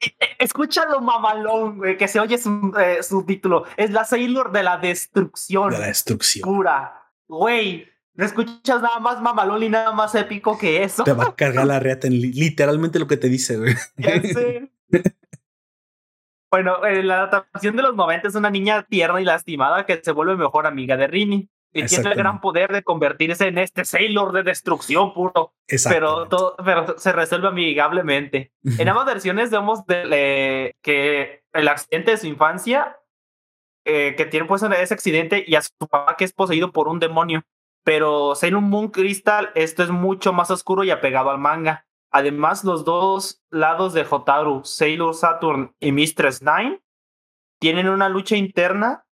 eh, 0.00 0.14
escucha 0.38 0.84
lo 0.86 1.00
mamalón, 1.00 1.78
güey, 1.78 1.96
que 1.96 2.08
se 2.08 2.20
oye 2.20 2.38
su, 2.38 2.72
eh, 2.78 3.02
su, 3.02 3.24
título. 3.24 3.64
Es 3.76 3.90
la 3.90 4.04
Sailor 4.04 4.52
de 4.52 4.62
la 4.62 4.78
destrucción. 4.78 5.70
De 5.70 5.78
la 5.78 5.86
destrucción. 5.86 6.48
Pura. 6.48 7.10
Güey, 7.28 7.86
no 8.14 8.24
escuchas 8.24 8.82
nada 8.82 8.98
más 8.98 9.20
mamalón 9.20 9.62
y 9.62 9.68
nada 9.68 9.92
más 9.92 10.14
épico 10.14 10.58
que 10.58 10.82
eso. 10.82 11.04
Te 11.04 11.12
va 11.12 11.24
a 11.24 11.34
cargar 11.36 11.66
la 11.66 11.78
reata 11.80 12.06
en 12.06 12.20
literalmente 12.20 12.98
lo 12.98 13.06
que 13.06 13.16
te 13.16 13.28
dice, 13.28 13.56
güey. 13.56 13.74
Ya 13.96 14.20
sé. 14.22 14.70
Bueno, 16.50 16.82
eh, 16.86 17.02
la 17.02 17.24
adaptación 17.24 17.76
de 17.76 17.82
los 17.82 17.94
90 17.94 18.28
es 18.28 18.34
una 18.34 18.48
niña 18.48 18.82
tierna 18.84 19.20
y 19.20 19.24
lastimada 19.24 19.84
que 19.84 20.00
se 20.02 20.12
vuelve 20.12 20.34
mejor 20.34 20.66
amiga 20.66 20.96
de 20.96 21.06
Rini. 21.06 21.50
Y 21.72 21.84
tiene 21.84 22.10
el 22.10 22.16
gran 22.16 22.40
poder 22.40 22.72
de 22.72 22.82
convertirse 22.82 23.46
en 23.46 23.58
este 23.58 23.84
Sailor 23.84 24.32
de 24.32 24.42
destrucción 24.42 25.12
puro. 25.12 25.52
Pero, 25.88 26.26
todo, 26.28 26.56
pero 26.64 26.98
se 26.98 27.12
resuelve 27.12 27.48
amigablemente. 27.48 28.52
en 28.64 28.88
ambas 28.88 29.06
versiones 29.06 29.50
vemos 29.50 29.86
de, 29.86 30.74
que 30.82 31.42
el 31.52 31.68
accidente 31.68 32.12
de 32.12 32.16
su 32.16 32.26
infancia, 32.26 32.98
eh, 33.84 34.14
que 34.16 34.24
tiene 34.26 34.46
pues 34.46 34.62
ese 34.62 34.94
accidente, 34.94 35.44
y 35.46 35.56
a 35.56 35.62
su 35.62 35.72
papá 35.88 36.16
que 36.16 36.24
es 36.24 36.32
poseído 36.32 36.72
por 36.72 36.88
un 36.88 37.00
demonio. 37.00 37.44
Pero 37.84 38.34
Sailor 38.34 38.62
Moon 38.62 38.88
Crystal, 38.88 39.50
esto 39.54 39.82
es 39.82 39.90
mucho 39.90 40.32
más 40.32 40.50
oscuro 40.50 40.84
y 40.84 40.90
apegado 40.90 41.30
al 41.30 41.38
manga. 41.38 41.86
Además, 42.10 42.64
los 42.64 42.84
dos 42.84 43.42
lados 43.50 43.92
de 43.92 44.06
Hotaru, 44.08 44.64
Sailor 44.64 45.14
Saturn 45.14 45.74
y 45.78 45.92
Mistress 45.92 46.42
Nine, 46.42 46.80
tienen 47.60 47.88
una 47.88 48.08
lucha 48.08 48.36
interna 48.36 49.04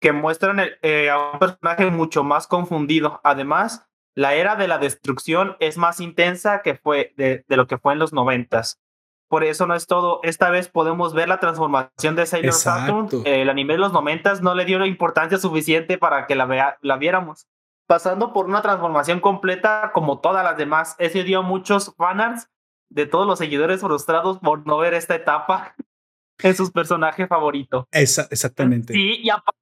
que 0.00 0.12
muestran 0.12 0.60
eh, 0.82 1.10
a 1.10 1.32
un 1.32 1.38
personaje 1.38 1.90
mucho 1.90 2.24
más 2.24 2.46
confundido. 2.46 3.20
Además, 3.22 3.86
la 4.14 4.34
era 4.34 4.56
de 4.56 4.66
la 4.66 4.78
destrucción 4.78 5.56
es 5.60 5.76
más 5.76 6.00
intensa 6.00 6.62
que 6.62 6.74
fue 6.74 7.14
de, 7.16 7.44
lo 7.48 7.66
que 7.66 7.78
fue 7.78 7.92
en 7.92 7.98
los 7.98 8.12
noventas. 8.12 8.80
Por 9.28 9.44
eso 9.44 9.66
no 9.66 9.74
es 9.74 9.86
todo. 9.86 10.20
Esta 10.24 10.50
vez 10.50 10.68
podemos 10.68 11.14
ver 11.14 11.28
la 11.28 11.38
transformación 11.38 12.16
de 12.16 12.26
Sailor 12.26 12.52
Saturn. 12.52 13.08
el 13.24 13.48
anime 13.48 13.74
de 13.74 13.78
los 13.78 13.92
noventas 13.92 14.42
no 14.42 14.54
le 14.54 14.64
dio 14.64 14.78
la 14.78 14.88
importancia 14.88 15.38
suficiente 15.38 15.98
para 15.98 16.26
que 16.26 16.34
la, 16.34 16.78
la 16.80 16.96
viéramos 16.96 17.46
pasando 17.86 18.32
por 18.32 18.46
una 18.46 18.62
transformación 18.62 19.18
completa 19.18 19.90
como 19.92 20.20
todas 20.20 20.44
las 20.44 20.56
demás. 20.56 20.94
Ese 20.98 21.24
dio 21.24 21.40
a 21.40 21.42
muchos 21.42 21.92
fanarts 21.96 22.48
de 22.88 23.06
todos 23.06 23.26
los 23.26 23.38
seguidores 23.38 23.80
frustrados 23.80 24.38
por 24.38 24.66
no 24.66 24.78
ver 24.78 24.94
esta 24.94 25.14
etapa 25.14 25.74
en 26.38 26.54
sus 26.56 26.70
personajes 26.70 27.28
favoritos. 27.28 27.86
exactamente. 27.90 28.92
Sí, 28.92 29.20
y 29.22 29.30
aparte 29.30 29.58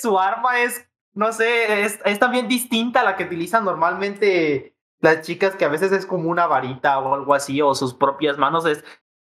su 0.00 0.18
arma 0.18 0.60
es, 0.60 0.86
no 1.12 1.32
sé, 1.32 1.84
es, 1.84 2.18
también 2.18 2.48
distinta 2.48 3.00
a 3.00 3.04
la 3.04 3.16
que 3.16 3.24
utilizan 3.24 3.64
normalmente 3.64 4.76
las 5.00 5.22
chicas, 5.22 5.56
que 5.56 5.64
a 5.64 5.68
veces 5.68 5.92
es 5.92 6.06
como 6.06 6.30
una 6.30 6.46
varita 6.46 6.98
o 6.98 7.14
algo 7.14 7.34
así, 7.34 7.60
o 7.60 7.74
sus 7.74 7.94
propias 7.94 8.38
manos. 8.38 8.66
Es, 8.66 8.84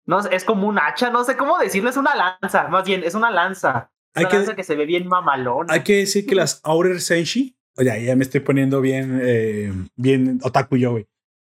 no, 0.05 0.19
es 0.19 0.43
como 0.43 0.67
un 0.67 0.79
hacha, 0.79 1.09
no 1.09 1.23
sé 1.23 1.35
cómo 1.35 1.57
decirlo, 1.57 1.89
es 1.89 1.97
una 1.97 2.15
lanza, 2.15 2.67
más 2.67 2.85
bien, 2.85 3.03
es 3.03 3.15
una 3.15 3.31
lanza. 3.31 3.91
Hay 4.13 4.23
una 4.23 4.29
que, 4.29 4.37
lanza 4.37 4.55
que 4.55 4.63
se 4.63 4.75
ve 4.75 4.85
bien 4.85 5.07
mamalón. 5.07 5.67
Hay 5.69 5.83
que 5.83 5.97
decir 5.97 6.25
que 6.25 6.35
las 6.35 6.61
Outer 6.63 7.01
Senshi 7.01 7.55
Oye, 7.77 8.05
ya 8.05 8.15
me 8.15 8.23
estoy 8.23 8.39
poniendo 8.39 8.79
bien, 8.81 9.19
eh, 9.21 9.71
bien 9.95 10.39
otaku 10.43 10.77
yo, 10.77 10.91
güey. 10.91 11.07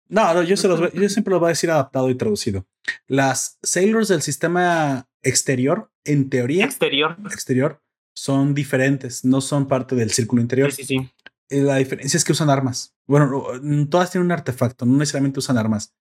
No, 0.08 0.42
yo, 0.44 0.56
se 0.56 0.68
los, 0.68 0.94
yo 0.94 1.10
siempre 1.10 1.32
los 1.32 1.40
voy 1.40 1.48
a 1.48 1.50
decir 1.50 1.72
adaptado 1.72 2.10
y 2.10 2.16
traducido. 2.16 2.66
Las 3.08 3.58
Sailors 3.64 4.10
del 4.10 4.22
sistema 4.22 5.08
exterior, 5.22 5.92
en 6.06 6.30
teoría. 6.30 6.66
Exterior. 6.66 7.18
Exterior, 7.26 7.82
son 8.14 8.54
diferentes, 8.54 9.26
no 9.26 9.42
son 9.42 9.68
parte 9.68 9.96
del 9.96 10.12
círculo 10.12 10.42
interior. 10.42 10.72
Sí, 10.72 10.84
sí, 10.84 10.98
sí. 11.00 11.10
Eh, 11.50 11.62
la 11.62 11.76
diferencia 11.76 12.18
es 12.18 12.24
que 12.24 12.32
usan 12.32 12.50
armas. 12.50 12.96
Bueno, 13.06 13.44
todas 13.90 14.12
tienen 14.12 14.26
un 14.26 14.32
artefacto, 14.32 14.86
no 14.86 14.98
necesariamente 14.98 15.40
usan 15.40 15.58
armas. 15.58 15.94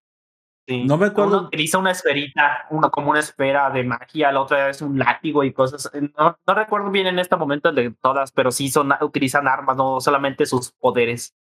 No 0.68 0.96
me 0.96 1.06
acuerdo. 1.06 1.38
Uno 1.38 1.46
utiliza 1.48 1.78
una 1.78 1.90
esferita, 1.90 2.66
una 2.70 2.88
como 2.88 3.10
una 3.10 3.20
esfera 3.20 3.68
de 3.70 3.82
magia, 3.82 4.30
la 4.30 4.40
otra 4.40 4.70
es 4.70 4.80
un 4.80 4.98
látigo 4.98 5.42
y 5.42 5.52
cosas. 5.52 5.90
No, 6.16 6.38
no 6.46 6.54
recuerdo 6.54 6.90
bien 6.90 7.08
en 7.08 7.18
este 7.18 7.36
momento 7.36 7.72
de 7.72 7.92
todas, 8.00 8.30
pero 8.30 8.52
sí 8.52 8.68
son, 8.68 8.92
utilizan 9.00 9.48
armas, 9.48 9.76
no 9.76 10.00
solamente 10.00 10.46
sus 10.46 10.70
poderes. 10.72 11.34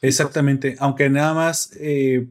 Exactamente, 0.00 0.76
aunque 0.78 1.10
nada 1.10 1.34
más, 1.34 1.76
eh, 1.80 2.28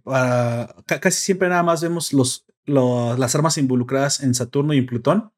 casi 0.85 1.19
siempre 1.19 1.49
nada 1.49 1.63
más 1.63 1.81
vemos 1.81 2.13
los, 2.13 2.45
las 2.65 3.35
armas 3.35 3.57
involucradas 3.57 4.23
en 4.23 4.33
Saturno 4.33 4.73
y 4.73 4.77
en 4.77 4.85
Plutón. 4.85 5.31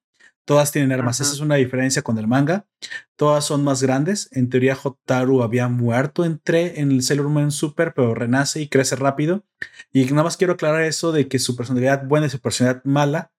Todas 0.48 0.72
tienen 0.72 0.93
armas. 0.93 1.20
Esa 1.20 1.34
es 1.34 1.41
una 1.41 1.56
diferencia 1.56 2.04
con 2.04 2.18
el 2.18 2.26
manga. 2.26 2.66
Todas 3.18 3.43
son 3.43 3.66
más 3.66 3.84
grandes. 3.84 4.30
En 4.32 4.48
teoría, 4.50 4.78
Hotaru 4.82 5.43
había 5.43 5.68
muerto 5.68 6.24
entre 6.24 6.80
en 6.80 6.89
el 6.89 7.04
Sailor 7.04 7.28
Moon 7.28 7.52
Super, 7.52 7.93
pero 7.93 8.16
renace 8.16 8.62
y 8.62 8.70
crece 8.70 8.95
rápido. 8.95 9.43
Y 9.91 10.06
nada 10.06 10.24
más 10.24 10.38
quiero 10.38 10.54
aclarar 10.54 10.84
eso 10.84 11.12
de 11.12 11.28
que 11.28 11.38
su 11.39 11.58
personalidad 11.58 12.06
buena 12.06 12.28
y 12.28 12.30
su 12.30 12.39
personalidad 12.39 12.82
mala 12.86 13.34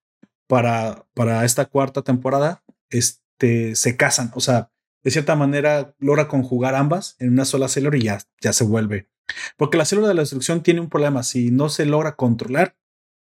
para, 0.46 1.06
para 1.14 1.46
esta 1.46 1.64
cuarta 1.64 2.02
temporada 2.02 2.62
este, 2.90 3.74
se 3.74 3.96
casan. 3.96 4.30
O 4.34 4.40
sea, 4.40 4.70
de 5.02 5.10
cierta 5.10 5.34
manera 5.34 5.94
logra 6.00 6.28
conjugar 6.28 6.74
ambas 6.74 7.16
en 7.20 7.30
una 7.30 7.46
sola 7.46 7.68
Sailor 7.68 7.96
y 7.96 8.02
ya, 8.02 8.18
ya 8.42 8.52
se 8.52 8.64
vuelve. 8.64 9.08
Porque 9.56 9.78
la 9.78 9.86
célula 9.86 10.08
de 10.08 10.14
la 10.14 10.22
destrucción 10.22 10.62
tiene 10.62 10.80
un 10.80 10.90
problema. 10.90 11.22
Si 11.22 11.50
no 11.52 11.70
se 11.70 11.86
logra 11.86 12.16
controlar, 12.16 12.76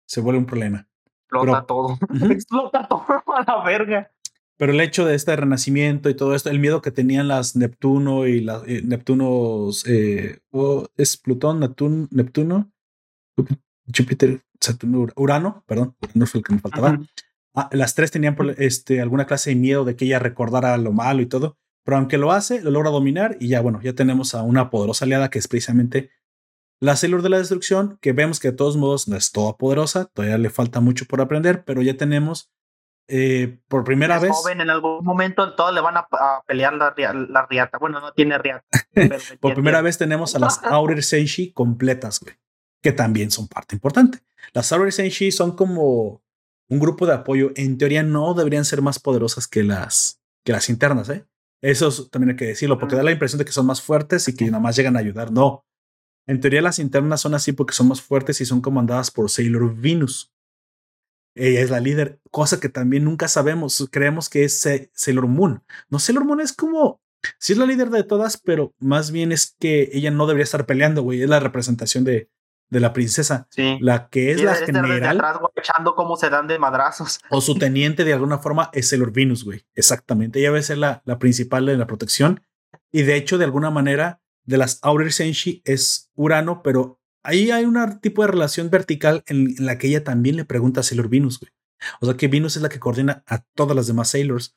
se 0.08 0.20
vuelve 0.20 0.40
un 0.40 0.46
problema 0.46 0.88
explota 1.30 1.66
todo. 1.66 1.98
explota 2.30 2.88
todo 2.88 3.04
a 3.08 3.44
la 3.46 3.64
verga. 3.64 4.10
Pero 4.58 4.72
el 4.72 4.80
hecho 4.80 5.04
de 5.04 5.14
este 5.14 5.36
renacimiento 5.36 6.08
y 6.08 6.14
todo 6.14 6.34
esto, 6.34 6.48
el 6.48 6.58
miedo 6.58 6.80
que 6.80 6.90
tenían 6.90 7.28
las 7.28 7.56
Neptuno 7.56 8.26
y 8.26 8.40
las 8.40 8.62
eh, 8.66 8.80
Neptunos, 8.82 9.84
eh, 9.86 10.38
es 10.96 11.16
Plutón, 11.18 11.60
Neptuno, 11.60 12.08
Neptuno, 12.10 12.72
Júpiter, 13.94 14.40
Saturno, 14.58 15.08
Urano, 15.16 15.62
perdón, 15.66 15.94
Urano 16.00 16.26
fue 16.26 16.38
el 16.38 16.44
que 16.44 16.54
me 16.54 16.60
faltaba. 16.60 16.98
Ah, 17.54 17.68
las 17.72 17.94
tres 17.94 18.10
tenían 18.10 18.36
este, 18.56 19.00
alguna 19.00 19.26
clase 19.26 19.50
de 19.50 19.56
miedo 19.56 19.84
de 19.84 19.94
que 19.94 20.06
ella 20.06 20.18
recordara 20.18 20.76
lo 20.78 20.92
malo 20.92 21.20
y 21.20 21.26
todo, 21.26 21.58
pero 21.84 21.98
aunque 21.98 22.18
lo 22.18 22.32
hace, 22.32 22.62
lo 22.62 22.70
logra 22.70 22.90
dominar 22.90 23.36
y 23.40 23.48
ya, 23.48 23.60
bueno, 23.60 23.80
ya 23.82 23.92
tenemos 23.92 24.34
a 24.34 24.42
una 24.42 24.70
poderosa 24.70 25.04
aliada 25.04 25.30
que 25.30 25.38
es 25.38 25.48
precisamente 25.48 26.10
la 26.80 26.96
Sailor 26.96 27.22
de 27.22 27.30
la 27.30 27.38
Destrucción, 27.38 27.98
que 28.00 28.12
vemos 28.12 28.40
que 28.40 28.50
de 28.50 28.56
todos 28.56 28.76
modos 28.76 29.08
no 29.08 29.16
es 29.16 29.32
toda 29.32 29.56
poderosa, 29.56 30.06
todavía 30.06 30.38
le 30.38 30.50
falta 30.50 30.80
mucho 30.80 31.06
por 31.06 31.20
aprender, 31.20 31.64
pero 31.64 31.82
ya 31.82 31.96
tenemos 31.96 32.50
eh, 33.08 33.60
por 33.68 33.84
primera 33.84 34.18
vez. 34.18 34.32
joven, 34.32 34.60
en 34.60 34.70
algún 34.70 35.04
momento 35.04 35.54
todos 35.54 35.72
le 35.72 35.80
van 35.80 35.96
a, 35.96 36.06
pelear 36.46 36.74
la, 36.74 36.92
la, 36.96 37.46
riata. 37.46 37.78
Bueno, 37.78 38.00
no 38.00 38.12
tiene 38.12 38.36
riata. 38.38 38.66
por 39.40 39.54
primera 39.54 39.80
vez 39.80 39.96
tenemos 39.96 40.34
a 40.34 40.40
las 40.40 40.62
Aurel 40.64 41.02
Senshi 41.02 41.52
completas, 41.52 42.20
güey, 42.20 42.34
que 42.82 42.92
también 42.92 43.30
son 43.30 43.46
parte 43.46 43.76
importante. 43.76 44.18
Las 44.52 44.72
Aurel 44.72 44.92
Senshi 44.92 45.30
son 45.30 45.54
como 45.54 46.22
un 46.68 46.80
grupo 46.80 47.06
de 47.06 47.14
apoyo. 47.14 47.52
En 47.54 47.78
teoría 47.78 48.02
no 48.02 48.34
deberían 48.34 48.64
ser 48.64 48.82
más 48.82 48.98
poderosas 48.98 49.46
que 49.46 49.62
las, 49.62 50.20
que 50.44 50.52
las 50.52 50.68
internas, 50.68 51.08
¿eh? 51.08 51.26
Eso 51.62 52.08
también 52.08 52.30
hay 52.30 52.36
que 52.36 52.46
decirlo, 52.46 52.78
porque 52.78 52.96
da 52.96 53.02
la 53.02 53.12
impresión 53.12 53.38
de 53.38 53.44
que 53.44 53.52
son 53.52 53.66
más 53.66 53.80
fuertes 53.80 54.28
y 54.28 54.36
que 54.36 54.44
nada 54.46 54.60
más 54.60 54.76
llegan 54.76 54.96
a 54.96 55.00
ayudar. 55.00 55.32
No. 55.32 55.64
En 56.26 56.40
teoría 56.40 56.62
las 56.62 56.78
internas 56.78 57.20
son 57.20 57.34
así 57.34 57.52
porque 57.52 57.74
son 57.74 57.88
más 57.88 58.00
fuertes 58.00 58.40
y 58.40 58.46
son 58.46 58.60
comandadas 58.60 59.10
por 59.10 59.30
Sailor 59.30 59.74
Venus. 59.76 60.32
Ella 61.34 61.60
es 61.60 61.70
la 61.70 61.80
líder, 61.80 62.20
cosa 62.30 62.58
que 62.58 62.68
también 62.68 63.04
nunca 63.04 63.28
sabemos. 63.28 63.88
Creemos 63.90 64.28
que 64.28 64.44
es 64.44 64.66
Sailor 64.94 65.26
Moon. 65.26 65.62
No, 65.88 65.98
Sailor 65.98 66.24
Moon 66.24 66.40
es 66.40 66.52
como, 66.52 67.00
sí 67.38 67.52
es 67.52 67.58
la 67.58 67.66
líder 67.66 67.90
de 67.90 68.04
todas, 68.04 68.38
pero 68.38 68.74
más 68.78 69.10
bien 69.10 69.32
es 69.32 69.54
que 69.58 69.90
ella 69.92 70.10
no 70.10 70.26
debería 70.26 70.44
estar 70.44 70.66
peleando, 70.66 71.02
güey. 71.02 71.22
Es 71.22 71.28
la 71.28 71.38
representación 71.38 72.04
de, 72.04 72.30
de 72.70 72.80
la 72.80 72.92
princesa. 72.92 73.46
Sí. 73.50 73.78
La 73.80 74.08
que 74.08 74.32
es 74.32 74.42
la 74.42 74.54
general. 74.54 75.18
Atrás, 75.18 75.38
echando 75.56 75.94
cómo 75.94 76.16
se 76.16 76.30
dan 76.30 76.46
de 76.48 76.58
madrazos. 76.58 77.20
O 77.30 77.40
su 77.40 77.56
teniente 77.56 78.04
de 78.04 78.14
alguna 78.14 78.38
forma 78.38 78.70
es 78.72 78.88
Sailor 78.88 79.12
Venus, 79.12 79.44
güey. 79.44 79.64
Exactamente. 79.74 80.38
Ella 80.38 80.48
debe 80.48 80.62
ser 80.62 80.78
la, 80.78 81.02
la 81.04 81.18
principal 81.18 81.66
de 81.66 81.76
la 81.76 81.86
protección. 81.86 82.40
Y 82.92 83.02
de 83.02 83.16
hecho, 83.16 83.38
de 83.38 83.44
alguna 83.44 83.70
manera, 83.70 84.20
de 84.46 84.56
las 84.56 84.78
Aurel 84.82 85.12
Senshi 85.12 85.62
es 85.64 86.10
Urano, 86.14 86.62
pero 86.62 87.00
ahí 87.22 87.50
hay 87.50 87.64
un 87.64 88.00
tipo 88.00 88.22
de 88.22 88.28
relación 88.28 88.70
vertical 88.70 89.24
en, 89.26 89.54
la 89.58 89.78
que 89.78 89.88
ella 89.88 90.04
también 90.04 90.36
le 90.36 90.44
pregunta 90.44 90.80
a 90.80 90.82
Sailor 90.84 91.08
Venus. 91.08 91.40
O 92.00 92.06
sea 92.06 92.16
que 92.16 92.28
Venus 92.28 92.56
es 92.56 92.62
la 92.62 92.68
que 92.68 92.78
coordina 92.78 93.22
a 93.26 93.42
todas 93.54 93.76
las 93.76 93.86
demás 93.86 94.10
Sailors. 94.10 94.56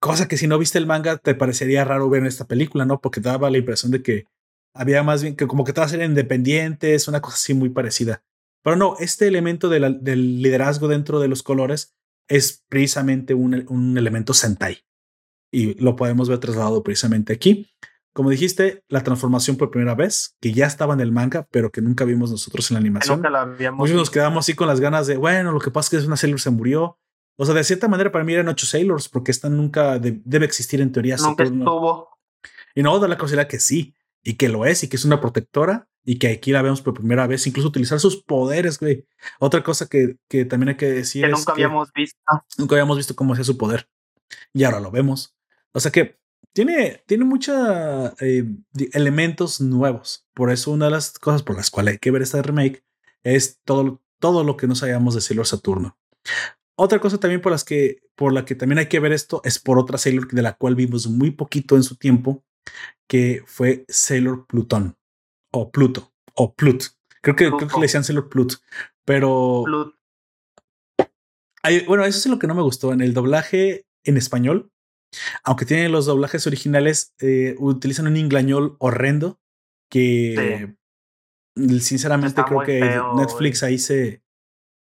Cosa 0.00 0.28
que 0.28 0.38
si 0.38 0.46
no 0.46 0.58
viste 0.58 0.78
el 0.78 0.86
manga 0.86 1.18
te 1.18 1.34
parecería 1.34 1.84
raro 1.84 2.08
ver 2.08 2.22
en 2.22 2.28
esta 2.28 2.46
película, 2.46 2.86
¿no? 2.86 3.00
Porque 3.00 3.20
daba 3.20 3.50
la 3.50 3.58
impresión 3.58 3.92
de 3.92 4.02
que 4.02 4.24
había 4.72 5.02
más 5.02 5.22
bien 5.22 5.36
que 5.36 5.46
como 5.46 5.64
que 5.64 5.72
todas 5.72 5.92
eran 5.92 6.10
independientes, 6.10 7.08
una 7.08 7.20
cosa 7.20 7.34
así 7.34 7.52
muy 7.52 7.68
parecida. 7.68 8.22
Pero 8.62 8.76
no, 8.76 8.96
este 9.00 9.26
elemento 9.26 9.68
del 9.68 10.42
liderazgo 10.42 10.88
dentro 10.88 11.18
de 11.18 11.28
los 11.28 11.42
colores 11.42 11.94
es 12.28 12.64
precisamente 12.68 13.34
un, 13.34 13.66
un 13.68 13.98
elemento 13.98 14.32
Sentai. 14.32 14.84
Y 15.52 15.74
lo 15.82 15.96
podemos 15.96 16.28
ver 16.28 16.38
trasladado 16.38 16.82
precisamente 16.82 17.32
aquí. 17.32 17.70
Como 18.12 18.30
dijiste, 18.30 18.82
la 18.88 19.02
transformación 19.02 19.56
por 19.56 19.70
primera 19.70 19.94
vez, 19.94 20.36
que 20.40 20.52
ya 20.52 20.66
estaba 20.66 20.94
en 20.94 21.00
el 21.00 21.12
manga, 21.12 21.46
pero 21.50 21.70
que 21.70 21.80
nunca 21.80 22.04
vimos 22.04 22.30
nosotros 22.30 22.70
en 22.70 22.74
la 22.74 22.80
animación. 22.80 23.18
Nunca 23.18 23.30
la 23.30 23.42
habíamos 23.42 23.90
nos 23.90 24.10
quedamos 24.10 24.44
así 24.44 24.54
con 24.54 24.66
las 24.66 24.80
ganas 24.80 25.06
de, 25.06 25.16
bueno, 25.16 25.52
lo 25.52 25.60
que 25.60 25.70
pasa 25.70 25.86
es 25.86 25.90
que 25.90 25.96
es 25.98 26.06
una 26.06 26.16
Sailor 26.16 26.40
se 26.40 26.50
murió. 26.50 26.98
O 27.36 27.46
sea, 27.46 27.54
de 27.54 27.64
cierta 27.64 27.88
manera 27.88 28.10
para 28.10 28.24
mí 28.24 28.34
eran 28.34 28.48
ocho 28.48 28.66
Sailors, 28.66 29.08
porque 29.08 29.30
esta 29.30 29.48
nunca 29.48 29.98
debe 29.98 30.44
existir 30.44 30.80
en 30.80 30.92
teoría. 30.92 31.16
Nunca 31.16 31.44
estuvo. 31.44 32.08
Y 32.74 32.82
no, 32.82 32.98
da 32.98 33.08
la 33.08 33.16
casualidad 33.16 33.48
que 33.48 33.60
sí, 33.60 33.94
y 34.22 34.34
que 34.34 34.48
lo 34.48 34.66
es, 34.66 34.82
y 34.82 34.88
que 34.88 34.96
es 34.96 35.04
una 35.04 35.20
protectora, 35.20 35.88
y 36.04 36.18
que 36.18 36.28
aquí 36.28 36.52
la 36.52 36.62
vemos 36.62 36.82
por 36.82 36.94
primera 36.94 37.26
vez, 37.26 37.46
incluso 37.46 37.68
utilizar 37.68 38.00
sus 38.00 38.22
poderes, 38.22 38.78
güey. 38.78 39.06
Otra 39.38 39.62
cosa 39.62 39.86
que, 39.86 40.16
que 40.28 40.44
también 40.44 40.70
hay 40.70 40.76
que 40.76 40.90
decir 40.90 41.24
que 41.24 41.30
nunca 41.30 41.52
habíamos 41.52 41.92
visto. 41.92 42.18
Nunca 42.58 42.74
habíamos 42.74 42.96
visto 42.96 43.14
cómo 43.14 43.32
hacía 43.32 43.44
su 43.44 43.56
poder. 43.56 43.88
Y 44.52 44.64
ahora 44.64 44.80
lo 44.80 44.90
vemos. 44.90 45.34
O 45.72 45.80
sea 45.80 45.92
que 45.92 46.18
tiene, 46.52 47.02
tiene 47.06 47.24
muchos 47.24 47.56
eh, 48.20 48.44
elementos 48.92 49.60
nuevos. 49.60 50.26
Por 50.34 50.50
eso 50.50 50.70
una 50.70 50.86
de 50.86 50.92
las 50.92 51.18
cosas 51.18 51.42
por 51.42 51.56
las 51.56 51.70
cuales 51.70 51.92
hay 51.92 51.98
que 51.98 52.10
ver 52.10 52.22
esta 52.22 52.42
remake 52.42 52.84
es 53.22 53.60
todo, 53.64 54.02
todo 54.18 54.44
lo 54.44 54.56
que 54.56 54.66
no 54.66 54.74
sabíamos 54.74 55.14
de 55.14 55.20
Sailor 55.20 55.46
Saturno. 55.46 55.96
Otra 56.76 56.98
cosa 56.98 57.18
también 57.18 57.40
por, 57.42 57.52
las 57.52 57.64
que, 57.64 58.02
por 58.14 58.32
la 58.32 58.44
que 58.44 58.54
también 58.54 58.78
hay 58.78 58.86
que 58.86 59.00
ver 59.00 59.12
esto 59.12 59.42
es 59.44 59.58
por 59.58 59.78
otra 59.78 59.98
Sailor 59.98 60.28
de 60.28 60.42
la 60.42 60.54
cual 60.54 60.74
vimos 60.74 61.06
muy 61.08 61.30
poquito 61.30 61.76
en 61.76 61.82
su 61.82 61.96
tiempo, 61.96 62.42
que 63.06 63.42
fue 63.46 63.84
Sailor 63.88 64.46
Plutón 64.46 64.96
o 65.52 65.70
Pluto 65.70 66.12
o 66.34 66.54
Plut. 66.54 66.84
Creo 67.20 67.36
que, 67.36 67.50
creo 67.50 67.68
que 67.68 67.76
le 67.76 67.82
decían 67.82 68.02
Sailor 68.02 68.30
Plut, 68.30 68.54
pero... 69.04 69.64
bueno, 71.86 72.04
eso 72.06 72.18
es 72.18 72.26
lo 72.26 72.38
que 72.38 72.46
no 72.46 72.54
me 72.54 72.62
gustó. 72.62 72.92
En 72.94 73.02
el 73.02 73.12
doblaje 73.12 73.86
en 74.04 74.16
español 74.16 74.70
aunque 75.44 75.66
tienen 75.66 75.92
los 75.92 76.06
doblajes 76.06 76.46
originales, 76.46 77.14
eh, 77.20 77.54
utilizan 77.58 78.06
un 78.06 78.16
inglañol 78.16 78.76
horrendo 78.78 79.40
que 79.88 80.74
sinceramente 81.80 82.42
creo 82.44 82.62
que 82.62 83.00
Netflix 83.16 83.62
ahí 83.62 83.78
se 83.78 84.22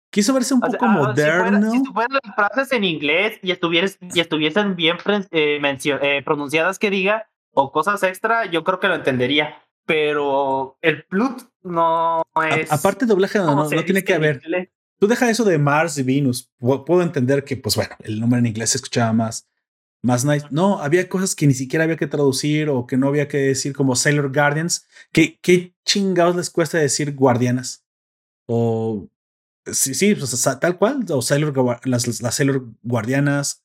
quiso 0.09 0.34
verse 0.34 0.53
un 0.53 0.61
poco 0.61 0.86
moderno. 0.88 1.71
Si, 1.71 1.84
fueran 1.91 2.19
las 2.24 2.36
frases 2.36 2.71
en 2.71 2.84
inglés 2.84 3.39
y, 3.41 3.49
y 3.49 4.19
estuviesen 4.19 4.76
bien 4.76 4.97
eh, 5.32 5.59
eh, 5.61 6.21
pronunciadas 6.24 6.80
que 6.80 6.89
diga 6.89 7.28
o 7.51 7.71
cosas 7.71 8.01
extra, 8.03 8.45
yo 8.45 8.63
creo 8.63 8.80
que 8.80 8.88
lo 8.88 8.95
entendería. 8.95 9.57
Pero 9.86 10.78
el 10.82 11.03
plut 11.03 11.41
no 11.61 12.24
es. 12.49 12.71
aparte, 12.71 13.05
doblaje 13.05 13.38
no, 13.39 13.53
no, 13.53 13.84
tiene 13.84 14.05
que 14.05 14.13
haber. 14.13 14.41
Tú 14.97 15.07
deja 15.07 15.30
eso 15.30 15.43
de 15.43 15.57
Mars 15.57 15.97
y 15.97 16.03
Venus. 16.03 16.49
Puedo 16.57 17.01
entender 17.01 17.43
que, 17.43 17.57
pues 17.57 17.76
bueno, 17.76 17.93
el 17.99 18.21
nombre 18.21 18.39
en 18.39 18.45
inglés 18.45 18.69
se 18.69 18.78
escuchaba 18.78 19.11
más 19.11 19.49
más 20.04 20.26
nice. 20.26 20.45
No, 20.51 20.80
había 20.80 21.08
cosas 21.08 21.34
que 21.34 21.47
ni 21.47 21.54
siquiera 21.54 21.86
había 21.86 21.97
que 21.97 22.08
traducir 22.08 22.70
o 22.70 22.86
que 22.86 22.97
no 22.97 23.08
había 23.08 23.28
que 23.28 23.38
decir 23.38 23.74
como 23.74 23.95
Sailor 23.95 24.34
Guardians. 24.34 24.86
¿Qué, 25.12 25.39
qué 25.41 25.74
chingados 25.86 26.36
les 26.36 26.49
cuesta 26.49 26.78
decir 26.78 27.16
guardianas? 27.16 27.86
O 28.45 29.10
sí, 29.66 29.93
sí, 29.93 30.16
tal 30.60 30.78
cual, 30.78 31.06
o 31.10 31.22
Sailor, 31.22 31.80
las, 31.86 32.22
las 32.22 32.36
Sailor 32.36 32.68
Guardianas. 32.84 33.64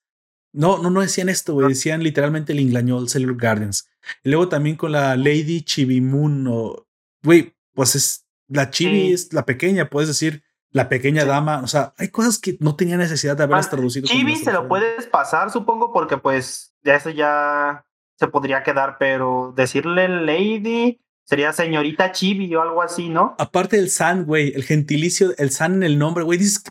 No, 0.52 0.78
no, 0.80 0.90
no 0.90 1.00
decían 1.00 1.28
esto, 1.28 1.54
güey. 1.54 1.68
Decían 1.68 2.02
literalmente 2.02 2.52
el 2.52 2.60
inglañol 2.60 3.08
Sailor 3.08 3.38
Guardians. 3.38 3.88
Y 4.22 4.30
luego 4.30 4.48
también 4.48 4.76
con 4.76 4.92
la 4.92 5.16
Lady 5.16 5.62
Chibi 5.62 6.00
Moon 6.00 6.46
o, 6.48 6.86
güey, 7.22 7.56
pues 7.74 7.96
es 7.96 8.24
la 8.46 8.70
Chibi 8.70 9.12
es 9.12 9.32
la 9.32 9.44
pequeña, 9.44 9.90
puedes 9.90 10.08
decir 10.08 10.42
la 10.70 10.88
pequeña 10.88 11.24
dama, 11.24 11.60
o 11.62 11.66
sea, 11.66 11.94
hay 11.96 12.08
cosas 12.08 12.38
que 12.38 12.56
no 12.60 12.76
tenía 12.76 12.96
necesidad 12.96 13.36
de 13.36 13.44
haberlas 13.44 13.70
traducido. 13.70 14.06
Chibi 14.06 14.36
se 14.36 14.52
lo 14.52 14.68
puedes 14.68 15.06
pasar, 15.06 15.50
supongo, 15.50 15.92
porque 15.92 16.18
pues 16.18 16.74
ya 16.82 16.94
eso 16.94 17.10
ya 17.10 17.86
se 18.16 18.28
podría 18.28 18.62
quedar, 18.62 18.96
pero 18.98 19.52
decirle 19.56 20.08
lady 20.08 21.00
sería 21.24 21.52
señorita 21.52 22.12
Chibi 22.12 22.54
o 22.54 22.62
algo 22.62 22.82
así, 22.82 23.08
¿no? 23.08 23.34
Aparte 23.38 23.76
del 23.76 23.90
san, 23.90 24.24
güey, 24.24 24.52
el 24.54 24.64
gentilicio, 24.64 25.34
el 25.38 25.50
san 25.50 25.74
en 25.74 25.82
el 25.82 25.98
nombre, 25.98 26.24
güey, 26.24 26.38
dices, 26.38 26.64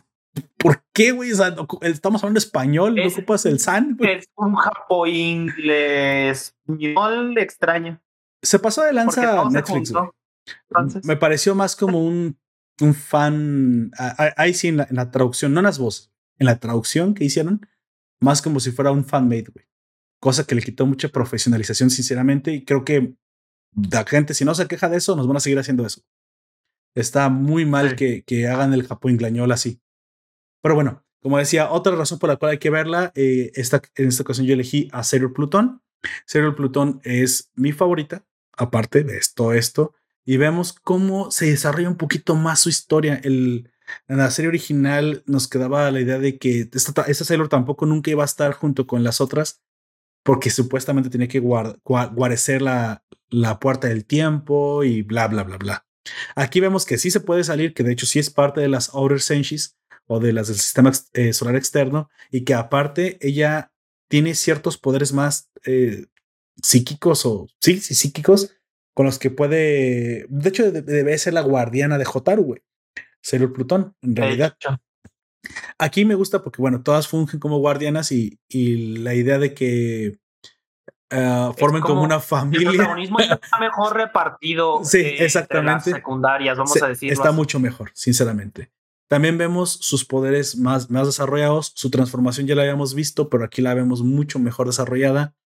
¿por 0.56 0.82
qué, 0.92 1.12
güey? 1.12 1.32
O 1.32 1.36
sea, 1.36 1.54
estamos 1.82 2.22
hablando 2.22 2.38
español, 2.38 2.94
no 2.94 3.06
ocupas 3.06 3.46
el 3.46 3.60
san, 3.60 3.96
güey. 3.96 4.18
Es 4.18 4.28
un 4.36 4.54
japo 4.54 5.06
inglés, 5.06 6.56
español 6.68 7.38
extraño. 7.38 8.00
Se 8.42 8.58
pasó 8.58 8.82
de 8.82 8.92
lanza 8.92 9.44
Netflix, 9.50 9.92
Me 11.02 11.16
pareció 11.16 11.54
más 11.54 11.74
como 11.74 12.04
un 12.04 12.38
un 12.80 12.94
fan, 12.94 13.90
ahí 14.36 14.54
sí 14.54 14.68
en 14.68 14.76
la, 14.76 15.10
traducción, 15.10 15.52
no 15.52 15.60
en 15.60 15.64
las 15.64 15.78
voces, 15.78 16.12
en 16.38 16.46
la 16.46 16.58
traducción 16.58 17.14
que 17.14 17.24
hicieron, 17.24 17.66
más 18.20 18.42
como 18.42 18.60
si 18.60 18.70
fuera 18.70 18.90
un 18.90 19.04
fanmade, 19.04 19.46
güey. 19.52 19.66
Cosa 20.20 20.44
que 20.44 20.54
le 20.54 20.62
quitó 20.62 20.84
mucha 20.86 21.08
profesionalización, 21.08 21.90
sinceramente, 21.90 22.52
y 22.52 22.64
creo 22.64 22.84
que 22.84 23.14
la 23.90 24.04
gente, 24.04 24.34
si 24.34 24.44
no 24.44 24.54
se 24.54 24.66
queja 24.66 24.88
de 24.88 24.96
eso, 24.96 25.14
nos 25.14 25.28
van 25.28 25.36
a 25.36 25.40
seguir 25.40 25.58
haciendo 25.58 25.86
eso. 25.86 26.02
Está 26.94 27.28
muy 27.28 27.64
mal 27.64 27.94
que, 27.94 28.24
que, 28.24 28.48
hagan 28.48 28.72
el 28.72 28.86
Japón 28.86 29.12
inglañol 29.12 29.52
así. 29.52 29.80
Pero 30.60 30.74
bueno, 30.74 31.04
como 31.20 31.38
decía, 31.38 31.70
otra 31.70 31.94
razón 31.94 32.18
por 32.18 32.30
la 32.30 32.36
cual 32.36 32.52
hay 32.52 32.58
que 32.58 32.70
verla, 32.70 33.12
eh, 33.14 33.52
esta, 33.54 33.80
en 33.94 34.08
esta 34.08 34.22
ocasión 34.22 34.46
yo 34.46 34.54
elegí 34.54 34.88
a 34.92 35.04
Serial 35.04 35.32
Plutón. 35.32 35.82
Serial 36.26 36.56
Plutón 36.56 37.00
es 37.04 37.50
mi 37.54 37.70
favorita, 37.70 38.24
aparte 38.56 39.04
de 39.04 39.18
esto, 39.18 39.52
esto 39.52 39.94
y 40.28 40.36
vemos 40.36 40.74
cómo 40.74 41.30
se 41.30 41.46
desarrolla 41.46 41.88
un 41.88 41.96
poquito 41.96 42.34
más 42.34 42.60
su 42.60 42.68
historia. 42.68 43.18
El, 43.24 43.70
en 44.08 44.18
la 44.18 44.30
serie 44.30 44.50
original 44.50 45.22
nos 45.24 45.48
quedaba 45.48 45.90
la 45.90 46.02
idea 46.02 46.18
de 46.18 46.36
que 46.36 46.68
esta, 46.70 47.04
esta 47.04 47.24
Sailor 47.24 47.48
tampoco 47.48 47.86
nunca 47.86 48.10
iba 48.10 48.24
a 48.24 48.26
estar 48.26 48.52
junto 48.52 48.86
con 48.86 49.02
las 49.02 49.22
otras 49.22 49.62
porque 50.22 50.50
supuestamente 50.50 51.08
tenía 51.08 51.28
que 51.28 51.40
guarecer 51.40 52.60
la, 52.60 53.02
la 53.30 53.58
puerta 53.58 53.88
del 53.88 54.04
tiempo 54.04 54.84
y 54.84 55.00
bla, 55.00 55.28
bla, 55.28 55.44
bla, 55.44 55.56
bla. 55.56 55.86
Aquí 56.34 56.60
vemos 56.60 56.84
que 56.84 56.98
sí 56.98 57.10
se 57.10 57.20
puede 57.20 57.42
salir, 57.42 57.72
que 57.72 57.82
de 57.82 57.92
hecho 57.92 58.04
sí 58.04 58.18
es 58.18 58.28
parte 58.28 58.60
de 58.60 58.68
las 58.68 58.90
Outer 58.90 59.22
Senshis 59.22 59.78
o 60.06 60.20
de 60.20 60.34
las 60.34 60.48
del 60.48 60.58
sistema 60.58 60.92
eh, 61.14 61.32
solar 61.32 61.56
externo 61.56 62.10
y 62.30 62.44
que 62.44 62.52
aparte 62.52 63.16
ella 63.26 63.72
tiene 64.08 64.34
ciertos 64.34 64.76
poderes 64.76 65.14
más 65.14 65.48
eh, 65.64 66.04
psíquicos 66.62 67.24
o 67.24 67.48
sí, 67.62 67.80
sí, 67.80 67.94
psíquicos 67.94 68.57
con 68.98 69.06
los 69.06 69.20
que 69.20 69.30
puede. 69.30 70.26
De 70.28 70.48
hecho, 70.48 70.72
debe 70.72 71.16
ser 71.18 71.32
la 71.32 71.40
guardiana 71.42 71.98
de 71.98 72.04
Jotaru, 72.04 72.42
güey. 72.42 72.62
Sailor 73.22 73.52
Plutón, 73.52 73.94
en 74.02 74.16
realidad. 74.16 74.56
Aquí 75.78 76.04
me 76.04 76.16
gusta 76.16 76.42
porque, 76.42 76.60
bueno, 76.60 76.82
todas 76.82 77.06
fungen 77.06 77.38
como 77.38 77.58
guardianas 77.58 78.10
y, 78.10 78.40
y 78.48 78.98
la 78.98 79.14
idea 79.14 79.38
de 79.38 79.54
que 79.54 80.18
uh, 81.12 81.52
formen 81.52 81.80
como, 81.80 81.94
como, 81.94 82.02
una 82.02 82.18
familia. 82.18 82.70
El 82.70 82.76
protagonismo 82.76 83.20
está 83.20 83.60
mejor 83.60 83.94
repartido. 83.94 84.80
sí, 84.82 84.98
exactamente. 84.98 85.90
Las 85.90 85.98
secundarias, 85.98 86.58
vamos 86.58 86.82
a 86.82 86.88
decir. 86.88 87.12
Está 87.12 87.30
mucho 87.30 87.60
mejor, 87.60 87.92
sinceramente. 87.94 88.72
También 89.06 89.38
vemos 89.38 89.74
sus 89.74 90.04
poderes 90.04 90.56
más, 90.56 90.90
más 90.90 91.06
desarrollados. 91.06 91.70
Su 91.76 91.88
transformación 91.90 92.48
ya 92.48 92.56
la 92.56 92.62
habíamos 92.62 92.96
visto, 92.96 93.28
pero 93.28 93.44
aquí 93.44 93.62
la 93.62 93.74
vemos 93.74 94.02
mucho 94.02 94.40
mejor 94.40 94.66
desarrollada. 94.66 95.36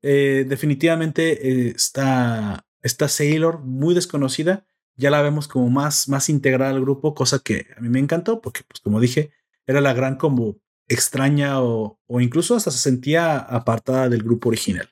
Eh, 0.00 0.46
definitivamente 0.48 1.68
eh, 1.68 1.72
está, 1.76 2.64
está 2.84 3.08
Sailor 3.08 3.60
muy 3.60 3.94
desconocida. 3.94 4.64
Ya 4.94 5.10
la 5.10 5.22
vemos 5.22 5.48
como 5.48 5.68
más, 5.70 6.08
más 6.08 6.28
integrada 6.28 6.70
al 6.70 6.80
grupo, 6.80 7.14
cosa 7.14 7.40
que 7.40 7.66
a 7.76 7.80
mí 7.80 7.88
me 7.88 7.98
encantó, 7.98 8.40
porque, 8.40 8.60
pues, 8.68 8.80
como 8.80 9.00
dije, 9.00 9.32
era 9.66 9.80
la 9.80 9.92
gran 9.92 10.16
como 10.16 10.60
extraña 10.86 11.60
o, 11.60 11.98
o 12.06 12.20
incluso 12.20 12.54
hasta 12.54 12.70
se 12.70 12.78
sentía 12.78 13.38
apartada 13.38 14.08
del 14.08 14.22
grupo 14.22 14.50
original. 14.50 14.88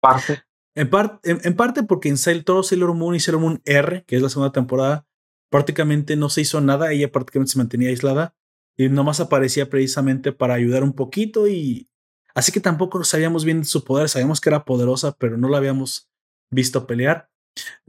Parte. 0.00 0.42
En, 0.74 0.90
en, 1.22 1.40
en, 1.44 1.54
parte 1.54 1.84
porque 1.84 2.08
en 2.08 2.16
Sailor, 2.16 2.44
todo 2.44 2.62
Sailor 2.64 2.94
Moon 2.94 3.14
y 3.14 3.20
Sailor 3.20 3.40
Moon 3.40 3.62
R, 3.64 4.04
que 4.06 4.16
es 4.16 4.22
la 4.22 4.28
segunda 4.28 4.50
temporada, 4.50 5.06
prácticamente 5.50 6.16
no 6.16 6.30
se 6.30 6.40
hizo 6.40 6.60
nada, 6.60 6.90
ella 6.90 7.12
prácticamente 7.12 7.52
se 7.52 7.58
mantenía 7.58 7.90
aislada 7.90 8.34
y 8.76 8.88
nomás 8.88 9.20
aparecía 9.20 9.70
precisamente 9.70 10.32
para 10.32 10.54
ayudar 10.54 10.82
un 10.82 10.94
poquito 10.94 11.46
y 11.46 11.88
así 12.34 12.50
que 12.50 12.58
tampoco 12.58 13.04
sabíamos 13.04 13.44
bien 13.44 13.64
su 13.64 13.84
poder, 13.84 14.08
sabíamos 14.08 14.40
que 14.40 14.48
era 14.48 14.64
poderosa, 14.64 15.16
pero 15.16 15.36
no 15.36 15.48
la 15.48 15.58
habíamos 15.58 16.10
visto 16.54 16.86
pelear. 16.86 17.30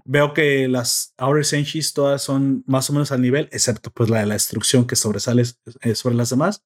Veo 0.04 0.34
que 0.34 0.68
las 0.68 1.14
Outer 1.18 1.46
Senshis 1.46 1.94
todas 1.94 2.22
son 2.22 2.64
más 2.68 2.90
o 2.90 2.94
menos 2.94 3.12
al 3.12 3.22
nivel, 3.22 3.50
excepto 3.52 3.92
pues 3.92 4.10
la 4.10 4.20
de 4.20 4.28
la 4.28 4.36
destrucción 4.36 4.86
que 4.86 4.96
sobresale 4.96 5.44
eh, 5.82 5.96
sobre 5.96 6.16
las 6.16 6.30
demás. 6.30 6.64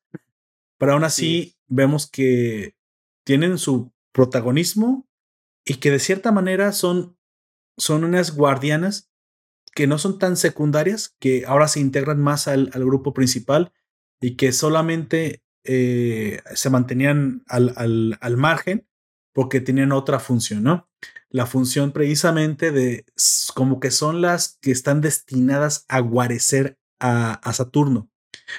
Pero 0.78 0.94
aún 0.94 1.04
así 1.04 1.44
sí. 1.44 1.58
vemos 1.68 2.10
que 2.10 2.76
tienen 3.24 3.58
su 3.58 3.94
protagonismo 4.12 5.08
y 5.66 5.76
que 5.76 5.92
de 5.92 6.00
cierta 6.00 6.32
manera 6.32 6.72
son, 6.74 7.18
son 7.78 8.04
unas 8.04 8.36
guardianas 8.36 9.10
que 9.74 9.88
no 9.88 9.98
son 9.98 10.20
tan 10.20 10.36
secundarias, 10.36 11.16
que 11.20 11.46
ahora 11.46 11.68
se 11.68 11.80
integran 11.80 12.20
más 12.20 12.48
al, 12.48 12.70
al 12.74 12.84
grupo 12.84 13.14
principal 13.14 13.72
y 14.20 14.36
que 14.36 14.52
solamente 14.52 15.44
eh, 15.64 16.42
se 16.56 16.70
mantenían 16.70 17.44
al, 17.48 17.74
al, 17.76 18.18
al, 18.20 18.38
margen 18.38 18.88
porque 19.34 19.62
tenían 19.62 19.92
otra 19.92 20.20
función, 20.20 20.64
¿no? 20.64 20.89
La 21.30 21.46
función 21.46 21.92
precisamente 21.92 22.72
de 22.72 23.06
como 23.54 23.80
que 23.80 23.92
son 23.92 24.22
las 24.22 24.58
que 24.62 24.72
están 24.72 25.02
destinadas 25.02 25.86
a 25.88 26.00
guarecer 26.00 26.80
a, 27.00 27.34
a 27.34 27.54
Saturno. 27.54 28.10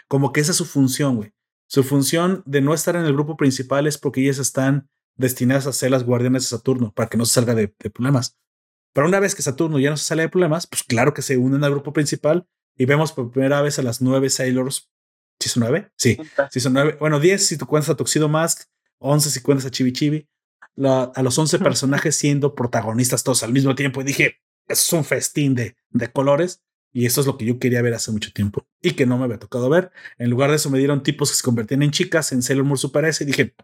Como 0.09 0.33
que 0.33 0.41
esa 0.41 0.53
es 0.53 0.57
su 0.57 0.65
función, 0.65 1.17
güey. 1.17 1.33
Su 1.69 1.85
función 1.85 2.43
de 2.47 2.61
no 2.61 2.75
estar 2.75 2.97
en 2.97 3.05
el 3.05 3.12
grupo 3.12 3.37
principal 3.37 3.87
es 3.87 3.99
porque 3.99 4.23
ellas 4.23 4.39
están 4.39 4.89
destinadas 5.17 5.67
a 5.67 5.73
ser 5.73 5.91
las 5.91 6.05
guardianes 6.05 6.43
de 6.43 6.49
Saturno 6.49 6.93
para 6.93 7.09
que 7.09 7.17
no 7.17 7.27
se 7.27 7.35
salga 7.35 7.55
de, 7.55 7.75
de 7.79 7.91
problemas. 7.91 8.37
Pero 8.93 9.07
una 9.07 9.21
vez 9.21 9.35
que 9.35 9.43
Saturno 9.43 9.79
ya 9.79 9.91
no 9.91 9.97
se 9.97 10.05
sale 10.05 10.23
de 10.23 10.29
problemas, 10.29 10.67
pues 10.67 10.83
claro 10.83 11.15
que 11.15 11.23
se 11.23 11.37
unen 11.37 11.62
al 11.62 11.71
grupo 11.71 11.93
principal 11.93 12.49
y 12.77 12.87
vemos 12.87 13.12
por 13.12 13.31
primera 13.31 13.62
vez 13.62 13.79
a 13.79 13.83
las 13.83 14.01
nueve 14.01 14.31
Sailors. 14.31 14.91
¿Sí 15.39 15.49
son 15.49 15.61
nueve? 15.62 15.91
Sí, 15.97 16.19
sí 16.51 16.61
son 16.61 16.73
nueve. 16.73 16.97
Bueno, 16.99 17.21
diez 17.21 17.47
si 17.47 17.57
tú 17.57 17.67
cuentas 17.67 17.91
a 17.91 17.97
Tuxedo 17.97 18.29
Mask, 18.29 18.69
once 18.99 19.31
si 19.31 19.41
cuentas 19.41 19.67
a 19.67 19.71
Chibi 19.71 19.93
Chibi. 19.93 20.29
La, 20.77 21.05
a 21.15 21.23
los 21.23 21.39
once 21.39 21.59
personajes 21.59 22.17
siendo 22.17 22.55
protagonistas 22.55 23.25
todos 23.25 23.43
al 23.43 23.53
mismo 23.53 23.75
tiempo. 23.75 24.01
Y 24.01 24.05
dije, 24.05 24.41
eso 24.69 24.83
es 24.83 24.93
un 24.93 25.05
festín 25.05 25.55
de, 25.55 25.77
de 25.91 26.11
colores. 26.11 26.63
Y 26.93 27.07
eso 27.07 27.21
es 27.21 27.27
lo 27.27 27.39
que 27.39 27.45
yo 27.45 27.59
quería 27.59 27.83
ver 27.83 27.95
hace 27.95 28.11
mucho 28.11 28.33
tiempo 28.33 28.67
y 28.83 28.93
que 28.93 29.07
no 29.07 29.17
me 29.17 29.25
había 29.25 29.39
tocado 29.39 29.69
ver. 29.69 29.93
En 30.19 30.29
lugar 30.29 30.51
de 30.51 30.57
eso, 30.57 30.71
me 30.71 30.79
dieron 30.79 31.03
tipos 31.03 31.31
que 31.31 31.37
se 31.37 31.45
convertían 31.45 31.83
en 31.83 31.93
chicas 31.93 32.33
en 32.33 32.43
Sailor 32.43 32.65
Moon 32.65 32.79
Super 32.79 33.05
S 33.05 33.23
y 33.23 33.27
dije, 33.27 33.55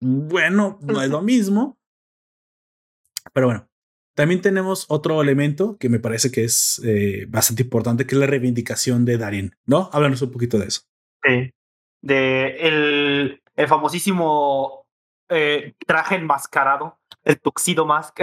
bueno, 0.00 0.78
no 0.82 1.02
es 1.02 1.10
lo 1.10 1.22
mismo. 1.22 1.76
Pero 3.32 3.48
bueno, 3.48 3.68
también 4.14 4.40
tenemos 4.40 4.86
otro 4.88 5.20
elemento 5.20 5.76
que 5.78 5.88
me 5.88 5.98
parece 5.98 6.30
que 6.30 6.44
es 6.44 6.80
eh, 6.84 7.26
bastante 7.28 7.64
importante, 7.64 8.06
que 8.06 8.14
es 8.14 8.20
la 8.20 8.26
reivindicación 8.26 9.04
de 9.04 9.18
Darin, 9.18 9.56
¿no? 9.64 9.90
Háblanos 9.92 10.22
un 10.22 10.30
poquito 10.30 10.58
de 10.58 10.66
eso. 10.66 10.82
Sí. 11.24 11.50
De 12.00 12.56
el, 12.60 13.42
el 13.56 13.68
famosísimo 13.68 14.85
eh, 15.28 15.74
traje 15.86 16.16
enmascarado, 16.16 16.98
el 17.24 17.40
tuxido 17.40 17.86
mask. 17.86 18.20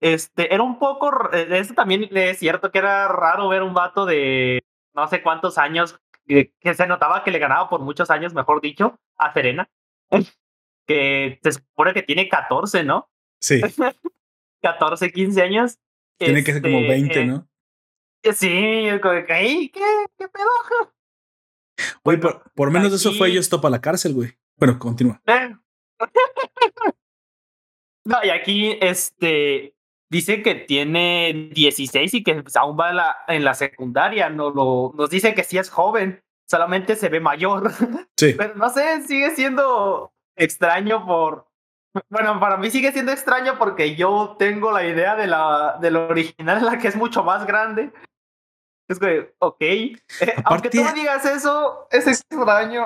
Este, 0.00 0.52
era 0.52 0.62
un 0.62 0.78
poco, 0.78 1.30
eso 1.32 1.74
también 1.74 2.08
es 2.10 2.38
cierto 2.38 2.72
que 2.72 2.78
era 2.78 3.06
raro 3.08 3.48
ver 3.48 3.62
un 3.62 3.72
vato 3.72 4.04
de 4.04 4.60
no 4.94 5.06
sé 5.08 5.22
cuántos 5.22 5.58
años, 5.58 6.00
que, 6.26 6.52
que 6.60 6.74
se 6.74 6.86
notaba 6.86 7.24
que 7.24 7.30
le 7.30 7.38
ganaba 7.38 7.68
por 7.68 7.80
muchos 7.80 8.10
años, 8.10 8.34
mejor 8.34 8.60
dicho, 8.60 8.98
a 9.16 9.32
Serena, 9.32 9.70
que 10.86 11.38
se 11.42 11.52
supone 11.52 11.94
que 11.94 12.02
tiene 12.02 12.28
14, 12.28 12.84
¿no? 12.84 13.10
Sí. 13.40 13.60
14, 14.62 15.12
15 15.12 15.42
años. 15.42 15.78
Tiene 16.18 16.38
este, 16.40 16.44
que 16.44 16.52
ser 16.54 16.62
como 16.62 16.80
20, 16.80 17.20
eh, 17.20 17.26
¿no? 17.26 17.48
Sí, 18.32 18.48
¿qué, 18.48 20.06
qué 20.16 20.28
pedo? 20.28 20.48
Güey, 22.04 22.20
por, 22.20 22.52
por, 22.52 22.70
menos 22.70 22.90
de 22.90 22.96
eso 22.96 23.12
fue 23.12 23.30
ellos 23.30 23.48
topa 23.48 23.68
la 23.68 23.80
cárcel, 23.80 24.14
güey. 24.14 24.38
Bueno, 24.56 24.78
continúa. 24.78 25.20
Eh. 25.26 25.56
No, 28.04 28.16
y 28.24 28.30
aquí, 28.30 28.78
este, 28.80 29.74
dice 30.10 30.42
que 30.42 30.54
tiene 30.54 31.50
16 31.52 32.14
y 32.14 32.22
que 32.22 32.42
pues, 32.42 32.56
aún 32.56 32.76
va 32.78 32.90
en 32.90 32.96
la, 32.96 33.16
en 33.28 33.44
la 33.44 33.54
secundaria. 33.54 34.28
No, 34.28 34.50
lo, 34.50 34.92
nos 34.96 35.10
dice 35.10 35.34
que 35.34 35.44
sí 35.44 35.58
es 35.58 35.70
joven, 35.70 36.22
solamente 36.48 36.96
se 36.96 37.08
ve 37.08 37.20
mayor. 37.20 37.72
Sí. 38.16 38.34
Pero 38.38 38.54
no 38.56 38.70
sé, 38.70 39.02
sigue 39.02 39.34
siendo 39.34 40.12
extraño 40.36 41.06
por, 41.06 41.46
bueno, 42.08 42.40
para 42.40 42.56
mí 42.56 42.70
sigue 42.70 42.92
siendo 42.92 43.12
extraño 43.12 43.58
porque 43.58 43.96
yo 43.96 44.36
tengo 44.38 44.72
la 44.72 44.86
idea 44.86 45.14
de 45.14 45.26
la, 45.26 45.78
de 45.80 45.90
lo 45.90 46.08
original 46.08 46.58
en 46.58 46.64
la 46.66 46.78
que 46.78 46.88
es 46.88 46.96
mucho 46.96 47.22
más 47.22 47.46
grande. 47.46 47.92
Es 48.88 48.98
que, 48.98 49.34
ok. 49.38 49.60
Eh, 49.60 49.96
aunque 50.44 50.70
tú 50.70 50.82
me 50.82 50.92
digas 50.92 51.24
eso, 51.24 51.86
es 51.90 52.06
extraño. 52.06 52.84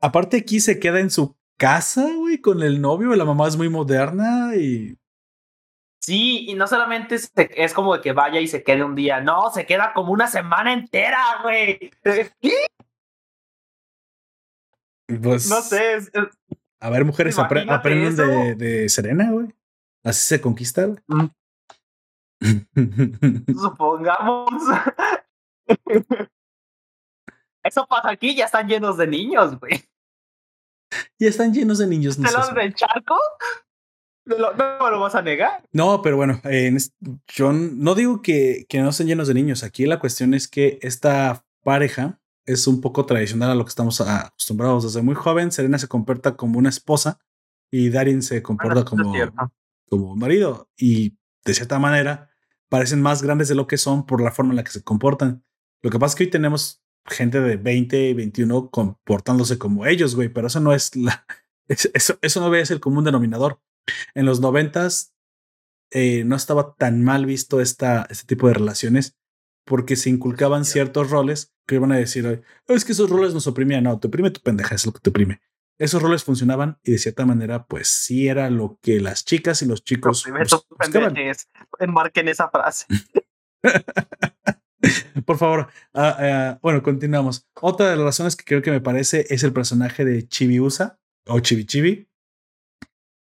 Aparte, 0.00 0.38
aquí 0.38 0.60
se 0.60 0.78
queda 0.78 1.00
en 1.00 1.10
su 1.10 1.36
casa, 1.64 2.06
güey, 2.14 2.42
con 2.42 2.62
el 2.62 2.78
novio. 2.82 3.14
La 3.14 3.24
mamá 3.24 3.48
es 3.48 3.56
muy 3.56 3.70
moderna 3.70 4.54
y. 4.54 4.98
Sí, 6.02 6.44
y 6.50 6.54
no 6.54 6.66
solamente 6.66 7.14
es, 7.14 7.32
es 7.34 7.72
como 7.72 7.94
de 7.94 8.02
que 8.02 8.12
vaya 8.12 8.38
y 8.38 8.46
se 8.46 8.62
quede 8.62 8.84
un 8.84 8.94
día, 8.94 9.22
no, 9.22 9.50
se 9.50 9.64
queda 9.64 9.94
como 9.94 10.12
una 10.12 10.26
semana 10.26 10.74
entera, 10.74 11.40
güey. 11.42 11.90
Pues, 15.22 15.50
no 15.50 15.60
sé, 15.60 15.96
es, 15.96 16.10
es, 16.14 16.28
a 16.80 16.88
ver, 16.88 17.04
mujeres 17.04 17.38
apre 17.38 17.66
aprenden 17.68 18.16
de, 18.16 18.54
de, 18.54 18.88
Serena, 18.88 19.30
güey. 19.30 19.48
Así 20.02 20.24
se 20.24 20.40
conquista, 20.40 20.86
güey. 20.86 20.98
Supongamos. 23.54 24.48
Eso 27.62 27.86
pasa 27.86 28.08
aquí, 28.08 28.34
ya 28.34 28.46
están 28.46 28.66
llenos 28.66 28.96
de 28.96 29.06
niños, 29.06 29.60
güey. 29.60 29.84
Ya 31.18 31.28
están 31.28 31.52
llenos 31.52 31.78
de 31.78 31.86
niños. 31.86 32.18
No 32.18 32.28
¿Se 32.28 32.36
los 32.36 32.54
del 32.54 32.74
charco? 32.74 33.16
¿No, 34.26 34.36
¿No, 34.36 34.84
me 34.84 34.90
lo 34.90 35.00
vas 35.00 35.14
a 35.14 35.22
negar? 35.22 35.62
No, 35.72 36.00
pero 36.00 36.16
bueno, 36.16 36.40
eh, 36.44 36.74
yo 37.28 37.52
no 37.52 37.94
digo 37.94 38.22
que, 38.22 38.64
que 38.68 38.80
no 38.80 38.88
estén 38.88 39.06
llenos 39.06 39.28
de 39.28 39.34
niños. 39.34 39.62
Aquí 39.62 39.84
la 39.86 40.00
cuestión 40.00 40.32
es 40.32 40.48
que 40.48 40.78
esta 40.82 41.44
pareja 41.62 42.20
es 42.46 42.66
un 42.66 42.80
poco 42.80 43.06
tradicional 43.06 43.50
a 43.50 43.54
lo 43.54 43.64
que 43.64 43.70
estamos 43.70 44.00
acostumbrados. 44.00 44.84
Desde 44.84 45.02
muy 45.02 45.14
joven, 45.14 45.52
Serena 45.52 45.78
se 45.78 45.88
comporta 45.88 46.36
como 46.36 46.58
una 46.58 46.68
esposa 46.68 47.18
y 47.70 47.90
Darin 47.90 48.22
se 48.22 48.42
comporta 48.42 48.80
Ah, 48.80 48.84
como, 48.84 49.12
como 49.88 50.12
un 50.12 50.18
marido. 50.18 50.70
Y 50.76 51.16
de 51.44 51.54
cierta 51.54 51.78
manera, 51.78 52.30
parecen 52.68 53.02
más 53.02 53.22
grandes 53.22 53.48
de 53.48 53.54
lo 53.54 53.66
que 53.66 53.78
son 53.78 54.06
por 54.06 54.22
la 54.22 54.30
forma 54.30 54.52
en 54.52 54.56
la 54.56 54.64
que 54.64 54.72
se 54.72 54.82
comportan. 54.82 55.44
Lo 55.82 55.90
que 55.90 55.98
pasa 55.98 56.12
es 56.12 56.16
que 56.16 56.24
hoy 56.24 56.30
tenemos 56.30 56.83
gente 57.06 57.40
de 57.40 57.56
20 57.56 58.10
y 58.10 58.14
21 58.14 58.70
comportándose 58.70 59.58
como 59.58 59.86
ellos, 59.86 60.14
güey, 60.14 60.28
pero 60.28 60.46
eso 60.46 60.60
no 60.60 60.72
es 60.72 60.94
la. 60.96 61.26
Eso, 61.66 62.18
eso 62.20 62.40
no 62.40 62.52
ser 62.66 62.74
el 62.74 62.80
común 62.80 63.04
denominador. 63.04 63.58
En 64.14 64.26
los 64.26 64.38
noventas 64.38 65.14
eh, 65.90 66.22
no 66.24 66.36
estaba 66.36 66.74
tan 66.74 67.02
mal 67.02 67.24
visto 67.24 67.58
esta, 67.62 68.06
este 68.10 68.26
tipo 68.26 68.48
de 68.48 68.52
relaciones 68.52 69.16
porque 69.64 69.96
se 69.96 70.10
inculcaban 70.10 70.66
ciertos 70.66 71.10
roles 71.10 71.54
que 71.66 71.76
iban 71.76 71.92
a 71.92 71.96
decir, 71.96 72.44
es 72.68 72.84
que 72.84 72.92
esos 72.92 73.08
roles 73.08 73.32
nos 73.32 73.46
oprimían. 73.46 73.84
No, 73.84 73.98
te 73.98 74.08
oprime 74.08 74.30
tu 74.30 74.42
pendeja, 74.42 74.74
es 74.74 74.84
lo 74.84 74.92
que 74.92 75.00
te 75.00 75.08
oprime. 75.08 75.40
Esos 75.78 76.02
roles 76.02 76.22
funcionaban 76.22 76.78
y 76.84 76.92
de 76.92 76.98
cierta 76.98 77.24
manera, 77.24 77.66
pues 77.66 77.88
sí 77.88 78.28
era 78.28 78.50
lo 78.50 78.78
que 78.80 79.00
las 79.00 79.24
chicas 79.24 79.62
y 79.62 79.66
los 79.66 79.82
chicos. 79.82 80.24
Bus 80.26 80.66
pendejes. 80.78 81.48
Enmarquen 81.78 82.28
esa 82.28 82.48
frase. 82.48 82.86
Por 85.26 85.38
favor, 85.38 85.68
uh, 85.94 86.00
uh, 86.00 86.58
bueno, 86.62 86.82
continuamos. 86.82 87.46
Otra 87.60 87.90
de 87.90 87.96
las 87.96 88.04
razones 88.04 88.36
que 88.36 88.44
creo 88.44 88.62
que 88.62 88.70
me 88.70 88.80
parece 88.80 89.26
es 89.30 89.42
el 89.42 89.52
personaje 89.52 90.04
de 90.04 90.26
Chibiusa 90.26 90.98
o 91.26 91.40
Chibi 91.40 91.64
Chibi 91.64 92.08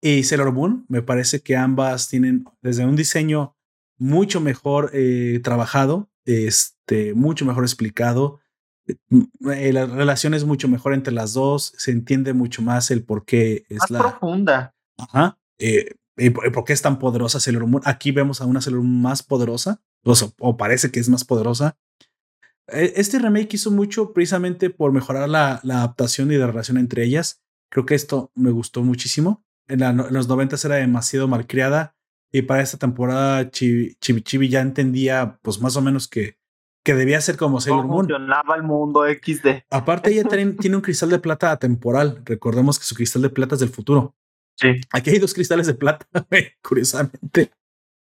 y 0.02 0.24
Sailor 0.24 0.52
Moon. 0.52 0.86
Me 0.88 1.02
parece 1.02 1.42
que 1.42 1.56
ambas 1.56 2.10
tienen 2.10 2.46
desde 2.62 2.86
un 2.86 2.96
diseño 2.96 3.56
mucho 3.98 4.40
mejor 4.42 4.92
eh, 4.94 5.42
trabajado 5.44 6.10
este, 6.30 7.14
mucho 7.14 7.46
mejor 7.46 7.64
explicado. 7.64 8.40
eh, 8.88 9.74
la 9.74 9.86
relación 9.86 10.34
es 10.34 10.46
mucho 10.46 10.68
mejor 10.68 10.94
entre 10.94 11.14
las 11.14 11.34
dos, 11.34 11.74
se 11.78 11.92
entiende 11.92 12.34
mucho 12.34 12.62
más 12.62 12.92
el 12.92 13.04
por 13.04 13.26
qué 13.26 13.66
es 13.70 13.80
más 13.80 13.92
la 13.92 14.00
profunda. 14.00 14.76
Ajá. 14.98 15.38
Eh, 15.58 15.96
y 16.18 16.30
por 16.32 16.66
qué 16.66 16.74
es 16.74 16.82
tan 16.82 17.00
poderosa 17.00 17.40
Sailor 17.40 17.66
Moon. 17.66 17.82
Aquí 17.86 18.12
vemos 18.12 18.42
a 18.42 18.46
una 18.46 18.62
Sailor 18.62 18.82
Moon 18.82 19.02
más 19.02 19.24
poderosa, 19.24 19.82
o, 20.04 20.14
o 20.40 20.58
parece 20.58 20.92
que 20.92 21.00
es 21.00 21.10
más 21.10 21.26
poderosa. 21.26 21.78
E, 22.68 22.94
este 22.96 23.20
remake 23.20 23.56
hizo 23.56 23.72
mucho 23.72 24.14
precisamente 24.14 24.70
por 24.70 24.92
mejorar 24.92 25.30
la, 25.30 25.60
la, 25.64 25.78
adaptación 25.78 26.32
y 26.32 26.38
la 26.38 26.48
relación 26.48 26.78
entre 26.78 27.04
ellas. 27.04 27.42
Creo 27.70 27.86
que 27.86 27.96
esto 27.96 28.32
me 28.36 28.52
gustó 28.52 28.84
muchísimo. 28.84 29.44
En, 29.68 29.82
la, 29.82 29.90
en 29.90 30.14
los 30.14 30.28
90 30.28 30.56
era 30.66 30.76
demasiado 30.76 31.28
malcriada 31.28 31.96
y 32.32 32.44
para 32.44 32.62
esta 32.62 32.78
temporada 32.78 33.50
Chibi, 33.50 33.96
Chibi, 34.02 34.22
Chibi 34.22 34.50
ya 34.50 34.62
entendía 34.62 35.40
pues 35.42 35.62
más 35.62 35.76
o 35.76 35.82
menos 35.82 36.08
que, 36.08 36.38
que 36.84 36.94
debía 36.94 37.20
ser 37.22 37.38
como 37.38 37.60
Sailor 37.60 37.82
¿Cómo 37.82 37.94
Moon. 37.94 38.06
funcionaba 38.06 38.56
el 38.56 38.64
mundo 38.64 39.04
XD. 39.06 39.64
Aparte 39.70 40.12
ella 40.12 40.24
tiene, 40.60 40.76
un 40.76 40.82
cristal 40.82 41.10
de 41.10 41.20
plata 41.20 41.52
atemporal. 41.52 42.22
Recordemos 42.26 42.80
que 42.80 42.86
su 42.86 42.96
cristal 42.96 43.22
de 43.24 43.30
plata 43.30 43.56
es 43.56 43.62
del 43.62 43.70
futuro. 43.70 44.16
Sí. 44.56 44.82
Aquí 44.92 45.12
hay 45.12 45.20
dos 45.20 45.34
cristales 45.34 45.68
de 45.68 45.74
plata, 45.74 46.06
curiosamente. 46.62 47.52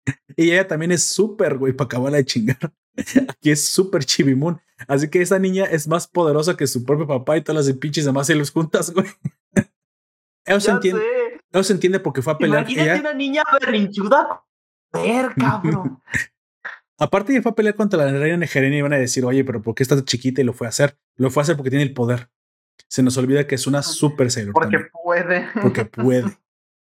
Y 0.37 0.51
ella 0.51 0.67
también 0.67 0.93
es 0.93 1.03
súper, 1.03 1.57
güey, 1.57 1.73
para 1.73 1.87
acabar 1.87 2.13
de 2.13 2.25
chingar. 2.25 2.59
Aquí 3.29 3.51
es 3.51 3.67
súper 3.67 4.05
chivimón. 4.05 4.61
Así 4.87 5.09
que 5.09 5.23
esa 5.23 5.39
niña 5.39 5.65
es 5.65 5.89
más 5.89 6.07
poderosa 6.07 6.57
que 6.57 6.67
su 6.67 6.85
propio 6.85 7.07
papá 7.07 7.37
y 7.37 7.43
todas 7.43 7.67
las 7.67 7.77
pinches 7.77 8.05
demás 8.05 8.27
se 8.27 8.35
los 8.35 8.51
juntas, 8.51 8.93
güey. 8.93 9.07
Eso 10.45 10.61
se 10.61 10.71
entiende. 10.71 11.03
Eso 11.51 11.65
se 11.65 11.73
entiende 11.73 12.01
porque 12.01 12.23
fue 12.23 12.35
a 12.35 12.39
pelear. 12.39 12.61
Imagínate 12.61 12.91
Ella, 12.91 13.01
una 13.01 13.15
niña 13.15 13.43
berrinchuda. 13.61 14.45
Ver, 14.93 15.35
cabrón. 15.35 16.01
aparte, 16.99 17.33
ella 17.33 17.43
fue 17.43 17.53
a 17.53 17.55
pelear 17.55 17.75
contra 17.75 18.05
la 18.05 18.13
reina 18.17 18.37
Negerena 18.37 18.77
y 18.77 18.79
iban 18.79 18.93
a 18.93 18.99
decir, 18.99 19.25
oye, 19.25 19.45
pero 19.45 19.61
¿por 19.61 19.75
qué 19.75 19.83
estás 19.83 20.05
chiquita 20.05 20.41
y 20.41 20.45
lo 20.45 20.53
fue 20.53 20.69
a 20.69 20.71
hacer? 20.71 20.97
Lo 21.17 21.31
fue 21.31 21.41
a 21.41 21.43
hacer 21.43 21.57
porque 21.57 21.71
tiene 21.71 21.83
el 21.83 21.95
poder. 21.95 22.31
Se 22.89 23.03
nos 23.03 23.17
olvida 23.17 23.47
que 23.47 23.57
es 23.57 23.67
una 23.67 23.83
super 23.83 24.31
Sailor. 24.31 24.53
Porque 24.53 24.77
también, 24.77 24.91
puede. 25.03 25.49
porque 25.61 25.85
puede. 25.85 26.39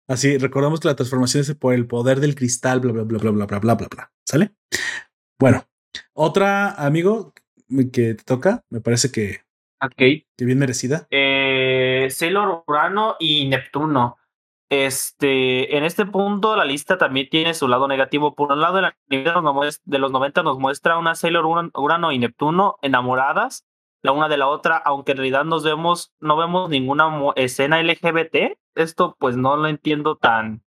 Así, 0.07 0.37
recordamos 0.37 0.79
que 0.79 0.87
la 0.87 0.95
transformación 0.95 1.41
es 1.41 1.53
por 1.55 1.73
el 1.73 1.85
poder 1.87 2.19
del 2.19 2.35
cristal, 2.35 2.79
bla, 2.79 2.91
bla, 2.93 3.03
bla, 3.03 3.17
bla, 3.19 3.31
bla, 3.31 3.45
bla, 3.45 3.59
bla, 3.59 3.75
bla, 3.75 3.87
bla. 3.93 4.11
¿Sale? 4.25 4.51
Bueno, 5.39 5.65
otra 6.13 6.71
amigo 6.71 7.33
que 7.91 8.13
te 8.15 8.23
toca, 8.23 8.63
me 8.69 8.79
parece 8.79 9.11
que, 9.11 9.41
Ok. 9.83 9.95
que 9.97 10.45
bien 10.45 10.59
merecida. 10.59 11.07
Eh, 11.11 12.07
Sailor 12.09 12.63
Urano 12.67 13.15
y 13.19 13.47
Neptuno. 13.47 14.17
Este, 14.69 15.77
en 15.77 15.83
este 15.85 16.05
punto 16.05 16.55
la 16.57 16.65
lista 16.65 16.97
también 16.97 17.29
tiene 17.29 17.53
su 17.53 17.67
lado 17.67 17.87
negativo. 17.87 18.35
Por 18.35 18.51
un 18.51 18.59
lado, 18.61 18.79
el 18.79 18.85
anime 18.85 19.23
de 19.23 19.31
los 19.33 19.43
noves- 19.43 19.81
de 19.85 19.97
los 19.99 20.11
90 20.11 20.43
nos 20.43 20.59
muestra 20.59 20.97
una 20.97 21.15
Sailor 21.15 21.45
Uran- 21.45 21.71
Urano 21.73 22.11
y 22.11 22.19
Neptuno 22.19 22.77
enamoradas, 22.81 23.65
la 24.03 24.11
una 24.11 24.27
de 24.29 24.37
la 24.37 24.47
otra, 24.47 24.77
aunque 24.77 25.11
en 25.13 25.17
realidad 25.19 25.45
nos 25.45 25.63
vemos, 25.63 26.13
no 26.19 26.35
vemos 26.37 26.69
ninguna 26.69 27.09
escena 27.35 27.79
LGBT. 27.81 28.57
Esto 28.77 29.15
pues 29.19 29.35
no 29.37 29.57
lo 29.57 29.67
entiendo 29.67 30.15
tan, 30.17 30.63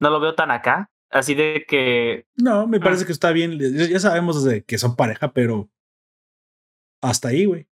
no 0.00 0.10
lo 0.10 0.20
veo 0.20 0.34
tan 0.34 0.50
acá. 0.50 0.90
Así 1.10 1.34
de 1.34 1.64
que 1.68 2.26
No, 2.36 2.66
me 2.66 2.78
Ah. 2.78 2.80
parece 2.80 3.04
que 3.06 3.12
está 3.12 3.32
bien. 3.32 3.58
Ya, 3.58 3.98
sabemos 4.00 4.42
desde 4.44 4.64
que 4.64 4.78
son 4.78 4.96
pareja, 4.96 5.32
pero 5.32 5.68
hasta 7.02 7.28
ahí, 7.28 7.44
güey. 7.44 7.68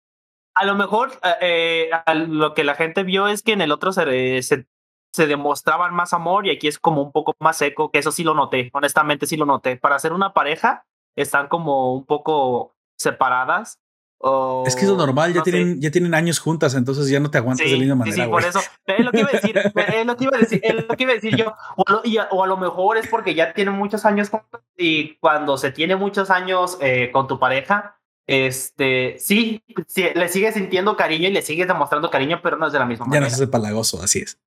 A 0.54 0.66
lo 0.66 0.74
mejor 0.74 1.12
eh, 1.22 1.36
eh, 1.40 1.90
a 2.06 2.14
lo 2.14 2.54
que 2.54 2.64
la 2.64 2.74
gente 2.74 3.02
vio 3.02 3.28
es 3.28 3.42
que 3.42 3.52
en 3.52 3.60
el 3.62 3.72
otro 3.72 3.92
se, 3.92 4.42
se, 4.42 4.66
se 5.14 5.26
demostraban 5.26 5.94
más 5.94 6.12
amor 6.12 6.46
y 6.46 6.50
aquí 6.50 6.68
es 6.68 6.78
como 6.78 7.02
un 7.02 7.12
poco 7.12 7.34
más 7.40 7.56
seco, 7.56 7.90
que 7.90 8.00
eso 8.00 8.12
sí 8.12 8.24
lo 8.24 8.34
noté, 8.34 8.68
honestamente 8.74 9.26
sí 9.26 9.36
lo 9.36 9.46
noté. 9.46 9.76
Para 9.76 9.98
ser 9.98 10.12
una 10.12 10.34
pareja 10.34 10.84
están 11.16 11.48
como 11.48 11.94
un 11.94 12.04
poco 12.04 12.76
separadas. 12.98 13.78
O, 14.22 14.64
Es 14.66 14.76
que 14.76 14.82
es 14.82 14.88
lo 14.88 14.96
normal, 14.98 15.32
ya, 15.32 15.38
no 15.38 15.44
sé. 15.46 15.50
tienen, 15.50 15.80
ya 15.80 15.90
tienen 15.90 16.12
años 16.12 16.38
juntas, 16.40 16.74
entonces 16.74 17.08
ya 17.08 17.20
no 17.20 17.30
te 17.30 17.38
aguantas 17.38 17.64
de 17.64 17.72
la 17.72 17.78
misma 17.78 17.94
sí, 17.94 17.98
manera, 18.10 18.14
sí, 18.16 18.20
güey. 18.28 18.30
por 18.30 18.44
eso. 18.50 18.60
Es 18.84 19.02
lo 19.04 19.12
que 19.12 19.20
iba 19.20 19.28
a 19.30 19.32
decir, 19.32 19.56
es 19.98 20.06
lo 20.06 20.16
que 20.16 20.24
iba 20.24 20.36
a 20.36 20.40
decir, 20.40 20.60
es 20.62 20.74
lo 20.74 20.96
que 20.96 21.02
iba 21.04 21.12
a 21.12 21.14
decir 21.14 21.36
yo. 21.36 21.54
O, 21.76 21.84
lo- 21.90 22.02
y 22.04 22.18
a, 22.18 22.24
o 22.30 22.44
a 22.44 22.46
lo 22.46 22.58
mejor 22.58 22.98
es 22.98 23.08
porque 23.08 23.34
ya 23.34 23.54
tienen 23.54 23.74
muchos 23.74 24.04
años 24.04 24.28
juntos 24.28 24.60
y 24.76 25.14
cuando 25.20 25.56
se 25.56 25.72
tiene 25.72 25.96
muchos 25.96 26.28
años 26.30 26.76
eh, 26.82 27.08
con 27.12 27.28
tu 27.28 27.38
pareja, 27.38 27.98
este, 28.26 29.16
sí, 29.18 29.62
sí, 29.88 30.04
le 30.14 30.28
sigues 30.28 30.52
sintiendo 30.54 30.96
cariño 30.96 31.28
y 31.28 31.32
le 31.32 31.40
sigues 31.42 31.66
demostrando 31.66 32.10
cariño, 32.10 32.40
pero 32.42 32.58
no 32.58 32.66
es 32.66 32.72
de 32.74 32.78
la 32.78 32.84
misma 32.84 33.06
Ya 33.06 33.08
no 33.08 33.14
manera. 33.14 33.30
se 33.30 33.36
hace 33.36 33.46
palagoso, 33.48 34.02
así 34.02 34.18
es. 34.20 34.38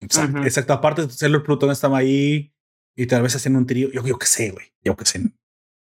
Exacto, 0.00 0.38
Ujú. 0.38 0.46
exacto. 0.46 0.72
Aparte, 0.72 1.10
Sailor 1.10 1.42
Plutón 1.42 1.70
estaba 1.72 1.98
ahí 1.98 2.52
y 2.94 3.06
tal 3.06 3.22
vez 3.22 3.34
hacían 3.34 3.56
un 3.56 3.66
trío. 3.66 3.90
Yo, 3.90 4.02
yo 4.06 4.16
qué 4.18 4.26
sé, 4.26 4.50
güey. 4.52 4.72
Yo 4.84 4.94
qué 4.96 5.04
sé. 5.06 5.22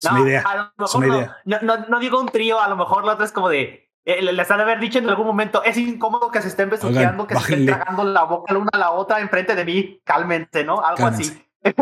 Es 0.02 0.10
No, 0.10 0.16
una 0.20 0.28
idea. 0.28 0.40
A 0.43 0.73
lo 0.77 0.85
es 0.86 0.94
una 0.94 1.06
mejor 1.06 1.23
idea. 1.23 1.36
no, 1.44 1.59
no, 1.62 1.77
no, 1.78 1.86
no 1.89 1.98
digo 2.01 2.20
un 2.20 2.28
trío, 2.28 2.60
a 2.60 2.68
lo 2.68 2.77
mejor 2.77 3.05
la 3.05 3.14
otra 3.14 3.24
es 3.24 3.32
como 3.32 3.48
de. 3.48 3.90
eh, 4.05 4.23
les 4.23 4.51
han 4.51 4.59
de 4.59 4.62
haber 4.62 4.78
dicho 4.81 4.98
en 4.98 5.09
algún 5.09 5.27
momento, 5.27 5.62
es 5.64 5.77
incómodo 5.78 6.31
que 6.31 6.40
se 6.43 6.48
estén 6.48 6.70
besuqueando, 6.70 7.27
que 7.27 7.35
se 7.35 7.40
estén 7.40 7.66
tragando 7.66 8.05
la 8.05 8.24
boca 8.24 8.52
la 8.52 8.59
una 8.60 8.70
a 8.73 8.78
la 8.78 8.90
otra 8.93 9.20
enfrente 9.20 9.55
de 9.55 9.64
mí, 9.64 10.01
cálmense, 10.05 10.64
¿no? 10.64 10.81
Algo 10.85 11.05
Cálmense. 11.05 11.47
así. 11.64 11.74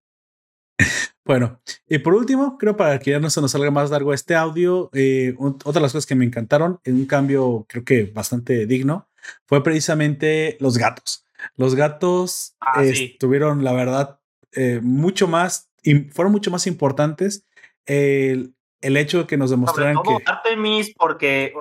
Bueno, 1.25 1.61
y 1.87 1.99
por 1.99 2.13
último, 2.15 2.57
creo 2.57 2.75
para 2.75 2.99
que 2.99 3.11
ya 3.11 3.19
no 3.19 3.29
se 3.29 3.39
nos 3.39 3.51
salga 3.51 3.71
más 3.71 3.89
largo 3.91 4.13
este 4.13 4.35
audio, 4.35 4.89
eh, 4.93 5.33
un- 5.37 5.55
otra 5.63 5.79
de 5.79 5.81
las 5.83 5.93
cosas 5.93 6.05
que 6.05 6.15
me 6.15 6.25
encantaron, 6.25 6.81
en 6.83 6.95
un 6.95 7.05
cambio 7.05 7.65
creo 7.69 7.85
que 7.85 8.03
bastante 8.13 8.65
digno, 8.65 9.07
fue 9.45 9.63
precisamente 9.63 10.57
los 10.59 10.77
gatos. 10.77 11.25
Los 11.55 11.75
gatos 11.75 12.55
Ah, 12.59 12.83
eh, 12.83 12.93
sí. 12.93 13.17
tuvieron, 13.19 13.63
la 13.63 13.71
verdad, 13.71 14.19
eh, 14.51 14.81
mucho 14.83 15.29
más, 15.29 15.69
fueron 16.11 16.31
mucho 16.31 16.51
más 16.51 16.67
importantes. 16.67 17.45
El, 17.85 18.55
el 18.81 18.97
hecho 18.97 19.19
de 19.19 19.27
que 19.27 19.37
nos 19.37 19.49
Sobre 19.49 19.59
demostraran 19.61 19.95
todo 19.95 20.17
que 20.17 20.23
Artemis, 20.25 20.93
porque 20.95 21.53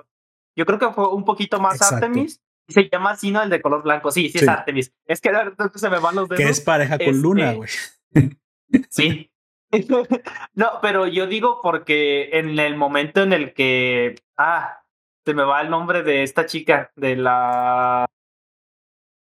yo 0.57 0.67
creo 0.67 0.79
que 0.79 0.91
fue 0.91 1.09
un 1.09 1.25
poquito 1.25 1.59
más 1.61 1.75
Exacto. 1.75 2.07
Artemis. 2.07 2.41
y 2.69 2.73
Se 2.73 2.89
llama 2.89 3.13
así, 3.13 3.31
¿no? 3.31 3.43
El 3.43 3.51
de 3.51 3.61
color 3.61 3.83
blanco. 3.83 4.11
Sí, 4.11 4.29
sí, 4.29 4.39
Sí. 4.39 4.45
es 4.45 4.49
Artemis. 4.49 4.93
Es 5.07 5.21
que 5.21 5.31
se 5.77 5.91
me 5.91 5.99
van 5.99 6.15
los 6.15 6.29
dedos. 6.29 6.43
que 6.43 6.49
es 6.51 6.61
pareja 6.61 6.99
con 6.99 7.07
este, 7.09 7.21
Luna, 7.21 7.53
güey. 7.55 7.71
Sí. 8.91 9.31
no, 10.55 10.71
pero 10.81 11.07
yo 11.07 11.27
digo 11.27 11.61
porque 11.63 12.31
en 12.33 12.59
el 12.59 12.77
momento 12.77 13.23
en 13.23 13.33
el 13.33 13.53
que. 13.55 14.15
Ah, 14.37 14.83
se 15.25 15.35
me 15.35 15.45
va 15.45 15.61
el 15.61 15.71
nombre 15.71 16.03
de 16.03 16.23
esta 16.23 16.47
chica, 16.47 16.91
de 16.97 17.17
la. 17.17 18.07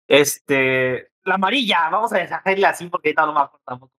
Este. 0.08 1.12
La 1.24 1.36
amarilla, 1.36 1.90
vamos 1.90 2.14
a 2.14 2.18
dejarla 2.18 2.70
así 2.70 2.88
porque 2.88 3.10
ahorita 3.10 3.26
no 3.26 3.34
me 3.34 3.40
acuerdo. 3.42 3.64
tampoco. 3.66 3.94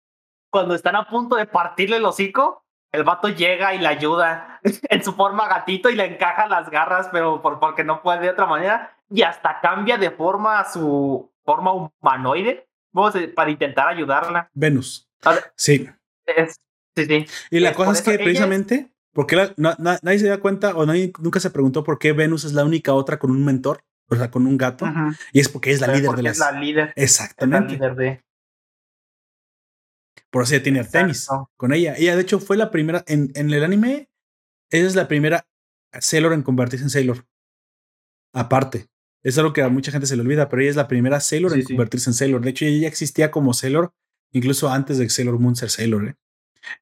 Cuando 0.51 0.73
están 0.75 0.95
a 0.95 1.07
punto 1.07 1.35
de 1.35 1.45
partirle 1.45 1.97
el 1.97 2.05
hocico, 2.05 2.63
el 2.91 3.03
vato 3.03 3.27
llega 3.29 3.73
y 3.75 3.79
le 3.79 3.87
ayuda 3.87 4.59
en 4.89 5.03
su 5.03 5.13
forma 5.13 5.47
gatito 5.47 5.89
y 5.89 5.95
le 5.95 6.05
encaja 6.05 6.47
las 6.47 6.69
garras, 6.69 7.09
pero 7.11 7.41
por, 7.41 7.59
porque 7.59 7.83
no 7.83 8.01
puede 8.01 8.21
de 8.21 8.29
otra 8.31 8.45
manera. 8.45 8.95
Y 9.09 9.21
hasta 9.23 9.59
cambia 9.61 9.97
de 9.97 10.11
forma 10.11 10.59
a 10.59 10.71
su 10.71 11.31
forma 11.45 11.71
humanoide 11.73 12.67
vamos 12.91 13.15
a- 13.15 13.19
para 13.35 13.51
intentar 13.51 13.87
ayudarla. 13.87 14.49
Venus. 14.53 15.07
Ver, 15.23 15.51
Sí. 15.55 15.87
es- 16.25 16.59
sí, 16.95 17.05
sí. 17.05 17.25
Y 17.51 17.59
la 17.59 17.69
Es 17.69 17.75
cosa 17.77 17.91
es 17.91 18.01
que 18.01 18.17
precisamente, 18.17 18.91
porque 19.13 19.35
la- 19.35 19.53
na- 19.57 19.75
na- 19.79 19.99
nadie 20.01 20.19
se 20.19 20.27
da 20.27 20.37
cuenta 20.39 20.75
o 20.75 20.85
nadie 20.85 21.11
nunca 21.19 21.39
se 21.39 21.49
preguntó 21.51 21.83
por 21.83 21.99
qué 21.99 22.13
Venus 22.13 22.43
es 22.45 22.53
la 22.53 22.63
única 22.65 22.93
otra 22.93 23.17
con 23.19 23.29
un 23.31 23.43
mentor, 23.45 23.83
o 24.09 24.15
sea, 24.15 24.31
con 24.31 24.47
un 24.47 24.57
gato, 24.57 24.85
y 25.33 25.39
es 25.39 25.49
porque 25.49 25.71
es 25.71 25.81
la 25.81 25.87
Pero 25.87 25.97
líder 25.97 26.07
porque 26.07 26.21
de 26.23 26.29
es 26.29 26.37
las. 26.39 26.53
la 26.53 26.59
líder. 26.59 26.83
Es 26.89 26.95
la 26.97 27.03
Exactamente. 27.03 27.73
líder 27.73 27.95
de. 27.95 28.23
Por 30.31 30.43
eso 30.43 30.53
ella 30.53 30.63
tiene 30.63 30.79
Artemis 30.81 31.23
Exacto. 31.23 31.49
con 31.57 31.73
ella. 31.73 31.95
Ella, 31.97 32.15
de 32.15 32.21
hecho, 32.21 32.39
fue 32.39 32.55
la 32.57 32.69
primera 32.71 33.03
en, 33.07 33.31
en 33.35 33.51
el 33.51 33.63
anime. 33.63 34.09
Ella 34.69 34.87
es 34.87 34.95
la 34.95 35.07
primera 35.07 35.47
Sailor 35.99 36.33
en 36.33 36.43
convertirse 36.43 36.83
en 36.83 36.89
Sailor. 36.91 37.25
Aparte. 38.33 38.87
Es 39.23 39.37
algo 39.37 39.51
que 39.51 39.61
a 39.61 39.69
mucha 39.69 39.91
gente 39.91 40.07
se 40.07 40.15
le 40.15 40.21
olvida, 40.21 40.47
pero 40.47 40.61
ella 40.61 40.69
es 40.69 40.75
la 40.77 40.87
primera 40.87 41.19
Sailor 41.19 41.51
Sí, 41.51 41.59
en 41.59 41.65
sí. 41.65 41.73
convertirse 41.73 42.09
en 42.09 42.13
Sailor. 42.13 42.41
De 42.41 42.51
hecho, 42.51 42.65
ella 42.65 42.83
ya 42.83 42.87
existía 42.87 43.31
como 43.31 43.53
Sailor, 43.53 43.91
incluso 44.31 44.69
antes 44.69 44.97
de 44.97 45.09
Sailor 45.09 45.39
Moon 45.39 45.55
ser 45.57 45.69
Sailor. 45.69 46.07
¿eh? 46.09 46.15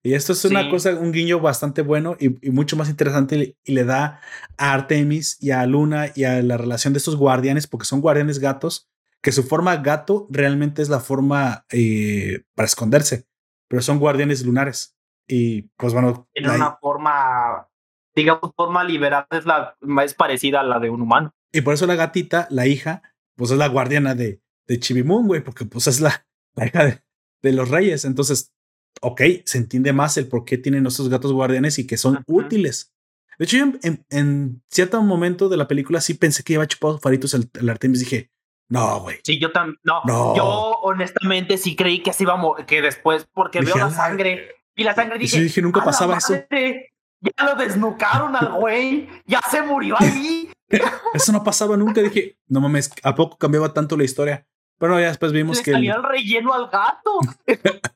Y 0.03 0.13
esto 0.13 0.33
es 0.33 0.45
una 0.45 0.63
Sí. 0.63 0.69
cosa, 0.69 0.93
un 0.95 1.11
guiño 1.11 1.39
bastante 1.39 1.81
bueno 1.81 2.15
y, 2.19 2.45
y 2.47 2.51
mucho 2.51 2.75
más 2.75 2.89
interesante 2.89 3.35
y, 3.37 3.57
y 3.63 3.71
le 3.73 3.85
da 3.85 4.19
a 4.57 4.73
Artemis 4.73 5.37
y 5.41 5.49
a 5.51 5.65
Luna 5.65 6.11
y 6.13 6.25
a 6.25 6.41
la 6.43 6.57
relación 6.57 6.93
de 6.93 6.97
estos 6.99 7.15
guardianes, 7.15 7.65
porque 7.65 7.85
son 7.85 8.01
guardianes 8.01 8.37
gatos, 8.39 8.87
que 9.23 9.31
su 9.31 9.41
forma 9.43 9.77
gato 9.77 10.27
realmente 10.29 10.81
es 10.83 10.89
la 10.89 10.99
forma 10.99 11.65
eh, 11.71 12.43
para 12.53 12.67
esconderse, 12.67 13.25
pero 13.67 13.81
son 13.81 13.99
guardianes 13.99 14.45
lunares. 14.45 14.95
Y 15.27 15.63
pues 15.77 15.93
bueno, 15.93 16.27
Tiene 16.33 16.55
una 16.55 16.77
forma. 16.77 17.67
Digamos, 18.15 18.51
forma 18.55 18.83
liberal 18.83 19.27
es 19.29 19.45
la 19.45 19.75
más 19.81 20.13
parecida 20.13 20.61
a 20.61 20.63
la 20.63 20.79
de 20.79 20.89
un 20.89 21.01
humano. 21.01 21.33
y 21.51 21.61
por 21.61 21.73
eso 21.73 21.85
la 21.85 21.95
gatita, 21.95 22.47
la 22.49 22.65
hija, 22.65 23.03
pues 23.35 23.51
es 23.51 23.57
la 23.57 23.67
guardiana 23.67 24.15
de, 24.15 24.41
de 24.67 24.79
Chibimun, 24.79 25.27
güey, 25.27 25.43
porque 25.43 25.65
pues 25.65 25.87
es 25.87 26.01
la, 26.01 26.25
la 26.55 26.65
hija 26.67 26.85
de, 26.85 27.03
de 27.43 27.51
los 27.51 27.69
reyes. 27.69 28.05
Entonces, 28.05 28.53
ok, 29.01 29.21
se 29.45 29.57
entiende 29.59 29.93
más 29.93 30.17
el 30.17 30.27
por 30.27 30.45
qué 30.45 30.57
tienen 30.57 30.87
estos 30.87 31.09
gatos 31.09 31.31
guardianes 31.33 31.77
y 31.77 31.85
que 31.85 31.97
son 31.97 32.23
útiles. 32.25 32.93
De 33.37 33.45
hecho, 33.45 33.57
yo 33.57 33.63
en, 33.65 33.79
en, 33.83 34.05
en 34.09 34.63
cierto 34.71 34.99
momento 35.03 35.47
de 35.47 35.57
la 35.57 35.67
película 35.67 36.01
sí 36.01 36.15
pensé 36.15 36.43
que 36.43 36.53
iba 36.53 36.65
chupado 36.65 36.97
faritos 36.97 37.35
el, 37.35 37.49
el 37.53 37.69
Artemis. 37.69 37.99
Dije, 37.99 38.31
no, 38.69 38.99
güey. 39.01 39.17
Sí, 39.23 39.39
yo 39.39 39.51
también. 39.51 39.77
No, 39.83 40.01
No. 40.05 40.35
yo 40.35 40.45
honestamente 40.81 41.57
sí 41.57 41.75
creí 41.75 42.01
que 42.03 42.09
así 42.11 42.23
iba 42.23 42.33
a 42.33 42.37
mo- 42.37 42.55
que 42.67 42.81
después, 42.81 43.27
porque 43.33 43.59
Dije, 43.61 43.73
veo 43.73 43.85
la 43.85 43.91
sangre. 43.91 44.49
Y 44.75 44.83
la 44.83 44.93
sangre 44.93 45.17
dije. 45.17 45.37
sí 45.37 45.43
dije, 45.43 45.61
nunca 45.61 45.79
"A 45.79 45.85
la 45.85 45.85
pasaba 45.91 46.17
eso. 46.17 46.33
madre". 46.33 46.93
ya 47.21 47.45
lo 47.45 47.55
desnucaron 47.55 48.35
al 48.35 48.51
güey, 48.53 49.09
ya 49.25 49.41
se 49.49 49.61
murió 49.63 49.95
ahí. 49.99 50.49
Eso 51.13 51.31
no 51.31 51.43
pasaba 51.43 51.75
nunca. 51.77 52.01
Dije, 52.01 52.37
no 52.47 52.59
mames, 52.61 52.91
¿a 53.03 53.15
poco 53.15 53.37
cambiaba 53.37 53.73
tanto 53.73 53.95
la 53.97 54.03
historia? 54.03 54.45
Pero 54.77 54.99
ya 54.99 55.07
después 55.07 55.31
vimos 55.31 55.61
que. 55.61 55.71
el 55.71 56.03
relleno 56.03 56.53
al 56.53 56.69
gato. 56.69 57.19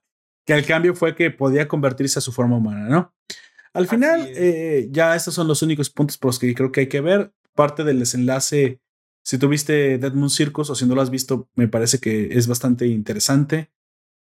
que 0.46 0.54
el 0.54 0.66
cambio 0.66 0.96
fue 0.96 1.16
que 1.16 1.30
podía 1.32 1.68
convertirse 1.68 2.18
a 2.20 2.22
su 2.22 2.32
forma 2.32 2.58
humana, 2.58 2.88
¿no? 2.90 3.14
Al 3.74 3.88
final, 3.88 4.28
eh, 4.36 4.88
ya 4.90 5.16
estos 5.16 5.34
son 5.34 5.48
los 5.48 5.62
únicos 5.62 5.90
puntos 5.90 6.18
por 6.18 6.30
los 6.30 6.40
que 6.40 6.54
creo 6.56 6.72
que 6.72 6.82
hay 6.82 6.88
que 6.90 7.00
ver. 7.02 7.32
Parte 7.56 7.84
del 7.84 8.00
desenlace, 8.00 8.81
si 9.24 9.38
tuviste 9.38 9.98
Dead 9.98 10.14
Moon 10.14 10.30
Circus 10.30 10.70
o 10.70 10.76
si 10.76 10.86
no 10.86 10.96
lo 10.96 11.02
has 11.02 11.10
visto, 11.10 11.50
me 11.56 11.68
parece 11.68 12.00
que 12.00 12.38
es 12.38 12.48
bastante 12.48 12.88
interesante. 12.88 13.72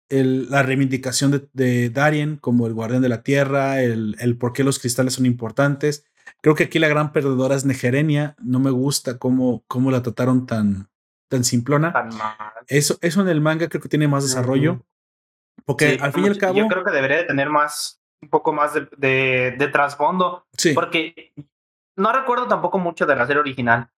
El, 0.09 0.51
la 0.51 0.63
reivindicación 0.63 1.31
de, 1.31 1.49
de, 1.53 1.89
Darien 1.89 2.37
como 2.37 2.67
el 2.67 2.75
guardián 2.75 3.01
de 3.01 3.09
la 3.09 3.23
tierra, 3.23 3.81
el, 3.81 4.17
el, 4.19 4.37
por 4.37 4.53
qué 4.53 4.65
los 4.65 4.79
cristales 4.79 5.15
son 5.15 5.25
importantes. 5.25 6.05
Creo 6.43 6.55
que 6.55 6.65
aquí 6.65 6.79
la 6.79 6.89
gran 6.89 7.13
perdedora 7.13 7.55
es 7.55 7.65
Negerenia. 7.65 8.37
No 8.39 8.61
me 8.61 8.71
gusta 8.71 9.19
cómo, 9.19 9.65
cómo 9.69 9.91
la 9.91 10.03
trataron 10.03 10.45
tan, 10.45 10.91
tan 11.29 11.45
simplona. 11.45 11.95
eso, 12.67 12.99
eso 13.01 13.23
en 13.23 13.29
el 13.29 13.41
manga 13.41 13.69
creo 13.69 13.81
que 13.81 13.89
tiene 13.89 14.09
más 14.09 14.25
desarrollo. 14.25 14.85
Porque 15.65 15.99
al 16.01 16.13
fin 16.13 16.25
y 16.25 16.29
al 16.29 16.39
cabo. 16.39 16.55
Yo 16.55 16.69
creo 16.69 16.85
que 16.85 16.91
debería 16.91 17.19
de 17.19 17.25
tener 17.25 17.49
más, 17.49 18.03
un 18.21 18.29
poco 18.29 18.53
más 18.53 18.75
de, 18.75 18.89
de, 18.99 19.55
de 19.59 19.69
trasfondo. 19.69 20.47
Sí. 20.53 20.75
Porque 20.75 21.33
no 21.97 22.13
recuerdo 22.13 22.49
tampoco 22.49 22.79
mucho 22.79 23.07
de 23.07 23.17
la 23.17 23.27
serie 23.27 23.41
original, 23.41 23.91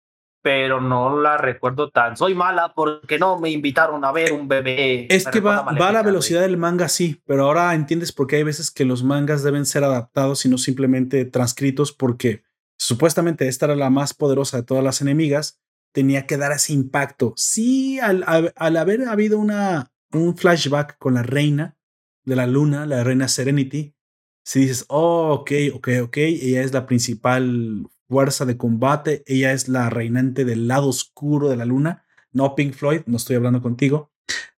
pero 0.43 0.81
no 0.81 1.19
la 1.21 1.37
recuerdo 1.37 1.89
tan. 1.89 2.17
Soy 2.17 2.35
mala 2.35 2.73
porque 2.75 3.17
no 3.17 3.39
me 3.39 3.49
invitaron 3.49 4.03
a 4.03 4.11
ver 4.11 4.33
un 4.33 4.47
bebé. 4.47 5.07
Es 5.09 5.25
que 5.25 5.39
va, 5.39 5.61
va, 5.61 5.87
a 5.87 5.91
la 5.93 6.03
velocidad 6.03 6.41
del 6.41 6.57
manga, 6.57 6.89
sí, 6.89 7.23
pero 7.25 7.45
ahora 7.45 7.73
entiendes 7.73 8.11
por 8.11 8.27
qué 8.27 8.35
hay 8.35 8.43
veces 8.43 8.69
que 8.69 8.83
los 8.83 9.03
mangas 9.03 9.41
deben 9.41 9.65
ser 9.65 9.85
adaptados 9.85 10.45
y 10.45 10.49
no 10.49 10.57
simplemente 10.57 11.23
transcritos, 11.23 11.93
porque 11.93 12.43
supuestamente 12.77 13.47
esta 13.47 13.67
era 13.67 13.75
la 13.75 13.89
más 13.89 14.13
poderosa 14.13 14.57
de 14.57 14.63
todas 14.63 14.83
las 14.83 15.01
enemigas, 15.01 15.61
tenía 15.93 16.27
que 16.27 16.35
dar 16.35 16.51
ese 16.51 16.73
impacto. 16.73 17.33
Sí, 17.37 17.99
al, 18.01 18.25
al 18.27 18.77
haber 18.77 19.07
habido 19.07 19.39
una, 19.39 19.93
un 20.11 20.35
flashback 20.35 20.97
con 20.97 21.13
la 21.13 21.23
reina 21.23 21.77
de 22.25 22.35
la 22.35 22.47
luna, 22.47 22.85
la 22.85 23.05
reina 23.05 23.29
Serenity, 23.29 23.95
si 24.43 24.59
dices, 24.59 24.85
oh, 24.89 25.31
ok, 25.33 25.51
ok, 25.73 25.87
ok, 26.03 26.17
ella 26.17 26.63
es 26.63 26.73
la 26.73 26.85
principal 26.85 27.87
fuerza 28.13 28.45
de 28.45 28.57
combate, 28.57 29.23
ella 29.25 29.53
es 29.53 29.67
la 29.67 29.89
reinante 29.89 30.45
del 30.45 30.67
lado 30.67 30.87
oscuro 30.87 31.49
de 31.49 31.57
la 31.57 31.65
luna, 31.65 32.05
no 32.31 32.53
Pink 32.53 32.75
Floyd, 32.75 33.01
no 33.07 33.17
estoy 33.17 33.37
hablando 33.37 33.59
contigo, 33.59 34.11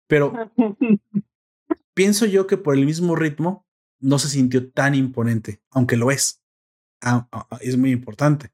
pero 0.08 0.32
pienso 1.94 2.26
yo 2.26 2.48
que 2.48 2.56
por 2.56 2.74
el 2.74 2.84
mismo 2.84 3.14
ritmo 3.14 3.64
no 4.00 4.18
se 4.18 4.28
sintió 4.28 4.72
tan 4.72 4.96
imponente, 4.96 5.62
aunque 5.70 5.96
lo 5.96 6.10
es. 6.10 6.42
Ah, 7.00 7.28
ah, 7.30 7.46
ah, 7.48 7.58
es 7.60 7.76
muy 7.76 7.92
importante. 7.92 8.50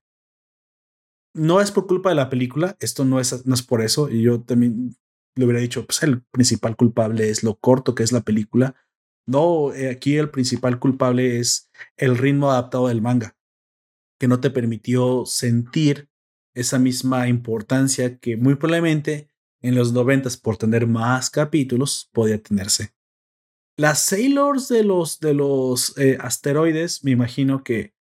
No 1.32 1.62
es 1.62 1.70
por 1.70 1.86
culpa 1.86 2.10
de 2.10 2.16
la 2.16 2.28
película, 2.28 2.76
esto 2.78 3.06
no 3.06 3.20
es, 3.20 3.46
no 3.46 3.54
es 3.54 3.62
por 3.62 3.80
eso, 3.80 4.10
y 4.10 4.20
yo 4.20 4.42
también 4.42 4.94
le 5.34 5.44
hubiera 5.46 5.60
dicho, 5.60 5.86
pues 5.86 6.02
el 6.02 6.20
principal 6.24 6.76
culpable 6.76 7.30
es 7.30 7.42
lo 7.42 7.54
corto 7.54 7.94
que 7.94 8.02
es 8.02 8.12
la 8.12 8.20
película. 8.20 8.74
No, 9.26 9.72
eh, 9.72 9.88
aquí 9.88 10.18
el 10.18 10.28
principal 10.28 10.78
culpable 10.78 11.40
es 11.40 11.70
el 11.96 12.18
ritmo 12.18 12.50
adaptado 12.50 12.88
del 12.88 13.00
manga, 13.00 13.34
que 14.20 14.28
no 14.28 14.38
te 14.38 14.50
permitió 14.50 15.24
sentir 15.24 16.10
esa 16.54 16.78
misma 16.78 17.26
importancia 17.28 18.18
que 18.18 18.36
muy 18.36 18.54
probablemente 18.54 19.30
en 19.62 19.74
los 19.74 19.92
noventas 19.92 20.36
por 20.36 20.58
tener 20.58 20.86
más 20.86 21.30
capítulos 21.30 22.10
podía 22.12 22.40
tenerse. 22.40 22.92
Las 23.76 24.00
Sailors 24.00 24.68
de 24.68 24.84
los, 24.84 25.20
de 25.20 25.32
los 25.32 25.96
eh, 25.96 26.18
asteroides, 26.20 27.02
me 27.02 27.12
imagino 27.12 27.64
que 27.64 27.94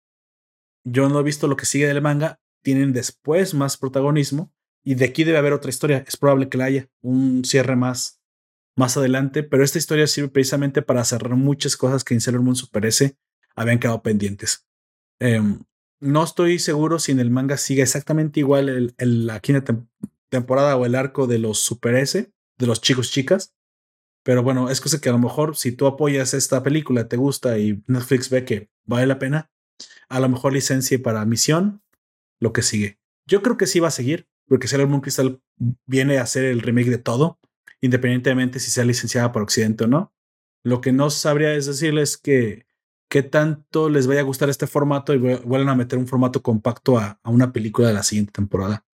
yo 0.84 1.08
no 1.08 1.22
he 1.22 1.24
visto 1.24 1.48
lo 1.48 1.56
que 1.56 1.66
sigue 1.66 1.88
del 1.88 2.02
manga, 2.02 2.42
tienen 2.64 2.92
después 2.92 3.54
más 3.54 3.78
protagonismo, 3.78 4.54
y 4.84 4.96
de 4.96 5.06
aquí 5.06 5.24
debe 5.24 5.38
haber 5.38 5.54
otra 5.54 5.70
historia. 5.70 6.04
Es 6.06 6.18
probable 6.18 6.50
que 6.50 6.58
la 6.58 6.66
haya, 6.66 6.90
un 7.02 7.46
cierre 7.46 7.78
más, 7.78 8.22
más 8.76 8.98
adelante, 8.98 9.44
pero 9.44 9.64
esta 9.64 9.78
historia 9.78 10.06
sirve 10.08 10.30
precisamente 10.30 10.82
para 10.82 11.06
cerrar 11.06 11.36
muchas 11.36 11.78
cosas 11.78 12.04
que 12.04 12.14
en 12.14 12.20
Sailor 12.20 12.42
Moon 12.42 12.58
Super 12.58 12.86
S 12.86 13.16
habían 13.56 13.80
quedado 13.80 14.02
pendientes. 14.02 14.66
Em, 15.20 15.62
no 16.00 16.24
estoy 16.24 16.60
seguro 16.60 17.00
si 17.00 17.12
en 17.12 17.20
el 17.20 17.30
manga 17.30 17.58
sigue 17.58 17.82
exactamente 17.82 18.40
igual 18.40 18.70
el, 18.98 19.28
la 19.28 19.40
quinta 19.40 19.86
temporada 20.30 20.78
o 20.78 20.86
el 20.86 20.96
arco 20.96 21.28
de 21.28 21.40
los 21.40 21.60
Super 21.60 21.96
S, 21.96 22.32
de 22.58 22.68
los 22.68 22.82
chicos 22.82 23.12
chicas. 23.12 23.54
Pero 24.24 24.44
bueno, 24.44 24.70
es 24.70 24.82
cosa 24.82 25.00
que 25.00 25.10
a 25.10 25.14
lo 25.14 25.20
mejor 25.20 25.56
si 25.56 25.72
tú 25.72 25.88
apoyas 25.88 26.34
esta 26.34 26.62
película, 26.62 27.08
te 27.08 27.18
gusta 27.18 27.58
y 27.58 27.84
Netflix 27.88 28.30
ve 28.30 28.46
que 28.46 28.70
vale 28.86 29.08
la 29.08 29.20
pena, 29.20 29.50
a 30.10 30.20
lo 30.20 30.30
mejor 30.30 30.54
licencia 30.54 31.02
para 31.02 31.26
misión, 31.26 31.82
lo 32.40 32.54
que 32.54 32.62
sigue. 32.62 33.00
Yo 33.28 33.42
creo 33.42 33.58
que 33.58 33.68
sí 33.68 33.80
va 33.80 33.88
a 33.88 33.92
seguir 33.92 34.28
porque 34.48 34.68
Sailor 34.68 34.88
Moon 34.88 35.02
Crystal 35.02 35.42
viene 35.86 36.18
a 36.18 36.24
hacer 36.24 36.46
el 36.46 36.62
remake 36.62 36.90
de 36.90 36.98
todo, 36.98 37.40
independientemente 37.82 38.60
si 38.60 38.72
sea 38.72 38.84
licenciada 38.84 39.32
por 39.32 39.42
Occidente 39.42 39.86
o 39.86 39.88
no. 39.88 40.14
Lo 40.64 40.82
que 40.82 40.92
no 40.92 41.10
sabría 41.10 41.54
es 41.54 41.66
decirles 41.66 42.18
que 42.18 42.66
qué 43.10 43.24
tanto 43.24 43.90
les 43.90 44.08
vaya 44.08 44.22
a 44.22 44.24
gustar 44.24 44.50
este 44.50 44.68
formato 44.68 45.14
y 45.14 45.18
vuelvan 45.18 45.70
a 45.70 45.76
meter 45.76 46.00
un 46.00 46.08
formato 46.08 46.42
compacto 46.42 46.98
a, 46.98 47.20
una 47.24 47.52
película 47.52 47.88
de 47.88 47.94
la 47.96 48.04
siguiente 48.04 48.32
temporada. 48.32 48.86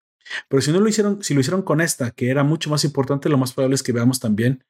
Pero 0.48 0.62
si 0.62 0.72
no 0.72 0.80
lo 0.80 0.88
hicieron, 0.88 1.22
si 1.22 1.34
lo 1.34 1.42
hicieron 1.42 1.62
con 1.62 1.82
esta, 1.82 2.12
que 2.12 2.30
era 2.30 2.44
mucho 2.44 2.70
más 2.70 2.84
importante, 2.84 3.30
lo 3.30 3.38
más 3.38 3.54
probable 3.54 3.76
es 3.76 3.84
que 3.84 3.92
veamos 3.92 4.20
también 4.20 4.64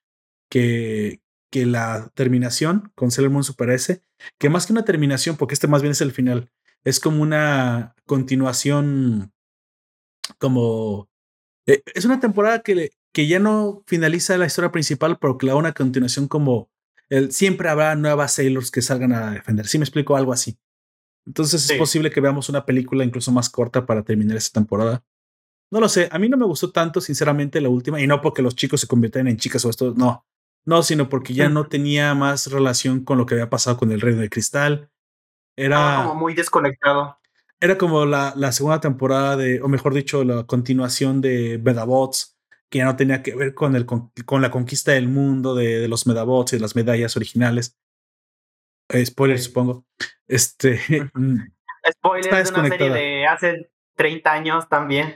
que, 0.50 1.22
que 1.52 1.66
la 1.66 2.12
terminación 2.16 2.92
con 2.96 3.12
Sailor 3.12 3.32
Moon 3.32 3.44
Super 3.44 3.70
S, 3.70 4.02
que 4.38 4.50
más 4.50 4.66
que 4.66 4.74
una 4.74 4.84
terminación, 4.84 5.38
porque 5.38 5.54
este 5.54 5.68
más 5.68 5.82
bien 5.82 5.92
es 5.92 6.02
el 6.02 6.12
final, 6.12 6.52
es 6.84 7.00
como 7.00 7.22
una 7.22 7.96
continuación 8.06 9.32
como... 10.38 11.10
Eh, 11.68 11.82
es 11.94 12.06
una 12.06 12.20
temporada 12.20 12.60
que, 12.60 12.92
que 13.12 13.28
ya 13.28 13.40
no 13.40 13.84
finaliza 13.88 14.38
la 14.38 14.46
historia 14.46 14.72
principal, 14.72 15.18
pero 15.20 15.38
que 15.38 15.48
la 15.48 15.56
una 15.56 15.74
continuación 15.74 16.28
como... 16.28 16.70
El, 17.10 17.32
siempre 17.32 17.69
habrá 17.69 17.95
nuevas 17.95 18.34
Sailors 18.34 18.72
que 18.72 18.82
salgan 18.82 19.14
a 19.14 19.32
defender. 19.32 19.68
Si 19.68 19.77
me 19.77 19.84
explico 19.84 20.15
algo 20.15 20.34
así. 20.34 20.57
Entonces 21.26 21.69
es 21.69 21.77
posible 21.77 22.11
que 22.11 22.22
veamos 22.22 22.49
una 22.49 22.65
película 22.65 23.03
incluso 23.03 23.32
más 23.32 23.49
corta 23.49 23.86
para 23.86 24.03
terminar 24.03 24.38
esta 24.38 24.60
temporada. 24.60 25.03
No 25.72 25.80
lo 25.80 25.90
sé, 25.90 26.07
a 26.11 26.19
mí 26.19 26.30
no 26.30 26.38
me 26.38 26.45
gustó 26.45 26.72
tanto, 26.72 27.02
sinceramente, 27.02 27.60
la 27.60 27.69
última, 27.69 27.99
y 27.99 28.06
no 28.06 28.22
porque 28.22 28.44
los 28.44 28.56
chicos 28.56 28.82
se 28.82 28.88
conviertan 28.88 29.27
en 29.27 29.38
chicas 29.38 29.65
o 29.65 29.72
esto, 29.72 29.95
no, 29.98 30.23
no, 30.64 30.84
sino 30.84 31.10
porque 31.10 31.34
ya 31.34 31.49
no 31.49 31.65
tenía 31.65 32.14
más 32.14 32.52
relación 32.52 33.03
con 33.03 33.18
lo 33.18 33.26
que 33.26 33.34
había 33.34 33.49
pasado 33.49 33.76
con 33.76 33.91
el 33.91 34.02
Reino 34.02 34.22
de 34.22 34.30
Cristal. 34.30 34.91
Era 35.56 36.03
como 36.03 36.19
muy 36.19 36.36
desconectado 36.36 37.18
era 37.60 37.77
como 37.77 38.06
la, 38.06 38.34
la, 38.36 38.52
segunda 38.52 38.80
temporada 38.80 39.38
de, 39.38 39.61
o 39.61 39.68
mejor 39.68 39.94
dicho, 39.94 40.23
la 40.23 40.44
continuación 40.44 41.22
de 41.22 41.60
Medabots, 41.64 42.35
que 42.76 42.80
ya 42.80 42.86
no 42.86 42.98
tenía 42.98 43.24
que 43.24 43.34
ver 43.34 43.54
con, 43.54 43.74
el, 43.78 43.86
con, 43.86 44.42
la 44.42 44.52
conquista 44.52 44.92
del 44.92 45.08
mundo 45.08 45.56
de, 45.56 45.80
de, 45.80 45.88
los 45.88 46.06
Medabots 46.08 46.52
y 46.52 46.56
de 46.58 46.62
las 46.62 46.76
medallas 46.76 47.16
originales. 47.16 47.80
Eh, 48.90 49.06
spoiler, 49.06 49.40
supongo. 49.40 49.86
Este. 50.28 50.82
Mm, 51.14 51.38
spoiler 51.94 52.44
de 52.44 52.50
una 52.52 52.68
serie 52.68 52.90
de 52.90 53.28
hace 53.28 53.72
30 53.96 54.30
años 54.30 54.68
también. 54.68 55.16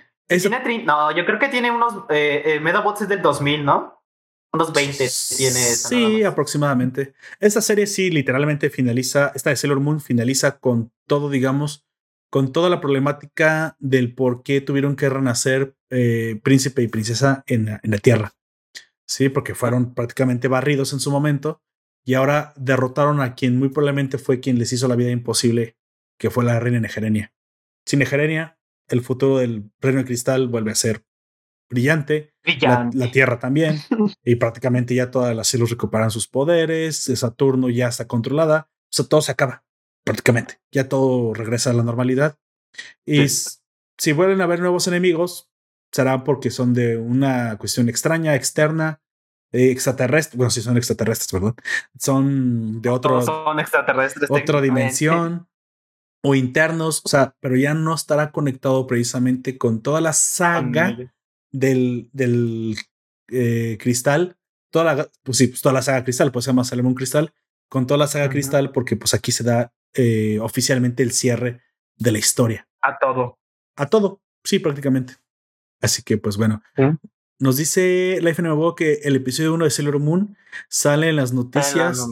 no, 0.85 1.11
yo 1.11 1.25
creo 1.25 1.37
que 1.37 1.49
tiene 1.49 1.69
unos. 1.69 2.05
Eh, 2.09 2.43
eh, 2.45 2.59
Medabots 2.61 3.01
es 3.01 3.09
del 3.09 3.21
2000, 3.21 3.65
¿no? 3.65 4.05
Unos 4.53 4.71
20 4.71 4.97
tiene. 5.35 5.59
sí, 5.59 6.23
aproximadamente. 6.23 7.13
Esta 7.41 7.59
serie 7.59 7.87
sí, 7.87 8.09
literalmente 8.09 8.69
finaliza. 8.69 9.33
Esta 9.35 9.49
de 9.49 9.57
Sailor 9.57 9.81
Moon 9.81 9.99
finaliza 9.99 10.59
con 10.59 10.93
todo, 11.07 11.29
digamos, 11.29 11.88
con 12.29 12.51
toda 12.51 12.69
la 12.69 12.79
problemática 12.79 13.75
del 13.79 14.13
por 14.13 14.43
qué 14.43 14.61
tuvieron 14.61 14.95
que 14.95 15.09
renacer 15.09 15.75
eh, 15.89 16.39
príncipe 16.43 16.83
y 16.83 16.87
princesa 16.87 17.43
en, 17.47 17.79
la 17.81 17.97
Tierra. 17.97 18.33
Sí, 19.07 19.29
porque 19.29 19.55
fueron 19.55 19.95
prácticamente 19.95 20.47
barridos 20.47 20.93
en 20.93 20.99
su 20.99 21.09
momento 21.11 21.61
y 22.05 22.13
ahora 22.13 22.53
derrotaron 22.55 23.21
a 23.21 23.33
quien 23.35 23.57
muy 23.57 23.69
probablemente 23.69 24.17
fue 24.17 24.39
quien 24.39 24.59
les 24.59 24.71
hizo 24.71 24.87
la 24.87 24.95
vida 24.95 25.09
imposible, 25.09 25.77
que 26.19 26.29
fue 26.29 26.43
la 26.43 26.59
reina 26.59 26.79
Negerenia. 26.79 27.33
Sin 27.85 27.99
Negerenia, 27.99 28.59
el 28.87 29.01
futuro 29.01 29.39
del 29.39 29.71
reino 29.79 29.99
de 29.99 30.05
cristal 30.05 30.47
vuelve 30.47 30.71
a 30.71 30.75
ser 30.75 31.05
brillante. 31.69 32.33
La, 32.61 33.11
Tierra 33.11 33.39
también. 33.39 33.79
y 34.23 34.35
prácticamente 34.35 34.93
ya 34.93 35.11
todas 35.11 35.35
las 35.35 35.47
células 35.47 35.71
recuperan 35.71 36.11
sus 36.11 36.27
poderes. 36.27 36.97
Saturno 36.97 37.69
ya 37.69 37.87
está 37.87 38.07
controlada. 38.07 38.69
O 38.71 38.91
sea, 38.91 39.05
todo 39.05 39.21
se 39.21 39.31
acaba 39.31 39.63
prácticamente. 40.09 40.59
Ya 40.71 40.89
todo 40.89 41.35
regresa 41.35 41.69
a 41.69 41.73
la 41.73 41.83
normalidad. 41.83 42.35
Y 43.05 43.27
si 43.27 44.11
vuelven 44.11 44.41
a 44.41 44.45
haber 44.45 44.59
nuevos 44.59 44.87
enemigos, 44.87 45.51
será 45.91 46.23
porque 46.23 46.49
son 46.49 46.73
de 46.73 46.97
una 46.97 47.57
cuestión 47.59 47.89
extraña, 47.89 48.33
externa, 48.33 49.01
eh, 49.51 49.69
extraterrestre. 49.69 50.37
Bueno, 50.37 50.49
si 50.49 50.61
son 50.61 50.77
extraterrestres, 50.77 51.31
¿verdad? 51.31 51.53
Son 51.99 52.81
de 52.81 52.89
otro. 52.89 53.21
son 53.21 53.59
extraterrestres. 53.59 54.31
Otra 54.31 54.61
dimensión. 54.61 55.47
O 56.23 56.33
internos, 56.33 57.01
o 57.05 57.07
sea, 57.07 57.35
pero 57.39 57.55
ya 57.55 57.75
no 57.75 57.93
estará 57.93 58.31
conectado 58.31 58.87
precisamente 58.87 59.59
con 59.59 59.81
toda 59.83 60.01
la 60.01 60.11
saga 60.11 60.97
del, 61.51 62.09
del 62.13 62.77
eh, 63.27 63.77
cristal. 63.79 64.37
Toda 64.71 64.95
la, 64.95 65.09
pues 65.21 65.37
sí, 65.37 65.47
pues 65.47 65.61
toda 65.61 65.73
la 65.73 65.83
saga 65.83 66.03
cristal, 66.03 66.31
pues 66.31 66.45
se 66.45 66.51
llama 66.51 66.63
Salomón 66.63 66.95
Cristal, 66.95 67.31
con 67.69 67.85
toda 67.85 67.99
la 67.99 68.07
saga 68.07 68.27
cristal, 68.27 68.71
porque 68.71 68.97
pues 68.97 69.13
aquí 69.13 69.31
se 69.31 69.43
da 69.43 69.71
eh, 69.93 70.39
oficialmente 70.41 71.03
el 71.03 71.11
cierre 71.11 71.61
de 71.97 72.11
la 72.11 72.17
historia. 72.17 72.67
A 72.81 72.97
todo. 72.97 73.39
A 73.75 73.87
todo, 73.87 74.21
sí, 74.43 74.59
prácticamente. 74.59 75.15
Así 75.81 76.03
que, 76.03 76.17
pues 76.17 76.37
bueno. 76.37 76.61
Nos 77.39 77.55
dice 77.55 78.19
Life 78.21 78.41
Nuevo 78.41 78.75
que 78.75 78.99
el 79.03 79.15
episodio 79.15 79.53
1 79.53 79.63
de 79.63 79.71
Sailor 79.71 79.99
Moon 79.99 80.35
sale 80.67 81.07
en 81.07 81.15
las 81.15 81.31
noticias 81.31 82.05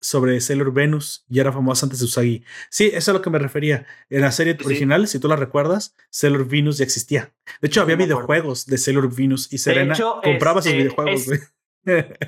sobre 0.00 0.40
Sailor 0.40 0.72
Venus 0.72 1.24
y 1.28 1.40
era 1.40 1.50
famosa 1.50 1.86
antes 1.86 1.98
de 1.98 2.04
Usagi. 2.04 2.44
Sí, 2.70 2.86
eso 2.88 2.98
es 2.98 3.08
a 3.08 3.12
lo 3.14 3.22
que 3.22 3.30
me 3.30 3.38
refería. 3.38 3.86
En 4.10 4.20
la 4.20 4.32
serie 4.32 4.56
original, 4.64 5.08
si 5.08 5.18
tú 5.18 5.28
la 5.28 5.36
recuerdas, 5.36 5.96
Sailor 6.10 6.46
Venus 6.46 6.78
ya 6.78 6.84
existía. 6.84 7.32
De 7.60 7.68
hecho, 7.68 7.80
había 7.80 7.96
videojuegos 7.96 8.66
de 8.66 8.78
Sailor 8.78 9.14
Venus 9.14 9.52
y 9.52 9.58
Serena. 9.58 9.96
compraba 10.22 10.60
esos 10.60 10.72
este, 10.72 10.82
videojuegos, 10.82 11.26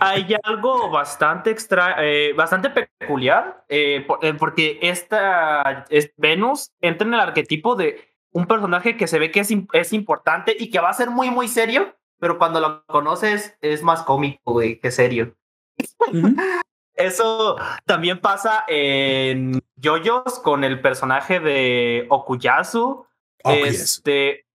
Hay 0.00 0.36
algo 0.42 0.90
bastante 0.90 1.50
extra, 1.50 1.96
eh, 1.98 2.32
bastante 2.34 2.70
peculiar, 2.70 3.64
eh, 3.68 4.06
eh, 4.22 4.34
porque 4.34 4.78
esta 4.82 5.86
Venus 6.16 6.72
entra 6.80 7.06
en 7.06 7.14
el 7.14 7.20
arquetipo 7.20 7.74
de 7.74 8.08
un 8.30 8.46
personaje 8.46 8.96
que 8.96 9.06
se 9.08 9.18
ve 9.18 9.30
que 9.30 9.40
es, 9.40 9.52
es 9.72 9.92
importante 9.92 10.56
y 10.58 10.70
que 10.70 10.80
va 10.80 10.90
a 10.90 10.94
ser 10.94 11.10
muy, 11.10 11.30
muy 11.30 11.48
serio, 11.48 11.96
pero 12.20 12.38
cuando 12.38 12.60
lo 12.60 12.84
conoces 12.86 13.56
es 13.60 13.82
más 13.82 14.02
cómico, 14.02 14.60
que 14.60 14.90
serio. 14.90 15.34
Eso 16.94 17.56
también 17.84 18.20
pasa 18.20 18.64
en 18.66 19.60
JoJo's 19.80 20.40
con 20.40 20.64
el 20.64 20.80
personaje 20.80 21.38
de 21.38 22.06
Okuyasu. 22.10 23.06
Este, 23.44 24.46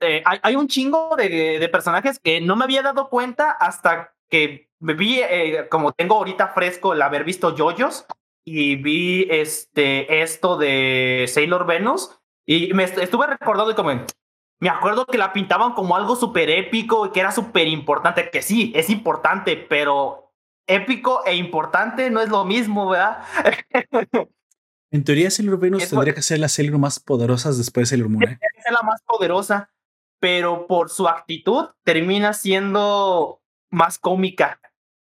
hay, 0.00 0.38
hay, 0.42 0.56
un 0.56 0.68
chingo 0.68 1.16
de, 1.16 1.58
de, 1.58 1.68
personajes 1.70 2.18
que 2.18 2.42
no 2.42 2.54
me 2.54 2.64
había 2.64 2.82
dado 2.82 3.08
cuenta 3.08 3.50
hasta 3.50 4.12
que 4.28 4.70
me 4.78 4.94
vi, 4.94 5.20
eh, 5.20 5.66
como 5.70 5.92
tengo 5.92 6.16
ahorita 6.16 6.48
fresco 6.48 6.92
el 6.92 7.02
haber 7.02 7.24
visto 7.24 7.56
JoJo's 7.56 8.06
y 8.44 8.76
vi 8.76 9.26
este, 9.30 10.22
esto 10.22 10.56
de 10.56 11.26
Sailor 11.28 11.66
Venus 11.66 12.18
y 12.46 12.72
me 12.74 12.84
estuve 12.84 13.26
recordando 13.26 13.72
y 13.72 13.74
como, 13.74 13.90
me 14.60 14.68
acuerdo 14.68 15.06
que 15.06 15.18
la 15.18 15.32
pintaban 15.32 15.72
como 15.72 15.96
algo 15.96 16.16
súper 16.16 16.50
épico 16.50 17.06
y 17.06 17.10
que 17.10 17.20
era 17.20 17.32
súper 17.32 17.66
importante, 17.68 18.30
que 18.30 18.42
sí, 18.42 18.72
es 18.76 18.90
importante, 18.90 19.56
pero 19.56 20.32
épico 20.66 21.24
e 21.26 21.34
importante 21.36 22.10
no 22.10 22.20
es 22.20 22.28
lo 22.28 22.44
mismo, 22.44 22.88
¿verdad? 22.88 23.22
En 24.92 25.02
teoría, 25.02 25.30
Sailor 25.30 25.58
Venus 25.58 25.90
tendría 25.90 26.14
que 26.14 26.22
ser 26.22 26.38
la 26.38 26.48
Sailor 26.48 26.78
más 26.78 27.00
poderosa 27.00 27.50
después 27.50 27.86
de 27.86 27.96
Sailor 27.96 28.08
Moon. 28.08 28.22
¿eh? 28.22 28.38
Es 28.40 28.72
la 28.72 28.82
más 28.82 29.02
poderosa, 29.02 29.68
pero 30.20 30.68
por 30.68 30.90
su 30.90 31.08
actitud 31.08 31.66
termina 31.82 32.32
siendo 32.32 33.42
más 33.76 33.98
cómica. 33.98 34.58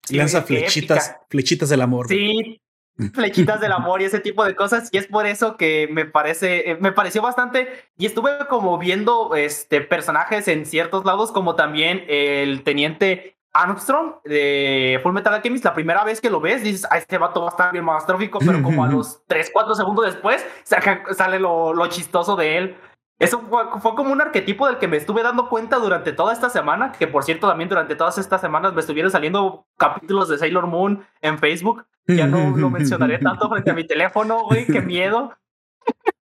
Lanza 0.09 0.43
flechitas, 0.43 1.16
flechitas 1.28 1.68
del 1.68 1.82
amor. 1.82 2.09
Sí, 2.09 2.60
flechitas 3.14 3.60
del 3.60 3.72
amor 3.72 4.01
y 4.01 4.05
ese 4.06 4.20
tipo 4.20 4.44
de 4.44 4.55
cosas. 4.55 4.89
Y 4.93 4.98
es 4.98 5.06
por 5.06 5.26
eso 5.26 5.56
que 5.56 5.89
me 5.90 6.06
parece, 6.06 6.70
eh, 6.70 6.78
me 6.80 6.93
pareció 6.93 7.22
bastante. 7.22 7.68
Y 7.98 8.06
estuve 8.06 8.30
como 8.48 8.78
viendo 8.78 9.34
este, 9.34 9.80
personajes 9.80 10.48
en 10.48 10.64
ciertos 10.64 11.05
lados, 11.05 11.32
como 11.32 11.56
también 11.56 12.05
el 12.09 12.62
teniente 12.62 13.36
Armstrong 13.52 14.22
de 14.24 15.01
Full 15.02 15.12
Metal 15.12 15.34
Alchemist. 15.34 15.64
La 15.64 15.74
primera 15.74 16.05
vez 16.05 16.20
que 16.20 16.30
lo 16.30 16.40
ves, 16.40 16.62
dices, 16.62 16.84
a 16.84 16.90
ah, 16.93 16.98
este 16.98 17.18
vato 17.18 17.40
va 17.40 17.48
a 17.48 17.51
estar 17.51 17.72
bien 17.72 17.84
más 17.84 18.06
trófico, 18.06 18.39
pero 18.39 18.62
como 18.62 18.84
a 18.84 18.89
los 18.90 19.22
3, 19.26 19.51
4 19.52 19.74
segundos 19.74 20.06
después, 20.06 20.44
sale 20.64 21.39
lo, 21.40 21.74
lo 21.74 21.86
chistoso 21.89 22.36
de 22.36 22.59
él. 22.59 22.76
Eso 23.18 23.40
fue, 23.40 23.94
como 23.94 24.12
un 24.12 24.20
arquetipo 24.20 24.66
del 24.66 24.78
que 24.78 24.89
me 24.89 24.97
estuve 24.97 25.22
dando 25.22 25.48
cuenta 25.48 25.78
durante 25.78 26.12
toda 26.12 26.32
esta 26.32 26.51
semana, 26.51 26.93
que 26.93 27.06
por 27.06 27.22
cierto 27.22 27.47
también 27.47 27.68
durante 27.68 27.94
todas 27.94 28.18
estas 28.18 28.40
semanas 28.40 28.74
me 28.74 28.80
estuvieron 28.80 29.12
saliendo 29.12 29.66
capítulos 29.76 30.28
de 30.28 30.39
Sailor 30.39 30.66
Moon 30.66 31.05
en 31.20 31.39
Facebook. 31.39 31.86
Ya 32.09 32.26
no 32.26 32.56
lo 32.56 32.68
mencionaré 32.68 33.18
tanto 33.20 33.48
frente 33.48 33.70
a 33.70 33.74
mi 33.74 33.86
teléfono, 33.86 34.43
güey, 34.44 34.66
qué 34.66 34.80
miedo. 34.80 35.39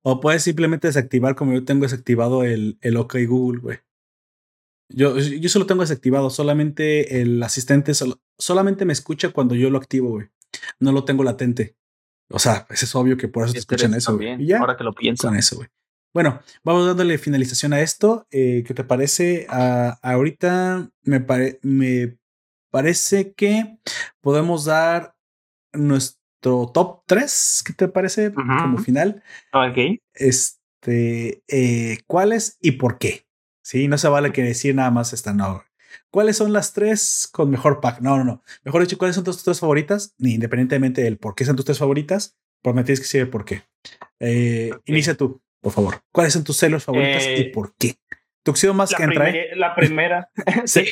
O 0.04 0.20
puedes 0.20 0.44
simplemente 0.44 0.88
desactivar 0.88 1.36
como 1.36 1.54
yo 1.54 1.66
tengo 1.66 1.84
desactivado 1.84 2.44
el, 2.44 2.78
el 2.82 2.98
OK 2.98 3.16
Google, 3.28 3.62
güey. 3.62 3.80
Yo, 4.90 5.18
yo 5.18 5.50
solo 5.50 5.66
tengo 5.66 5.82
desactivado, 5.82 6.30
solamente 6.30 7.22
el 7.22 7.42
asistente 7.42 7.94
solamente 8.38 8.86
me 8.86 8.94
escucha 8.94 9.30
cuando 9.30 9.56
yo 9.56 9.70
lo 9.70 9.78
activo, 9.78 10.10
güey. 10.10 10.28
No 10.80 10.92
lo 10.92 11.06
tengo 11.06 11.24
latente. 11.24 11.78
O 12.30 12.40
sea, 12.40 12.66
pues 12.68 12.84
es 12.84 12.94
obvio 12.96 13.18
que 13.18 13.28
por 13.28 13.46
eso 13.46 13.54
te 13.54 13.60
escuchan 13.60 13.94
eso. 13.94 14.16
Güey. 14.16 14.46
ya, 14.46 14.60
ahora 14.60 14.76
que 14.76 14.84
lo 14.84 14.94
pienso. 14.94 15.28
Con 15.28 15.38
eso, 15.38 15.58
güey. 15.58 15.70
Bueno, 16.14 16.42
vamos 16.64 16.86
dándole 16.86 17.18
finalización 17.18 17.72
a 17.72 17.80
esto. 17.80 18.28
Eh, 18.32 18.64
¿Qué 18.68 18.74
te 18.74 18.84
parece? 18.84 19.48
Ah, 19.50 19.98
ahorita 20.02 20.90
me, 21.04 21.26
me 21.62 22.18
parece 22.70 23.34
que 23.34 23.78
podemos 24.20 24.66
dar 24.66 25.16
nuestro 25.72 26.70
top 26.74 27.04
3. 27.06 27.64
¿Qué 27.66 27.74
te 27.74 27.88
parece? 27.88 28.34
Como 28.34 28.78
final. 28.80 29.24
Ok. 29.54 30.02
Este, 30.14 31.44
eh, 31.48 32.00
¿cuáles 32.08 32.58
y 32.60 32.72
por 32.74 32.98
qué? 32.98 33.26
Sí, 33.64 33.88
no 33.88 33.98
se 33.98 34.10
vale 34.10 34.34
que 34.34 34.44
decir 34.44 34.76
nada 34.76 34.92
más 34.92 35.14
esta, 35.14 35.34
no. 35.34 35.64
¿Cuáles 36.10 36.36
son 36.36 36.52
las 36.52 36.74
tres 36.74 37.30
con 37.32 37.50
mejor 37.50 37.80
pack? 37.80 38.02
No, 38.02 38.18
no, 38.18 38.26
no. 38.26 38.44
Mejor 38.66 38.82
dicho, 38.82 38.98
¿cuáles 38.98 39.16
son 39.16 39.24
tus 39.24 39.46
tres 39.46 39.62
favoritas? 39.62 40.14
Ni 40.18 40.34
independientemente 40.34 41.04
del 41.04 41.18
por 41.18 41.36
qué 41.36 41.46
son 41.46 41.56
tus 41.56 41.66
tres 41.66 41.78
favoritas, 41.78 42.38
pero 42.62 42.74
me 42.74 42.84
tienes 42.84 43.00
que 43.00 43.06
decir 43.06 43.22
el 43.22 43.30
por 43.30 43.46
qué. 43.46 43.64
Eh, 44.20 44.72
inicia 44.86 45.16
tú 45.16 45.42
por 45.62 45.72
favor. 45.72 46.02
¿Cuáles 46.12 46.34
son 46.34 46.44
tus 46.44 46.58
celos 46.58 46.84
favoritas 46.84 47.24
y 47.24 47.42
eh, 47.42 47.52
por 47.54 47.74
qué? 47.76 47.96
Tuxedo 48.44 48.74
más 48.74 48.94
que 48.94 49.04
entra. 49.04 49.30
¿eh? 49.30 49.52
La 49.56 49.76
primera. 49.76 50.30
sí. 50.66 50.86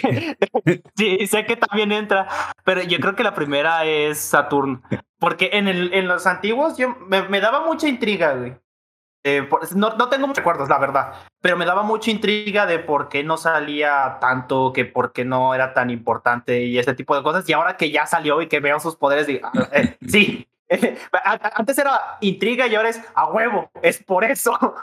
sí, 0.95 1.27
sé 1.27 1.45
que 1.45 1.55
también 1.55 1.91
entra, 1.91 2.27
pero 2.63 2.83
yo 2.83 2.99
creo 2.99 3.15
que 3.15 3.23
la 3.23 3.33
primera 3.33 3.85
es 3.85 4.19
Saturn. 4.19 4.83
Porque 5.17 5.49
en, 5.53 5.67
el, 5.67 5.93
en 5.93 6.07
los 6.07 6.27
antiguos 6.27 6.77
yo, 6.77 6.95
me, 7.07 7.41
daba 7.41 7.65
mucha 7.65 7.87
intriga, 7.87 8.33
güey. 8.33 8.53
Eh, 9.25 9.49
no, 9.75 9.95
no 9.97 10.07
tengo 10.07 10.27
muchos 10.27 10.37
recuerdos, 10.37 10.69
la 10.69 10.79
verdad, 10.79 11.13
pero 11.41 11.57
me 11.57 11.65
daba 11.65 11.83
mucha 11.83 12.09
intriga 12.09 12.65
de 12.65 12.79
por 12.79 13.09
qué 13.09 13.21
no 13.21 13.35
salía 13.35 14.17
tanto, 14.21 14.71
que 14.71 14.85
por 14.85 15.11
qué 15.11 15.25
no 15.25 15.53
era 15.53 15.73
tan 15.73 15.89
importante 15.89 16.63
y 16.63 16.79
ese 16.79 16.93
tipo 16.93 17.17
de 17.17 17.23
cosas. 17.23 17.47
Y 17.49 17.53
ahora 17.53 17.75
que 17.75 17.91
ya 17.91 18.05
salió 18.05 18.41
y 18.41 18.47
que 18.47 18.61
veo 18.61 18.79
sus 18.79 18.95
poderes, 18.95 19.27
digo, 19.27 19.49
ah, 19.53 19.69
sí, 20.07 20.47
Antes 21.55 21.77
era 21.77 22.17
intriga 22.21 22.67
y 22.67 22.75
ahora 22.75 22.89
es 22.89 23.01
a 23.15 23.27
huevo. 23.29 23.69
Es 23.81 24.03
por 24.03 24.23
eso. 24.23 24.57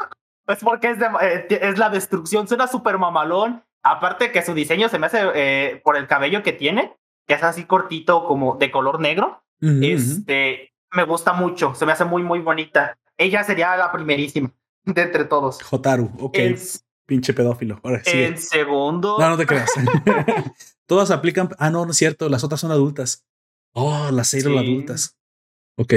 Es 0.48 0.60
porque 0.60 0.90
es, 0.90 0.98
eh, 1.22 1.46
es 1.50 1.76
la 1.76 1.90
destrucción. 1.90 2.46
Suena 2.46 2.68
súper 2.68 2.98
mamalón. 2.98 3.64
Aparte 3.82 4.30
que 4.30 4.42
su 4.42 4.54
diseño 4.54 4.88
se 4.88 5.00
me 5.00 5.06
hace 5.06 5.18
eh, 5.34 5.80
por 5.82 5.96
el 5.96 6.06
cabello 6.06 6.44
que 6.44 6.52
tiene, 6.52 6.96
que 7.26 7.34
es 7.34 7.42
así 7.42 7.64
cortito, 7.64 8.24
como 8.26 8.54
de 8.54 8.70
color 8.70 9.00
negro. 9.00 9.42
este 9.60 10.72
me 10.92 11.04
gusta 11.04 11.32
mucho. 11.32 11.74
Se 11.74 11.84
me 11.84 11.92
hace 11.92 12.04
muy, 12.04 12.22
muy 12.22 12.38
bonita. 12.40 12.96
Ella 13.18 13.42
sería 13.44 13.76
la 13.76 13.90
primerísima 13.90 14.52
de 14.84 15.02
entre 15.02 15.24
todos. 15.24 15.62
Jotaru, 15.62 16.12
ok. 16.20 16.38
Pinche 17.06 17.34
pedófilo. 17.34 17.80
Ahora, 17.84 18.02
en 18.04 18.38
segundo. 18.38 19.16
No, 19.18 19.30
no 19.30 19.36
te 19.36 19.46
creas. 19.46 19.70
Todas 20.86 21.10
aplican. 21.12 21.48
Ah, 21.58 21.70
no, 21.70 21.84
no 21.84 21.92
es 21.92 21.96
cierto. 21.96 22.28
Las 22.28 22.42
otras 22.42 22.60
son 22.60 22.72
adultas. 22.72 23.24
Oh, 23.72 24.10
las 24.10 24.28
seis 24.28 24.42
son 24.42 24.58
adultas. 24.58 25.16
Ok. 25.76 25.94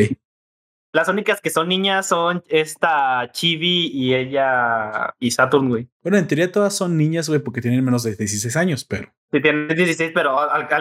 Las 0.91 1.07
únicas 1.07 1.39
que 1.39 1.51
son 1.51 1.68
niñas 1.68 2.07
son 2.07 2.43
esta 2.47 3.31
Chibi 3.31 3.91
y 3.93 4.15
ella 4.15 5.14
y 5.19 5.31
Saturn, 5.31 5.69
güey. 5.69 5.88
Bueno, 6.01 6.18
en 6.18 6.27
teoría 6.27 6.51
todas 6.51 6.76
son 6.76 6.97
niñas, 6.97 7.30
güey, 7.30 7.39
porque 7.39 7.61
tienen 7.61 7.85
menos 7.85 8.03
de 8.03 8.15
16 8.15 8.56
años, 8.56 8.85
pero. 8.85 9.14
Sí, 9.31 9.39
tienen 9.39 9.68
16, 9.68 10.11
pero 10.15 10.39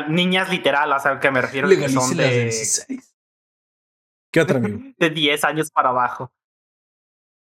niñas 0.08 0.48
literal, 0.48 0.90
o 0.90 0.98
sea, 0.98 1.20
que 1.20 1.30
me 1.30 1.42
refiero 1.42 1.68
que 1.68 1.88
son 1.90 2.16
de. 2.16 2.44
16. 2.44 3.14
¿Qué 4.32 4.40
otra, 4.40 4.58
amigo? 4.58 4.80
de 4.98 5.10
10 5.10 5.44
años 5.44 5.70
para 5.70 5.90
abajo. 5.90 6.32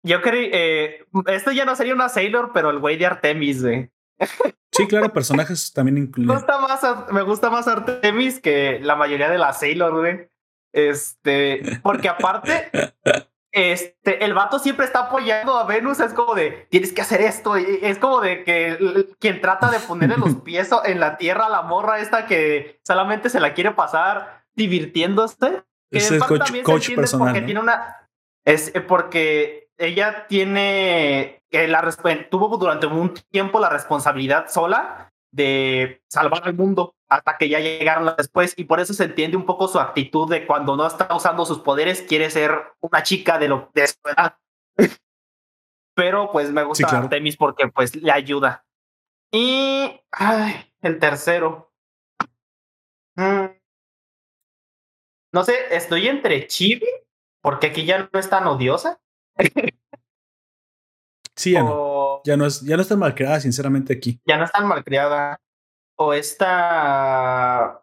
Yo 0.05 0.21
creo, 0.21 0.49
eh, 0.53 1.05
esto 1.27 1.53
ya 1.53 1.65
no 1.65 1.77
sería 1.77 1.95
una 1.95 2.09
Sailor, 2.09 2.51
pero 2.53 2.71
el 2.71 2.79
güey 2.79 2.97
de 2.97 3.07
Artemis, 3.07 3.63
güey. 3.63 3.91
Sí, 4.73 4.87
claro, 4.87 5.09
personajes 5.13 5.73
también 5.73 5.99
incluyen. 5.99 6.29
Me 6.29 6.35
gusta 6.35 6.59
más, 6.61 7.13
me 7.13 7.23
gusta 7.23 7.51
más 7.51 7.67
Artemis 7.67 8.41
que 8.41 8.79
la 8.81 8.97
mayoría 8.97 9.31
de 9.31 9.39
las 9.39 9.61
Sailor, 9.61 9.99
güey. 9.99 10.29
Este, 10.73 11.81
porque 11.83 12.09
aparte, 12.09 12.71
este, 13.53 14.25
el 14.25 14.33
vato 14.33 14.59
siempre 14.59 14.87
está 14.87 15.01
apoyando 15.01 15.57
a 15.57 15.65
Venus, 15.65 16.01
es 16.01 16.15
como 16.15 16.35
de, 16.35 16.67
tienes 16.71 16.93
que 16.93 17.03
hacer 17.03 17.21
esto, 17.21 17.59
y 17.59 17.81
es 17.83 17.99
como 17.99 18.21
de 18.21 18.45
que 18.45 19.07
quien 19.19 19.41
trata 19.41 19.71
de 19.71 19.79
ponerle 19.81 20.17
los 20.17 20.37
pies 20.45 20.71
en 20.85 21.01
la 21.01 21.19
tierra 21.19 21.47
a 21.47 21.51
la 21.51 21.63
morra 21.63 22.01
esta 22.01 22.27
que 22.27 22.81
solamente 22.83 23.29
se 23.29 23.41
la 23.41 23.53
quiere 23.53 23.73
pasar 23.73 24.45
divirtiéndose. 24.55 25.65
es 25.91 26.11
el 26.11 26.21
coach, 26.21 26.95
personal. 26.95 27.29
Porque 27.29 27.43
tiene 27.43 27.61
una, 27.61 28.09
es 28.45 28.73
porque 28.89 29.69
ella 29.77 30.27
tiene, 30.29 31.43
que 31.51 31.69
la, 31.69 31.83
tuvo 32.31 32.57
durante 32.57 32.87
un 32.87 33.13
tiempo 33.31 33.61
la 33.61 33.69
responsabilidad 33.69 34.49
sola 34.49 35.12
de 35.33 36.03
salvar 36.09 36.43
al 36.45 36.55
mundo 36.55 36.95
hasta 37.09 37.37
que 37.39 37.49
ya 37.49 37.59
llegaron 37.59 38.15
después 38.17 38.55
y 38.57 38.65
por 38.65 38.81
eso 38.81 38.95
se 38.95 39.05
entiende 39.05 39.37
un 39.37 39.47
poco 39.47 39.67
su 39.67 39.81
actitud 39.81 40.31
de 40.31 40.47
cuando 40.47 40.77
no 40.77 40.87
está 40.87 41.15
usando 41.15 41.45
sus 41.45 41.59
poderes 41.61 42.03
quiere 42.03 42.31
ser 42.31 42.53
una 42.81 43.03
chica 43.03 43.39
de 43.39 43.49
lo 43.49 43.71
de 43.75 43.87
su 43.87 43.97
edad. 44.09 44.39
Pero 45.95 46.31
pues 46.31 46.51
me 46.51 46.63
gusta 46.63 46.87
Artemis 46.87 47.37
porque 47.37 47.69
pues 47.69 47.97
le 47.97 48.13
ayuda. 48.13 48.65
Y 49.31 50.01
ay, 50.11 50.73
el 50.81 50.99
tercero. 50.99 51.73
Mm. 53.17 53.47
No 55.33 55.45
sé, 55.45 55.55
estoy 55.71 56.09
entre 56.09 56.47
Chibi 56.47 56.87
porque 57.43 57.69
aquí 57.69 57.85
ya 57.85 58.09
no 58.11 58.21
es 58.21 58.29
tan 58.31 58.47
odiosa. 58.47 59.01
sí, 61.43 61.53
ya 61.53 61.63
no. 61.63 62.21
Ya 62.25 62.37
no, 62.37 62.47
es, 62.47 62.61
ya 62.61 62.77
no 62.77 62.83
está 62.83 62.97
mal 62.97 63.15
creada, 63.15 63.41
sinceramente, 63.41 63.93
aquí. 63.93 64.21
Ya 64.27 64.37
no 64.37 64.45
es 64.45 64.53
tan 64.53 64.67
mal 64.67 64.85
creada. 64.85 65.41
O 65.97 66.13
esta. 66.13 67.83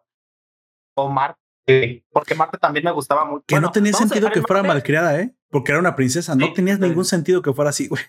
O 0.96 1.10
Marte. 1.10 2.04
Porque 2.12 2.36
Marte 2.36 2.58
también 2.58 2.86
me 2.86 2.92
gustaba 2.92 3.26
mucho. 3.26 3.46
Que 3.46 3.60
no 3.60 3.72
tenía 3.72 3.94
sentido 3.94 4.32
que 4.32 4.42
fuera 4.42 4.64
mal 4.64 4.82
creada, 4.82 5.20
¿eh? 5.20 5.36
Porque 5.50 5.72
era 5.72 5.80
una 5.80 5.96
princesa. 5.96 6.36
no 6.36 6.54
tenía 6.54 6.78
ningún 6.78 7.06
sentido 7.06 7.42
que 7.42 7.54
fuera 7.54 7.70
así, 7.70 7.88
güey. 7.88 8.04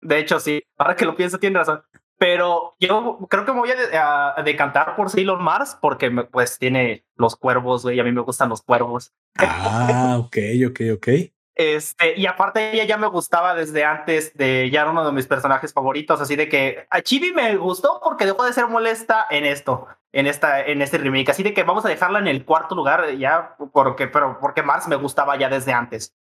De 0.00 0.18
hecho, 0.18 0.40
sí. 0.40 0.62
Ahora 0.76 0.96
que 0.96 1.04
lo 1.04 1.14
pienso, 1.14 1.38
tiene 1.38 1.58
razón. 1.58 1.82
Pero 2.18 2.76
yo 2.78 3.18
creo 3.28 3.44
que 3.44 3.52
me 3.52 3.58
voy 3.58 3.70
a, 3.70 4.34
decantar 4.44 4.94
por 4.94 5.10
Sailor 5.10 5.40
Mars 5.40 5.76
porque 5.80 6.08
pues 6.10 6.56
tiene 6.58 7.04
los 7.16 7.34
cuervos, 7.34 7.82
güey, 7.82 7.98
a 7.98 8.04
mí 8.04 8.12
me 8.12 8.20
gustan 8.20 8.48
los 8.48 8.62
cuervos. 8.62 9.12
Ah, 9.38 10.18
ok, 10.20 10.36
ok, 10.68 10.80
ok. 10.94 11.08
Este, 11.54 12.18
y 12.18 12.26
aparte 12.26 12.72
ella 12.72 12.84
ya 12.84 12.96
me 12.96 13.06
gustaba 13.08 13.54
desde 13.54 13.84
antes 13.84 14.32
de, 14.34 14.70
ya 14.70 14.82
era 14.82 14.90
uno 14.90 15.04
de 15.04 15.12
mis 15.12 15.26
personajes 15.26 15.72
favoritos, 15.72 16.20
así 16.20 16.34
de 16.34 16.48
que 16.48 16.86
a 16.88 17.02
Chibi 17.02 17.32
me 17.32 17.56
gustó 17.56 18.00
porque 18.02 18.24
dejó 18.24 18.44
de 18.44 18.54
ser 18.54 18.68
molesta 18.68 19.26
en 19.28 19.44
esto, 19.44 19.86
en 20.12 20.26
esta, 20.26 20.64
en 20.64 20.80
este 20.80 20.96
remake, 20.96 21.30
así 21.30 21.42
de 21.42 21.52
que 21.52 21.62
vamos 21.62 21.84
a 21.84 21.88
dejarla 21.88 22.20
en 22.20 22.28
el 22.28 22.44
cuarto 22.46 22.74
lugar 22.74 23.16
ya, 23.16 23.56
porque, 23.72 24.06
pero 24.08 24.38
porque 24.40 24.62
Mars 24.62 24.88
me 24.88 24.96
gustaba 24.96 25.38
ya 25.38 25.50
desde 25.50 25.72
antes. 25.72 26.14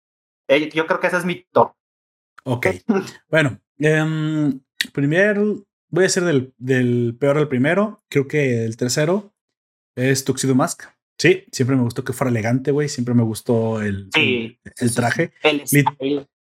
Eh, 0.49 0.69
yo 0.73 0.85
creo 0.85 0.99
que 0.99 1.07
ese 1.07 1.17
es 1.17 1.25
mi 1.25 1.45
top. 1.51 1.73
Ok, 2.43 2.67
bueno, 3.29 3.59
um, 3.79 4.59
primero 4.91 5.63
voy 5.89 6.05
a 6.05 6.09
ser 6.09 6.23
del, 6.23 6.53
del 6.57 7.15
peor 7.19 7.37
al 7.37 7.47
primero, 7.47 8.03
creo 8.09 8.27
que 8.27 8.65
el 8.65 8.75
tercero 8.75 9.31
es 9.95 10.25
Tuxedo 10.25 10.55
Mask. 10.55 10.83
Sí, 11.21 11.45
siempre 11.51 11.75
me 11.75 11.83
gustó 11.83 12.03
que 12.03 12.13
fuera 12.13 12.31
elegante, 12.31 12.71
güey. 12.71 12.89
Siempre 12.89 13.13
me 13.13 13.21
gustó 13.21 13.79
el, 13.79 14.09
el, 14.15 14.95
traje. 14.95 15.31
El, 15.43 15.61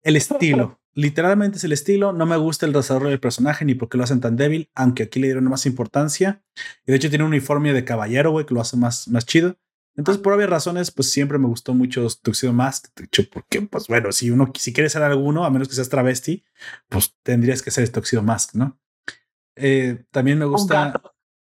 el 0.03 0.17
estilo. 0.17 0.81
Literalmente 0.95 1.59
es 1.59 1.65
el 1.65 1.71
estilo. 1.71 2.13
No 2.13 2.27
me 2.27 2.37
gusta 2.37 2.67
el 2.67 2.73
desarrollo 2.73 3.11
del 3.11 3.21
personaje 3.21 3.65
ni 3.65 3.77
porque 3.77 3.97
lo 3.97 4.03
hacen 4.03 4.19
tan 4.21 4.35
débil, 4.35 4.73
aunque 4.75 5.05
aquí 5.05 5.21
le 5.21 5.29
dieron 5.29 5.45
más 5.45 5.67
importancia. 5.67 6.43
Y 6.85 6.91
de 6.91 6.97
hecho 6.97 7.09
tiene 7.09 7.23
un 7.23 7.31
uniforme 7.31 7.73
de 7.73 7.85
caballero, 7.85 8.33
güey, 8.33 8.47
que 8.47 8.55
lo 8.55 8.61
hace 8.61 8.77
más, 8.77 9.07
más 9.07 9.25
chido. 9.25 9.57
Entonces, 9.95 10.21
por 10.21 10.33
obvias 10.33 10.51
razones, 10.51 10.91
pues 10.91 11.09
siempre 11.09 11.39
me 11.39 11.47
gustó 11.47 11.73
mucho 11.73 12.09
Tuxedo 12.21 12.53
Mask. 12.53 12.89
De 12.97 13.05
hecho, 13.05 13.23
porque, 13.31 13.63
pues 13.63 13.87
bueno, 13.87 14.11
si 14.11 14.33
uno, 14.33 14.51
si 14.59 14.73
quieres 14.73 14.91
ser 14.91 15.03
alguno, 15.03 15.45
a 15.45 15.51
menos 15.51 15.69
que 15.69 15.77
seas 15.77 15.89
travesti, 15.89 16.45
pues 16.89 17.15
tendrías 17.23 17.63
que 17.63 17.71
ser 17.71 17.89
Tuxedo 17.91 18.25
Mask, 18.25 18.57
¿no? 18.57 18.77
Eh, 19.55 20.05
también 20.11 20.37
me 20.41 20.47
gusta 20.47 21.01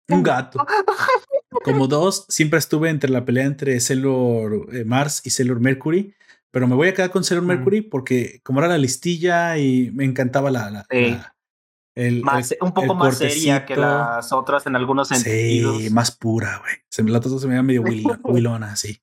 un 0.08 0.24
gato. 0.24 0.66
Como 1.64 1.88
dos, 1.88 2.26
siempre 2.30 2.60
estuve 2.60 2.90
entre 2.90 3.10
la 3.10 3.26
pelea 3.26 3.46
entre 3.46 3.80
Sailor 3.80 4.74
eh, 4.74 4.86
Mars 4.86 5.22
y 5.24 5.30
Sailor 5.30 5.60
Mercury, 5.60 6.14
pero 6.52 6.68
me 6.68 6.76
voy 6.76 6.88
a 6.88 6.94
quedar 6.94 7.12
con 7.12 7.24
Sailor 7.24 7.46
Mercury 7.46 7.82
porque 7.82 8.42
como 8.44 8.60
era 8.60 8.70
la 8.70 8.78
listilla 8.78 9.58
y 9.58 9.92
me 9.92 10.06
encantaba 10.06 10.52
la... 10.52 10.86
el, 10.90 12.24
un 12.62 12.74
poco 12.74 12.96
más 12.96 13.18
seria 13.18 13.66
que 13.66 13.76
las 13.76 14.32
otras 14.32 14.66
en 14.68 14.76
algunos 14.76 15.10
sentidos. 15.10 15.82
Sí, 15.82 15.90
más 15.90 16.12
pura, 16.12 16.60
güey. 16.60 16.76
Se 16.90 17.04
me 17.04 17.12
la 17.12 17.22
se 17.22 17.48
me 17.48 17.56
da 17.56 17.64
medio 17.64 17.82
willona, 18.24 18.72
así. 18.72 19.02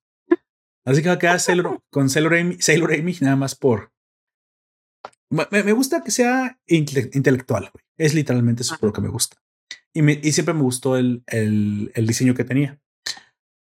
Así 0.85 1.01
que 1.01 1.09
va 1.09 1.15
a 1.15 1.19
quedar 1.19 1.39
con 1.89 2.09
Sailor 2.09 2.35
Amy, 2.35 2.57
Sailor 2.59 2.93
Amy 2.93 3.15
nada 3.21 3.35
más 3.35 3.55
por... 3.55 3.91
Me, 5.29 5.73
gusta 5.73 6.01
que 6.03 6.11
sea 6.11 6.57
intelectual, 6.65 7.69
güey. 7.73 7.83
Es 7.97 8.13
literalmente 8.13 8.63
eso 8.63 8.77
por 8.79 8.89
lo 8.89 8.93
que 8.93 9.01
me 9.01 9.09
gusta. 9.09 9.37
Y, 9.97 10.31
siempre 10.31 10.53
me 10.53 10.61
gustó 10.61 10.95
el, 10.95 11.23
el, 11.25 12.07
diseño 12.07 12.35
que 12.35 12.43
tenía. 12.43 12.79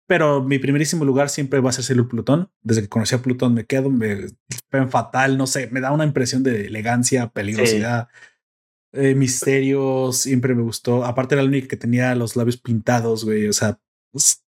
Pero 0.07 0.43
mi 0.43 0.59
primerísimo 0.59 1.05
lugar 1.05 1.31
siempre 1.31 1.61
va 1.61 1.71
a 1.71 1.73
ser 1.73 1.85
Sailor 1.85 2.09
Plutón. 2.09 2.51
Desde 2.63 2.83
que 2.83 2.89
conocí 2.89 3.15
a 3.15 3.23
Plutón 3.23 3.55
me 3.55 3.65
quedo, 3.65 3.91
me 3.91 4.27
ven 4.71 4.91
fatal, 4.91 5.39
no 5.39 5.47
sé, 5.47 5.69
me 5.71 5.81
da 5.81 5.93
una 5.93 6.05
impresión 6.05 6.43
de 6.43 6.67
elegancia, 6.67 7.29
peligrosidad, 7.29 8.09
eh, 8.93 9.15
misterio. 9.15 10.13
Siempre 10.13 10.55
me 10.55 10.63
gustó. 10.63 11.05
Aparte 11.05 11.37
era 11.37 11.43
la 11.43 11.49
única 11.49 11.69
que 11.69 11.77
tenía 11.77 12.15
los 12.15 12.37
labios 12.37 12.59
pintados, 12.59 13.25
güey. 13.25 13.49
O 13.49 13.55
sea, 13.55 13.79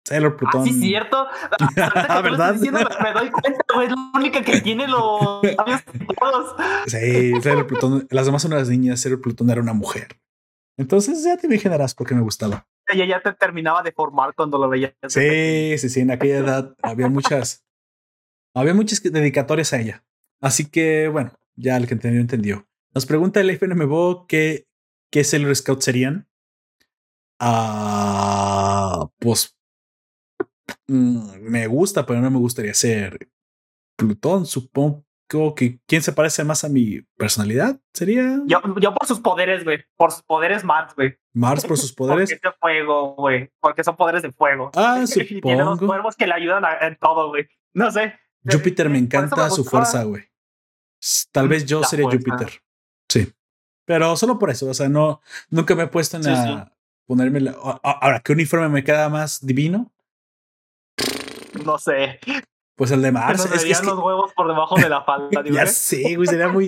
Sailor 0.05 0.37
Plutón. 0.37 0.63
Ah, 0.63 0.65
sí, 0.65 0.81
cierto. 0.81 1.27
Ah, 1.77 2.21
¿verdad? 2.23 2.55
Diciendo, 2.55 2.81
me 3.01 3.13
doy 3.13 3.31
cuenta, 3.31 3.65
güey. 3.75 3.87
Es 3.87 3.93
la 3.93 4.11
única 4.19 4.43
que 4.43 4.61
tiene 4.61 4.89
los 4.89 5.43
labios 5.45 5.83
pintados. 5.83 6.57
Sí, 6.87 7.41
Sailor 7.43 7.69
Plutón. 7.69 8.09
Las 8.11 8.27
demás 8.27 8.43
son 8.43 8.53
las 8.53 8.69
niñas. 8.69 9.01
Sailor 9.01 9.21
Plutón 9.21 9.51
era 9.51 9.61
una 9.61 9.75
mujer. 9.75 10.19
Entonces 10.81 11.23
ya 11.23 11.36
te 11.36 11.47
imaginarás 11.47 11.94
por 11.94 12.07
qué 12.07 12.15
me 12.15 12.23
gustaba. 12.23 12.66
Ella 12.89 13.05
ya 13.05 13.20
te 13.20 13.35
terminaba 13.35 13.82
de 13.82 13.93
formar 13.93 14.35
cuando 14.35 14.57
lo 14.57 14.66
veías. 14.66 14.94
Sí, 15.09 15.77
sí, 15.77 15.90
sí. 15.90 16.01
En 16.01 16.11
aquella 16.11 16.39
edad 16.39 16.74
había 16.82 17.07
muchas, 17.07 17.66
había 18.55 18.73
muchas 18.73 19.02
dedicatorias 19.02 19.74
a 19.74 19.81
ella. 19.81 20.07
Así 20.40 20.70
que 20.70 21.09
bueno, 21.09 21.32
ya 21.55 21.77
el 21.77 21.86
que 21.86 21.93
entendió, 21.93 22.23
entendió. 22.23 22.66
Nos 22.94 23.05
pregunta 23.05 23.40
el 23.40 23.51
FNMBO 23.51 24.27
qué, 24.27 24.69
qué 25.11 25.23
Sailor 25.23 25.55
Scout 25.55 25.82
serían. 25.82 26.31
Ah, 27.39 29.11
pues 29.19 29.55
mm, 30.89 31.40
me 31.43 31.66
gusta, 31.66 32.07
pero 32.07 32.23
no 32.23 32.31
me 32.31 32.39
gustaría 32.39 32.73
ser 32.73 33.28
Plutón. 33.97 34.47
Supongo 34.47 35.05
que 35.55 35.78
quién 35.86 36.02
se 36.02 36.12
parece 36.12 36.43
más 36.43 36.65
a 36.65 36.69
mi 36.69 37.02
personalidad 37.16 37.81
sería. 37.94 38.40
Yo, 38.47 38.61
yo 38.81 38.94
por 38.94 39.07
sus 39.07 39.20
poderes, 39.20 39.65
güey. 39.65 39.85
Por 39.97 40.11
sus 40.11 40.23
poderes 40.23 40.65
Mars, 40.65 40.94
güey. 40.97 41.16
Mars 41.32 41.65
por 41.65 41.78
sus 41.78 41.93
poderes. 41.94 42.31
Porque 42.31 42.35
es 42.35 42.40
de 42.40 42.59
fuego, 42.59 43.15
güey. 43.15 43.51
Porque 43.61 43.85
son 43.85 43.97
poderes 43.97 44.23
de 44.23 44.32
fuego. 44.32 44.70
Ah, 44.74 45.02
supongo. 45.07 45.40
Tiene 45.43 45.65
los 45.65 45.78
cuervos 45.78 46.16
que 46.16 46.27
le 46.27 46.35
ayudan 46.35 46.65
en 46.81 46.97
todo, 46.97 47.28
güey. 47.28 47.48
No 47.74 47.90
sé. 47.90 48.19
Júpiter 48.44 48.89
me 48.89 48.98
encanta 48.98 49.48
su 49.51 49.65
fuerza, 49.65 50.02
güey. 50.05 50.24
Tal 51.31 51.48
vez 51.48 51.65
yo 51.65 51.82
sería 51.85 52.07
Júpiter. 52.07 52.62
Sí. 53.09 53.32
Pero 53.85 54.16
solo 54.16 54.39
por 54.39 54.51
eso. 54.51 54.69
O 54.69 54.74
sea, 54.74 54.89
no, 54.89 55.20
nunca 55.48 55.74
me 55.74 55.85
he 55.85 55.86
puesto 55.86 56.16
en 56.16 56.28
a 56.28 56.73
ponerme 57.07 57.40
la. 57.40 57.52
Ahora, 57.82 58.20
¿qué 58.20 58.32
uniforme 58.32 58.69
me 58.69 58.85
queda 58.85 59.09
más 59.09 59.44
divino? 59.47 59.93
No 61.65 61.78
sé. 61.78 62.19
Pues 62.81 62.93
el 62.93 63.02
de 63.02 63.12
Mars. 63.12 63.44
es 63.44 63.62
que, 63.62 63.86
los 63.86 63.98
huevos 63.98 64.32
por 64.32 64.48
debajo 64.48 64.74
de 64.77 64.89
la 64.89 65.05
falda. 65.05 65.43
ya 65.44 65.66
sé, 65.66 66.16
güey, 66.16 66.27
sería 66.27 66.48
muy. 66.48 66.66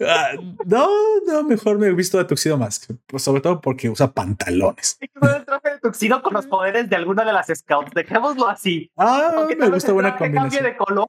Ah, 0.00 0.32
no, 0.66 0.88
no, 1.28 1.44
mejor 1.44 1.78
me 1.78 1.86
he 1.86 1.92
visto 1.92 2.18
de 2.18 2.24
Tuxedo 2.24 2.58
más. 2.58 2.84
Pues 3.06 3.22
sobre 3.22 3.40
todo 3.40 3.60
porque 3.60 3.88
usa 3.88 4.12
pantalones. 4.12 4.98
el 5.00 5.44
traje 5.44 5.70
de 5.70 5.78
Tuxedo 5.78 6.22
con 6.22 6.34
los 6.34 6.48
poderes 6.48 6.90
de 6.90 6.96
alguna 6.96 7.24
de 7.24 7.32
las 7.32 7.46
scouts. 7.54 7.92
Dejémoslo 7.94 8.48
así. 8.48 8.90
Ah, 8.96 9.46
me 9.56 9.68
gusta 9.68 9.92
buena 9.92 10.16
combinación. 10.16 10.64
Cambie 10.64 10.72
de 10.72 10.76
color. 10.76 11.06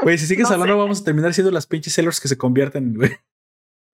Güey, 0.00 0.16
si 0.16 0.26
sigues 0.26 0.50
hablando, 0.50 0.78
vamos 0.78 1.02
a 1.02 1.04
terminar 1.04 1.34
siendo 1.34 1.50
las 1.50 1.66
pinches 1.66 1.92
sellers 1.92 2.18
que 2.18 2.28
se 2.28 2.38
convierten, 2.38 2.94
güey. 2.94 3.14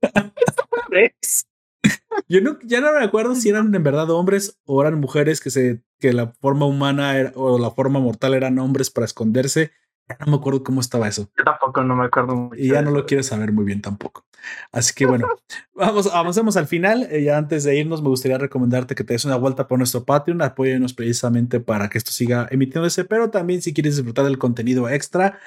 Yo 2.29 2.41
no, 2.41 2.59
ya 2.63 2.81
no 2.81 2.93
me 2.93 3.05
acuerdo 3.05 3.35
si 3.35 3.49
eran 3.49 3.75
en 3.75 3.83
verdad 3.83 4.11
hombres 4.11 4.59
o 4.65 4.81
eran 4.81 4.99
mujeres 5.01 5.41
que 5.41 5.51
se 5.51 5.83
que 5.99 6.13
la 6.13 6.33
forma 6.41 6.67
humana 6.67 7.33
o 7.35 7.59
la 7.59 7.71
forma 7.71 8.01
mortal 8.01 8.35
eran 8.35 8.59
hombres 8.59 8.91
para 8.91 9.05
esconderse. 9.05 9.73
Ya 10.09 10.17
no 10.21 10.33
me 10.33 10.37
acuerdo 10.37 10.63
cómo 10.63 10.81
estaba 10.81 11.09
eso. 11.09 11.29
Yo 11.37 11.45
tampoco 11.45 11.83
no 11.83 11.97
me 11.97 12.05
acuerdo 12.05 12.51
Y 12.57 12.69
ya 12.69 12.83
no 12.83 12.93
lo 12.93 13.07
quieres 13.07 13.27
saber 13.27 13.51
muy 13.51 13.65
bien 13.65 13.83
tampoco. 13.83 14.25
Así 14.71 14.95
que 14.95 15.05
bueno, 15.05 15.27
vamos, 15.75 16.07
avancemos 16.13 16.57
al 16.57 16.69
final. 16.69 17.09
Eh, 17.11 17.25
ya 17.25 17.37
antes 17.37 17.65
de 17.65 17.77
irnos, 17.77 18.03
me 18.03 18.09
gustaría 18.09 18.39
recomendarte 18.39 18.95
que 18.95 19.03
te 19.03 19.15
des 19.15 19.25
una 19.25 19.37
vuelta 19.37 19.67
por 19.67 19.79
nuestro 19.79 20.05
Patreon. 20.05 20.43
Apóyenos 20.43 20.95
precisamente 20.95 21.59
para 21.59 21.89
que 21.89 21.99
esto 21.99 22.13
siga 22.13 22.47
emitiéndose, 22.51 23.05
pero 23.05 23.31
también 23.31 23.63
si 23.63 23.75
quieres 23.75 23.97
disfrutar 23.97 24.25
del 24.25 24.39
contenido 24.39 24.89
extra, 24.89 25.41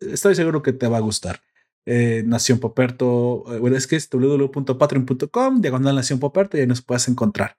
estoy 0.00 0.34
seguro 0.34 0.62
que 0.62 0.72
te 0.72 0.88
va 0.88 0.96
a 0.96 1.00
gustar. 1.00 1.40
Eh, 1.86 2.22
Nación 2.26 2.58
Poperto, 2.58 3.44
eh, 3.48 3.76
es 3.76 3.86
que 3.86 3.96
es 3.96 4.08
www.patreon.com, 4.10 5.60
diagonal 5.60 5.96
Nación 5.96 6.18
Poperto, 6.18 6.58
y 6.58 6.66
nos 6.66 6.82
puedes 6.82 7.08
encontrar. 7.08 7.56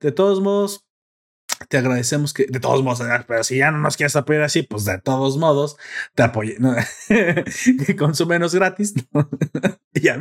De 0.00 0.12
todos 0.12 0.40
modos, 0.40 0.85
te 1.68 1.78
agradecemos 1.78 2.32
que, 2.32 2.46
de 2.46 2.60
todos 2.60 2.82
modos, 2.82 3.02
pero 3.26 3.44
si 3.44 3.58
ya 3.58 3.70
no 3.70 3.78
nos 3.78 3.96
quieres 3.96 4.16
apoyar 4.16 4.42
así, 4.42 4.62
pues 4.62 4.84
de 4.84 4.98
todos 4.98 5.36
modos, 5.36 5.76
te 6.14 6.22
apoye, 6.22 6.56
¿no? 6.58 6.74
que 7.08 7.96
menos 8.26 8.54
gratis, 8.54 8.94
¿no? 9.12 9.28
ya 9.94 10.16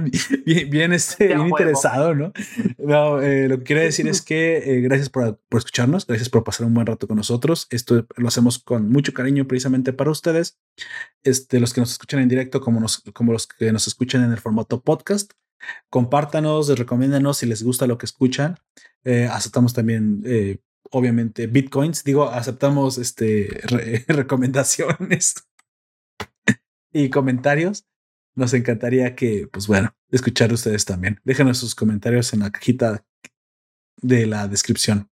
bien, 0.46 0.94
este, 0.94 1.28
bien 1.28 1.48
interesado, 1.48 2.16
¿no? 2.16 2.32
no 2.78 3.22
eh, 3.22 3.48
lo 3.48 3.60
que 3.60 3.64
quiero 3.64 3.82
decir 3.84 4.08
es 4.08 4.22
que 4.22 4.58
eh, 4.58 4.82
gracias 4.82 5.10
por, 5.10 5.40
por, 5.50 5.60
escucharnos, 5.60 6.08
gracias 6.08 6.30
por 6.30 6.44
pasar 6.44 6.68
un 6.68 6.74
buen 6.74 6.88
rato 6.88 7.08
con 7.08 7.18
nosotros. 7.18 7.68
Esto 7.70 8.06
lo 8.16 8.28
hacemos 8.28 8.60
con 8.60 8.90
mucho 8.90 9.14
cariño 9.14 9.48
precisamente 9.48 9.94
para 9.94 10.12
ustedes, 10.12 10.60
este, 11.24 11.60
los 11.60 11.74
que 11.74 11.82
nos 11.82 11.92
escuchan 11.92 12.22
en 12.22 12.30
directo, 12.30 12.62
como, 12.62 12.80
nos, 12.80 13.02
como 13.14 13.34
los 13.34 13.48
que 13.48 13.72
nos 13.72 13.88
escuchan 13.88 14.24
en 14.24 14.32
el 14.32 14.40
formato 14.40 14.82
podcast. 14.82 15.32
Compártanos, 15.90 16.78
recomiéndanos 16.78 17.38
si 17.38 17.46
les 17.46 17.64
gusta 17.64 17.88
lo 17.88 17.98
que 17.98 18.06
escuchan. 18.06 18.58
Eh, 19.04 19.28
aceptamos 19.32 19.74
también 19.74 20.24
eh, 20.26 20.60
obviamente 20.92 21.48
bitcoins. 21.48 22.04
Digo, 22.04 22.30
aceptamos 22.30 22.98
este 22.98 23.62
recomendaciones 24.08 25.36
y 26.92 27.10
comentarios. 27.10 27.86
Nos 28.36 28.54
encantaría 28.54 29.16
que, 29.16 29.48
pues 29.48 29.68
bueno, 29.68 29.96
escuchar 30.12 30.52
ustedes 30.52 30.86
también. 30.86 31.22
Déjenos 31.24 31.58
sus 31.58 31.76
comentarios 31.76 32.34
en 32.34 32.42
la 32.42 32.52
cajita 32.52 33.06
de 34.02 34.26
la 34.26 34.48
descripción. 34.48 35.10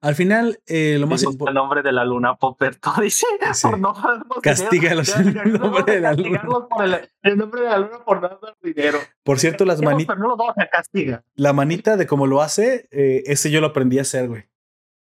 Al 0.00 0.14
final, 0.14 0.60
eh, 0.66 0.96
lo 0.98 1.06
más 1.06 1.22
importante. 1.22 1.50
El 1.50 1.54
nombre 1.54 1.82
de 1.82 1.92
la 1.92 2.04
luna, 2.04 2.36
Popperto 2.36 2.92
dice. 3.00 3.26
Por 3.62 3.78
no 3.78 3.94
Castiga 4.42 4.92
el 4.92 5.52
nombre 5.58 5.94
de 5.94 6.00
la 6.00 6.12
luna. 6.12 6.42
Por 6.42 6.84
el, 6.84 7.10
el, 7.22 7.38
nombre 7.38 7.62
de 7.62 7.68
la 7.68 7.78
luna 7.78 8.04
por 8.04 8.22
no 8.22 8.28
dar 8.28 8.56
dinero. 8.62 8.98
Por 9.22 9.38
cierto, 9.38 9.64
las 9.64 9.82
manitas. 9.82 10.16
No. 10.18 10.36
La 11.34 11.52
manita 11.52 11.96
de 11.96 12.06
cómo 12.06 12.26
lo 12.26 12.40
hace, 12.40 12.88
eh, 12.90 13.22
ese 13.26 13.50
yo 13.50 13.60
lo 13.60 13.68
aprendí 13.68 13.98
a 13.98 14.02
hacer, 14.02 14.28
güey. 14.28 14.44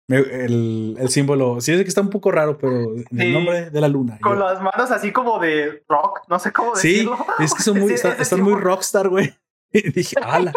El, 0.10 0.98
el, 0.99 1.10
símbolo, 1.10 1.61
sí 1.61 1.72
es 1.72 1.82
que 1.82 1.88
está 1.88 2.02
un 2.02 2.10
poco 2.10 2.30
raro, 2.30 2.57
pero 2.57 2.94
el 2.94 3.34
nombre 3.34 3.70
de 3.70 3.82
la 3.82 3.88
luna. 3.88 4.20
Con 4.22 4.38
las 4.38 4.61
manos 4.61 4.91
así 4.91 5.14
como 5.14 5.40
de 5.40 5.84
rock, 5.88 6.24
no 6.28 6.40
sé 6.40 6.52
cómo 6.52 6.76
decirlo. 6.76 7.18
Sí, 7.38 7.44
es 7.45 7.53
que 7.53 7.64
son 7.64 7.80
muy, 7.80 7.94
están, 7.94 8.41
muy 8.41 8.56
rockstar, 8.56 9.10
güey. 9.10 9.34
Y 9.76 9.91
dije, 9.91 10.18
ala. 10.22 10.53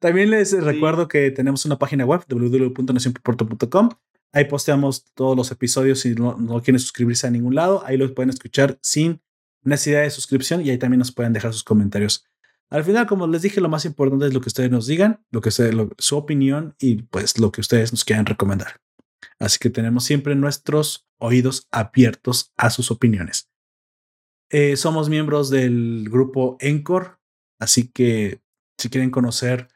También 0.00 0.30
les 0.30 0.52
recuerdo 0.52 1.08
que 1.08 1.30
tenemos 1.30 1.66
una 1.66 1.78
página 1.78 2.06
web 2.06 2.24
www.nacionporto.com. 2.26 3.90
Ahí 4.32 4.46
posteamos 4.46 5.04
todos 5.14 5.36
los 5.36 5.50
episodios 5.50 6.00
si 6.00 6.14
no, 6.14 6.36
no, 6.38 6.62
quieren 6.62 6.80
suscribirse 6.80 7.26
a 7.26 7.30
ningún 7.30 7.54
lado. 7.54 7.84
Ahí 7.84 7.98
los 7.98 8.12
pueden 8.12 8.30
escuchar 8.30 8.78
sin 8.80 9.20
necesidad 9.62 10.02
de 10.02 10.10
suscripción 10.10 10.64
y 10.64 10.70
ahí 10.70 10.78
también 10.78 11.00
nos 11.00 11.12
pueden 11.12 11.34
dejar 11.34 11.52
sus 11.52 11.64
comentarios. 11.64 12.24
Al 12.70 12.82
final, 12.84 13.06
como 13.06 13.26
les 13.26 13.42
dije, 13.42 13.60
lo 13.60 13.68
más 13.68 13.84
importante 13.84 14.26
es 14.26 14.32
lo 14.32 14.40
que 14.40 14.48
ustedes 14.48 14.70
nos 14.70 14.86
digan, 14.86 15.22
lo 15.30 15.42
que 15.42 15.50
sea 15.50 15.70
su 15.98 16.16
opinión 16.16 16.74
y 16.78 17.02
pues 17.02 17.38
lo 17.38 17.52
que 17.52 17.60
ustedes 17.60 17.92
nos 17.92 18.04
quieran 18.04 18.24
recomendar. 18.24 18.80
Así 19.38 19.58
que 19.58 19.68
tenemos 19.68 20.04
siempre 20.04 20.34
nuestros 20.34 21.08
oídos 21.18 21.68
abiertos 21.70 22.52
a 22.56 22.70
sus 22.70 22.90
opiniones. 22.90 23.50
Eh, 24.48 24.76
somos 24.76 25.10
miembros 25.10 25.50
del 25.50 26.08
grupo 26.08 26.56
Encore, 26.60 27.16
así 27.58 27.88
que 27.88 28.40
si 28.78 28.88
quieren 28.88 29.10
conocer 29.10 29.68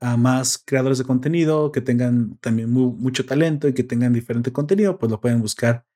a 0.00 0.16
más 0.16 0.58
creadores 0.58 0.98
de 0.98 1.04
contenido 1.04 1.72
que 1.72 1.80
tengan 1.80 2.36
también 2.38 2.70
mucho 2.70 3.26
talento 3.26 3.68
y 3.68 3.74
que 3.74 3.84
tengan 3.84 4.12
diferente 4.12 4.52
contenido, 4.52 4.98
pues 4.98 5.12
lo 5.12 5.20
pueden 5.20 5.40
buscar 5.40 5.86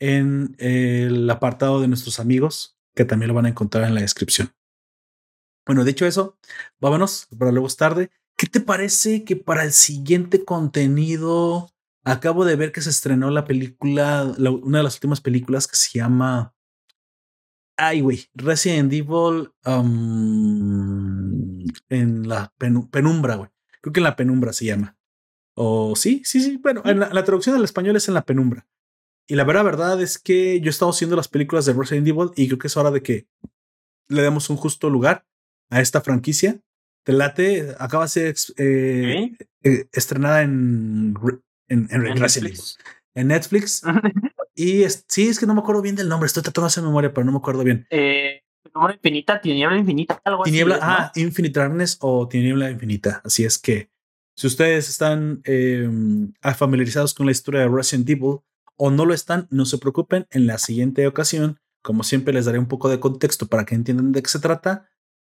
en 0.00 0.56
el 0.58 1.28
apartado 1.28 1.80
de 1.80 1.88
nuestros 1.88 2.18
amigos, 2.20 2.78
que 2.94 3.04
también 3.04 3.28
lo 3.28 3.34
van 3.34 3.46
a 3.46 3.50
encontrar 3.50 3.84
en 3.84 3.94
la 3.94 4.00
descripción. 4.00 4.52
Bueno, 5.66 5.84
dicho 5.84 6.06
eso, 6.06 6.38
vámonos, 6.80 7.28
para 7.38 7.52
luego 7.52 7.66
es 7.66 7.76
tarde. 7.76 8.10
¿Qué 8.36 8.46
te 8.46 8.60
parece 8.60 9.24
que 9.24 9.36
para 9.36 9.64
el 9.64 9.72
siguiente 9.72 10.44
contenido 10.44 11.70
acabo 12.02 12.46
de 12.46 12.56
ver 12.56 12.72
que 12.72 12.80
se 12.80 12.88
estrenó 12.90 13.30
la 13.30 13.44
película, 13.44 14.34
una 14.62 14.78
de 14.78 14.84
las 14.84 14.94
últimas 14.94 15.20
películas 15.20 15.66
que 15.66 15.76
se 15.76 15.98
llama 15.98 16.54
Ay, 17.76 18.00
güey, 18.00 18.28
Resident 18.34 18.92
Evil 18.92 19.52
um, 19.64 21.39
en 21.88 22.28
la 22.28 22.52
penumbra, 22.58 23.36
güey. 23.36 23.50
Creo 23.80 23.92
que 23.92 24.00
en 24.00 24.04
la 24.04 24.16
penumbra 24.16 24.52
se 24.52 24.66
llama. 24.66 24.96
O 25.54 25.94
sí, 25.96 26.22
sí, 26.24 26.40
sí. 26.40 26.56
Bueno, 26.58 26.82
en 26.84 27.00
la, 27.00 27.24
traducción 27.24 27.56
al 27.56 27.64
español 27.64 27.96
es 27.96 28.08
en 28.08 28.14
la 28.14 28.24
penumbra. 28.24 28.66
Y 29.26 29.36
la 29.36 29.44
verdad, 29.44 29.64
verdad 29.64 30.02
es 30.02 30.18
que 30.18 30.60
yo 30.60 30.66
he 30.66 30.70
estado 30.70 30.90
haciendo 30.90 31.16
las 31.16 31.28
películas 31.28 31.64
de 31.64 31.72
Resident 31.72 32.08
Evil 32.08 32.30
y 32.36 32.46
creo 32.46 32.58
que 32.58 32.66
es 32.66 32.76
hora 32.76 32.90
de 32.90 33.02
que 33.02 33.26
le 34.08 34.22
demos 34.22 34.50
un 34.50 34.56
justo 34.56 34.90
lugar 34.90 35.26
a 35.70 35.80
esta 35.80 36.00
franquicia. 36.00 36.60
Te 37.04 37.12
late, 37.12 37.74
acaba 37.78 38.04
de 38.04 38.08
ser 38.08 38.34
eh, 38.58 39.36
eh, 39.62 39.86
estrenada 39.92 40.42
en, 40.42 41.14
en, 41.68 41.88
en, 41.90 42.06
en 42.06 42.14
Netflix. 42.14 42.78
En 43.14 43.28
Netflix. 43.28 43.82
Y 44.60 44.84
sí, 45.08 45.28
es 45.28 45.38
que 45.38 45.46
no 45.46 45.54
me 45.54 45.60
acuerdo 45.60 45.80
bien 45.80 45.96
del 45.96 46.08
nombre. 46.08 46.26
Estoy 46.26 46.42
tratando 46.42 46.66
de 46.66 46.68
hacer 46.68 46.82
memoria, 46.82 47.14
pero 47.14 47.24
no 47.24 47.32
me 47.32 47.38
acuerdo 47.38 47.64
bien. 47.64 47.86
Eh, 47.88 48.42
nombre 48.74 48.94
infinita, 48.94 49.40
tiniebla 49.40 49.76
infinita, 49.76 50.20
algo 50.24 50.44
tiniebla, 50.44 50.76
así. 50.76 50.84
Ah, 50.86 51.12
Infinite 51.16 51.58
Darkness 51.58 51.98
o 52.00 52.28
tiniebla 52.28 52.70
infinita. 52.70 53.20
Así 53.24 53.44
es 53.44 53.58
que 53.58 53.90
si 54.36 54.46
ustedes 54.46 54.88
están 54.88 55.42
eh, 55.44 55.88
familiarizados 56.56 57.14
con 57.14 57.26
la 57.26 57.32
historia 57.32 57.60
de 57.60 57.68
Resident 57.68 58.08
Evil 58.08 58.38
o 58.76 58.90
no 58.90 59.04
lo 59.04 59.12
están, 59.12 59.46
no 59.50 59.66
se 59.66 59.78
preocupen. 59.78 60.26
En 60.30 60.46
la 60.46 60.58
siguiente 60.58 61.06
ocasión, 61.06 61.58
como 61.82 62.02
siempre, 62.02 62.32
les 62.32 62.46
daré 62.46 62.58
un 62.58 62.68
poco 62.68 62.88
de 62.88 63.00
contexto 63.00 63.48
para 63.48 63.64
que 63.64 63.74
entiendan 63.74 64.12
de 64.12 64.22
qué 64.22 64.28
se 64.28 64.38
trata. 64.38 64.88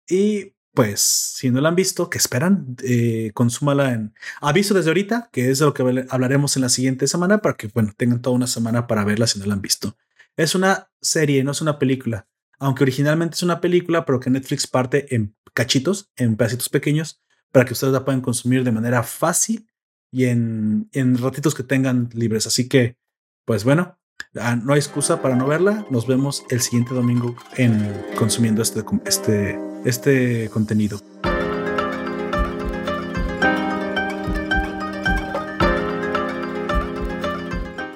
Y 0.10 0.56
pues 0.74 1.00
si 1.02 1.50
no 1.50 1.60
la 1.62 1.70
han 1.70 1.76
visto, 1.76 2.10
¿qué 2.10 2.18
esperan? 2.18 2.76
Eh, 2.84 3.32
consúmala 3.34 3.94
en 3.94 4.14
aviso 4.42 4.74
desde 4.74 4.90
ahorita, 4.90 5.30
que 5.32 5.50
es 5.50 5.60
de 5.60 5.66
lo 5.66 5.74
que 5.74 6.06
hablaremos 6.10 6.56
en 6.56 6.62
la 6.62 6.70
siguiente 6.70 7.08
semana, 7.08 7.40
para 7.40 7.56
que 7.56 7.68
bueno, 7.74 7.94
tengan 7.98 8.22
toda 8.22 8.36
una 8.36 8.48
semana 8.48 8.88
para 8.88 9.04
verla 9.04 9.26
si 9.26 9.40
no 9.40 9.46
la 9.46 9.54
han 9.54 9.62
visto. 9.62 9.96
Es 10.36 10.54
una 10.54 10.92
serie, 11.02 11.44
no 11.44 11.52
es 11.52 11.62
una 11.62 11.80
película, 11.80 12.28
aunque 12.60 12.84
originalmente 12.84 13.36
es 13.36 13.44
una 13.44 13.62
película, 13.62 14.06
pero 14.06 14.20
que 14.20 14.30
Netflix 14.30 14.68
parte 14.68 15.14
en 15.16 15.36
cachitos, 15.54 16.12
en 16.16 16.36
pedacitos 16.36 16.70
pequeños, 16.70 17.22
para 17.52 17.66
que 17.66 17.74
ustedes 17.74 17.94
la 17.94 18.06
puedan 18.06 18.22
consumir 18.22 18.64
de 18.64 18.72
manera 18.72 19.04
fácil 19.04 19.68
y 20.12 20.26
en, 20.26 20.90
en 20.94 21.18
ratitos 21.18 21.56
que 21.56 21.64
tengan 21.64 22.10
libres. 22.14 22.48
Así 22.48 22.68
que, 22.68 22.98
pues 23.46 23.64
bueno, 23.64 23.98
ah, 24.40 24.56
no 24.56 24.74
hay 24.74 24.80
excusa 24.80 25.22
para 25.22 25.36
no 25.36 25.48
verla. 25.48 25.86
Nos 25.90 26.08
vemos 26.08 26.44
el 26.50 26.62
siguiente 26.62 26.94
domingo 26.94 27.36
en 27.56 27.94
consumiendo 28.18 28.62
este, 28.62 28.84
este 29.06 29.68
este 29.88 30.50
contenido. 30.50 31.00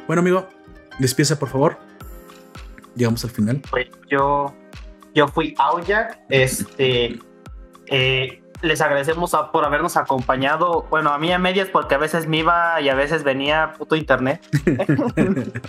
Bueno, 0.08 0.22
amigo, 0.22 0.48
despieza 1.00 1.40
por 1.40 1.50
favor. 1.50 1.78
Llegamos 2.96 3.24
al 3.24 3.30
final. 3.32 3.62
Pues 3.70 3.88
yo, 4.10 4.54
yo 5.14 5.28
fui 5.28 5.56
Aoyak. 5.58 6.20
Este, 6.30 7.20
eh, 7.88 8.42
les 8.62 8.82
agradecemos 8.82 9.36
por 9.52 9.66
habernos 9.66 9.98
acompañado. 9.98 10.86
Bueno, 10.90 11.12
a 11.12 11.18
mí 11.18 11.32
a 11.32 11.40
medias, 11.40 11.70
porque 11.70 11.96
a 11.96 11.98
veces 11.98 12.28
me 12.28 12.40
iba 12.40 12.80
y 12.82 12.90
a 12.90 12.96
veces 12.96 13.24
venía 13.24 13.74
puto 13.78 13.96
internet. 13.96 14.42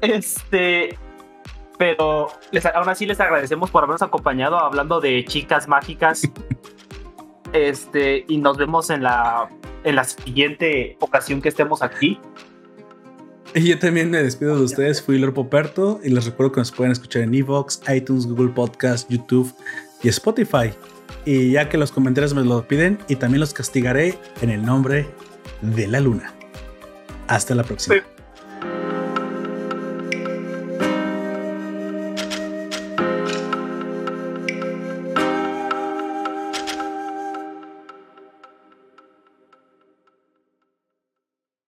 este, 0.00 0.98
pero 1.78 2.28
aún 2.74 2.88
así 2.88 3.06
les 3.06 3.20
agradecemos 3.20 3.70
por 3.70 3.82
habernos 3.82 4.02
acompañado 4.02 4.58
hablando 4.58 5.00
de 5.00 5.24
chicas 5.24 5.68
mágicas. 5.68 6.22
este, 7.52 8.24
y 8.28 8.38
nos 8.38 8.56
vemos 8.56 8.90
en 8.90 9.02
la, 9.02 9.48
en 9.84 9.96
la 9.96 10.04
siguiente 10.04 10.96
ocasión 11.00 11.42
que 11.42 11.48
estemos 11.48 11.82
aquí. 11.82 12.20
Y 13.56 13.68
yo 13.68 13.78
también 13.78 14.10
me 14.10 14.20
despido 14.20 14.56
de 14.56 14.64
ustedes, 14.64 15.00
fui 15.00 15.16
Lord 15.16 15.34
Poperto 15.34 16.00
y 16.02 16.10
les 16.10 16.24
recuerdo 16.24 16.52
que 16.52 16.60
nos 16.60 16.72
pueden 16.72 16.90
escuchar 16.90 17.22
en 17.22 17.34
Evox, 17.34 17.80
iTunes, 17.94 18.26
Google 18.26 18.52
Podcast, 18.52 19.08
YouTube 19.08 19.54
y 20.02 20.08
Spotify. 20.08 20.72
Y 21.24 21.52
ya 21.52 21.68
que 21.68 21.78
los 21.78 21.92
comentarios 21.92 22.34
me 22.34 22.42
lo 22.42 22.66
piden, 22.66 22.98
y 23.08 23.16
también 23.16 23.40
los 23.40 23.54
castigaré 23.54 24.18
en 24.42 24.50
el 24.50 24.62
nombre 24.62 25.06
de 25.62 25.86
la 25.86 26.00
luna. 26.00 26.34
Hasta 27.28 27.54
la 27.54 27.62
próxima. 27.62 28.13